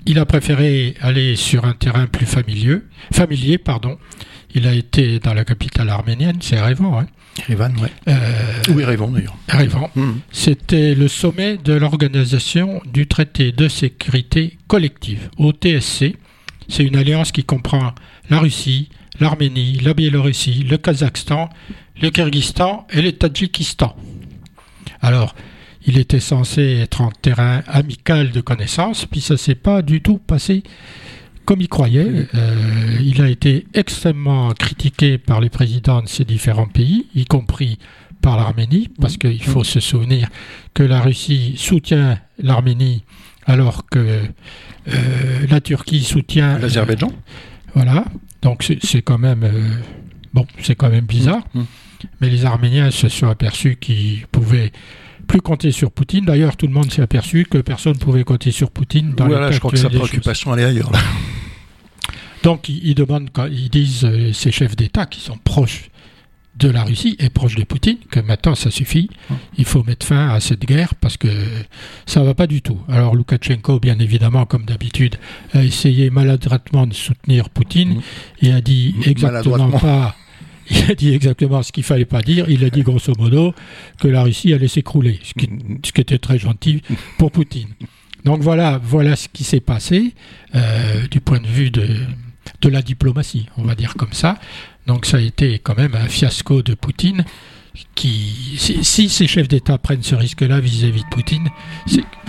il 0.05 0.19
a 0.19 0.25
préféré 0.25 0.95
aller 1.01 1.36
sur 1.36 1.65
un 1.65 1.73
terrain 1.73 2.07
plus 2.07 2.25
familier, 2.25 2.80
familier 3.11 3.57
pardon. 3.57 3.97
Il 4.53 4.67
a 4.67 4.73
été 4.73 5.19
dans 5.19 5.34
la 5.34 5.45
capitale 5.45 5.89
arménienne, 5.89 6.38
c'est 6.41 6.55
Erevan. 6.55 7.01
Hein. 7.01 7.07
Erevan, 7.47 7.77
ouais. 7.80 7.91
Euh, 8.07 8.61
oui, 8.73 8.82
Erevan 8.84 9.13
d'ailleurs. 9.13 9.38
Erevan. 9.47 9.89
Hmm. 9.95 10.13
C'était 10.32 10.95
le 10.95 11.07
sommet 11.07 11.57
de 11.57 11.73
l'organisation 11.73 12.82
du 12.91 13.07
traité 13.07 13.51
de 13.51 13.67
sécurité 13.67 14.57
collective, 14.67 15.30
OTSC. 15.38 16.15
C'est 16.70 16.84
une 16.84 16.95
alliance 16.95 17.32
qui 17.32 17.43
comprend 17.43 17.93
la 18.30 18.39
Russie, 18.39 18.89
l'Arménie, 19.20 19.80
la 19.80 19.93
Biélorussie, 19.93 20.63
le 20.63 20.78
Kazakhstan, 20.78 21.49
le 22.01 22.09
Kyrgyzstan 22.11 22.88
et 22.91 23.01
le 23.01 23.11
Tadjikistan. 23.11 23.95
Alors, 25.01 25.36
il 25.86 25.97
était 25.97 26.20
censé 26.20 26.61
être 26.78 27.01
en 27.01 27.09
terrain 27.09 27.63
amical 27.67 28.32
de 28.32 28.41
connaissances, 28.41 29.05
puis 29.05 29.22
ça 29.22 29.38
s'est 29.38 29.55
pas 29.55 29.82
du 29.82 30.01
tout 30.01 30.20
passé 30.20 30.63
comme 31.45 31.61
il 31.61 31.67
croyait. 31.67 32.28
Euh, 32.36 32.97
il 33.01 33.22
a 33.24 33.30
été 33.30 33.65
extrêmement 33.74 34.51
critiqué 34.51 35.17
par 35.17 35.41
les 35.41 35.49
présidents 35.49 36.03
de 36.03 36.07
ces 36.07 36.24
différents 36.24 36.67
pays, 36.67 37.07
y 37.15 37.26
compris 37.26 37.80
par 38.22 38.38
l'Arménie, 38.38 38.89
parce 39.01 39.17
qu'il 39.17 39.41
faut 39.41 39.63
se 39.63 39.80
souvenir 39.80 40.30
que 40.76 40.84
la 40.84 41.01
Russie 41.01 41.55
soutient 41.57 42.20
l'Arménie 42.38 43.03
alors 43.50 43.86
que 43.89 44.00
euh, 44.88 45.47
la 45.50 45.60
Turquie 45.60 46.04
soutient 46.04 46.60
l'Azerbaïdjan. 46.60 47.12
voilà, 47.74 48.06
donc 48.41 48.64
c'est 48.82 49.02
quand 49.02 49.18
même 49.18 49.43
euh, 49.43 49.70
bon, 50.34 50.45
c'est 50.62 50.76
quand 50.76 50.89
même 50.89 51.06
bizarre. 51.06 51.43
Mm, 51.54 51.62
mm. 51.62 51.66
Mais 52.22 52.30
les 52.30 52.45
Arméniens 52.45 52.91
se 52.91 53.10
sont 53.10 53.28
aperçus 53.28 53.76
qu'ils 53.76 54.26
pouvaient 54.28 54.72
plus 55.28 55.41
compter 55.41 55.72
sur 55.72 55.91
Poutine. 55.91 56.26
D'ailleurs, 56.26 56.56
tout 56.56 56.66
le 56.66 56.72
monde 56.74 56.89
s'est 56.91 57.02
aperçu 57.02 57.45
que 57.45 57.58
personne 57.58 57.93
ne 57.93 58.00
pouvait 58.00 58.24
compter 58.24 58.52
sur 58.52 58.72
Poutine. 58.72 59.14
Dans 59.16 59.28
voilà, 59.28 59.52
je 59.52 59.60
crois 59.60 59.72
que 59.72 59.78
sa 59.78 59.89
préoccupation 59.89 60.54
allait 60.54 60.64
ailleurs. 60.64 60.91
Donc, 62.43 62.70
ils, 62.70 62.95
demandent, 62.95 63.30
ils 63.52 63.70
disent, 63.70 64.06
euh, 64.06 64.32
ces 64.32 64.52
chefs 64.52 64.78
d'État 64.78 65.06
qui 65.06 65.20
sont 65.20 65.38
proches 65.38 65.88
de 66.60 66.70
la 66.70 66.84
Russie 66.84 67.16
et 67.20 67.30
proches 67.30 67.55
de 67.55 67.64
Poutine, 67.64 67.97
que 68.12 68.20
maintenant 68.20 68.53
ça 68.53 68.70
suffit, 68.70 69.10
il 69.57 69.66
faut 69.66 69.84
mettre 69.84 70.05
fin 70.05 70.30
à 70.30 70.39
cette 70.39 70.66
guerre 70.66 70.93
parce 70.95 71.18
que 71.18 71.30
ça 72.05 72.24
va 72.24 72.34
pas 72.34 72.47
du 72.47 72.62
tout. 72.62 72.80
Alors 72.89 73.16
Loukachenko, 73.16 73.80
bien 73.80 73.97
évidemment, 73.99 74.45
comme 74.45 74.66
d'habitude, 74.66 75.16
a 75.53 75.64
essayé 75.64 76.10
maladroitement 76.10 76.86
de 76.86 76.93
soutenir 76.93 77.49
Poutine 77.49 78.01
et 78.41 78.51
a 78.51 78.62
dit 78.62 78.95
exactement 79.05 79.72
pas 79.72 80.16
il 80.70 80.91
a 80.91 80.95
dit 80.95 81.14
exactement 81.14 81.64
ce 81.64 81.72
qu'il 81.72 81.84
fallait 81.84 82.05
pas 82.05 82.22
dire. 82.22 82.45
Il 82.49 82.64
a 82.64 82.70
dit 82.70 82.84
grosso 82.84 83.14
modo 83.18 83.55
que 83.99 84.07
la 84.07 84.22
Russie 84.22 84.53
allait 84.53 84.68
s'écrouler, 84.68 85.20
ce 85.24 85.34
qui, 85.34 85.49
ce 85.84 85.91
qui, 85.91 86.01
était 86.01 86.20
très 86.20 86.38
gentil 86.38 86.84
pour 87.18 87.32
Poutine. 87.32 87.70
Donc 88.24 88.41
voilà, 88.41 88.80
voilà 88.84 89.16
ce 89.16 89.28
qui 89.30 89.43
s'est 89.43 89.62
passé 89.62 90.14
euh, 90.53 91.07
du 91.10 91.22
point 91.22 91.39
de 91.39 91.47
vue 91.47 91.72
de, 91.72 91.88
de 92.62 92.70
la 92.70 92.82
diplomatie, 92.82 93.47
on 93.57 93.64
va 93.64 93.76
dire 93.76 93.95
comme 93.95 94.14
ça. 94.14 94.38
Donc 94.88 95.05
ça 95.05 95.17
a 95.17 95.21
été 95.21 95.59
quand 95.59 95.77
même 95.77 95.95
un 95.95 96.07
fiasco 96.07 96.61
de 96.61 96.73
Poutine. 96.73 97.25
Qui, 97.95 98.57
si, 98.57 99.09
ces 99.09 99.27
chefs 99.27 99.47
d'État 99.47 99.77
prennent 99.77 100.03
ce 100.03 100.15
risque-là 100.15 100.59
vis-à-vis 100.59 101.03
de 101.03 101.09
Poutine, 101.09 101.47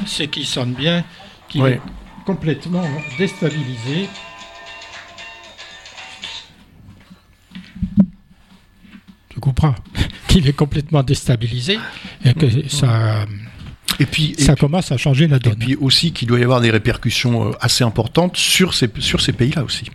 c'est 0.07 0.29
qu'ils 0.29 0.47
sentent 0.47 0.77
bien 0.77 1.03
qu'il 1.49 1.65
est 1.65 1.81
complètement 2.25 2.85
déstabilisé 3.19 4.09
comprends 9.41 9.75
qu'il 10.29 10.47
est 10.47 10.53
complètement 10.53 11.03
déstabilisé 11.03 11.79
et 12.25 12.35
que 12.35 12.47
ça. 12.69 13.27
Et 13.99 14.07
puis, 14.07 14.35
ça 14.39 14.55
commence 14.55 14.93
à 14.93 14.97
changer 14.97 15.27
la 15.27 15.39
donne. 15.39 15.55
Et 15.55 15.57
puis 15.57 15.77
aussi 15.77 16.13
qu'il 16.13 16.29
doit 16.29 16.39
y 16.39 16.45
avoir 16.45 16.61
des 16.61 16.71
répercussions 16.71 17.49
euh, 17.49 17.53
assez 17.61 17.85
importantes 17.85 18.37
sur 18.37 18.73
ces, 18.73 18.89
sur 18.99 19.21
ces 19.21 19.33
pays-là 19.33 19.65
aussi. 19.65 19.91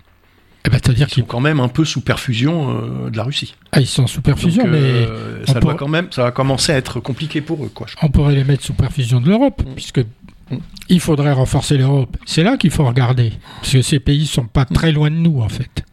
Eh 0.66 0.70
ben, 0.70 0.80
C'est-à-dire 0.84 1.08
qu'ils 1.08 1.24
sont 1.24 1.28
quand 1.28 1.40
même 1.40 1.60
un 1.60 1.68
peu 1.68 1.86
sous 1.86 2.02
perfusion 2.02 3.06
euh, 3.06 3.10
de 3.10 3.18
la 3.18 3.24
Russie. 3.24 3.56
Ah, 3.72 3.80
ils 3.80 3.88
sont 3.88 4.08
sous 4.08 4.22
perfusion, 4.22 4.64
euh, 4.66 5.40
mais 5.46 5.52
ça, 5.52 5.60
doit 5.60 5.76
quand 5.76 5.88
même, 5.88 6.08
ça 6.12 6.24
va 6.24 6.32
commencer 6.32 6.72
à 6.72 6.78
être 6.78 7.00
compliqué 7.00 7.42
pour 7.42 7.64
eux. 7.64 7.72
Quoi, 7.74 7.88
on 8.02 8.10
pourrait 8.10 8.36
les 8.36 8.44
mettre 8.44 8.64
sous 8.64 8.74
perfusion 8.74 9.22
de 9.22 9.30
l'Europe, 9.30 9.62
mm. 9.66 9.76
puisque 9.76 10.00
mm. 10.00 10.58
il 10.90 11.00
faudrait 11.00 11.34
renforcer 11.34 11.78
l'Europe. 11.78 12.18
C'est 12.26 12.44
là 12.44 12.58
qu'il 12.58 12.72
faut 12.72 12.86
regarder, 12.86 13.34
parce 13.62 13.74
que 13.74 13.82
ces 13.82 14.00
pays 14.00 14.26
sont 14.26 14.46
pas 14.46 14.66
très 14.66 14.92
loin 14.92 15.12
de 15.12 15.16
nous, 15.16 15.42
en 15.42 15.50
fait. 15.50 15.86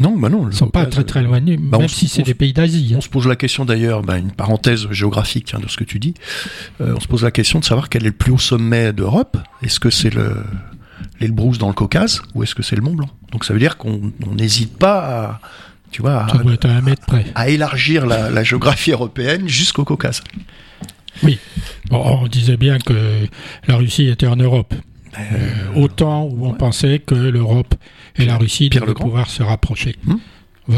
Non, 0.00 0.16
bah 0.16 0.28
non. 0.28 0.42
Ils 0.42 0.46
ne 0.46 0.52
sont 0.52 0.68
pas 0.68 0.86
très 0.86 1.04
très 1.04 1.20
éloignés, 1.20 1.56
bah 1.56 1.78
même 1.78 1.88
si 1.88 2.08
c'est 2.08 2.22
des 2.22 2.34
pays 2.34 2.52
d'Asie. 2.52 2.90
Hein. 2.92 2.98
On 2.98 3.00
se 3.00 3.08
pose 3.08 3.28
la 3.28 3.36
question 3.36 3.64
d'ailleurs, 3.64 4.02
bah, 4.02 4.18
une 4.18 4.32
parenthèse 4.32 4.90
géographique 4.90 5.54
hein, 5.54 5.60
de 5.62 5.68
ce 5.68 5.76
que 5.76 5.84
tu 5.84 6.00
dis. 6.00 6.14
Euh, 6.80 6.94
on 6.96 7.00
se 7.00 7.06
pose 7.06 7.22
la 7.22 7.30
question 7.30 7.60
de 7.60 7.64
savoir 7.64 7.88
quel 7.88 8.02
est 8.02 8.06
le 8.06 8.12
plus 8.12 8.32
haut 8.32 8.38
sommet 8.38 8.92
d'Europe. 8.92 9.36
Est-ce 9.62 9.78
que 9.78 9.90
c'est 9.90 10.12
le 10.12 10.42
l'Elbrus 11.20 11.58
dans 11.58 11.68
le 11.68 11.74
Caucase 11.74 12.22
ou 12.34 12.42
est-ce 12.42 12.54
que 12.54 12.62
c'est 12.62 12.76
le 12.76 12.82
Mont 12.82 12.94
Blanc? 12.94 13.08
Donc 13.32 13.44
ça 13.44 13.52
veut 13.52 13.60
dire 13.60 13.76
qu'on 13.76 14.12
n'hésite 14.34 14.76
pas 14.76 14.98
à, 14.98 15.40
tu 15.90 16.02
vois, 16.02 16.26
à, 17.34 17.48
élargir 17.48 18.06
la, 18.06 18.44
géographie 18.44 18.92
européenne 18.92 19.48
jusqu'au 19.48 19.84
Caucase. 19.84 20.22
Oui. 21.22 21.38
on 21.90 22.26
disait 22.26 22.56
bien 22.56 22.78
que 22.78 23.26
la 23.68 23.76
Russie 23.76 24.08
était 24.08 24.26
en 24.26 24.36
Europe. 24.36 24.74
Ben, 25.14 25.20
euh, 25.32 25.80
autant 25.80 26.24
où 26.24 26.46
on 26.46 26.54
pensait 26.54 26.98
que 26.98 27.14
l'Europe 27.14 27.74
et 28.16 28.24
la 28.24 28.36
Russie 28.36 28.68
devaient 28.68 28.94
pouvoir 28.94 29.30
se 29.30 29.42
rapprocher. 29.42 29.94
Hmm 30.04 30.16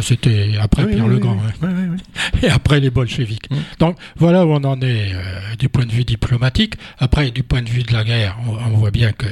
C'était 0.02 0.50
après 0.60 0.86
Pierre 0.86 1.06
le 1.06 1.18
Grand. 1.18 1.38
et 2.42 2.48
après 2.48 2.80
les 2.80 2.90
bolcheviks. 2.90 3.50
Hmm. 3.50 3.56
Donc 3.78 3.96
voilà 4.16 4.44
où 4.44 4.50
on 4.50 4.64
en 4.64 4.80
est 4.82 5.14
euh, 5.14 5.54
du 5.58 5.68
point 5.68 5.86
de 5.86 5.92
vue 5.92 6.04
diplomatique. 6.04 6.74
Après, 6.98 7.30
du 7.30 7.42
point 7.42 7.62
de 7.62 7.68
vue 7.68 7.82
de 7.82 7.92
la 7.92 8.04
guerre, 8.04 8.36
on, 8.46 8.76
voit 8.76 8.90
bien 8.90 9.12
que 9.12 9.26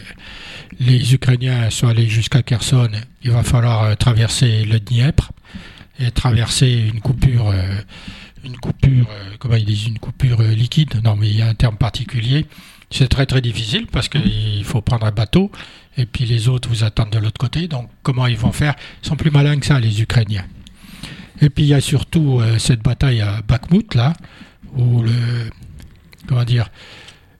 les 0.81 1.15
Ukrainiens 1.15 1.71
sont 1.71 1.89
allés 1.89 2.09
jusqu'à 2.09 2.43
Kherson. 2.43 2.91
Il 3.23 3.31
va 3.31 3.43
falloir 3.43 3.85
euh, 3.85 3.95
traverser 3.95 4.65
le 4.65 4.81
Dniepr 4.81 5.31
et 5.99 6.11
traverser 6.11 6.91
une 6.93 7.01
coupure. 7.01 7.53
une 8.45 8.57
coupure, 8.57 9.07
comment 9.39 9.55
ils 9.55 9.65
disent, 9.65 9.87
une 9.87 9.99
coupure 9.99 10.43
liquide. 10.43 11.01
Non, 11.05 11.17
mais 11.17 11.29
il 11.29 11.37
y 11.37 11.43
a 11.43 11.49
un 11.49 11.55
terme 11.55 11.77
particulier 11.77 12.47
c'est 12.95 13.09
très 13.09 13.27
très 13.27 13.41
difficile 13.41 13.87
parce 13.87 14.09
qu'il 14.09 14.65
faut 14.65 14.81
prendre 14.81 15.05
un 15.05 15.11
bateau 15.11 15.51
et 15.97 16.07
puis 16.07 16.25
les 16.25 16.49
autres 16.49 16.69
vous 16.69 16.85
attendent 16.85 17.11
de 17.11 17.19
l'autre 17.19 17.39
côté. 17.39 17.67
Donc 17.67 17.91
comment 18.03 18.27
ils 18.27 18.37
vont 18.37 18.53
faire? 18.53 18.75
Ils 19.03 19.09
sont 19.09 19.17
plus 19.17 19.33
malins 19.33 19.59
que 19.59 19.67
ça, 19.67 19.81
les 19.81 20.01
Ukrainiens. 20.01 20.45
Et 21.41 21.51
puis 21.51 21.65
il 21.65 21.69
y 21.69 21.75
a 21.75 21.81
surtout 21.81 22.41
euh, 22.41 22.59
cette 22.59 22.83
bataille 22.83 23.21
à 23.21 23.43
Bakhmut, 23.47 23.95
là, 23.97 24.13
où 24.77 25.03
le, 25.03 25.11
comment 26.29 26.45
dire, 26.45 26.71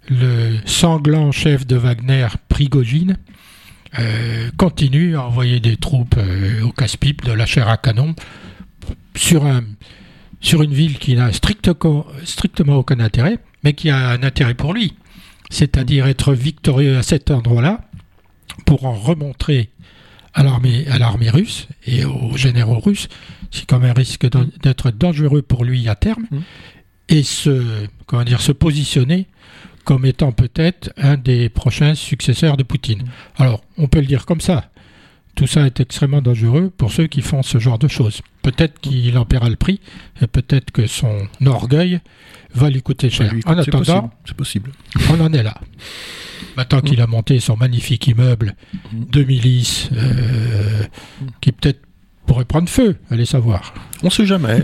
le 0.09 0.59
sanglant 0.67 1.33
chef 1.33 1.67
de 1.67 1.77
Wagner, 1.77 2.29
Prigogine, 2.49 3.17
euh, 3.99 4.51
continue 4.57 5.17
à 5.17 5.27
envoyer 5.27 5.61
des 5.61 5.77
troupes 5.77 6.17
euh, 6.19 6.63
au 6.63 6.73
casse-pipe, 6.73 7.25
de 7.25 7.33
la 7.33 7.47
chair 7.47 7.69
à 7.69 7.77
canon, 7.77 8.15
sur, 9.15 9.47
un, 9.47 9.63
sur 10.41 10.63
une 10.63 10.75
ville 10.75 10.99
qui 10.99 11.15
n'a 11.15 11.31
strictement 11.33 12.77
aucun 12.77 13.01
intérêt, 13.01 13.39
mais 13.63 13.73
qui 13.73 13.91
a 13.91 14.11
un 14.11 14.23
intérêt 14.23 14.55
pour 14.55 14.75
lui 14.75 14.95
c'est-à-dire 15.51 16.07
être 16.07 16.35
victorieux 16.35 16.99
à 16.99 17.03
cet 17.03 17.31
endroit-là, 17.31 17.89
pour 18.67 18.85
en 18.87 18.95
remontrer 18.95 19.71
à 20.33 20.43
l'armée, 20.43 20.87
à 20.89 20.99
l'armée 20.99 21.31
russe 21.31 21.69
et 21.87 22.05
aux 22.05 22.37
généraux 22.37 22.81
russes, 22.81 23.09
c'est 23.51 23.67
quand 23.67 23.79
même 23.79 23.91
un 23.91 23.95
risque 23.95 24.27
d'être 24.63 24.91
dangereux 24.91 25.43
pour 25.43 25.65
lui 25.65 25.89
à 25.89 25.95
terme, 25.95 26.27
mmh. 26.31 26.39
et 27.11 27.23
se, 27.23 27.87
comment 28.07 28.25
dire, 28.25 28.41
se 28.41 28.53
positionner 28.53 29.27
comme 29.85 30.07
étant 30.07 30.33
peut-être 30.33 30.91
un 30.97 31.17
des 31.17 31.49
prochains 31.49 31.95
successeurs 31.95 32.57
de 32.57 32.63
Poutine. 32.63 33.03
Mmh. 33.03 33.43
Alors, 33.43 33.63
on 33.79 33.87
peut 33.87 34.01
le 34.01 34.07
dire 34.07 34.27
comme 34.27 34.41
ça. 34.41 34.71
Tout 35.35 35.49
ça 35.49 35.67
est 35.67 35.81
extrêmement 35.81 36.23
dangereux 36.23 36.71
pour 36.77 36.93
ceux 36.93 37.09
qui 37.09 37.21
font 37.21 37.43
ce 37.43 37.59
genre 37.59 37.79
de 37.79 37.89
choses. 37.89 38.23
Peut-être 38.43 38.81
qu'il 38.81 39.19
en 39.19 39.25
paiera 39.25 39.49
le 39.49 39.57
prix, 39.57 39.81
et 40.23 40.29
peut-être 40.29 40.71
que 40.71 40.87
son 40.87 41.27
orgueil 41.45 42.01
va 42.55 42.71
lui 42.71 42.83
coûter 42.83 43.11
cher. 43.11 43.33
en 43.45 43.59
attendant, 43.59 44.11
c'est 44.25 44.37
possible. 44.37 44.71
On 45.11 45.21
en 45.21 45.33
est 45.33 45.43
là. 45.43 45.61
Maintenant 46.57 46.81
qu'il 46.83 47.01
a 47.01 47.09
monté 47.09 47.41
son 47.41 47.57
magnifique 47.57 48.07
immeuble 48.07 48.55
de 48.93 49.25
milice, 49.25 49.89
euh, 49.93 50.85
qui 51.41 51.51
peut-être 51.51 51.81
pourrait 52.27 52.45
prendre 52.45 52.69
feu, 52.69 52.97
allez 53.11 53.27
savoir. 53.27 53.75
On 54.03 54.11
sait 54.11 54.27
jamais. 54.27 54.61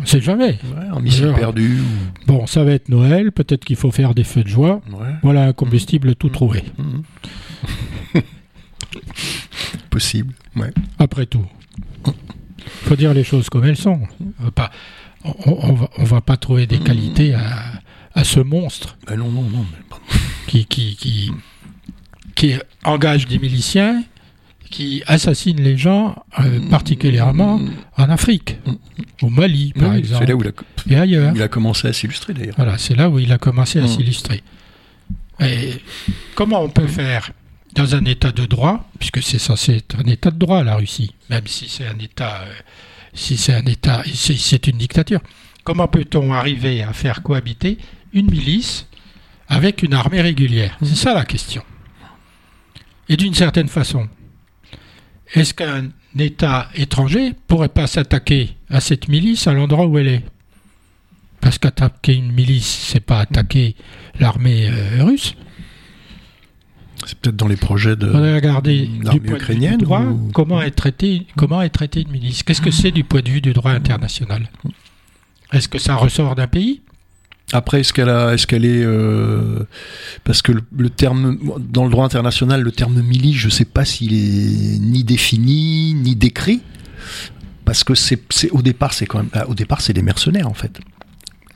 On 0.00 0.06
sait 0.06 0.20
jamais. 0.20 0.58
un 0.92 1.00
missile 1.00 1.32
perdu. 1.34 1.80
Bon, 2.26 2.46
ça 2.46 2.64
va 2.64 2.72
être 2.72 2.88
Noël, 2.88 3.32
peut-être 3.32 3.64
qu'il 3.64 3.76
faut 3.76 3.90
faire 3.90 4.14
des 4.14 4.24
feux 4.24 4.42
de 4.42 4.48
joie. 4.48 4.80
Voilà 5.22 5.44
un 5.44 5.52
combustible 5.52 6.14
tout 6.14 6.28
trouvé. 6.28 6.64
Possible, 9.90 10.34
ouais. 10.56 10.72
Après 10.98 11.26
tout. 11.26 11.46
Il 12.06 12.12
faut 12.88 12.96
dire 12.96 13.14
les 13.14 13.24
choses 13.24 13.48
comme 13.48 13.64
elles 13.64 13.76
sont. 13.76 14.00
Pas, 14.54 14.70
on, 15.24 15.72
ne 15.98 16.06
va, 16.06 16.20
pas 16.20 16.36
trouver 16.36 16.66
des 16.66 16.78
qualités 16.78 17.34
à, 17.34 18.24
ce 18.24 18.40
monstre. 18.40 18.96
Ben 19.06 19.16
non, 19.16 19.30
non, 19.30 19.42
non. 19.42 19.66
Qui, 20.46 20.64
qui, 20.66 20.96
qui, 20.96 21.32
qui, 22.34 22.54
engage 22.84 23.26
des 23.26 23.38
miliciens, 23.38 24.02
qui 24.76 25.02
assassine 25.06 25.62
les 25.62 25.78
gens, 25.78 26.22
euh, 26.38 26.60
particulièrement 26.68 27.58
en 27.96 28.10
Afrique, 28.10 28.58
au 29.22 29.30
Mali, 29.30 29.72
par 29.72 29.94
exemple. 29.94 30.24
C'est 30.26 30.28
là 30.28 30.36
où 30.36 30.42
il 30.42 30.48
a, 30.48 30.52
et 30.90 31.00
ailleurs. 31.00 31.32
Il 31.34 31.40
a 31.40 31.48
commencé 31.48 31.88
à 31.88 31.94
s'illustrer, 31.94 32.34
d'ailleurs. 32.34 32.56
Voilà, 32.58 32.76
c'est 32.76 32.94
là 32.94 33.08
où 33.08 33.18
il 33.18 33.32
a 33.32 33.38
commencé 33.38 33.78
à 33.78 33.84
mm. 33.84 33.88
s'illustrer. 33.88 34.42
Et 35.40 35.70
comment 36.34 36.62
on 36.62 36.68
peut 36.68 36.86
faire 36.86 37.30
dans 37.74 37.94
un 37.94 38.04
état 38.04 38.32
de 38.32 38.44
droit, 38.44 38.86
puisque 38.98 39.22
c'est 39.22 39.38
censé 39.38 39.76
être 39.76 39.96
un 39.98 40.10
état 40.10 40.30
de 40.30 40.38
droit 40.38 40.62
la 40.62 40.76
Russie, 40.76 41.14
même 41.30 41.46
si 41.46 41.70
c'est 41.70 41.86
un 41.86 41.98
état, 41.98 42.42
euh, 42.42 42.52
si 43.14 43.38
c'est 43.38 43.54
un 43.54 43.64
état, 43.64 44.02
c'est 44.12 44.66
une 44.66 44.76
dictature. 44.76 45.20
Comment 45.64 45.88
peut-on 45.88 46.34
arriver 46.34 46.82
à 46.82 46.92
faire 46.92 47.22
cohabiter 47.22 47.78
une 48.12 48.30
milice 48.30 48.86
avec 49.48 49.82
une 49.82 49.94
armée 49.94 50.20
régulière? 50.20 50.76
C'est 50.82 50.96
ça 50.96 51.14
la 51.14 51.24
question. 51.24 51.62
Et 53.08 53.16
d'une 53.16 53.34
certaine 53.34 53.68
façon, 53.68 54.08
est-ce 55.34 55.54
qu'un 55.54 55.88
État 56.18 56.68
étranger 56.74 57.34
pourrait 57.46 57.68
pas 57.68 57.86
s'attaquer 57.86 58.56
à 58.70 58.80
cette 58.80 59.08
milice 59.08 59.46
à 59.46 59.52
l'endroit 59.52 59.86
où 59.86 59.98
elle 59.98 60.08
est? 60.08 60.24
Parce 61.40 61.58
qu'attaquer 61.58 62.14
une 62.14 62.32
milice, 62.32 62.66
c'est 62.66 63.00
pas 63.00 63.20
attaquer 63.20 63.76
l'armée 64.18 64.68
euh, 64.68 65.04
russe. 65.04 65.34
C'est 67.06 67.18
peut-être 67.18 67.36
dans 67.36 67.46
les 67.46 67.56
projets 67.56 67.94
de 67.94 68.06
de 68.06 69.10
vue 69.12 69.56
du 69.56 69.76
droit 69.76 70.02
comment 70.32 70.62
est 70.62 70.70
traité 70.70 71.26
comment 71.36 71.62
est 71.62 71.68
traité 71.68 72.00
une 72.02 72.10
milice. 72.10 72.42
Qu'est-ce 72.42 72.62
que 72.62 72.70
c'est 72.70 72.90
du 72.90 73.04
point 73.04 73.20
de 73.20 73.28
vue 73.28 73.40
du 73.40 73.52
droit 73.52 73.70
international? 73.72 74.48
Est-ce 75.52 75.68
que 75.68 75.78
ça 75.78 75.94
ressort 75.94 76.34
d'un 76.34 76.48
pays? 76.48 76.80
Après, 77.52 77.80
est-ce 77.80 77.92
qu'elle 77.92 78.08
a, 78.08 78.34
est-ce 78.34 78.46
qu'elle 78.46 78.64
est, 78.64 78.82
euh, 78.82 79.66
parce 80.24 80.42
que 80.42 80.52
le, 80.52 80.90
terme 80.90 81.38
dans 81.60 81.84
le 81.84 81.90
droit 81.90 82.04
international, 82.04 82.60
le 82.60 82.72
terme 82.72 83.00
milice, 83.02 83.36
je 83.36 83.48
sais 83.48 83.64
pas 83.64 83.84
s'il 83.84 84.14
est 84.14 84.78
ni 84.80 85.04
défini 85.04 85.94
ni 85.94 86.16
décrit, 86.16 86.60
parce 87.64 87.84
que 87.84 87.94
c'est, 87.94 88.20
au 88.50 88.62
départ, 88.62 88.92
c'est 88.92 89.06
quand 89.06 89.18
même, 89.18 89.30
au 89.46 89.54
départ, 89.54 89.80
c'est 89.80 89.92
des 89.92 90.02
mercenaires 90.02 90.48
en 90.48 90.54
fait. 90.54 90.80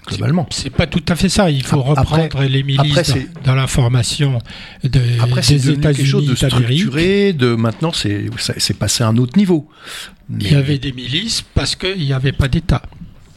Globalement. 0.07 0.47
C'est 0.51 0.71
pas 0.71 0.87
tout 0.87 1.03
à 1.09 1.15
fait 1.15 1.29
ça. 1.29 1.51
Il 1.51 1.63
faut 1.63 1.83
reprendre 1.83 2.43
les 2.45 2.63
milices 2.63 3.15
dans, 3.45 3.55
la 3.55 3.67
formation 3.67 4.39
de, 4.83 5.01
après, 5.21 5.43
des 5.43 5.71
États-Unis, 5.71 5.81
quelque 5.81 6.05
chose 6.05 6.27
de 6.27 6.35
structuré. 6.35 7.33
De 7.33 7.55
maintenant, 7.55 7.93
c'est, 7.93 8.27
c'est 8.57 8.79
passé 8.79 9.05
à 9.05 9.09
un 9.09 9.17
autre 9.19 9.37
niveau. 9.37 9.69
Il 10.31 10.51
y 10.51 10.55
avait 10.55 10.79
des 10.79 10.93
milices 10.93 11.43
parce 11.55 11.77
qu'il 11.77 11.99
n'y 11.99 12.13
avait 12.13 12.33
pas 12.33 12.49
d'État. 12.49 12.83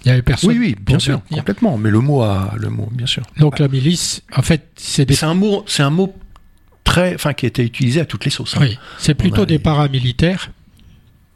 Il 0.05 0.09
y 0.09 0.11
avait 0.11 0.21
personne. 0.21 0.49
Oui, 0.49 0.57
oui, 0.59 0.75
bien 0.79 0.99
sûr, 0.99 1.21
complètement. 1.31 1.77
Mais 1.77 1.89
le 1.89 1.99
mot, 1.99 2.21
a, 2.21 2.53
le 2.57 2.69
mot, 2.69 2.89
bien 2.91 3.05
sûr. 3.05 3.23
Donc 3.37 3.59
la 3.59 3.67
milice, 3.67 4.21
en 4.35 4.41
fait, 4.41 4.67
c'est 4.75 5.05
des... 5.05 5.15
C'est 5.15 5.25
un 5.25 5.33
mot, 5.33 5.63
c'est 5.67 5.83
un 5.83 5.89
mot 5.89 6.13
très, 6.83 7.15
enfin, 7.15 7.33
qui 7.33 7.45
a 7.45 7.47
été 7.47 7.63
utilisé 7.63 8.01
à 8.01 8.05
toutes 8.05 8.25
les 8.25 8.31
sauces. 8.31 8.55
Hein. 8.57 8.61
Oui, 8.61 8.77
c'est 8.97 9.13
plutôt 9.13 9.45
des 9.45 9.59
paramilitaires, 9.59 10.51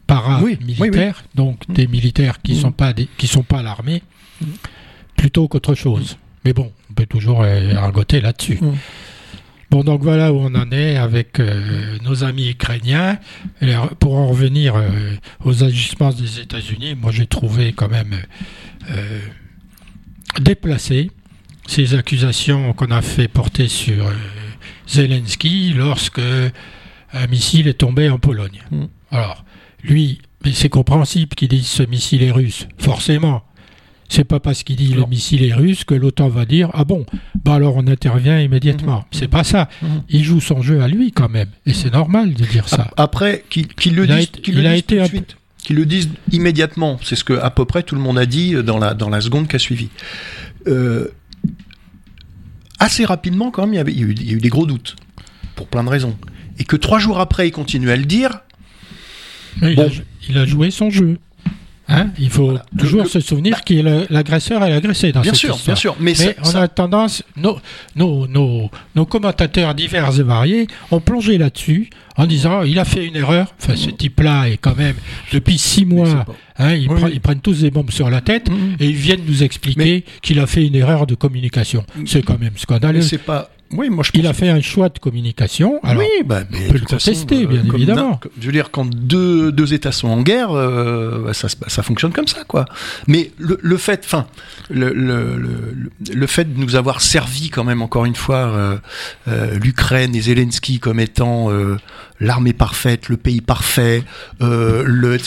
paramilitaires, 0.05 1.23
donc 1.35 1.67
mm. 1.67 1.73
des 1.73 1.87
militaires 1.87 2.41
qui 2.41 2.53
ne 2.53 2.57
mm. 2.57 2.61
sont 2.61 2.71
pas 2.71 2.93
des, 2.93 3.07
qui 3.17 3.27
sont 3.27 3.43
pas 3.43 3.63
l'armée, 3.63 4.03
mm. 4.41 4.45
plutôt 5.15 5.47
qu'autre 5.47 5.75
chose. 5.75 6.17
Mais 6.43 6.53
bon, 6.53 6.71
on 6.89 6.93
peut 6.93 7.05
toujours 7.05 7.43
euh, 7.43 7.75
argoter 7.75 8.21
là-dessus. 8.21 8.59
Bon, 9.69 9.83
donc 9.83 10.01
voilà 10.01 10.31
où 10.31 10.37
on 10.37 10.55
en 10.55 10.71
est 10.71 10.95
avec 10.95 11.39
euh, 11.39 11.97
nos 12.03 12.23
amis 12.23 12.49
ukrainiens. 12.49 13.19
pour 13.99 14.15
en 14.15 14.27
revenir 14.27 14.75
euh, 14.75 15.15
aux 15.43 15.63
ajustements 15.63 16.11
des 16.11 16.39
États-Unis, 16.39 16.95
moi 16.95 17.11
j'ai 17.11 17.27
trouvé 17.27 17.73
quand 17.73 17.89
même 17.89 18.15
euh, 18.91 19.19
déplacé 20.39 21.11
ces 21.67 21.95
accusations 21.95 22.71
qu'on 22.73 22.91
a 22.91 23.01
fait 23.01 23.27
porter 23.27 23.67
sur 23.67 24.09
Zelensky 24.87 25.73
lorsque 25.73 26.21
un 27.13 27.27
missile 27.27 27.67
est 27.67 27.79
tombé 27.79 28.09
en 28.09 28.19
Pologne. 28.19 28.63
Mm. 28.71 28.85
Alors, 29.11 29.43
lui, 29.83 30.19
mais 30.45 30.53
c'est 30.53 30.69
compréhensible 30.69 31.35
qu'il 31.35 31.49
dise 31.49 31.67
ce 31.67 31.83
missile 31.83 32.23
est 32.23 32.31
russe, 32.31 32.67
forcément. 32.77 33.43
C'est 34.09 34.23
pas 34.23 34.39
parce 34.39 34.63
qu'il 34.63 34.77
dit 34.77 34.93
le 34.93 35.05
missile 35.05 35.43
est 35.43 35.53
russe 35.53 35.83
que 35.83 35.93
l'OTAN 35.93 36.29
va 36.29 36.45
dire 36.45 36.69
ah 36.73 36.85
bon, 36.85 37.05
bah 37.43 37.55
alors 37.55 37.75
on 37.75 37.87
intervient 37.87 38.39
immédiatement. 38.39 38.99
Mhm. 38.99 39.05
C'est 39.11 39.27
pas 39.27 39.43
ça. 39.43 39.69
Mhm. 39.81 40.03
Il 40.09 40.23
joue 40.23 40.39
son 40.39 40.61
jeu 40.61 40.81
à 40.81 40.87
lui 40.87 41.11
quand 41.11 41.29
même, 41.29 41.49
et 41.65 41.73
c'est 41.73 41.91
normal 41.91 42.33
de 42.33 42.45
dire 42.45 42.69
ça. 42.69 42.89
Après, 42.97 43.43
qu'il 43.49 43.95
le 43.95 44.07
dise, 44.07 44.27
qu'il 44.27 44.55
le 44.55 44.81
tout 44.81 44.95
de 44.95 45.03
suite, 45.05 45.37
qu'il 45.57 45.75
le 45.75 45.85
dise 45.85 46.09
immédiatement. 46.31 46.99
C'est 47.03 47.15
ce 47.15 47.23
que 47.23 47.33
à 47.33 47.49
peu 47.49 47.65
près 47.65 47.83
tout 47.83 47.95
le 47.95 48.01
monde 48.01 48.17
a 48.17 48.25
dit 48.25 48.53
dans 48.63 48.77
la 48.77 48.93
dans 48.93 49.09
la 49.09 49.21
seconde 49.21 49.47
qui 49.47 49.55
a 49.57 49.59
suivi. 49.59 49.89
Euh, 50.67 51.09
assez 52.79 53.05
rapidement, 53.05 53.51
quand 53.51 53.63
même, 53.63 53.73
il 53.73 53.77
y, 53.77 53.79
avait, 53.79 53.91
il 53.91 54.27
y, 54.27 54.33
a 54.33 54.33
eu, 54.33 54.39
des 54.39 54.49
gros 54.49 54.65
doutes 54.65 54.95
pour 55.55 55.67
plein 55.67 55.83
de 55.83 55.89
raisons, 55.89 56.15
et 56.59 56.63
que 56.63 56.75
trois 56.75 56.99
jours 56.99 57.19
après, 57.19 57.47
il 57.47 57.51
continue 57.51 57.89
à 57.89 57.95
le 57.95 58.05
dire. 58.05 58.41
il 59.61 60.37
a 60.37 60.45
joué 60.45 60.71
son 60.71 60.89
jeu. 60.89 61.17
Hein 61.89 62.09
il 62.19 62.29
faut 62.29 62.57
toujours 62.77 63.07
se 63.07 63.21
souvenir 63.21 63.63
que 63.63 63.73
l'agresseur 64.11 64.63
est 64.63 64.69
l'agressé 64.69 65.13
dans 65.13 65.21
bien 65.21 65.31
cette 65.31 65.39
sûr, 65.39 65.55
histoire. 65.55 65.75
Bien 65.75 65.75
sûr, 65.75 65.95
mais, 65.99 66.13
on 66.43 66.55
a 66.55 66.67
tendance, 66.67 67.23
nos, 67.37 67.59
nos, 67.95 68.27
nos, 68.27 68.69
nos, 68.93 69.05
commentateurs 69.05 69.73
divers 69.73 70.19
et 70.19 70.23
variés 70.23 70.67
ont 70.91 70.99
plongé 70.99 71.37
là-dessus 71.37 71.89
en 72.17 72.25
disant 72.25 72.63
il 72.63 72.77
a 72.79 72.85
fait 72.85 73.05
une 73.05 73.15
erreur. 73.15 73.53
Enfin, 73.61 73.77
ce 73.77 73.89
type-là 73.89 74.49
est 74.49 74.57
quand 74.57 74.75
même 74.75 74.95
depuis 75.31 75.57
six 75.57 75.85
mois, 75.85 76.25
hein, 76.57 76.73
ils, 76.73 76.89
prennent 77.21 77.39
tous 77.39 77.61
des 77.61 77.71
bombes 77.71 77.91
sur 77.91 78.09
la 78.09 78.19
tête 78.19 78.49
mm-hmm. 78.49 78.81
et 78.83 78.87
ils 78.87 78.95
viennent 78.95 79.23
nous 79.25 79.43
expliquer 79.43 80.03
qu'il 80.21 80.39
a 80.39 80.47
fait 80.47 80.65
une 80.65 80.75
erreur 80.75 81.07
de 81.07 81.15
communication. 81.15 81.85
C'est 82.05 82.21
quand 82.21 82.39
même 82.39 82.57
scandaleux. 82.57 83.01
C'est 83.01 83.17
pas 83.17 83.49
oui, 83.71 83.89
moi 83.89 84.03
je 84.03 84.11
Il 84.13 84.27
a 84.27 84.33
fait 84.33 84.49
un 84.49 84.61
choix 84.61 84.89
de 84.89 84.97
communication. 84.97 85.79
Alors, 85.83 86.01
oui, 86.01 86.23
bah, 86.25 86.43
on 86.51 86.71
peut 86.71 86.77
le 86.77 86.85
contester, 86.85 87.45
bien 87.45 87.59
euh, 87.59 87.73
évidemment. 87.73 88.19
Je 88.39 88.45
veux 88.45 88.51
dire, 88.51 88.71
quand 88.71 88.89
deux, 88.89 89.51
deux 89.51 89.73
États 89.73 89.91
sont 89.91 90.07
en 90.07 90.21
guerre, 90.21 90.51
euh, 90.51 91.23
bah, 91.25 91.33
ça, 91.33 91.47
ça, 91.49 91.83
fonctionne 91.83 92.13
comme 92.13 92.27
ça, 92.27 92.43
quoi. 92.45 92.65
Mais 93.07 93.31
le, 93.37 93.59
le 93.61 93.77
fait, 93.77 94.01
enfin, 94.05 94.27
le, 94.69 94.93
le, 94.93 95.37
le, 96.13 96.27
fait 96.27 96.53
de 96.53 96.59
nous 96.59 96.75
avoir 96.75 97.01
servi 97.01 97.49
quand 97.49 97.65
même 97.65 97.81
encore 97.81 98.05
une 98.05 98.15
fois 98.15 98.79
euh, 99.27 99.57
l'Ukraine 99.61 100.15
et 100.15 100.21
Zelensky 100.21 100.79
comme 100.79 100.99
étant 100.99 101.49
l'armée 102.19 102.53
parfaite, 102.53 103.09
le 103.09 103.17
pays 103.17 103.41
parfait, 103.41 104.03
le 104.39 105.17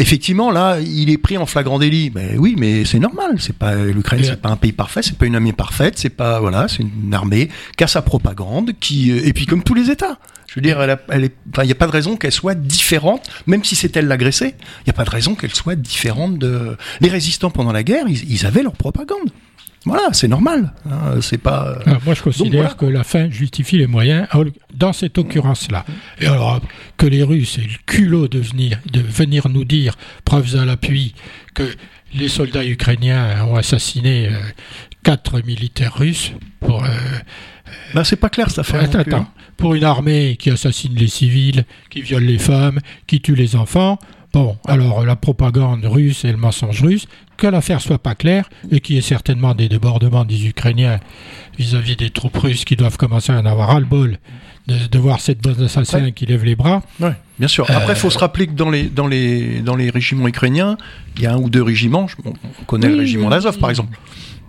effectivement, 0.00 0.50
là, 0.50 0.78
il 0.80 1.10
est 1.10 1.18
pris 1.18 1.38
en 1.38 1.46
flagrant 1.46 1.78
délit. 1.78 2.10
Mais 2.14 2.36
oui, 2.36 2.56
mais 2.58 2.84
c'est 2.84 2.98
normal. 2.98 3.36
C'est 3.38 3.56
pas 3.56 3.74
l'Ukraine, 3.74 4.22
c'est 4.24 4.40
pas 4.40 4.48
un 4.48 4.56
pays 4.56 4.72
parfait, 4.72 5.02
c'est 5.02 5.16
pas 5.16 5.26
une 5.26 5.36
armée 5.36 5.52
parfaite, 5.52 5.98
c'est 5.98 6.10
pas 6.10 6.40
voilà, 6.40 6.66
c'est 6.68 6.82
une 6.82 7.14
armée 7.14 7.48
qui 7.76 7.84
a 7.84 7.86
sa 7.86 8.02
propagande, 8.02 8.72
qui 8.80 9.12
euh, 9.12 9.26
et 9.26 9.32
puis 9.32 9.46
comme 9.46 9.62
tous 9.62 9.74
les 9.74 9.90
États. 9.90 10.18
Je 10.48 10.56
veux 10.56 10.62
dire, 10.62 10.82
elle, 10.82 11.24
est, 11.24 11.32
il 11.58 11.66
n'y 11.66 11.70
a 11.70 11.76
pas 11.76 11.86
de 11.86 11.92
raison 11.92 12.16
qu'elle 12.16 12.32
soit 12.32 12.56
différente, 12.56 13.30
même 13.46 13.62
si 13.62 13.76
c'est 13.76 13.96
elle 13.96 14.08
l'agressée. 14.08 14.56
Il 14.80 14.84
n'y 14.86 14.90
a 14.90 14.94
pas 14.94 15.04
de 15.04 15.10
raison 15.10 15.36
qu'elle 15.36 15.54
soit 15.54 15.76
différente 15.76 16.38
de 16.38 16.76
les 17.00 17.08
résistants 17.08 17.52
pendant 17.52 17.70
la 17.70 17.84
guerre. 17.84 18.06
ils 18.08 18.46
avaient 18.46 18.64
leur 18.64 18.72
propagande. 18.72 19.30
Voilà, 19.86 20.12
c'est 20.12 20.28
normal. 20.28 20.72
Hein, 20.90 21.20
c'est 21.22 21.38
pas. 21.38 21.78
moi, 22.04 22.14
je 22.14 22.22
considère 22.22 22.76
que 22.76 22.84
la 22.84 23.02
fin 23.04 23.30
justifie 23.30 23.78
les 23.78 23.86
moyens. 23.86 24.26
Dans 24.74 24.92
cette 24.92 25.18
occurrence-là, 25.18 25.84
et 26.20 26.26
alors 26.26 26.60
que 26.96 27.06
les 27.06 27.22
Russes 27.22 27.58
aient 27.58 27.62
le 27.62 27.78
culot 27.86 28.28
de 28.28 28.38
venir, 28.38 28.78
de 28.92 29.00
venir 29.00 29.48
nous 29.48 29.64
dire, 29.64 29.96
preuves 30.24 30.56
à 30.56 30.64
l'appui, 30.64 31.14
que 31.54 31.64
les 32.14 32.28
soldats 32.28 32.64
ukrainiens 32.64 33.44
ont 33.46 33.56
assassiné 33.56 34.28
euh, 34.28 34.38
quatre 35.02 35.40
militaires 35.44 35.94
russes 35.94 36.32
pour. 36.60 36.84
Euh, 36.84 36.88
ben, 37.94 38.04
c'est 38.04 38.16
pas 38.16 38.28
clair 38.28 38.50
ça 38.50 38.62
fait. 38.62 38.78
Attends, 38.78 38.98
attends. 38.98 39.26
Pour 39.56 39.74
une 39.74 39.84
armée 39.84 40.36
qui 40.38 40.50
assassine 40.50 40.94
les 40.94 41.08
civils, 41.08 41.64
qui 41.90 42.00
viole 42.00 42.24
les 42.24 42.38
femmes, 42.38 42.80
qui 43.06 43.20
tue 43.20 43.34
les 43.34 43.56
enfants. 43.56 43.98
Bon, 44.32 44.56
alors 44.66 45.04
la 45.04 45.16
propagande 45.16 45.84
russe 45.84 46.24
et 46.24 46.30
le 46.30 46.36
mensonge 46.36 46.82
russe, 46.82 47.06
que 47.36 47.48
l'affaire 47.48 47.80
soit 47.80 47.98
pas 47.98 48.14
claire 48.14 48.48
et 48.70 48.80
qu'il 48.80 48.94
y 48.94 48.98
ait 48.98 49.02
certainement 49.02 49.54
des 49.54 49.68
débordements 49.68 50.24
des 50.24 50.46
Ukrainiens 50.46 51.00
vis-à-vis 51.58 51.96
des 51.96 52.10
troupes 52.10 52.36
russes 52.36 52.64
qui 52.64 52.76
doivent 52.76 52.96
commencer 52.96 53.32
à 53.32 53.40
en 53.40 53.46
avoir 53.46 53.70
ras-le-bol 53.70 54.18
de, 54.68 54.98
voir 54.98 55.20
cette 55.20 55.42
bande 55.42 55.56
d'assassins 55.56 56.12
qui 56.12 56.26
lève 56.26 56.44
les 56.44 56.54
bras. 56.54 56.82
Oui, 57.00 57.10
bien 57.38 57.48
sûr. 57.48 57.68
Après, 57.68 57.94
il 57.94 57.98
faut 57.98 58.06
euh, 58.06 58.10
se 58.10 58.18
rappeler 58.18 58.46
que 58.46 58.52
dans 58.52 58.70
les, 58.70 58.84
dans, 58.84 59.08
les, 59.08 59.60
dans 59.60 59.74
les 59.74 59.90
régiments 59.90 60.28
ukrainiens, 60.28 60.76
il 61.16 61.22
y 61.22 61.26
a 61.26 61.32
un 61.32 61.38
ou 61.38 61.50
deux 61.50 61.62
régiments. 61.62 62.06
On, 62.24 62.64
connaît 62.66 62.88
le 62.88 62.98
régiment 62.98 63.30
d'Azov, 63.30 63.58
par 63.58 63.70
exemple. 63.70 63.98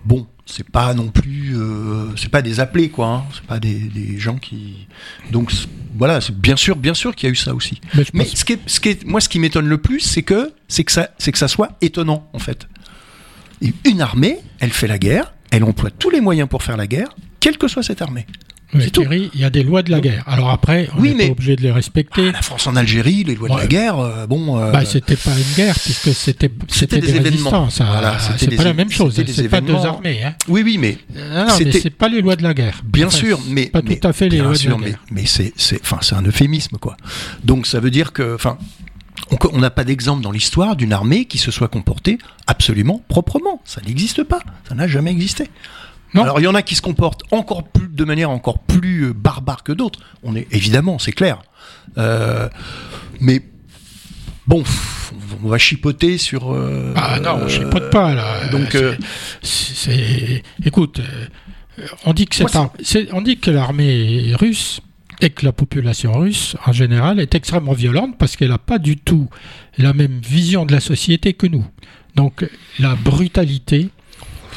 Bon, 0.04 0.26
c'est 0.46 0.68
pas 0.68 0.94
non 0.94 1.08
plus, 1.08 1.56
euh, 1.56 2.14
c'est 2.16 2.28
pas 2.28 2.42
des 2.42 2.60
appelés 2.60 2.88
quoi, 2.88 3.06
hein. 3.06 3.24
c'est 3.32 3.44
pas 3.44 3.60
des, 3.60 3.74
des, 3.74 4.18
gens 4.18 4.36
qui, 4.36 4.88
donc 5.30 5.52
voilà, 5.96 6.20
c'est 6.20 6.36
bien 6.36 6.56
sûr, 6.56 6.76
bien 6.76 6.94
sûr 6.94 7.14
qu'il 7.14 7.28
y 7.28 7.30
a 7.30 7.32
eu 7.32 7.36
ça 7.36 7.54
aussi. 7.54 7.80
Mais, 8.14 8.24
ce, 8.24 8.44
qui 8.44 8.54
est, 8.54 8.60
ce 8.66 8.80
qui 8.80 8.90
est, 8.90 9.04
moi, 9.04 9.20
ce 9.20 9.28
qui 9.28 9.38
m'étonne 9.38 9.66
le 9.66 9.78
plus, 9.78 10.00
c'est 10.00 10.22
que, 10.22 10.52
c'est 10.68 10.84
que 10.84 10.92
ça, 10.92 11.10
c'est 11.18 11.32
que 11.32 11.38
ça 11.38 11.48
soit 11.48 11.76
étonnant 11.80 12.28
en 12.32 12.38
fait 12.38 12.66
une 13.84 14.00
armée, 14.00 14.38
elle 14.60 14.72
fait 14.72 14.86
la 14.86 14.98
guerre, 14.98 15.34
elle 15.50 15.64
emploie 15.64 15.90
tous 15.90 16.10
les 16.10 16.20
moyens 16.20 16.48
pour 16.48 16.62
faire 16.62 16.76
la 16.76 16.86
guerre, 16.86 17.14
quelle 17.40 17.58
que 17.58 17.68
soit 17.68 17.82
cette 17.82 18.02
armée. 18.02 18.26
Mais 18.74 18.90
Thierry, 18.90 19.30
il 19.34 19.40
y 19.40 19.44
a 19.44 19.50
des 19.50 19.62
lois 19.62 19.82
de 19.82 19.90
la 19.90 20.00
guerre. 20.00 20.24
Alors 20.26 20.50
après, 20.50 20.88
on 20.96 21.02
n'est 21.02 21.14
pas 21.14 21.32
obligé 21.32 21.56
de 21.56 21.62
les 21.62 21.70
respecter. 21.70 22.28
Ah, 22.28 22.32
la 22.32 22.42
France 22.42 22.66
en 22.66 22.76
Algérie, 22.76 23.22
les 23.24 23.34
lois 23.34 23.48
de 23.48 23.56
la 23.56 23.66
guerre, 23.66 23.98
euh, 23.98 24.26
bon. 24.26 24.58
Euh, 24.58 24.70
bah, 24.70 24.84
c'était 24.84 25.16
pas 25.16 25.36
une 25.36 25.54
guerre 25.56 25.78
puisque 25.78 26.14
c'était 26.14 26.50
c'était 26.68 27.00
des, 27.00 27.16
événements. 27.16 27.68
Voilà, 27.68 28.16
c'est 28.38 28.54
pas 28.56 28.64
la 28.64 28.72
même 28.72 28.90
chose. 28.90 29.22
C'est 29.26 29.48
pas 29.48 29.60
deux 29.60 29.74
armées. 29.74 30.24
Hein. 30.24 30.34
Oui, 30.48 30.62
oui, 30.64 30.78
mais. 30.78 30.98
Non, 31.14 31.46
non 31.46 31.54
mais 31.58 31.72
c'est 31.72 31.90
pas 31.90 32.08
les 32.08 32.22
lois 32.22 32.36
de 32.36 32.42
la 32.42 32.54
guerre. 32.54 32.82
Bien 32.84 33.10
sûr, 33.10 33.40
mais 33.48 33.66
pas 33.66 33.82
tout 33.82 33.98
à 34.02 34.12
fait 34.12 34.28
les 34.28 34.38
lois 34.38 34.54
de 34.54 34.68
la 34.68 34.76
guerre. 34.76 34.98
Mais, 35.10 35.24
c'est 35.26 35.52
enfin 35.82 35.98
c'est 36.00 36.14
un 36.14 36.22
euphémisme 36.22 36.78
quoi. 36.78 36.96
Donc 37.44 37.66
ça 37.66 37.80
veut 37.80 37.90
dire 37.90 38.12
que 38.12 38.34
enfin 38.34 38.58
on 39.52 39.58
n'a 39.58 39.70
pas 39.70 39.84
d'exemple 39.84 40.22
dans 40.22 40.30
l'histoire 40.30 40.76
d'une 40.76 40.92
armée 40.92 41.24
qui 41.24 41.38
se 41.38 41.50
soit 41.50 41.68
comportée 41.68 42.18
absolument 42.46 43.02
proprement. 43.08 43.60
Ça 43.64 43.80
n'existe 43.86 44.24
pas. 44.24 44.40
Ça 44.68 44.74
n'a 44.74 44.86
jamais 44.86 45.10
existé. 45.10 45.48
Non. 46.14 46.22
Alors 46.24 46.40
il 46.40 46.44
y 46.44 46.46
en 46.46 46.54
a 46.54 46.62
qui 46.62 46.74
se 46.74 46.82
comportent 46.82 47.22
encore 47.30 47.64
plus 47.68 47.88
de 47.88 48.04
manière 48.04 48.30
encore 48.30 48.58
plus 48.58 49.04
euh, 49.06 49.12
barbare 49.14 49.62
que 49.62 49.72
d'autres. 49.72 50.00
On 50.22 50.34
est 50.36 50.46
évidemment, 50.52 50.98
c'est 50.98 51.12
clair. 51.12 51.38
Euh, 51.98 52.48
mais 53.20 53.42
bon, 54.46 54.62
on 55.42 55.48
va 55.48 55.58
chipoter 55.58 56.18
sur. 56.18 56.52
euh, 56.54 56.92
Ah 56.96 57.18
non, 57.20 57.40
on 57.44 57.48
chipote 57.48 57.90
pas 57.90 58.14
là. 58.14 58.48
donc, 58.50 58.76
c'est, 59.42 60.42
écoute, 60.64 61.00
on 62.04 62.12
dit 62.12 62.26
que 62.26 62.36
c'est 62.36 62.52
Moi, 62.54 62.64
un- 62.64 62.82
c'est- 62.82 63.08
on 63.12 63.22
dit 63.22 63.38
que 63.38 63.50
l'armée 63.50 64.32
russe 64.34 64.80
et 65.20 65.30
que 65.30 65.44
la 65.44 65.52
population 65.52 66.12
russe 66.18 66.56
en 66.66 66.72
général 66.72 67.20
est 67.20 67.34
extrêmement 67.34 67.72
violente 67.72 68.16
parce 68.18 68.36
qu'elle 68.36 68.48
n'a 68.50 68.58
pas 68.58 68.78
du 68.78 68.96
tout 68.96 69.28
la 69.78 69.92
même 69.92 70.20
vision 70.22 70.66
de 70.66 70.72
la 70.72 70.80
société 70.80 71.32
que 71.32 71.46
nous. 71.46 71.64
Donc 72.16 72.46
la 72.78 72.94
brutalité 72.94 73.88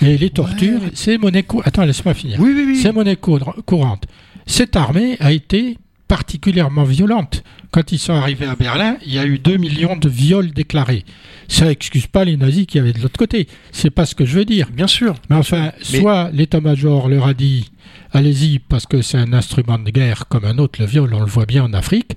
et 0.01 0.17
les 0.17 0.30
tortures, 0.30 0.81
Ouais. 0.81 0.91
c'est 0.93 1.17
monnaie 1.17 1.43
courante. 1.43 1.67
Attends, 1.67 1.85
laisse-moi 1.85 2.13
finir. 2.13 2.39
Oui, 2.39 2.51
oui, 2.55 2.63
oui. 2.67 2.76
C'est 2.77 2.91
monnaie 2.91 3.15
cour- 3.15 3.55
courante. 3.65 4.05
Cette 4.45 4.76
armée 4.76 5.17
a 5.19 5.31
été 5.31 5.77
particulièrement 6.07 6.84
violente. 6.84 7.43
Quand 7.72 7.91
ils 7.91 7.97
sont 7.99 8.13
arrivés 8.13 8.45
à 8.45 8.55
Berlin, 8.55 8.97
il 9.05 9.13
y 9.13 9.19
a 9.19 9.26
eu 9.26 9.39
2 9.39 9.57
millions 9.57 9.95
de 9.97 10.07
viols 10.07 10.51
déclarés. 10.51 11.03
Ça 11.47 11.69
excuse 11.72 12.07
pas 12.07 12.23
les 12.26 12.38
nazis 12.38 12.65
qui 12.67 12.80
avaient 12.80 12.93
de 12.93 13.01
l'autre 13.01 13.17
côté. 13.17 13.47
C'est 13.72 13.89
pas 13.89 14.05
ce 14.05 14.15
que 14.15 14.23
je 14.26 14.38
veux 14.38 14.45
dire. 14.45 14.67
Bien 14.72 14.88
sûr. 14.88 15.15
Mais 15.30 15.35
enfin, 15.35 15.72
Mais- 15.91 15.99
soit 15.99 16.30
l'état-major 16.31 17.09
leur 17.09 17.27
a 17.27 17.34
dit 17.34 17.69
allez-y 18.13 18.59
parce 18.59 18.85
que 18.85 19.01
c'est 19.01 19.17
un 19.17 19.34
instrument 19.34 19.77
de 19.80 19.89
guerre 19.89 20.27
comme 20.30 20.45
un 20.45 20.57
autre, 20.57 20.80
le 20.80 20.85
viol, 20.85 21.13
on 21.13 21.19
le 21.19 21.26
voit 21.26 21.45
bien 21.45 21.63
en 21.65 21.73
Afrique, 21.73 22.15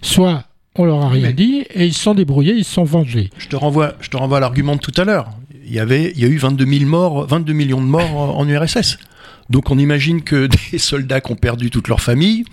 soit 0.00 0.44
on 0.76 0.84
leur 0.86 1.02
a 1.02 1.08
rien 1.10 1.28
Mais- 1.28 1.32
dit 1.34 1.64
et 1.74 1.86
ils 1.86 1.92
se 1.94 2.00
sont 2.00 2.14
débrouillés, 2.14 2.54
ils 2.54 2.64
se 2.64 2.72
sont 2.74 2.84
vengés. 2.84 3.30
Je 3.38 3.48
te 3.48 3.56
renvoie, 3.56 3.94
je 4.00 4.08
te 4.08 4.16
renvoie 4.16 4.38
à 4.38 4.40
l'argument 4.40 4.76
de 4.76 4.80
tout 4.80 4.92
à 4.96 5.04
l'heure. 5.04 5.28
Il 5.66 5.72
y 5.72 5.80
a 5.80 6.28
eu 6.28 6.36
22 6.36 6.66
000 6.66 6.84
morts, 6.84 7.26
22 7.26 7.52
millions 7.52 7.80
de 7.80 7.86
morts 7.86 8.38
en 8.38 8.48
URSS. 8.48 8.98
Donc 9.50 9.70
on 9.70 9.78
imagine 9.78 10.22
que 10.22 10.48
des 10.72 10.78
soldats 10.78 11.20
qui 11.20 11.32
ont 11.32 11.36
perdu 11.36 11.70
toute 11.70 11.88
leur 11.88 12.00
famille, 12.00 12.44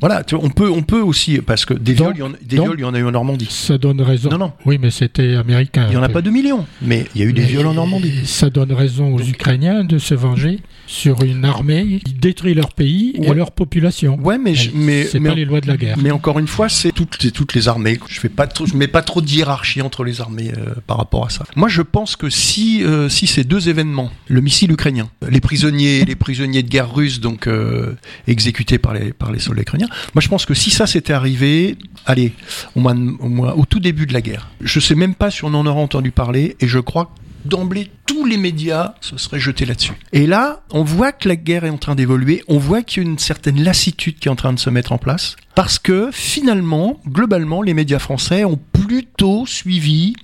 voilà, 0.00 0.22
tu 0.24 0.34
vois, 0.34 0.44
on 0.44 0.50
peut, 0.50 0.70
on 0.70 0.82
peut 0.82 1.00
aussi, 1.00 1.38
parce 1.38 1.64
que 1.64 1.74
des 1.74 1.94
Donc- 1.94 2.14
viols, 2.14 2.36
il 2.50 2.56
y 2.56 2.60
en, 2.84 2.94
a 2.94 2.98
eu 2.98 3.04
en 3.04 3.10
Normandie. 3.10 3.48
Ça 3.50 3.78
donne 3.78 4.00
raison. 4.00 4.30
Non, 4.30 4.38
non. 4.38 4.52
Oui, 4.64 4.78
mais 4.80 4.90
c'était 4.90 5.34
américain. 5.34 5.86
Il 5.88 5.90
n'y 5.90 5.96
en 5.96 6.02
a 6.02 6.08
pas 6.08 6.22
2 6.22 6.30
millions, 6.30 6.66
mais 6.82 7.06
il 7.14 7.20
y 7.20 7.24
a 7.24 7.26
eu 7.26 7.32
des 7.32 7.42
Mais 7.42 7.46
viols 7.48 7.66
en 7.66 7.74
Normandie. 7.74 8.24
Ça 8.26 8.50
donne 8.50 8.72
raison 8.72 9.14
aux 9.14 9.20
Ukrainiens 9.22 9.84
de 9.84 9.98
se 9.98 10.14
venger 10.14 10.60
sur 10.86 11.22
une 11.22 11.44
armée 11.44 12.00
qui 12.04 12.12
détruit 12.14 12.54
leur 12.54 12.72
pays 12.72 13.12
et 13.22 13.34
leur 13.34 13.50
population. 13.50 14.18
Ouais, 14.22 14.38
mais, 14.38 14.54
je- 14.54 14.70
mais, 14.74 15.04
c'est 15.04 15.20
pas 15.20 15.34
les 15.34 15.44
lois 15.44 15.60
de 15.60 15.66
la 15.66 15.76
guerre. 15.76 15.96
mais 16.00 16.10
encore 16.10 16.38
une 16.38 16.46
fois, 16.46 16.68
c'est 16.68 16.92
toutes, 16.92 17.16
c'est 17.20 17.30
toutes 17.30 17.54
les 17.54 17.68
armées. 17.68 17.98
Je 18.08 18.20
fais 18.20 18.28
pas 18.28 18.46
trop, 18.46 18.66
je 18.66 18.74
mets 18.74 18.86
pas 18.88 19.02
trop 19.02 19.20
de 19.20 19.28
hiérarchie 19.28 19.82
entre 19.82 20.04
les 20.04 20.20
armées 20.20 20.52
euh, 20.56 20.74
par 20.86 20.96
rapport 20.96 21.26
à 21.26 21.30
ça. 21.30 21.44
Moi, 21.56 21.68
je 21.68 21.82
pense 21.82 22.16
que 22.16 22.30
si, 22.30 22.82
euh, 22.84 23.08
si 23.08 23.26
ces 23.26 23.44
deux 23.44 23.68
événements, 23.68 24.10
le 24.28 24.40
missile 24.40 24.72
ukrainien, 24.72 25.08
les 25.28 25.40
prisonniers, 25.40 26.04
les 26.04 26.16
prisonniers 26.16 26.62
de 26.62 26.68
guerre 26.68 26.92
russes, 26.94 27.20
donc 27.20 27.46
euh, 27.46 27.94
exécutés 28.26 28.78
par 28.78 28.94
les, 28.94 29.12
par 29.12 29.30
les 29.32 29.38
soldats 29.40 29.62
ukrainiens, 29.62 29.87
moi, 30.14 30.20
je 30.20 30.28
pense 30.28 30.46
que 30.46 30.54
si 30.54 30.70
ça 30.70 30.86
s'était 30.86 31.12
arrivé, 31.12 31.76
allez, 32.06 32.32
au, 32.76 32.82
au, 32.82 33.64
tout 33.66 33.80
début 33.80 34.06
de 34.06 34.12
la 34.12 34.20
guerre, 34.20 34.48
je 34.60 34.80
sais 34.80 34.94
même 34.94 35.14
pas 35.14 35.30
si 35.30 35.44
on 35.44 35.54
en 35.54 35.66
aura 35.66 35.80
entendu 35.80 36.10
parler, 36.10 36.56
et 36.60 36.68
je 36.68 36.78
crois 36.78 37.12
d'emblée, 37.44 37.90
tous 38.06 38.24
les 38.24 38.36
médias 38.36 38.94
se 39.00 39.16
seraient 39.16 39.40
jetés 39.40 39.64
là-dessus. 39.64 39.92
Et 40.12 40.26
là, 40.26 40.62
on 40.70 40.82
voit 40.82 41.12
que 41.12 41.28
la 41.28 41.36
guerre 41.36 41.64
est 41.64 41.70
en 41.70 41.78
train 41.78 41.94
d'évoluer, 41.94 42.42
on 42.48 42.58
voit 42.58 42.82
qu'il 42.82 43.02
y 43.02 43.06
a 43.06 43.08
une 43.08 43.18
certaine 43.18 43.62
lassitude 43.62 44.18
qui 44.18 44.28
est 44.28 44.30
en 44.30 44.36
train 44.36 44.52
de 44.52 44.58
se 44.58 44.70
mettre 44.70 44.92
en 44.92 44.98
place, 44.98 45.36
parce 45.54 45.78
que 45.78 46.10
finalement, 46.12 47.00
globalement, 47.06 47.62
les 47.62 47.74
médias 47.74 47.98
français 47.98 48.44
ont 48.44 48.58
plutôt 48.72 49.46
suivi 49.46 50.14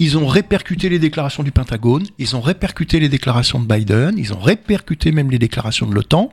ils 0.00 0.16
ont 0.16 0.26
répercuté 0.26 0.88
les 0.88 0.98
déclarations 0.98 1.42
du 1.42 1.52
Pentagone, 1.52 2.06
ils 2.18 2.34
ont 2.34 2.40
répercuté 2.40 3.00
les 3.00 3.10
déclarations 3.10 3.60
de 3.60 3.66
Biden, 3.66 4.14
ils 4.16 4.32
ont 4.32 4.40
répercuté 4.40 5.12
même 5.12 5.30
les 5.30 5.38
déclarations 5.38 5.86
de 5.86 5.94
l'OTAN, 5.94 6.32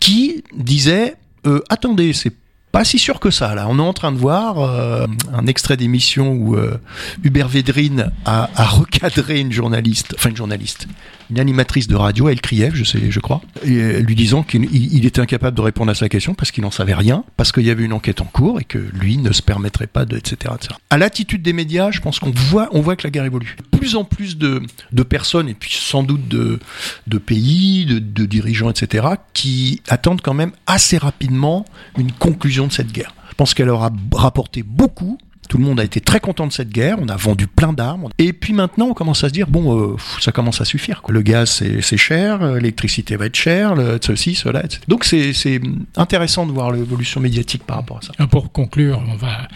qui 0.00 0.42
disaient 0.52 1.14
euh, 1.46 1.60
attendez, 1.68 2.12
c'est 2.12 2.32
pas 2.72 2.84
si 2.84 2.98
sûr 2.98 3.20
que 3.20 3.30
ça. 3.30 3.54
Là, 3.54 3.66
on 3.68 3.78
est 3.78 3.82
en 3.82 3.92
train 3.92 4.12
de 4.12 4.18
voir 4.18 4.58
euh, 4.58 5.06
un 5.32 5.46
extrait 5.46 5.76
d'émission 5.76 6.32
où 6.32 6.56
euh, 6.56 6.78
Hubert 7.22 7.48
Védrine 7.48 8.12
a, 8.24 8.50
a 8.54 8.64
recadré 8.66 9.40
une 9.40 9.52
journaliste, 9.52 10.14
enfin 10.16 10.30
une 10.30 10.36
journaliste, 10.36 10.86
une 11.30 11.38
animatrice 11.38 11.88
de 11.88 11.96
radio, 11.96 12.28
elle 12.28 12.40
criait, 12.40 12.70
je 12.72 12.84
sais, 12.84 13.10
je 13.10 13.20
crois, 13.20 13.40
lui 13.64 14.14
disant 14.14 14.42
qu'il 14.42 14.64
il- 14.72 14.94
il 14.94 15.06
était 15.06 15.20
incapable 15.20 15.56
de 15.56 15.60
répondre 15.62 15.90
à 15.90 15.94
sa 15.94 16.08
question 16.08 16.34
parce 16.34 16.50
qu'il 16.50 16.62
n'en 16.64 16.70
savait 16.70 16.94
rien, 16.94 17.24
parce 17.36 17.52
qu'il 17.52 17.64
y 17.64 17.70
avait 17.70 17.84
une 17.84 17.92
enquête 17.92 18.20
en 18.20 18.24
cours 18.24 18.60
et 18.60 18.64
que 18.64 18.78
lui 18.78 19.18
ne 19.18 19.32
se 19.32 19.42
permettrait 19.42 19.86
pas 19.86 20.04
de, 20.04 20.16
etc., 20.16 20.54
etc. 20.56 20.74
À 20.90 20.98
l'attitude 20.98 21.42
des 21.42 21.52
médias, 21.52 21.90
je 21.90 22.00
pense 22.00 22.18
qu'on 22.18 22.30
voit, 22.30 22.68
on 22.72 22.80
voit 22.80 22.96
que 22.96 23.06
la 23.06 23.10
guerre 23.10 23.24
évolue. 23.24 23.56
Plus 23.70 23.94
en 23.96 24.04
plus 24.04 24.38
de, 24.38 24.62
personnes 25.08 25.48
et 25.48 25.54
puis 25.54 25.72
sans 25.72 26.02
doute 26.02 26.28
de, 26.28 26.58
de 27.06 27.18
pays, 27.18 27.86
de, 27.86 27.98
de 27.98 28.26
dirigeants, 28.26 28.70
etc., 28.70 29.06
qui 29.34 29.80
attendent 29.88 30.20
quand 30.22 30.34
même 30.34 30.52
assez 30.66 30.98
rapidement 30.98 31.64
une 31.98 32.12
conclusion 32.12 32.66
de 32.66 32.72
cette 32.72 32.92
guerre. 32.92 33.14
Je 33.30 33.34
pense 33.34 33.54
qu'elle 33.54 33.68
aura 33.68 33.90
rapporté 34.12 34.62
beaucoup. 34.62 35.18
Tout 35.48 35.58
le 35.58 35.64
monde 35.64 35.80
a 35.80 35.84
été 35.84 36.00
très 36.00 36.20
content 36.20 36.46
de 36.46 36.52
cette 36.52 36.70
guerre. 36.70 36.98
On 37.00 37.08
a 37.08 37.16
vendu 37.16 37.46
plein 37.46 37.72
d'armes. 37.72 38.08
Et 38.18 38.32
puis 38.32 38.52
maintenant, 38.52 38.86
on 38.86 38.94
commence 38.94 39.24
à 39.24 39.28
se 39.28 39.32
dire 39.32 39.48
bon, 39.48 39.92
euh, 39.92 39.96
ça 40.20 40.32
commence 40.32 40.60
à 40.60 40.64
suffire. 40.64 41.02
Le 41.08 41.22
gaz, 41.22 41.62
c'est 41.80 41.96
cher. 41.96 42.54
L'électricité 42.54 43.16
va 43.16 43.26
être 43.26 43.36
chère. 43.36 43.74
Ceci, 44.02 44.34
cela, 44.34 44.64
etc. 44.64 44.82
Donc 44.88 45.04
c'est 45.04 45.60
intéressant 45.96 46.46
de 46.46 46.52
voir 46.52 46.70
l'évolution 46.70 47.20
médiatique 47.20 47.64
par 47.64 47.76
rapport 47.76 47.98
à 47.98 48.02
ça. 48.02 48.26
Pour 48.26 48.52
conclure, 48.52 49.02
on 49.08 49.16
va 49.16 49.48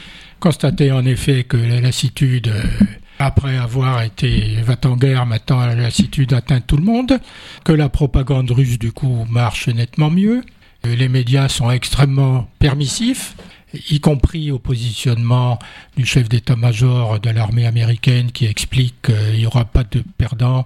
constater 0.43 0.91
en 0.91 1.05
effet 1.05 1.45
que 1.45 1.57
la 1.57 1.81
lassitude, 1.81 2.49
euh, 2.49 2.63
après 3.21 3.57
avoir 3.57 4.03
été 4.03 4.57
va 4.63 4.77
en 4.85 4.97
guerre, 4.97 5.25
maintenant 5.25 5.65
la 5.65 5.77
lassitude 5.77 6.33
atteint 6.33 6.61
tout 6.61 6.77
le 6.77 6.83
monde, 6.83 7.21
que 7.65 7.73
la 7.73 7.89
propagande 7.89 8.51
russe 8.51 8.79
du 8.79 8.91
coup 8.91 9.25
marche 9.31 9.69
nettement 9.69 10.11
mieux, 10.11 10.43
les 10.85 11.09
médias 11.09 11.49
sont 11.49 11.71
extrêmement 11.71 12.49
permissifs, 12.59 13.37
y 13.91 14.01
compris 14.01 14.51
au 14.51 14.59
positionnement 14.59 15.59
du 15.97 16.05
chef 16.05 16.29
d'état-major 16.29 17.21
de 17.21 17.31
l'armée 17.31 17.67
américaine 17.67 18.33
qui 18.33 18.47
explique 18.47 18.95
qu'il 19.03 19.39
n'y 19.39 19.47
aura 19.47 19.65
pas 19.65 19.85
de 19.85 20.03
perdants 20.19 20.65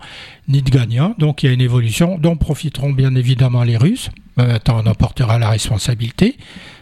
ni 0.49 0.63
de 0.63 0.71
gagnants. 0.71 1.15
Donc 1.19 1.43
il 1.43 1.47
y 1.47 1.49
a 1.49 1.53
une 1.53 1.61
évolution 1.61 2.19
dont 2.19 2.37
profiteront 2.37 2.91
bien 2.91 3.15
évidemment 3.15 3.63
les 3.63 3.77
Russes. 3.77 4.11
Euh, 4.39 4.47
Maintenant, 4.57 4.83
on 4.85 4.91
en 4.91 4.95
portera 4.95 5.39
la 5.39 5.51
responsabilité 5.51 6.37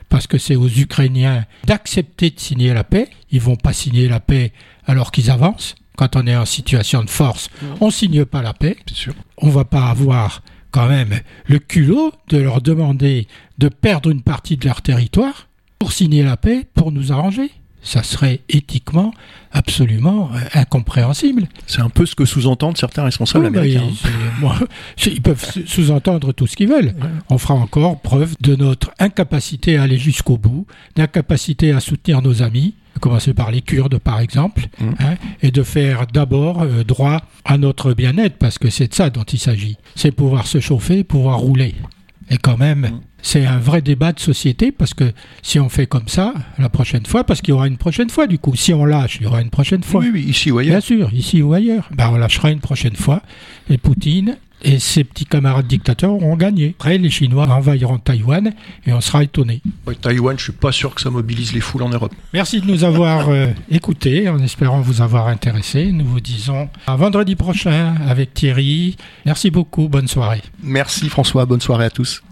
parce 0.08 0.26
que 0.26 0.38
c'est 0.38 0.56
aux 0.56 0.68
Ukrainiens 0.68 1.44
d'accepter 1.64 2.30
de 2.30 2.38
signer 2.38 2.72
la 2.72 2.84
paix. 2.84 3.08
Ils 3.30 3.40
vont 3.40 3.56
pas 3.56 3.72
signer 3.72 4.08
la 4.08 4.20
paix 4.20 4.52
alors 4.86 5.10
qu'ils 5.10 5.30
avancent. 5.30 5.74
Quand 5.96 6.16
on 6.16 6.26
est 6.26 6.36
en 6.36 6.44
situation 6.44 7.04
de 7.04 7.10
force, 7.10 7.48
on 7.80 7.90
signe 7.90 8.24
pas 8.24 8.42
la 8.42 8.52
paix. 8.52 8.76
Sûr. 8.92 9.14
On 9.38 9.48
va 9.50 9.64
pas 9.64 9.86
avoir 9.86 10.42
quand 10.72 10.88
même 10.88 11.20
le 11.46 11.60
culot 11.60 12.12
de 12.28 12.38
leur 12.38 12.60
demander 12.60 13.28
de 13.58 13.68
perdre 13.68 14.10
une 14.10 14.22
partie 14.22 14.56
de 14.56 14.66
leur 14.66 14.82
territoire 14.82 15.48
pour 15.84 15.92
signer 15.92 16.22
la 16.22 16.38
paix, 16.38 16.66
pour 16.72 16.92
nous 16.92 17.12
arranger. 17.12 17.50
Ça 17.82 18.02
serait 18.02 18.40
éthiquement 18.48 19.12
absolument 19.52 20.30
euh, 20.34 20.38
incompréhensible. 20.54 21.46
C'est 21.66 21.82
un 21.82 21.90
peu 21.90 22.06
ce 22.06 22.14
que 22.14 22.24
sous-entendent 22.24 22.78
certains 22.78 23.02
responsables 23.04 23.44
Oui, 23.44 23.50
bah, 23.52 23.60
américains. 23.60 23.82
ils, 23.92 24.40
moi, 24.40 24.56
ils 25.04 25.20
peuvent 25.20 25.44
sous- 25.44 25.66
sous-entendre 25.66 26.32
tout 26.32 26.46
ce 26.46 26.56
qu'ils 26.56 26.68
veulent. 26.70 26.94
On 27.28 27.36
fera 27.36 27.52
encore 27.52 28.00
preuve 28.00 28.34
de 28.40 28.56
notre 28.56 28.92
incapacité 28.98 29.76
à 29.76 29.82
aller 29.82 29.98
jusqu'au 29.98 30.38
bout, 30.38 30.66
d'incapacité 30.96 31.72
à 31.72 31.80
soutenir 31.80 32.22
nos 32.22 32.42
amis, 32.42 32.72
à 32.96 33.00
commencer 33.00 33.34
par 33.34 33.50
les 33.50 33.60
Kurdes 33.60 33.98
par 33.98 34.20
exemple, 34.20 34.62
Mm. 34.80 34.84
hein, 35.00 35.14
et 35.42 35.50
de 35.50 35.62
faire 35.62 36.06
d'abord 36.06 36.62
euh, 36.62 36.82
droit 36.82 37.20
à 37.44 37.58
notre 37.58 37.92
bien-être, 37.92 38.38
parce 38.38 38.56
que 38.58 38.70
c'est 38.70 38.88
de 38.88 38.94
ça 38.94 39.10
dont 39.10 39.24
il 39.24 39.38
s'agit. 39.38 39.76
C'est 39.96 40.10
pouvoir 40.12 40.46
se 40.46 40.58
chauffer, 40.60 41.04
pouvoir 41.04 41.36
rouler. 41.40 41.74
Et 42.30 42.38
quand 42.38 42.56
même, 42.56 42.80
Mm. 42.80 43.00
c'est 43.22 43.44
un 43.46 43.58
vrai 43.58 43.82
débat 43.82 44.12
de 44.12 44.20
société, 44.20 44.72
parce 44.72 44.94
que 44.94 45.12
si 45.42 45.60
on 45.60 45.68
fait 45.68 45.86
comme 45.86 46.08
ça, 46.08 46.32
la 46.58 46.68
prochaine 46.68 47.04
fois, 47.06 47.24
parce 47.24 47.40
qu'il 47.40 47.50
y 47.50 47.52
aura 47.52 47.66
une 47.68 47.76
prochaine 47.76 48.08
fois 48.10 48.26
du 48.26 48.38
coup, 48.38 48.54
si 48.56 48.72
on 48.72 48.84
lâche, 48.84 49.16
il 49.20 49.24
y 49.24 49.26
aura 49.26 49.40
une 49.42 49.50
prochaine 49.50 49.82
fois. 49.82 50.00
Oui, 50.00 50.10
oui, 50.12 50.22
ici 50.22 50.50
ou 50.50 50.58
ailleurs. 50.58 50.72
Bien 50.72 50.80
sûr, 50.80 51.12
ici 51.12 51.42
ou 51.42 51.52
ailleurs. 51.52 51.88
Ben, 51.92 52.08
on 52.10 52.16
lâchera 52.16 52.50
une 52.50 52.60
prochaine 52.60 52.96
fois. 52.96 53.22
Et 53.68 53.78
Poutine 53.78 54.36
et 54.64 54.78
ses 54.78 55.04
petits 55.04 55.26
camarades 55.26 55.66
dictateurs 55.66 56.12
auront 56.12 56.36
gagné. 56.36 56.74
Après, 56.78 56.98
les 56.98 57.10
Chinois 57.10 57.46
envahiront 57.48 57.98
Taïwan 57.98 58.52
et 58.86 58.92
on 58.92 59.00
sera 59.00 59.22
étonnés. 59.22 59.60
Ouais, 59.86 59.94
Taïwan, 59.94 60.36
je 60.38 60.44
suis 60.44 60.52
pas 60.52 60.72
sûr 60.72 60.94
que 60.94 61.00
ça 61.00 61.10
mobilise 61.10 61.52
les 61.52 61.60
foules 61.60 61.82
en 61.82 61.90
Europe. 61.90 62.12
Merci 62.32 62.60
de 62.60 62.66
nous 62.66 62.82
avoir 62.82 63.28
euh, 63.28 63.48
écoutés, 63.70 64.28
en 64.28 64.38
espérant 64.40 64.80
vous 64.80 65.02
avoir 65.02 65.28
intéressé. 65.28 65.92
Nous 65.92 66.04
vous 66.04 66.20
disons 66.20 66.68
à 66.86 66.96
vendredi 66.96 67.36
prochain 67.36 67.94
avec 68.08 68.34
Thierry. 68.34 68.96
Merci 69.26 69.50
beaucoup, 69.50 69.88
bonne 69.88 70.08
soirée. 70.08 70.42
Merci 70.62 71.08
François, 71.08 71.44
bonne 71.46 71.60
soirée 71.60 71.84
à 71.84 71.90
tous. 71.90 72.22